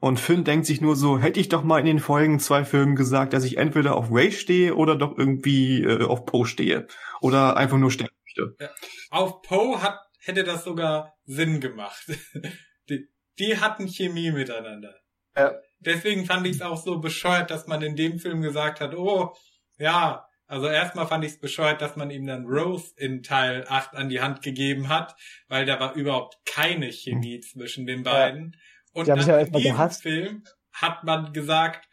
[0.00, 2.96] Und Finn denkt sich nur so, hätte ich doch mal in den Folgen zwei Filmen
[2.96, 6.86] gesagt, dass ich entweder auf Ray stehe oder doch irgendwie äh, auf Poe stehe.
[7.20, 8.56] Oder einfach nur sterben möchte.
[8.62, 8.70] Ja.
[9.10, 12.04] Auf Poe hat hätte das sogar Sinn gemacht.
[12.88, 14.94] die, die hatten Chemie miteinander.
[15.36, 15.54] Ja.
[15.78, 19.34] Deswegen fand ich es auch so bescheuert, dass man in dem Film gesagt hat, oh,
[19.78, 23.94] ja, also erstmal fand ich es bescheuert, dass man ihm dann Rose in Teil 8
[23.94, 25.16] an die Hand gegeben hat,
[25.48, 28.52] weil da war überhaupt keine Chemie zwischen den beiden.
[28.52, 29.00] Ja.
[29.00, 31.88] Und nach ja diesem Film hat man gesagt,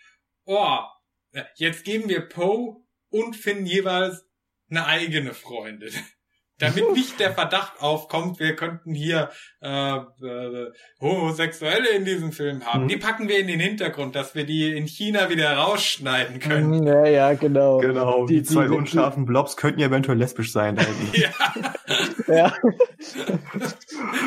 [0.46, 0.80] oh,
[1.56, 4.28] jetzt geben wir Poe und Finn jeweils
[4.70, 5.94] eine eigene Freundin
[6.62, 9.30] damit nicht der Verdacht aufkommt, wir könnten hier
[9.62, 12.84] äh, äh, Homosexuelle in diesem Film haben.
[12.84, 12.88] Mhm.
[12.88, 16.86] Die packen wir in den Hintergrund, dass wir die in China wieder rausschneiden können.
[16.86, 17.80] Ja, ja, genau.
[17.80, 20.78] Genau, die, die zwei die, unscharfen Blobs könnten ja eventuell lesbisch sein.
[21.14, 21.30] ja.
[22.28, 22.54] ja.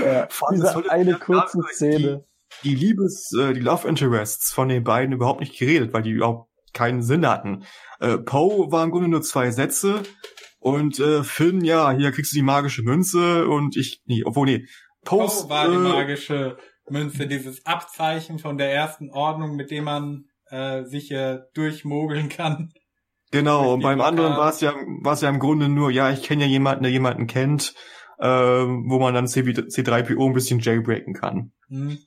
[0.04, 0.28] ja.
[0.52, 2.24] Diese eine kurze Szene.
[2.62, 6.10] Die, die Liebes, äh, die Love Interests von den beiden überhaupt nicht geredet, weil die
[6.10, 7.64] überhaupt keinen Sinn hatten.
[8.00, 10.02] Äh, Poe war im Grunde nur zwei Sätze
[10.64, 14.66] und äh, Finn, ja, hier kriegst du die magische Münze und ich, nee, obwohl, nee,
[15.04, 15.44] Post.
[15.44, 16.56] Oh, war die äh, magische
[16.88, 22.72] Münze, dieses Abzeichen von der ersten Ordnung, mit dem man äh, sich äh, durchmogeln kann.
[23.30, 26.22] Genau, und beim anderen war es ja, war es ja im Grunde nur, ja, ich
[26.22, 27.74] kenne ja jemanden, der jemanden kennt,
[28.18, 31.52] äh, wo man dann C3PO ein bisschen jailbreaken kann.
[31.68, 31.98] Hm.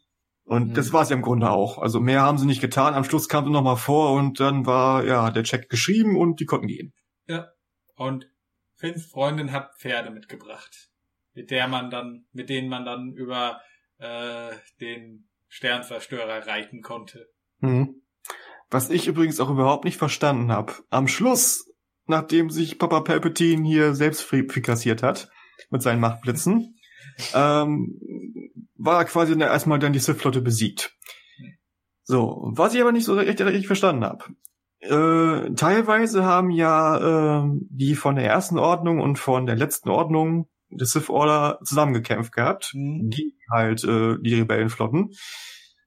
[0.45, 0.73] Und hm.
[0.73, 1.77] das war es ja im Grunde auch.
[1.77, 2.95] Also mehr haben sie nicht getan.
[2.95, 6.45] Am Schluss kam sie nochmal vor und dann war ja der Check geschrieben und die
[6.45, 6.93] konnten gehen.
[7.27, 7.49] Ja.
[7.95, 8.25] Und
[8.77, 10.89] Finns Freundin hat Pferde mitgebracht,
[11.33, 13.59] mit der man dann, mit denen man dann über
[13.97, 17.27] äh, den Sternzerstörer reiten konnte.
[17.59, 18.01] Mhm.
[18.69, 20.73] Was ich übrigens auch überhaupt nicht verstanden habe.
[20.89, 21.67] Am Schluss
[22.07, 25.29] nachdem sich Papa Palpatine hier selbst frikassiert hat
[25.69, 26.75] mit seinen Machtblitzen,
[27.33, 27.99] ähm,
[28.75, 30.95] war quasi erstmal dann die Sith-Flotte besiegt.
[32.03, 34.23] So, was ich aber nicht so richtig, richtig verstanden habe.
[34.79, 40.47] Äh, teilweise haben ja äh, die von der ersten Ordnung und von der letzten Ordnung
[40.69, 43.09] des Sith Order zusammengekämpft gehabt, Mhm.
[43.09, 45.11] die halt äh, die Rebellenflotten.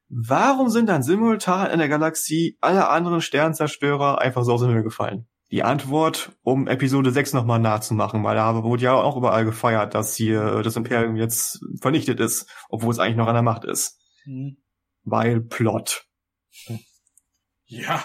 [0.08, 4.82] Warum sind dann simultan in der Galaxie alle anderen Sternzerstörer einfach so aus dem Himmel
[4.82, 5.28] gefallen?
[5.52, 10.14] Die Antwort, um Episode 6 nochmal nachzumachen, weil da wurde ja auch überall gefeiert, dass
[10.14, 13.98] hier das Imperium jetzt vernichtet ist, obwohl es eigentlich noch an der Macht ist.
[14.24, 14.56] Mhm.
[15.04, 16.06] Weil Plot.
[17.66, 18.02] Ja.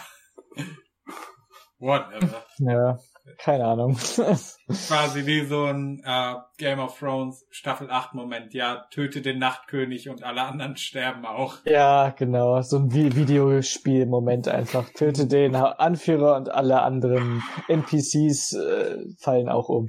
[1.86, 2.44] Whatever.
[2.60, 2.98] Ja,
[3.38, 3.96] keine Ahnung.
[4.88, 8.54] Quasi wie so ein äh, Game of Thrones Staffel 8 Moment.
[8.54, 11.58] Ja, töte den Nachtkönig und alle anderen sterben auch.
[11.66, 12.62] ja, genau.
[12.62, 14.90] So ein Vi- Videospiel-Moment einfach.
[14.90, 19.88] Töte den Anführer und alle anderen NPCs äh, fallen auch um.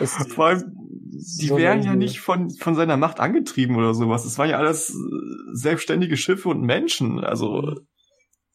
[0.00, 0.72] Es Vor allem,
[1.40, 4.24] die so werden ja nicht von, von seiner Macht angetrieben oder sowas.
[4.24, 4.94] Es waren ja alles äh,
[5.52, 7.22] selbstständige Schiffe und Menschen.
[7.22, 7.74] Also,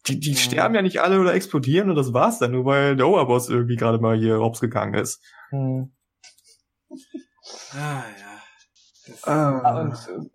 [0.06, 0.36] die, die Mhm.
[0.36, 3.76] sterben ja nicht alle oder explodieren und das war's dann, nur weil der Oberboss irgendwie
[3.76, 5.22] gerade mal hier hops gegangen ist.
[5.50, 5.92] Hm.
[7.72, 8.42] Ah ja.
[9.06, 10.28] Das, Ah, und äh,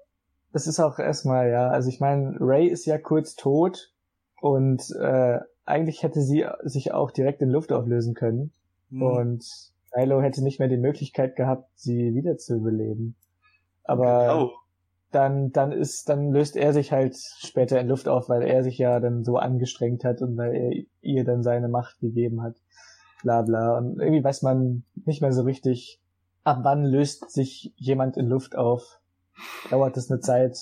[0.51, 3.93] das ist auch erstmal, ja, also ich meine, Ray ist ja kurz tot
[4.41, 8.53] und äh, eigentlich hätte sie sich auch direkt in Luft auflösen können
[8.89, 9.45] hm, und
[9.93, 13.15] Kylo hätte nicht mehr die Möglichkeit gehabt, sie wiederzubeleben.
[13.83, 14.53] Aber Genau.
[15.15, 18.77] Dann, dann ist, dann löst er sich halt später in Luft auf, weil er sich
[18.77, 20.71] ja dann so angestrengt hat und weil er
[21.01, 22.57] ihr dann seine Macht gegeben hat.
[23.23, 23.77] Bla bla.
[23.77, 26.01] Und irgendwie weiß man nicht mehr so richtig,
[26.43, 28.99] ab wann löst sich jemand in Luft auf.
[29.69, 30.57] Dauert das eine Zeit?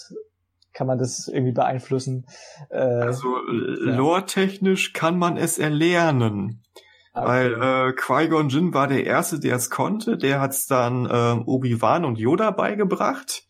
[0.71, 2.25] Kann man das irgendwie beeinflussen?
[2.69, 6.61] Äh, Also, äh, lore-technisch kann man es erlernen.
[7.13, 7.25] okay.
[7.27, 7.53] Weil
[7.89, 10.17] äh, Qui-Gon Jinn war der Erste, der es konnte.
[10.17, 13.43] Der hat es dann ähm, Obi-Wan und Yoda beigebracht.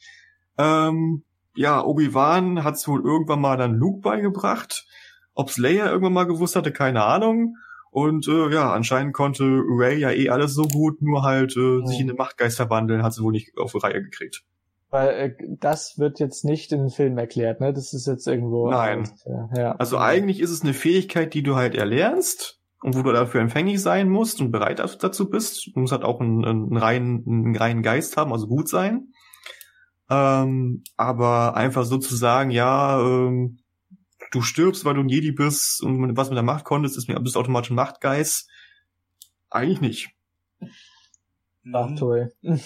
[0.58, 1.24] Ähm,
[1.56, 4.86] ja, Obi-Wan hat es wohl irgendwann mal dann Luke beigebracht.
[5.36, 7.58] Ob's Leia irgendwann mal gewusst hatte, keine Ahnung.
[7.92, 12.00] Und äh, ja, anscheinend konnte Ray ja eh alles so gut, nur halt äh, sich
[12.00, 14.44] in den Machtgeist verwandeln, hat sie wohl nicht auf die Reihe gekriegt.
[14.90, 17.72] Weil äh, das wird jetzt nicht in den Film erklärt, ne?
[17.72, 18.70] Das ist jetzt irgendwo.
[18.70, 19.10] Nein.
[19.26, 19.72] Ja, ja.
[19.74, 23.82] Also eigentlich ist es eine Fähigkeit, die du halt erlernst und wo du dafür empfänglich
[23.82, 25.72] sein musst und bereit dazu bist.
[25.74, 29.13] Du musst halt auch einen, einen, reinen, einen reinen Geist haben, also gut sein.
[30.10, 33.60] Ähm, aber einfach sozusagen, ja, ähm,
[34.32, 37.20] du stirbst, weil du ein Jedi bist und was mit der Macht konntest, ist mir
[37.20, 38.50] bist automatisch ein Machtgeist.
[39.50, 40.10] Eigentlich nicht.
[41.72, 41.96] Ach, mhm.
[41.96, 42.34] toll.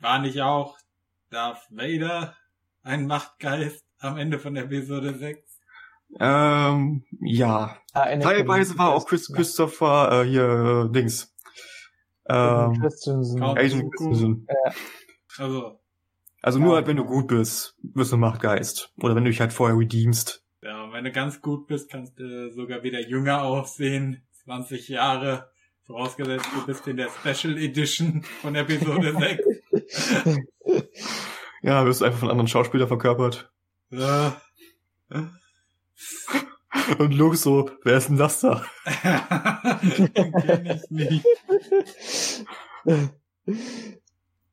[0.00, 0.78] War nicht auch
[1.28, 2.34] Darth Vader
[2.82, 5.60] ein Machtgeist am Ende von Episode 6?
[6.18, 7.76] Ähm, ja.
[7.92, 11.32] Ah, Teilweise war auch Chris, Christopher äh, hier äh, Dings.
[12.28, 13.42] Ähm, Christensen.
[13.42, 13.92] Agent.
[13.92, 14.46] Christensen.
[15.38, 15.79] Also,
[16.42, 18.92] Also nur halt, wenn du gut bist, wirst du Machtgeist.
[19.02, 20.42] Oder wenn du dich halt vorher redeemst.
[20.62, 24.22] ja, wenn du ganz gut bist, kannst du sogar wieder jünger aussehen.
[24.44, 25.50] 20 Jahre.
[25.86, 29.12] Vorausgesetzt, du bist in der Special Edition von Episode
[30.62, 30.84] 6.
[31.62, 33.50] Ja, wirst du einfach von anderen Schauspielern verkörpert.
[33.90, 34.30] Äh.
[36.98, 38.64] Und Luke so, wer ist denn das da?
[39.82, 41.26] Den kenn ich nicht.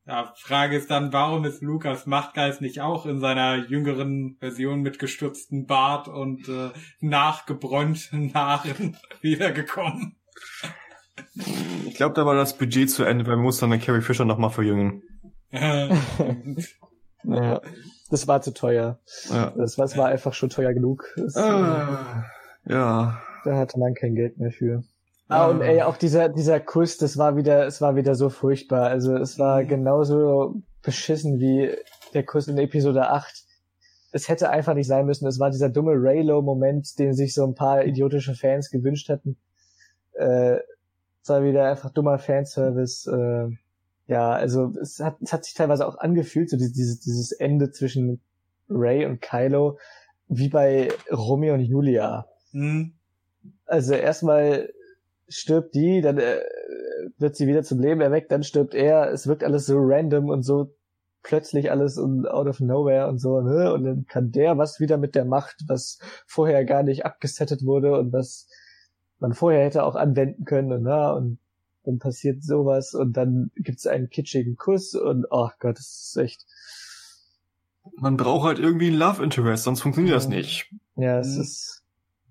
[0.08, 4.98] Ja, Frage ist dann, warum ist Lukas Machtgeist nicht auch in seiner jüngeren Version mit
[4.98, 6.70] gestürztem Bart und äh,
[7.00, 10.16] nachgebräunten Haaren wiedergekommen?
[11.84, 14.50] Ich glaube, da war das Budget zu Ende, weil wir mussten dann Carrie Fisher nochmal
[14.50, 15.02] verjüngen.
[15.50, 15.94] Äh,
[17.24, 17.60] Ja,
[18.10, 19.00] das war zu teuer.
[19.30, 19.52] Ja.
[19.56, 21.04] Das war, das war einfach schon teuer genug.
[21.16, 22.24] Das, Ah,
[22.66, 23.20] ja.
[23.44, 24.84] Da hatte man kein Geld mehr für.
[25.28, 28.88] Ah, und ey, auch dieser, dieser Kuss, das war wieder, es war wieder so furchtbar.
[28.88, 31.76] Also es war genauso beschissen wie
[32.14, 33.44] der Kuss in Episode 8.
[34.10, 35.26] Es hätte einfach nicht sein müssen.
[35.26, 39.36] Es war dieser dumme Raylo-Moment, den sich so ein paar idiotische Fans gewünscht hatten.
[40.14, 40.60] Äh,
[41.22, 43.06] es war wieder einfach dummer Fanservice.
[43.06, 43.50] Äh,
[44.06, 48.22] ja, also es hat, es hat sich teilweise auch angefühlt, so dieses, dieses, Ende zwischen
[48.70, 49.78] Ray und Kylo,
[50.28, 52.26] wie bei Romeo und Julia.
[52.52, 52.94] hm,
[53.66, 54.70] Also erstmal
[55.28, 56.40] stirbt die, dann äh,
[57.18, 59.10] wird sie wieder zum Leben erweckt, dann stirbt er.
[59.12, 60.74] Es wirkt alles so random und so
[61.22, 63.72] plötzlich alles und out of nowhere und so, ne?
[63.72, 67.98] Und dann kann der was wieder mit der Macht, was vorher gar nicht abgesettet wurde
[67.98, 68.48] und was
[69.18, 71.38] man vorher hätte auch anwenden können und na, und
[71.84, 76.46] dann passiert sowas und dann gibt's einen kitschigen Kuss und oh Gott, das ist echt,
[77.96, 80.34] Man braucht halt irgendwie ein Love Interest, sonst funktioniert das Mhm.
[80.36, 80.72] nicht.
[80.96, 81.82] ja, es ist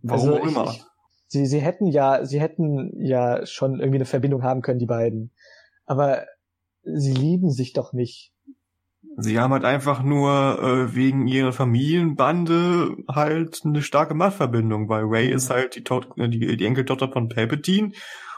[0.03, 0.71] Warum Also auch ich- immer.
[0.71, 0.85] Ich,
[1.27, 5.31] sie, sie hätten ja, sie hätten ja schon irgendwie eine Verbindung haben können, die beiden.
[5.85, 6.25] Aber
[6.83, 8.33] sie lieben sich doch nicht.
[9.19, 15.31] Sie haben halt einfach nur äh, wegen ihrer Familienbande halt eine starke Machtverbindung, weil Ray
[15.31, 17.93] ist halt die, to die, die Enkeltochter von Palpatine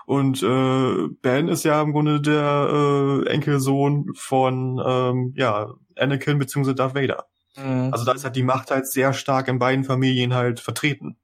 [0.06, 6.74] und äh, Ben ist ja im Grunde der äh, Enkelsohn von ähm, ja Anakin bzw.
[6.74, 7.26] Darth Vader.
[7.58, 7.90] Mhm.
[7.92, 11.18] Also da ist halt die Macht halt sehr stark in beiden Familien halt vertreten.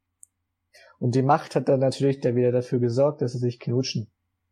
[1.00, 4.08] Und die Macht hat dann natürlich da wieder dafür gesorgt, dass sie sich knutschen.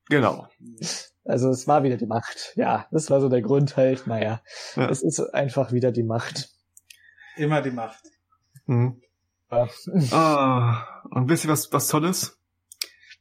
[0.10, 0.48] Genau.
[1.26, 2.54] Also es war wieder die Macht.
[2.56, 4.08] Ja, das war so der Grund halt.
[4.08, 4.42] Naja,
[4.76, 4.90] ja.
[4.90, 6.50] es ist einfach wieder die Macht.
[7.38, 8.04] Immer die Macht.
[8.66, 9.02] Mhm.
[9.52, 9.68] Ja.
[10.12, 12.40] Ah, und wisst ihr was, was Tolles?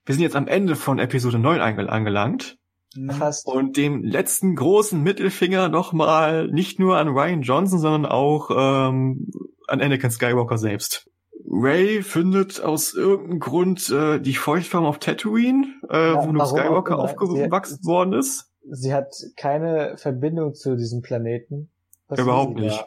[0.05, 2.59] Wir sind jetzt am Ende von Episode 9 angelangt.
[2.97, 3.10] Mhm.
[3.10, 3.47] Fast.
[3.47, 9.31] Und dem letzten großen Mittelfinger nochmal nicht nur an Ryan Johnson, sondern auch ähm,
[9.68, 11.10] an Anakin Skywalker selbst.
[11.55, 16.98] Ray findet aus irgendeinem Grund äh, die Feuchtfarm auf Tatooine, äh, ja, wo Luke Skywalker
[16.98, 18.50] aufgewachsen hat, worden ist.
[18.70, 21.70] Sie hat keine Verbindung zu diesem Planeten.
[22.08, 22.82] Was Überhaupt nicht.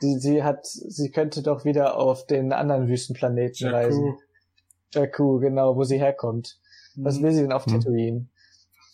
[0.00, 3.76] Sie, sie hat, sie könnte doch wieder auf den anderen Wüstenplaneten Jakku.
[3.76, 4.18] reisen.
[4.92, 6.58] Jakku, genau, wo sie herkommt.
[6.96, 7.22] Was mhm.
[7.22, 7.80] will sie denn auf hm.
[7.80, 8.26] Tatooine?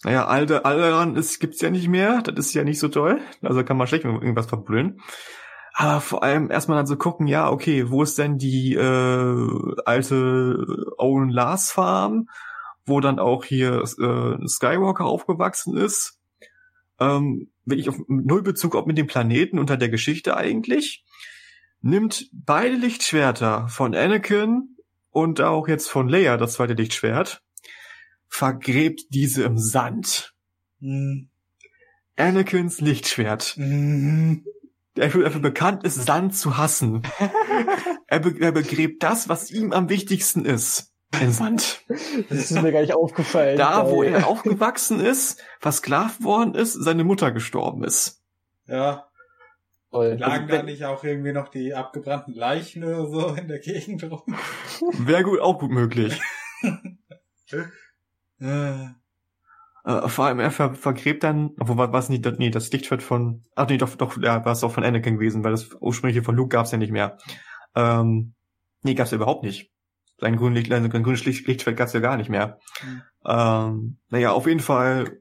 [0.05, 2.23] Naja, alte Alderan ist, gibt's ja nicht mehr.
[2.23, 3.21] Das ist ja nicht so toll.
[3.43, 5.01] Also kann man schlecht irgendwas verbrüllen.
[5.77, 10.65] Aber vor allem erstmal dann so gucken, ja, okay, wo ist denn die äh, alte
[10.99, 12.29] Owen Lars Farm,
[12.87, 16.21] wo dann auch hier äh, Skywalker aufgewachsen ist.
[17.01, 21.05] Ähm, wirklich auf null Bezug auch mit dem Planeten unter der Geschichte eigentlich.
[21.81, 24.77] Nimmt beide Lichtschwerter von Anakin
[25.11, 27.43] und auch jetzt von Leia, das zweite Lichtschwert,
[28.29, 30.35] vergräbt diese im Sand.
[30.79, 31.31] Mhm.
[32.15, 33.57] Anakins Lichtschwert.
[33.57, 34.45] Mhm
[34.97, 37.03] der dafür bekannt ist, Sand zu hassen.
[38.07, 40.93] er, be er begräbt das, was ihm am wichtigsten ist.
[41.13, 41.83] Ein Sand.
[42.29, 43.57] Das ist mir gar nicht aufgefallen.
[43.57, 48.21] Da, wo er aufgewachsen ist, versklavt worden ist, seine Mutter gestorben ist.
[48.67, 49.09] Ja.
[49.91, 50.17] Voll.
[50.19, 54.03] Lagen also, da nicht auch irgendwie noch die abgebrannten Leichen oder so in der Gegend
[54.11, 54.37] rum?
[54.99, 56.21] Wäre gut, auch gut möglich.
[59.85, 63.43] Äh, vor allem er ver vergräbt dann, obwohl war es nicht, nee, das Lichtschwert von,
[63.55, 66.35] ach nee, doch, doch, ja, war es auch von Anakin gewesen, weil das ursprüngliche von
[66.35, 67.19] Luke gab's ja nicht mehr.
[67.75, 68.35] Ähm,
[68.83, 69.71] nee, gab's ja überhaupt nicht.
[70.19, 72.59] Sein grünes Licht, sein grünes Licht, Lichtschwert gab's ja gar nicht mehr.
[72.83, 73.03] Mhm.
[73.27, 75.19] Ähm, naja, auf jeden Fall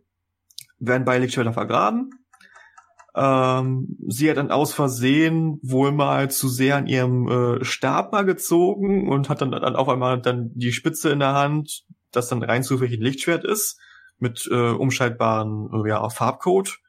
[0.80, 2.12] werden beide Lichtschwerter vergraben.
[3.16, 8.24] Ähm, sie hat dann aus Versehen wohl mal zu sehr an ihrem äh, Stab mal
[8.24, 12.42] gezogen und hat dann, dann auf einmal dann die Spitze in der Hand, das dann
[12.42, 13.78] rein zufällig ein Lichtschwert ist
[14.24, 16.80] mit äh, umschaltbaren äh, ja, Farbcode.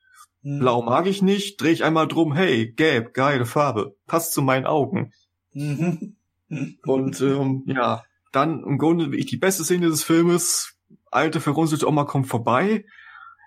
[0.42, 0.60] Mhm.
[0.60, 4.64] Blau mag ich nicht, drehe ich einmal drum, hey, gelb, geile Farbe, passt zu meinen
[4.64, 5.12] Augen.
[5.52, 6.16] Mhm.
[6.86, 10.78] Und ähm, ja, dann im Grunde ich die beste Szene des Filmes,
[11.10, 12.86] alte verrunzelte Oma kommt vorbei.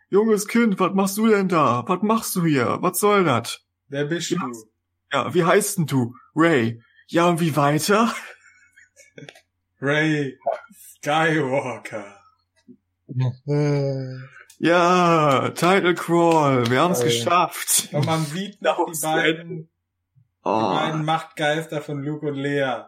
[0.10, 1.84] Junges Kind, was machst du denn da?
[1.88, 2.78] Was machst du hier?
[2.82, 3.60] Was soll das?
[3.90, 4.54] Wer bist ja, du?
[5.12, 6.16] Ja, wie heißt denn du?
[6.36, 6.82] Ray.
[7.08, 8.14] Ja, und wie weiter?
[9.82, 10.38] Ray
[10.74, 12.17] Skywalker.
[14.60, 17.90] Ja, Title Crawl, wir haben es geschafft.
[17.94, 19.70] Und man sieht noch die beiden,
[20.44, 20.60] oh.
[20.60, 22.86] die beiden Machtgeister von Luke und Lea.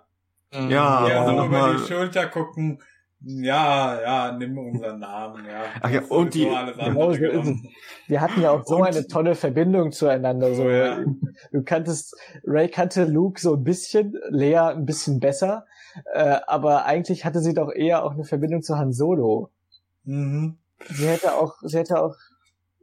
[0.52, 0.70] Mhm.
[0.70, 1.78] Ja, die also über mal.
[1.78, 2.82] die Schulter gucken.
[3.22, 5.64] Ja, ja, nimm unseren Namen, ja.
[5.82, 7.12] Ach ja, und die, genau,
[8.08, 10.64] wir hatten ja auch so und, eine tolle Verbindung zueinander, so.
[10.64, 11.04] Oh, ja.
[11.52, 12.16] Du kanntest,
[12.46, 15.66] Ray kannte Luke so ein bisschen, Lea ein bisschen besser,
[16.14, 19.52] äh, aber eigentlich hatte sie doch eher auch eine Verbindung zu Han Solo.
[20.10, 20.58] Mhm.
[20.90, 22.16] Sie hätte auch, sie hätte auch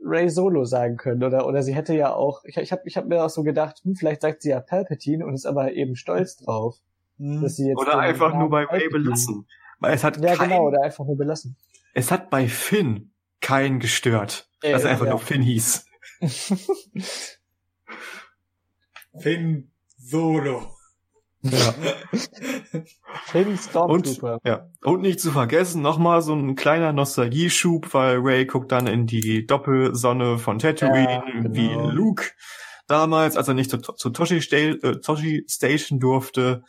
[0.01, 3.07] Ray Solo sagen können oder oder sie hätte ja auch ich, ich habe ich hab
[3.07, 6.37] mir auch so gedacht hm, vielleicht sagt sie ja Palpatine und ist aber eben stolz
[6.37, 6.77] drauf
[7.17, 7.43] mhm.
[7.43, 9.49] dass sie jetzt oder einfach nur bei Ray belassen
[9.81, 11.57] weil es hat ja kein, genau oder einfach nur belassen
[11.95, 15.13] es hat bei Finn keinen gestört äh, dass er einfach ja.
[15.13, 15.87] nur Finn hieß
[19.19, 20.76] Finn Solo
[21.50, 21.75] ja.
[23.81, 24.68] und, ja.
[24.83, 29.47] und nicht zu vergessen, nochmal so ein kleiner Nostalgieschub, weil Ray guckt dann in die
[29.47, 31.55] Doppelsonne von Tatooine, ja, genau.
[31.55, 32.25] wie Luke
[32.86, 36.62] damals, als er nicht zu, zu Toshi, äh, Toshi Station durfte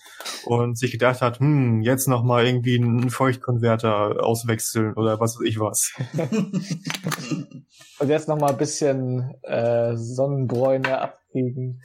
[0.45, 5.59] und sich gedacht hat, hm, jetzt nochmal irgendwie einen Feuchtkonverter auswechseln oder was weiß ich
[5.59, 5.93] was.
[7.99, 11.81] und jetzt nochmal ein bisschen äh, Sonnenbräune abkriegen.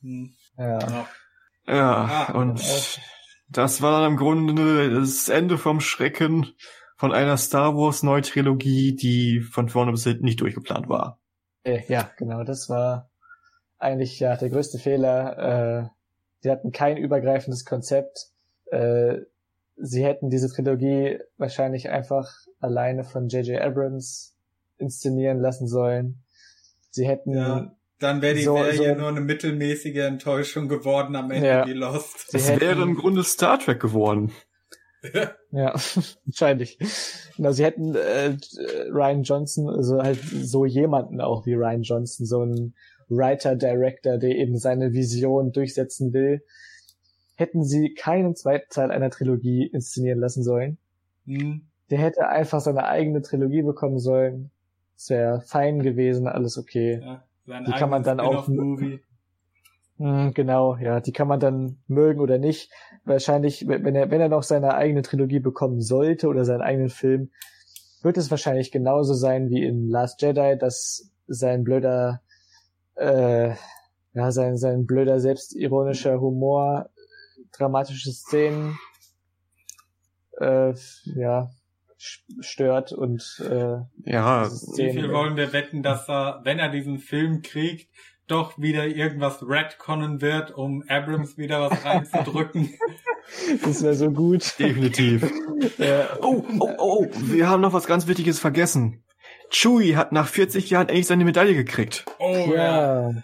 [0.00, 0.34] Hm.
[0.56, 0.78] Ja.
[0.78, 1.08] ja.
[1.66, 2.60] Ja, ah, und
[3.48, 6.54] das war dann im Grunde das Ende vom Schrecken
[6.96, 11.18] von einer Star Wars Neutrilogie, die von vorne bis hinten nicht durchgeplant war.
[11.64, 13.10] Äh, ja, genau, das war
[13.78, 15.38] eigentlich ja der größte Fehler.
[15.38, 15.88] Äh,
[16.40, 18.28] sie hatten kein übergreifendes Konzept.
[18.66, 19.20] Äh,
[19.76, 23.60] sie hätten diese Trilogie wahrscheinlich einfach alleine von J.J.
[23.60, 24.36] Abrams
[24.78, 26.22] inszenieren lassen sollen.
[26.90, 31.30] Sie hätten Ja, dann wäre die So- Serie so- nur eine mittelmäßige Enttäuschung geworden am
[31.32, 31.66] Ende Ja.
[31.66, 32.32] wie Lost.
[32.32, 34.30] Hätten- wäre im Grunde Star Trek geworden.
[35.50, 35.74] Ja,
[36.24, 36.78] wahrscheinlich.
[37.36, 38.36] Genau, sie hätten äh,
[38.90, 42.74] Ryan Johnson, also halt so jemanden auch wie Ryan Johnson, so einen
[43.10, 46.42] Writer-Director, der eben seine Vision durchsetzen will,
[47.34, 50.78] hätten sie keinen zweiten Teil einer Trilogie inszenieren lassen sollen.
[51.26, 51.66] Hm.
[51.90, 54.50] Der hätte einfach seine eigene Trilogie bekommen sollen.
[54.96, 57.00] Es wäre fein gewesen, alles okay.
[57.02, 59.00] Ja, sein Die kann man dann auch- Spin-off-Movie.
[59.98, 62.70] Hm, genau, ja, die kann man dann mögen oder nicht.
[63.04, 67.30] Wahrscheinlich, wenn er, wenn er noch seine eigene Trilogie bekommen sollte oder seinen eigenen Film,
[68.02, 72.22] wird es wahrscheinlich genauso sein wie in Last Jedi, dass sein blöder,
[72.96, 73.54] äh,
[74.14, 76.90] ja, sein, sein blöder selbstironischer Humor,
[77.56, 78.76] dramatische Szenen,
[80.40, 80.74] äh,
[81.04, 81.50] ja,
[82.40, 83.78] stört und äh,
[84.10, 87.88] Ja, Wie viel wollen wir wetten, dass er, wenn er diesen Film kriegt,
[88.26, 92.70] doch wieder irgendwas retconnen wird, um Abrams wieder was reinzudrücken?
[93.64, 94.58] das wäre so gut.
[94.58, 95.22] definitiv.
[95.78, 99.02] ja, Oh, oh, oh, wir haben noch was ganz Wichtiges vergessen.
[99.50, 102.06] Chewie hat nach 40 Jahren endlich seine Medaille gekriegt.
[102.18, 103.10] Oh ja.
[103.10, 103.22] Ja.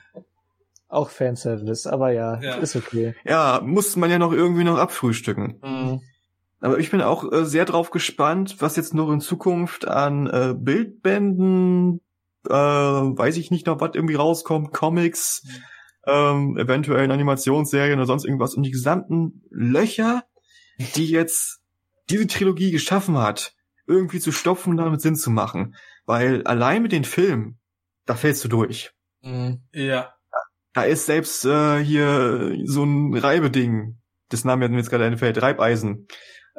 [0.88, 2.56] Auch Fanservice, aber ja, Ja.
[2.56, 3.14] ist okay.
[3.24, 5.60] Ja, musste man ja noch irgendwie noch abfrühstücken.
[5.62, 6.00] Mhm.
[6.60, 10.54] Aber ich bin auch äh, sehr drauf gespannt, was jetzt noch in Zukunft an äh,
[10.56, 12.00] Bildbänden,
[12.46, 15.46] äh, weiß ich nicht noch, was irgendwie rauskommt, Comics,
[16.06, 20.24] ähm, eventuell in Animationsserien oder sonst irgendwas und die gesamten Löcher,
[20.96, 21.60] die jetzt
[22.10, 23.54] diese Trilogie geschaffen hat,
[23.86, 25.74] irgendwie zu stopfen und damit Sinn zu machen.
[26.06, 27.58] Weil allein mit den Filmen,
[28.04, 28.92] da fällst du durch.
[29.22, 29.62] Mhm.
[29.72, 30.14] Ja.
[30.72, 33.98] Da ist selbst äh, hier so ein Reibeding,
[34.28, 36.06] das Name mir jetzt gerade einfällt, Reibeisen,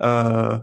[0.02, 0.60] äh,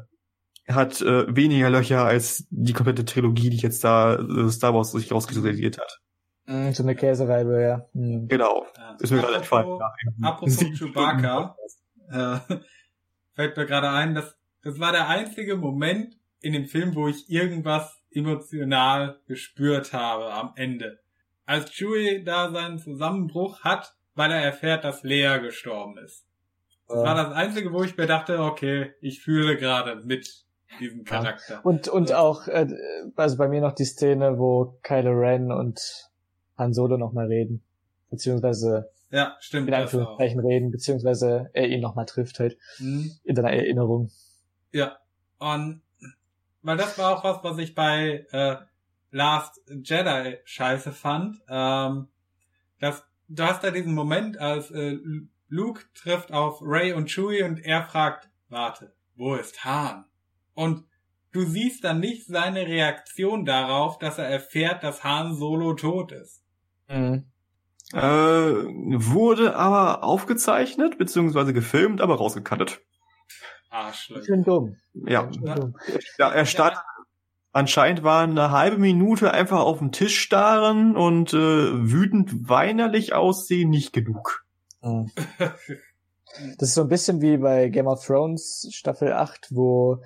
[0.72, 5.10] hat äh, weniger Löcher als die komplette Trilogie, die jetzt da äh, Star Wars sich
[5.10, 6.00] rauskristallisiert hat.
[6.46, 7.86] Mhm, So eine Käsereibe, ja.
[7.94, 8.28] Mhm.
[8.28, 8.66] Genau.
[8.76, 8.96] ja.
[9.00, 9.78] Ist mir gerade entfallen.
[10.22, 11.56] Apropos- Chewbacca.
[12.10, 12.38] Äh,
[13.34, 17.30] fällt mir gerade ein, dass das war der einzige Moment in dem Film, wo ich
[17.30, 20.98] irgendwas emotional gespürt habe am Ende.
[21.46, 26.26] Als Chewie da seinen Zusammenbruch hat, weil er erfährt, dass Leia gestorben ist.
[26.88, 30.44] Das war das einzige, wo ich mir dachte, okay, ich fühle gerade mit
[30.80, 31.64] diesem Charakter.
[31.64, 32.66] Und, und auch, äh,
[33.16, 36.08] also bei mir noch die Szene, wo Kylo Ren und
[36.56, 37.62] Han Solo nochmal reden.
[38.10, 39.68] Beziehungsweise Ja, stimmt.
[39.68, 39.74] in.
[39.74, 43.10] Anführungszeichen reden, beziehungsweise er ihn nochmal trifft halt Hm.
[43.24, 44.10] in deiner Erinnerung.
[44.72, 44.98] Ja.
[45.38, 45.82] Und
[46.62, 48.56] weil das war auch was, was ich bei äh,
[49.10, 51.36] Last Jedi scheiße fand.
[51.48, 52.08] Ähm,
[52.80, 54.98] dass, du hast da diesen Moment, als äh,
[55.48, 60.04] Luke trifft auf Ray und Chewie und er fragt, warte, wo ist Han?
[60.54, 60.84] Und
[61.32, 66.42] du siehst dann nicht seine Reaktion darauf, dass er erfährt, dass Han Solo tot ist.
[66.88, 67.24] Mhm.
[67.94, 72.80] Äh, wurde aber aufgezeichnet, beziehungsweise gefilmt, aber rausgekattet.
[73.70, 74.22] Arschloch.
[74.24, 74.76] Schön dumm.
[74.92, 75.30] Ja.
[75.32, 75.54] Schön Ja.
[75.54, 75.76] dumm.
[76.18, 76.76] ja er stand,
[77.52, 83.70] anscheinend war eine halbe Minute einfach auf den Tisch starren und äh, wütend weinerlich aussehen
[83.70, 84.44] nicht genug.
[84.82, 85.10] Mhm.
[86.58, 90.02] Das ist so ein bisschen wie bei Game of Thrones Staffel 8, wo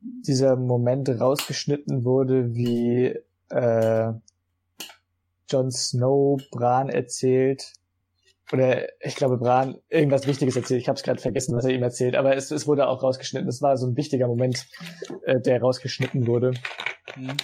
[0.00, 3.18] dieser Moment rausgeschnitten wurde, wie
[3.48, 4.12] äh,
[5.48, 7.72] Jon Snow Bran erzählt.
[8.52, 10.80] Oder ich glaube, Bran irgendwas Wichtiges erzählt.
[10.80, 13.48] Ich habe es gerade vergessen, was er ihm erzählt, aber es, es wurde auch rausgeschnitten.
[13.48, 14.66] Es war so ein wichtiger Moment,
[15.24, 16.52] äh, der rausgeschnitten wurde.
[17.14, 17.36] Hm.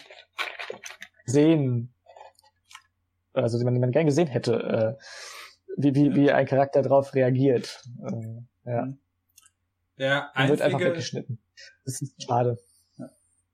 [1.25, 1.93] Sehen,
[3.33, 5.03] also den man, den man gern gesehen hätte, äh,
[5.77, 7.83] wie, wie, wie ein Charakter darauf reagiert.
[8.05, 8.89] Äh, ja.
[9.99, 11.39] Der Man wird einfach einzige, weggeschnitten.
[11.85, 12.59] Das ist schade.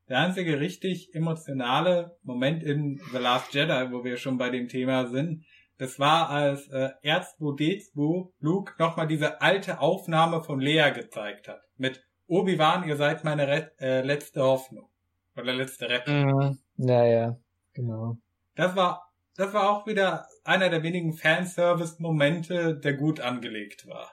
[0.09, 5.07] Der einzige richtig emotionale Moment in The Last Jedi, wo wir schon bei dem Thema
[5.07, 5.45] sind,
[5.79, 11.63] das war, als äh, R2D2 Luke nochmal diese alte Aufnahme von Lea gezeigt hat.
[11.77, 14.89] Mit Obi-Wan, ihr seid meine Re äh, letzte Hoffnung.
[15.37, 16.59] Oder letzte Rettung.
[16.79, 17.37] Ja, ja,
[17.75, 18.19] genau.
[18.57, 19.08] Das war,
[19.39, 24.10] das war auch wieder einer der wenigen Fanservice-Momente, der gut angelegt war.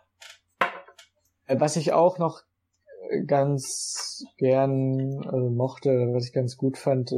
[1.48, 2.44] Äh, Was ich auch noch
[3.10, 7.12] äh, ganz gern äh, mochte, was ich ganz gut fand,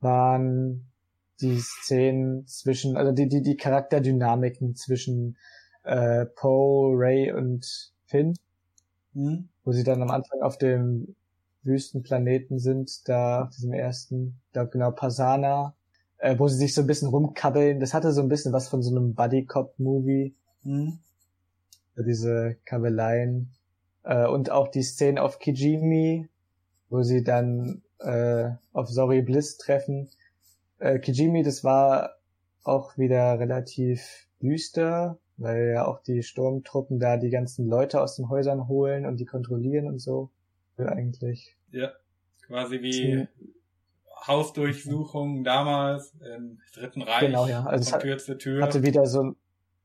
[0.00, 0.90] waren
[1.40, 5.36] die Szenen zwischen, also die, die, die Charakterdynamiken zwischen
[5.82, 8.34] äh, Poe, Ray und Finn,
[9.12, 9.48] Hm?
[9.64, 11.14] wo sie dann am Anfang auf dem
[11.62, 15.74] Wüstenplaneten sind, da auf diesem ersten, glaube genau Pasana,
[16.24, 17.80] äh, wo sie sich so ein bisschen rumkabbeln.
[17.80, 20.34] Das hatte so ein bisschen was von so einem Buddy-Cop-Movie.
[20.62, 20.98] Hm?
[21.96, 23.50] So diese Kabeleien.
[24.04, 26.30] Äh, und auch die Szene auf Kijimi,
[26.88, 30.08] wo sie dann äh, auf Sorry Bliss treffen.
[30.78, 32.14] Äh, Kijimi, das war
[32.62, 38.30] auch wieder relativ düster, weil ja auch die Sturmtruppen da die ganzen Leute aus den
[38.30, 40.30] Häusern holen und die kontrollieren und so.
[40.78, 41.54] Ja, eigentlich.
[41.70, 41.92] Ja,
[42.46, 43.28] quasi wie
[44.26, 47.20] Hausdurchsuchungen damals im Dritten Reich.
[47.20, 47.64] Genau, ja.
[47.64, 48.62] Also von Tür zu Tür.
[48.62, 49.34] hatte wieder so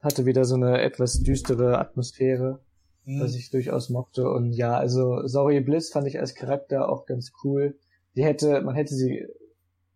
[0.01, 2.61] hatte wieder so eine etwas düstere Atmosphäre,
[3.03, 3.19] hm.
[3.19, 4.29] was ich durchaus mochte.
[4.29, 7.77] Und ja, also Sorry Bliss fand ich als Charakter auch ganz cool.
[8.15, 9.27] Die hätte, man hätte sie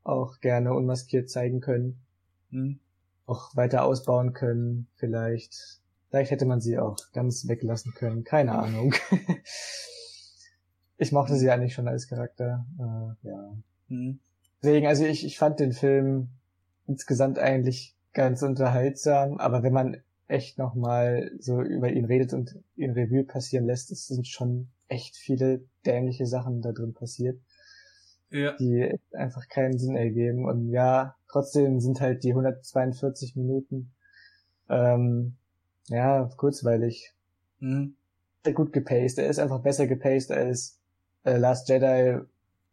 [0.03, 2.01] auch gerne unmaskiert zeigen können.
[2.49, 2.79] Hm.
[3.25, 5.79] Auch weiter ausbauen können, vielleicht.
[6.09, 8.23] Vielleicht hätte man sie auch ganz weglassen können.
[8.23, 8.93] Keine Ahnung.
[10.97, 12.67] ich mochte sie eigentlich schon als Charakter.
[12.77, 13.53] Äh, ja.
[13.93, 14.19] Hm.
[14.61, 16.29] Deswegen, also ich, ich fand den Film
[16.87, 19.97] insgesamt eigentlich ganz unterhaltsam, aber wenn man
[20.27, 25.15] echt nochmal so über ihn redet und ihn Revue passieren lässt, es sind schon echt
[25.15, 27.39] viele dämliche Sachen da drin passiert,
[28.29, 28.53] ja.
[28.53, 30.45] die einfach keinen Sinn ergeben.
[30.45, 33.91] Und ja, trotzdem sind halt die 142 Minuten
[34.69, 35.35] ähm,
[35.87, 37.13] ja kurzweilig.
[37.59, 37.95] Mhm.
[38.53, 39.19] Gut gepaced.
[39.19, 40.79] Er ist einfach besser gepaced als
[41.23, 42.19] äh, Last Jedi,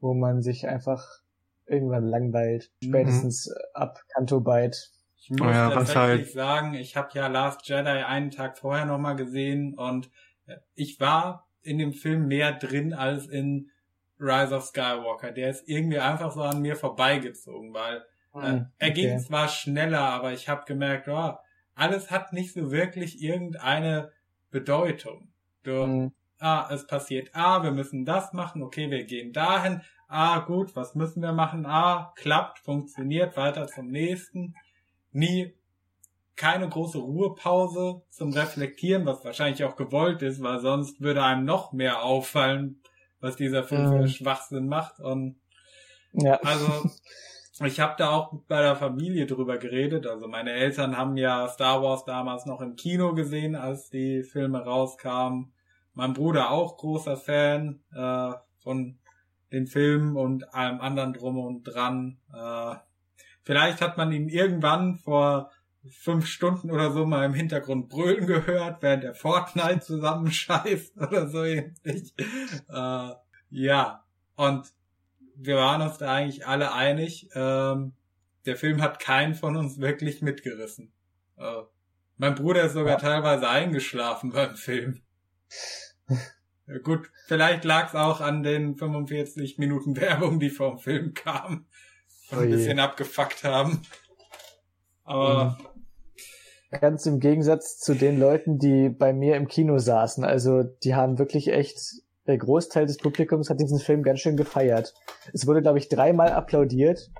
[0.00, 1.06] wo man sich einfach
[1.66, 2.70] irgendwann langweilt.
[2.82, 2.88] Mhm.
[2.88, 3.54] Spätestens mhm.
[3.74, 4.78] ab Canto Bite
[5.20, 6.30] ich muss oh ja, tatsächlich halt...
[6.30, 10.10] sagen, ich habe ja Last Jedi einen Tag vorher nochmal gesehen und
[10.46, 13.70] äh, ich war in dem Film mehr drin als in
[14.18, 15.32] Rise of Skywalker.
[15.32, 18.02] Der ist irgendwie einfach so an mir vorbeigezogen, weil
[18.34, 21.34] äh, hm, er ging zwar schneller, aber ich habe gemerkt, oh,
[21.74, 24.12] alles hat nicht so wirklich irgendeine
[24.50, 25.28] Bedeutung.
[25.64, 26.12] Du, mhm.
[26.40, 30.94] Ah, es passiert, ah, wir müssen das machen, okay, wir gehen dahin, ah, gut, was
[30.94, 34.54] müssen wir machen, ah, klappt, funktioniert, weiter zum nächsten
[35.12, 35.54] nie
[36.40, 41.72] keine große Ruhepause zum Reflektieren, was wahrscheinlich auch gewollt ist, weil sonst würde einem noch
[41.72, 42.80] mehr auffallen,
[43.20, 44.08] was dieser Film für mhm.
[44.08, 45.00] Schwachsinn macht.
[45.00, 45.38] Und
[46.14, 46.40] ja.
[46.42, 46.88] also
[47.66, 50.06] ich habe da auch bei der Familie drüber geredet.
[50.06, 54.64] Also meine Eltern haben ja Star Wars damals noch im Kino gesehen, als die Filme
[54.64, 55.52] rauskamen.
[55.94, 58.98] Mein Bruder auch großer Fan äh, von
[59.52, 62.18] den Filmen und allem anderen drum und dran.
[62.32, 62.76] Äh,
[63.42, 65.50] Vielleicht hat man ihn irgendwann vor
[65.90, 71.42] fünf Stunden oder so mal im Hintergrund brüllen gehört, während er Fortnite zusammenscheißt oder so
[71.42, 72.14] ähnlich.
[72.68, 73.10] Äh,
[73.48, 74.04] ja,
[74.36, 74.72] und
[75.34, 77.30] wir waren uns da eigentlich alle einig.
[77.34, 77.94] Ähm,
[78.44, 80.92] der Film hat keinen von uns wirklich mitgerissen.
[81.36, 81.62] Äh,
[82.18, 85.00] mein Bruder ist sogar teilweise eingeschlafen beim Film.
[86.66, 91.66] Ja, gut, vielleicht lag es auch an den 45 Minuten Werbung, die vom Film kamen
[92.30, 93.82] und ein bisschen abgefuckt haben.
[95.02, 95.58] Aber.
[96.70, 100.22] Ganz im Gegensatz zu den Leuten, die bei mir im Kino saßen.
[100.22, 101.80] Also, die haben wirklich echt,
[102.28, 104.94] der Großteil des Publikums hat diesen Film ganz schön gefeiert.
[105.32, 107.10] Es wurde, glaube ich, dreimal applaudiert.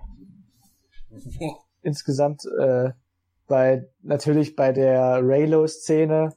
[1.83, 2.91] Insgesamt, äh,
[3.49, 6.33] bei, natürlich bei der Raylo-Szene,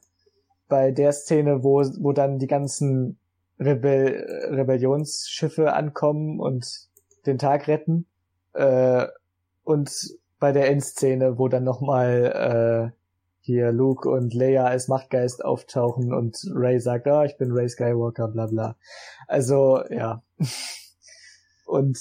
[0.68, 3.18] bei der Szene, wo, wo dann die ganzen
[3.58, 6.88] Rebell Rebellionsschiffe ankommen und
[7.26, 8.06] den Tag retten.
[8.52, 9.06] Äh,
[9.62, 9.90] und
[10.38, 12.98] bei der Endszene, wo dann nochmal äh,
[13.40, 18.28] hier Luke und Leia als Machtgeist auftauchen und Ray sagt, ah, ich bin Ray Skywalker,
[18.28, 18.76] bla bla.
[19.26, 20.22] Also, ja.
[21.66, 21.98] und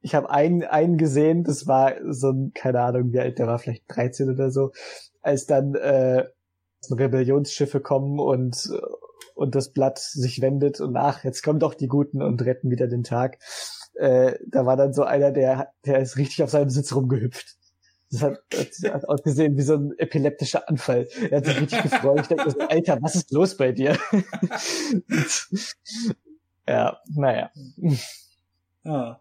[0.00, 3.58] ich habe einen, einen gesehen, das war so ein, keine Ahnung, wie alt der war,
[3.58, 4.72] vielleicht 13 oder so,
[5.20, 6.24] als dann äh,
[6.90, 8.70] Rebellionsschiffe kommen und
[9.34, 12.88] und das Blatt sich wendet und ach, jetzt kommen doch die Guten und retten wieder
[12.88, 13.38] den Tag
[13.98, 17.56] äh, da war dann so einer, der, der ist richtig auf seinem Sitz rumgehüpft.
[18.10, 21.08] Das hat, hat, hat ausgesehen wie so ein epileptischer Anfall.
[21.30, 22.20] Er hat sich richtig gefreut.
[22.20, 23.98] Ich dachte, Alter, was ist los bei dir?
[26.68, 27.50] ja, naja.
[28.84, 29.18] Ah,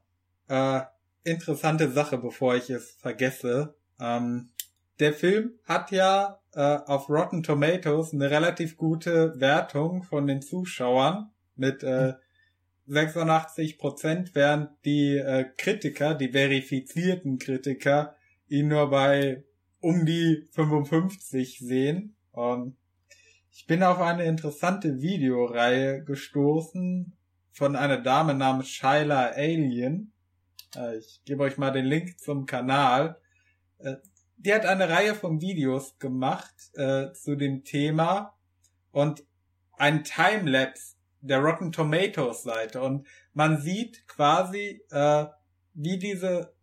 [0.47, 0.81] äh,
[1.23, 3.75] interessante Sache, bevor ich es vergesse.
[3.99, 4.51] Ähm,
[5.00, 11.32] der Film hat ja äh, auf Rotten Tomatoes eine relativ gute Wertung von den Zuschauern
[11.56, 12.14] mit äh,
[12.88, 18.16] 86 Prozent, während die äh, Kritiker, die verifizierten Kritiker,
[18.48, 19.43] ihn nur bei
[19.82, 22.16] um die 55 sehen.
[22.32, 22.77] Und
[23.51, 27.14] ich bin auf eine interessante Videoreihe gestoßen
[27.51, 30.14] von einer Dame namens Shyla Alien.
[30.76, 33.19] Äh, ich gebe euch mal den Link zum Kanal.
[34.38, 38.38] Die hat eine Reihe von Videos gemacht äh, zu dem Thema
[38.91, 39.24] und
[39.77, 45.25] ein Timelapse der Rotten Tomatoes Seite und man sieht quasi, äh,
[45.74, 46.53] wie diese,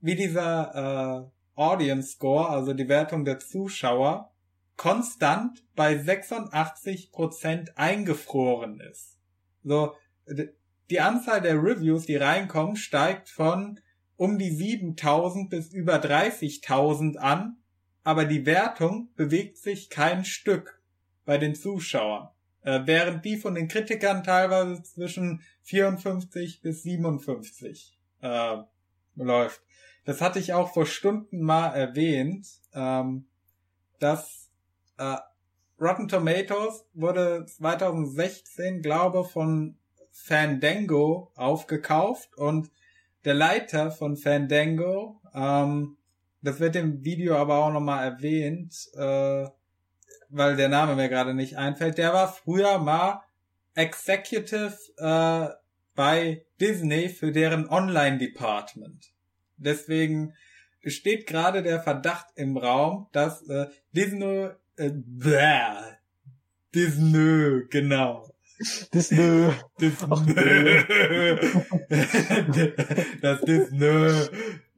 [0.00, 4.32] wie dieser äh, Audience Score, also die Wertung der Zuschauer,
[4.76, 9.18] konstant bei 86% eingefroren ist.
[9.62, 9.94] So,
[10.90, 13.80] die Anzahl der Reviews, die reinkommen, steigt von
[14.16, 17.56] um die 7000 bis über 30.000 an,
[18.04, 20.80] aber die Wertung bewegt sich kein Stück
[21.24, 22.28] bei den Zuschauern,
[22.62, 28.56] äh, während die von den Kritikern teilweise zwischen 54 bis 57 äh,
[29.16, 29.62] läuft.
[30.04, 33.26] Das hatte ich auch vor Stunden mal erwähnt, ähm,
[34.00, 34.50] dass
[34.98, 35.16] äh,
[35.80, 39.76] Rotten Tomatoes wurde 2016, glaube von
[40.10, 42.70] Fandango aufgekauft und
[43.24, 45.96] der Leiter von Fandango, ähm,
[46.42, 49.46] das wird im Video aber auch nochmal erwähnt, äh,
[50.28, 53.22] weil der Name mir gerade nicht einfällt, der war früher mal
[53.74, 55.48] Executive äh,
[55.94, 59.12] bei Disney für deren Online-Department.
[59.56, 60.34] Deswegen
[60.84, 65.96] steht gerade der Verdacht im Raum, dass äh, Disney, äh, bäh,
[66.74, 68.31] Disney, genau,
[68.92, 69.50] Disney.
[69.80, 70.26] Disney.
[73.20, 74.28] das Disney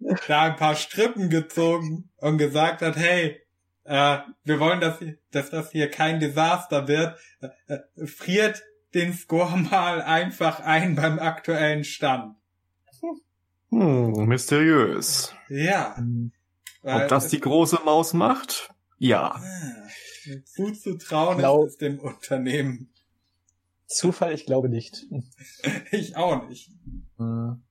[0.28, 3.40] da ein paar Strippen gezogen und gesagt hat, hey,
[3.84, 4.98] äh, wir wollen, dass,
[5.30, 7.18] dass das hier kein Desaster wird.
[7.40, 8.62] Äh, äh, friert
[8.94, 12.36] den Score mal einfach ein beim aktuellen Stand.
[13.70, 15.34] Hm, mysteriös.
[15.48, 15.96] Ja.
[16.82, 18.70] Ob das die große Maus macht?
[18.98, 19.40] Ja.
[20.44, 22.93] Zuzutrauen ist es dem Unternehmen.
[23.94, 25.06] Zufall, ich glaube nicht.
[25.90, 26.70] ich auch nicht.
[27.18, 27.62] Hm.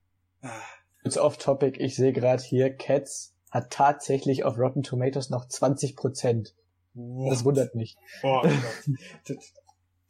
[1.04, 5.96] It's off topic, ich sehe gerade hier, Cats hat tatsächlich auf Rotten Tomatoes noch 20
[5.96, 6.56] Prozent.
[6.96, 7.96] Das wundert mich.
[8.22, 8.42] Oh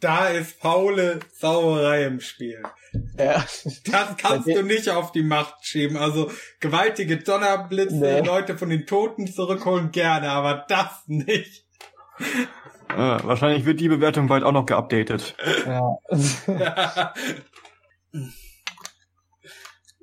[0.03, 2.61] da ist faule Sauerei im Spiel.
[3.17, 3.45] Ja.
[3.85, 5.98] Das kannst du nicht auf die Macht schieben.
[5.98, 8.19] Also gewaltige Donnerblitze, nee.
[8.19, 11.66] Leute von den Toten zurückholen gerne, aber das nicht.
[12.95, 15.35] Äh, wahrscheinlich wird die Bewertung bald auch noch geupdatet.
[15.65, 15.97] Ja.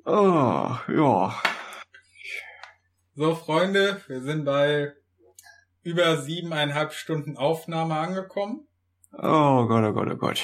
[0.05, 1.35] oh, ja.
[3.15, 4.93] So, Freunde, wir sind bei
[5.83, 8.67] über siebeneinhalb Stunden Aufnahme angekommen.
[9.13, 10.41] Oh Gott, oh Gott, oh Gott.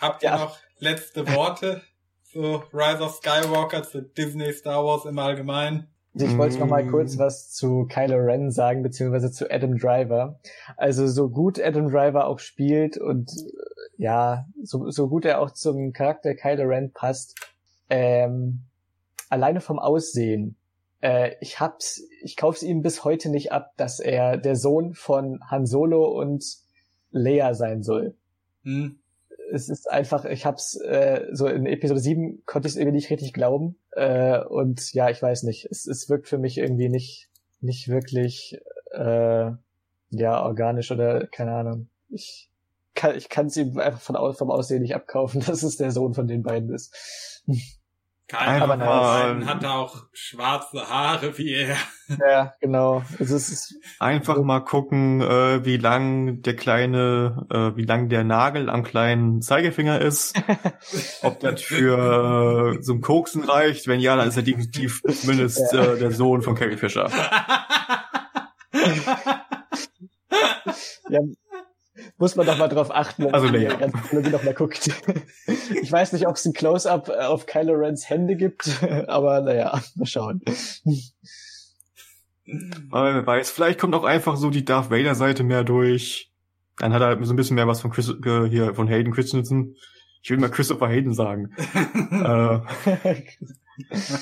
[0.00, 0.38] Habt ihr ja.
[0.38, 1.82] noch letzte Worte
[2.22, 5.92] zu Rise of Skywalker, zu Disney Star Wars im Allgemeinen?
[6.14, 7.18] Ich wollte noch mal kurz mm.
[7.18, 10.38] was zu Kylo Ren sagen, beziehungsweise zu Adam Driver.
[10.76, 13.30] Also so gut Adam Driver auch spielt und
[13.96, 17.36] ja, so, so gut er auch zum Charakter Kylo Ren passt,
[17.88, 18.64] ähm,
[19.30, 20.56] alleine vom Aussehen,
[21.00, 25.40] äh, ich hab's, ich kauf's ihm bis heute nicht ab, dass er der Sohn von
[25.50, 26.44] Han Solo und
[27.10, 28.14] Leia sein soll.
[28.64, 29.01] Hm
[29.52, 33.10] es ist einfach, ich hab's äh, so in Episode 7 konnte ich es irgendwie nicht
[33.10, 33.76] richtig glauben.
[33.90, 35.66] Äh, und ja, ich weiß nicht.
[35.70, 37.28] Es, es wirkt für mich irgendwie nicht,
[37.60, 38.58] nicht wirklich
[38.92, 39.50] äh,
[40.10, 41.88] ja, organisch oder keine Ahnung.
[42.08, 42.50] Ich
[42.94, 46.14] kann ich kann es ihm einfach von, vom Aussehen nicht abkaufen, dass es der Sohn
[46.14, 47.42] von den beiden ist.
[48.32, 51.76] Keiner aber nein, hat auch schwarze Haare wie er.
[52.18, 53.02] Ja, genau.
[53.18, 58.68] Es ist Einfach mal gucken, äh, wie lang der kleine, äh, wie lang der Nagel
[58.68, 60.34] am kleinen Zeigefinger ist.
[61.22, 63.86] Ob das für äh, so ein Koksen reicht.
[63.86, 65.94] Wenn ja, dann ist er definitiv zumindest ja.
[65.94, 67.08] äh, der Sohn von Carrie Fisher.
[71.08, 71.20] ja,
[72.22, 73.68] muss man doch mal drauf achten, wenn also, man nee.
[73.68, 74.88] die ganze Trilogie noch mal guckt.
[75.82, 78.70] Ich weiß nicht, ob es ein Close-Up äh, auf Kylo Rens Hände gibt,
[79.08, 80.40] aber naja, mal schauen.
[82.92, 86.30] Aber wer weiß, vielleicht kommt auch einfach so die Darth Vader Seite mehr durch.
[86.78, 89.74] Dann hat er so ein bisschen mehr was von Chris, äh, hier von Hayden Christensen.
[90.22, 91.50] Ich will mal Christopher Hayden sagen.
[92.12, 92.54] äh,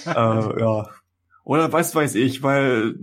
[0.07, 0.89] äh, ja.
[1.45, 2.95] Oder was weiß ich, weil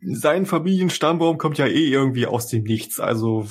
[0.00, 3.00] sein Familienstammbaum kommt ja eh irgendwie aus dem Nichts.
[3.00, 3.46] Also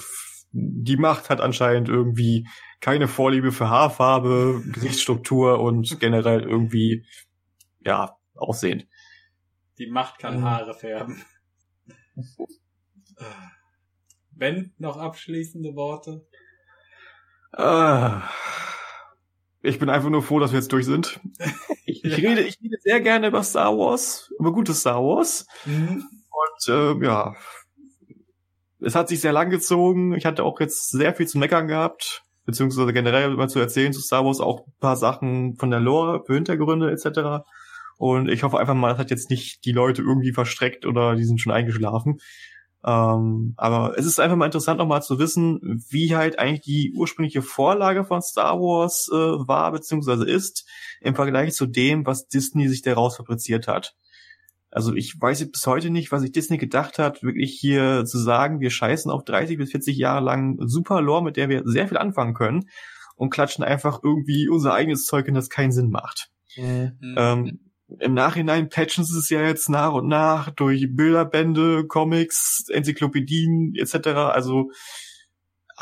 [0.53, 2.47] die Macht hat anscheinend irgendwie
[2.79, 7.05] keine Vorliebe für Haarfarbe, Gesichtsstruktur und generell irgendwie,
[7.81, 8.83] ja, Aussehen.
[9.77, 10.43] Die Macht kann mhm.
[10.43, 11.23] Haare färben.
[14.31, 16.27] Ben, noch abschließende Worte?
[17.51, 18.23] Ah,
[19.61, 21.19] ich bin einfach nur froh, dass wir jetzt durch sind.
[21.85, 25.45] Ich, ich rede, ich rede sehr gerne über Star Wars, über gutes Star Wars.
[25.65, 26.03] Mhm.
[26.29, 27.35] Und äh, ja,
[28.83, 30.13] es hat sich sehr lang gezogen.
[30.13, 34.01] Ich hatte auch jetzt sehr viel zu meckern gehabt, beziehungsweise generell mal zu erzählen zu
[34.01, 37.45] Star Wars, auch ein paar Sachen von der Lore, für Hintergründe etc.
[37.97, 41.25] Und ich hoffe einfach mal, das hat jetzt nicht die Leute irgendwie verstreckt oder die
[41.25, 42.19] sind schon eingeschlafen.
[42.85, 47.41] Ähm, aber es ist einfach mal interessant nochmal zu wissen, wie halt eigentlich die ursprüngliche
[47.41, 50.67] Vorlage von Star Wars äh, war beziehungsweise ist
[50.99, 53.95] im Vergleich zu dem, was Disney sich daraus fabriziert hat.
[54.73, 58.59] Also ich weiß bis heute nicht, was sich Disney gedacht hat, wirklich hier zu sagen,
[58.59, 61.97] wir scheißen auf 30 bis 40 Jahre lang super Lore, mit der wir sehr viel
[61.97, 62.67] anfangen können
[63.15, 66.29] und klatschen einfach irgendwie unser eigenes Zeug in das keinen Sinn macht.
[66.57, 67.15] Mhm.
[67.17, 67.59] Ähm,
[67.99, 74.07] Im Nachhinein patchen sie es ja jetzt nach und nach durch Bilderbände, Comics, Enzyklopädien etc.
[74.07, 74.71] Also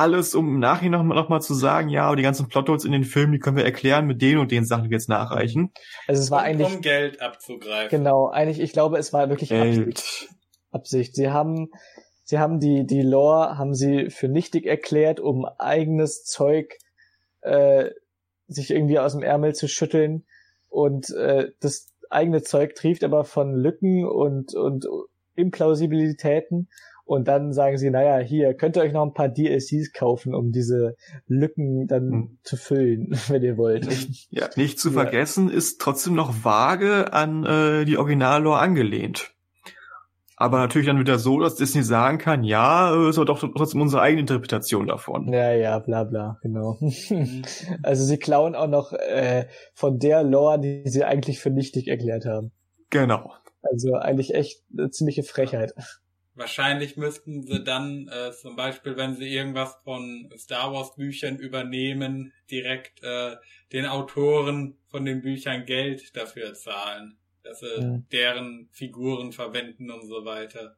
[0.02, 2.92] alles, um im Nachhinein noch, noch mal zu sagen, ja, aber die ganzen Plotholes in
[2.92, 5.72] den Filmen, die können wir erklären mit den und den Sachen, die wir jetzt nachreichen.
[6.08, 7.90] Also es war um, eigentlich um Geld abzugreifen.
[7.90, 9.54] Genau, eigentlich, ich glaube, es war wirklich.
[9.54, 10.30] Absicht.
[10.72, 11.16] Absicht.
[11.16, 11.70] Sie haben,
[12.24, 16.78] sie haben die die Lore haben sie für nichtig erklärt, um eigenes Zeug
[17.42, 17.92] äh,
[18.48, 20.26] sich irgendwie aus dem Ärmel zu schütteln
[20.70, 24.88] und äh, das eigene Zeug trieft aber von Lücken und und
[25.36, 26.70] Implausibilitäten
[27.12, 30.54] und dann sagen sie, naja, hier könnt ihr euch noch ein paar DLCs kaufen, um
[30.54, 30.96] diese
[31.28, 32.38] Lücken dann hm.
[32.42, 33.86] zu füllen, wenn ihr wollt.
[33.86, 34.94] Nicht, ja, nicht zu ja.
[34.94, 39.34] vergessen, ist trotzdem noch vage an äh, die Originallore angelehnt.
[40.38, 44.02] Aber natürlich dann wieder so, dass Disney sagen kann, ja, ist aber doch trotzdem unsere
[44.02, 45.34] eigene Interpretation davon.
[45.34, 46.80] Ja, ja, bla bla, genau.
[47.84, 52.26] also sie klauen auch noch äh, von der Lore, die sie eigentlich für nichtig erklärt
[52.26, 52.54] haben.
[52.90, 53.34] Genau.
[53.62, 55.74] Also eigentlich echt eine ziemliche Frechheit.
[56.34, 62.32] Wahrscheinlich müssten sie dann äh, zum Beispiel, wenn sie irgendwas von Star Wars Büchern übernehmen,
[62.50, 63.36] direkt äh,
[63.74, 68.06] den Autoren von den Büchern Geld dafür zahlen, dass sie mhm.
[68.12, 70.78] deren Figuren verwenden und so weiter.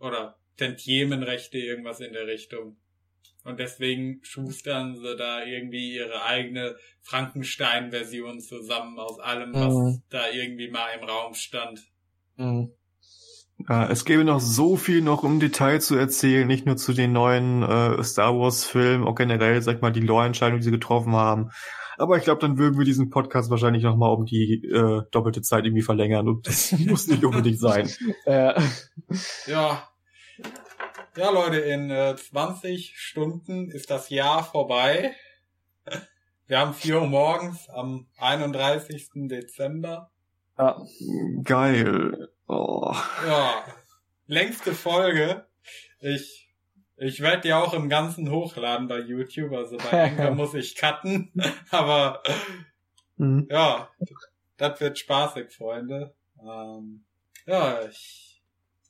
[0.00, 2.76] Oder Tantiemenrechte, irgendwas in der Richtung.
[3.44, 10.02] Und deswegen schustern sie da irgendwie ihre eigene Frankenstein-Version zusammen aus allem, was mhm.
[10.10, 11.80] da irgendwie mal im Raum stand.
[12.36, 12.72] Mhm.
[13.68, 17.12] Äh, es gäbe noch so viel noch im Detail zu erzählen, nicht nur zu den
[17.12, 21.14] neuen äh, Star Wars Filmen, auch generell, sag ich mal, die Lore-Entscheidungen, die sie getroffen
[21.14, 21.50] haben.
[21.98, 25.42] Aber ich glaube, dann würden wir diesen Podcast wahrscheinlich noch mal um die äh, doppelte
[25.42, 27.90] Zeit irgendwie verlängern und das muss nicht unbedingt sein.
[28.24, 28.60] Äh.
[29.46, 29.88] Ja.
[31.16, 35.14] Ja, Leute, in äh, 20 Stunden ist das Jahr vorbei.
[36.46, 39.10] Wir haben 4 Uhr morgens am 31.
[39.28, 40.10] Dezember.
[40.58, 40.82] Ja.
[41.44, 42.28] Geil.
[42.52, 42.94] Oh.
[43.26, 43.64] Ja,
[44.26, 45.46] längste Folge.
[46.00, 46.52] Ich,
[46.96, 51.32] ich werde die auch im Ganzen hochladen bei YouTube, also bei Anchor muss ich cutten,
[51.70, 52.22] aber
[53.16, 53.46] mhm.
[53.50, 53.88] ja,
[54.58, 56.14] das wird spaßig, Freunde.
[56.40, 57.04] Ähm,
[57.46, 58.42] ja, ich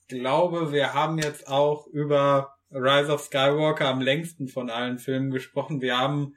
[0.09, 5.81] glaube, wir haben jetzt auch über Rise of Skywalker am längsten von allen Filmen gesprochen.
[5.81, 6.35] Wir haben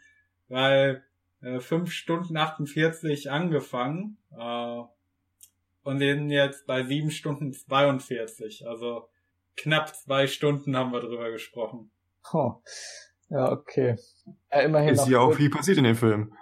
[0.47, 1.03] weil
[1.41, 4.17] äh, 5 Stunden 48 angefangen.
[4.31, 4.81] Äh,
[5.85, 8.67] und sind jetzt bei sieben Stunden 42.
[8.67, 9.07] Also
[9.55, 11.91] knapp zwei Stunden haben wir drüber gesprochen.
[12.33, 12.55] Oh.
[13.29, 13.95] Ja, okay.
[14.51, 16.35] Ja, immerhin ist ja auch viel passiert in dem Film.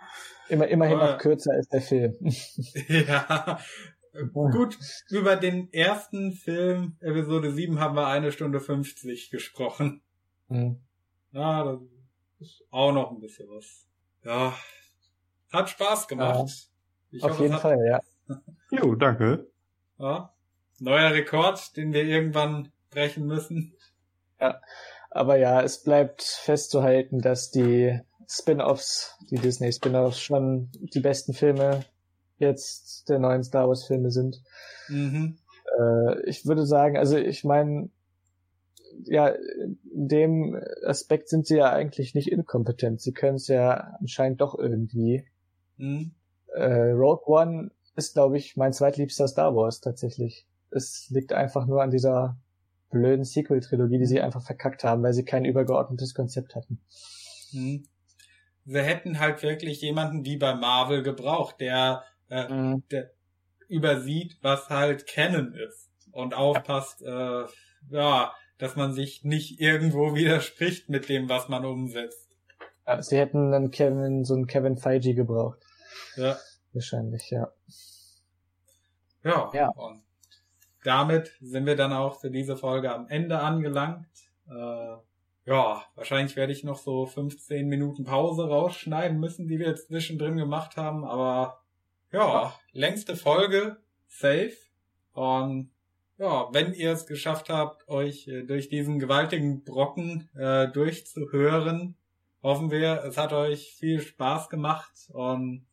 [0.47, 2.15] Immer, immerhin Aber, noch kürzer ist der Film.
[2.87, 3.59] ja.
[4.33, 4.77] Gut,
[5.09, 10.01] über den ersten Film, Episode 7, haben wir eine Stunde 50 gesprochen.
[10.47, 10.79] Mhm.
[11.31, 11.81] Ja, das
[12.39, 13.87] ist auch noch ein bisschen was.
[14.23, 14.53] Ja.
[15.51, 16.69] Hat Spaß gemacht.
[17.11, 17.99] Ja, auf hoffe, jeden Fall, ja.
[18.71, 19.47] Jo, danke.
[19.99, 20.33] Ja.
[20.79, 23.73] Neuer Rekord, den wir irgendwann brechen müssen.
[24.39, 24.59] Ja.
[25.11, 31.85] Aber ja, es bleibt festzuhalten, dass die Spin-offs, die Disney Spin-offs schon die besten Filme
[32.39, 34.41] jetzt der neuen Star Wars Filme sind.
[34.89, 35.37] Mhm.
[35.79, 37.89] Äh, ich würde sagen, also ich meine,
[39.05, 43.01] ja, in dem Aspekt sind sie ja eigentlich nicht inkompetent.
[43.01, 45.25] Sie können es ja anscheinend doch irgendwie.
[45.77, 46.11] Mhm.
[46.53, 50.47] Äh, Rogue One ist, glaube ich, mein zweitliebster Star Wars tatsächlich.
[50.69, 52.37] Es liegt einfach nur an dieser
[52.89, 56.79] blöden Sequel-Trilogie, die sie einfach verkackt haben, weil sie kein übergeordnetes Konzept hatten.
[57.51, 57.83] Hm.
[58.65, 62.83] Sie hätten halt wirklich jemanden wie bei Marvel gebraucht, der, äh, mhm.
[62.91, 63.11] der
[63.67, 67.43] übersieht, was halt Canon ist und aufpasst, ja.
[67.43, 67.47] Äh,
[67.89, 72.29] ja, dass man sich nicht irgendwo widerspricht mit dem, was man umsetzt.
[72.99, 75.59] Sie hätten dann Kevin, so einen Kevin Feige gebraucht.
[76.15, 76.37] Ja.
[76.73, 77.51] Wahrscheinlich, ja.
[79.23, 79.69] Ja, ja.
[79.69, 80.03] Und
[80.83, 84.07] damit sind wir dann auch für diese Folge am Ende angelangt.
[84.49, 84.95] Äh,
[85.45, 90.37] ja, wahrscheinlich werde ich noch so 15 Minuten Pause rausschneiden müssen, die wir jetzt zwischendrin
[90.37, 91.63] gemacht haben, aber
[92.11, 93.77] ja, längste Folge,
[94.07, 94.53] safe.
[95.13, 95.71] Und
[96.17, 101.97] ja, wenn ihr es geschafft habt, euch äh, durch diesen gewaltigen Brocken äh, durchzuhören,
[102.41, 105.65] hoffen wir, es hat euch viel Spaß gemacht und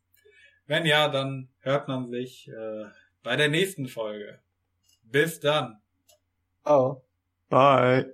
[0.71, 2.85] wenn ja, dann hört man sich äh,
[3.23, 4.39] bei der nächsten Folge.
[5.03, 5.81] Bis dann.
[6.63, 7.01] Oh.
[7.49, 8.13] Bye.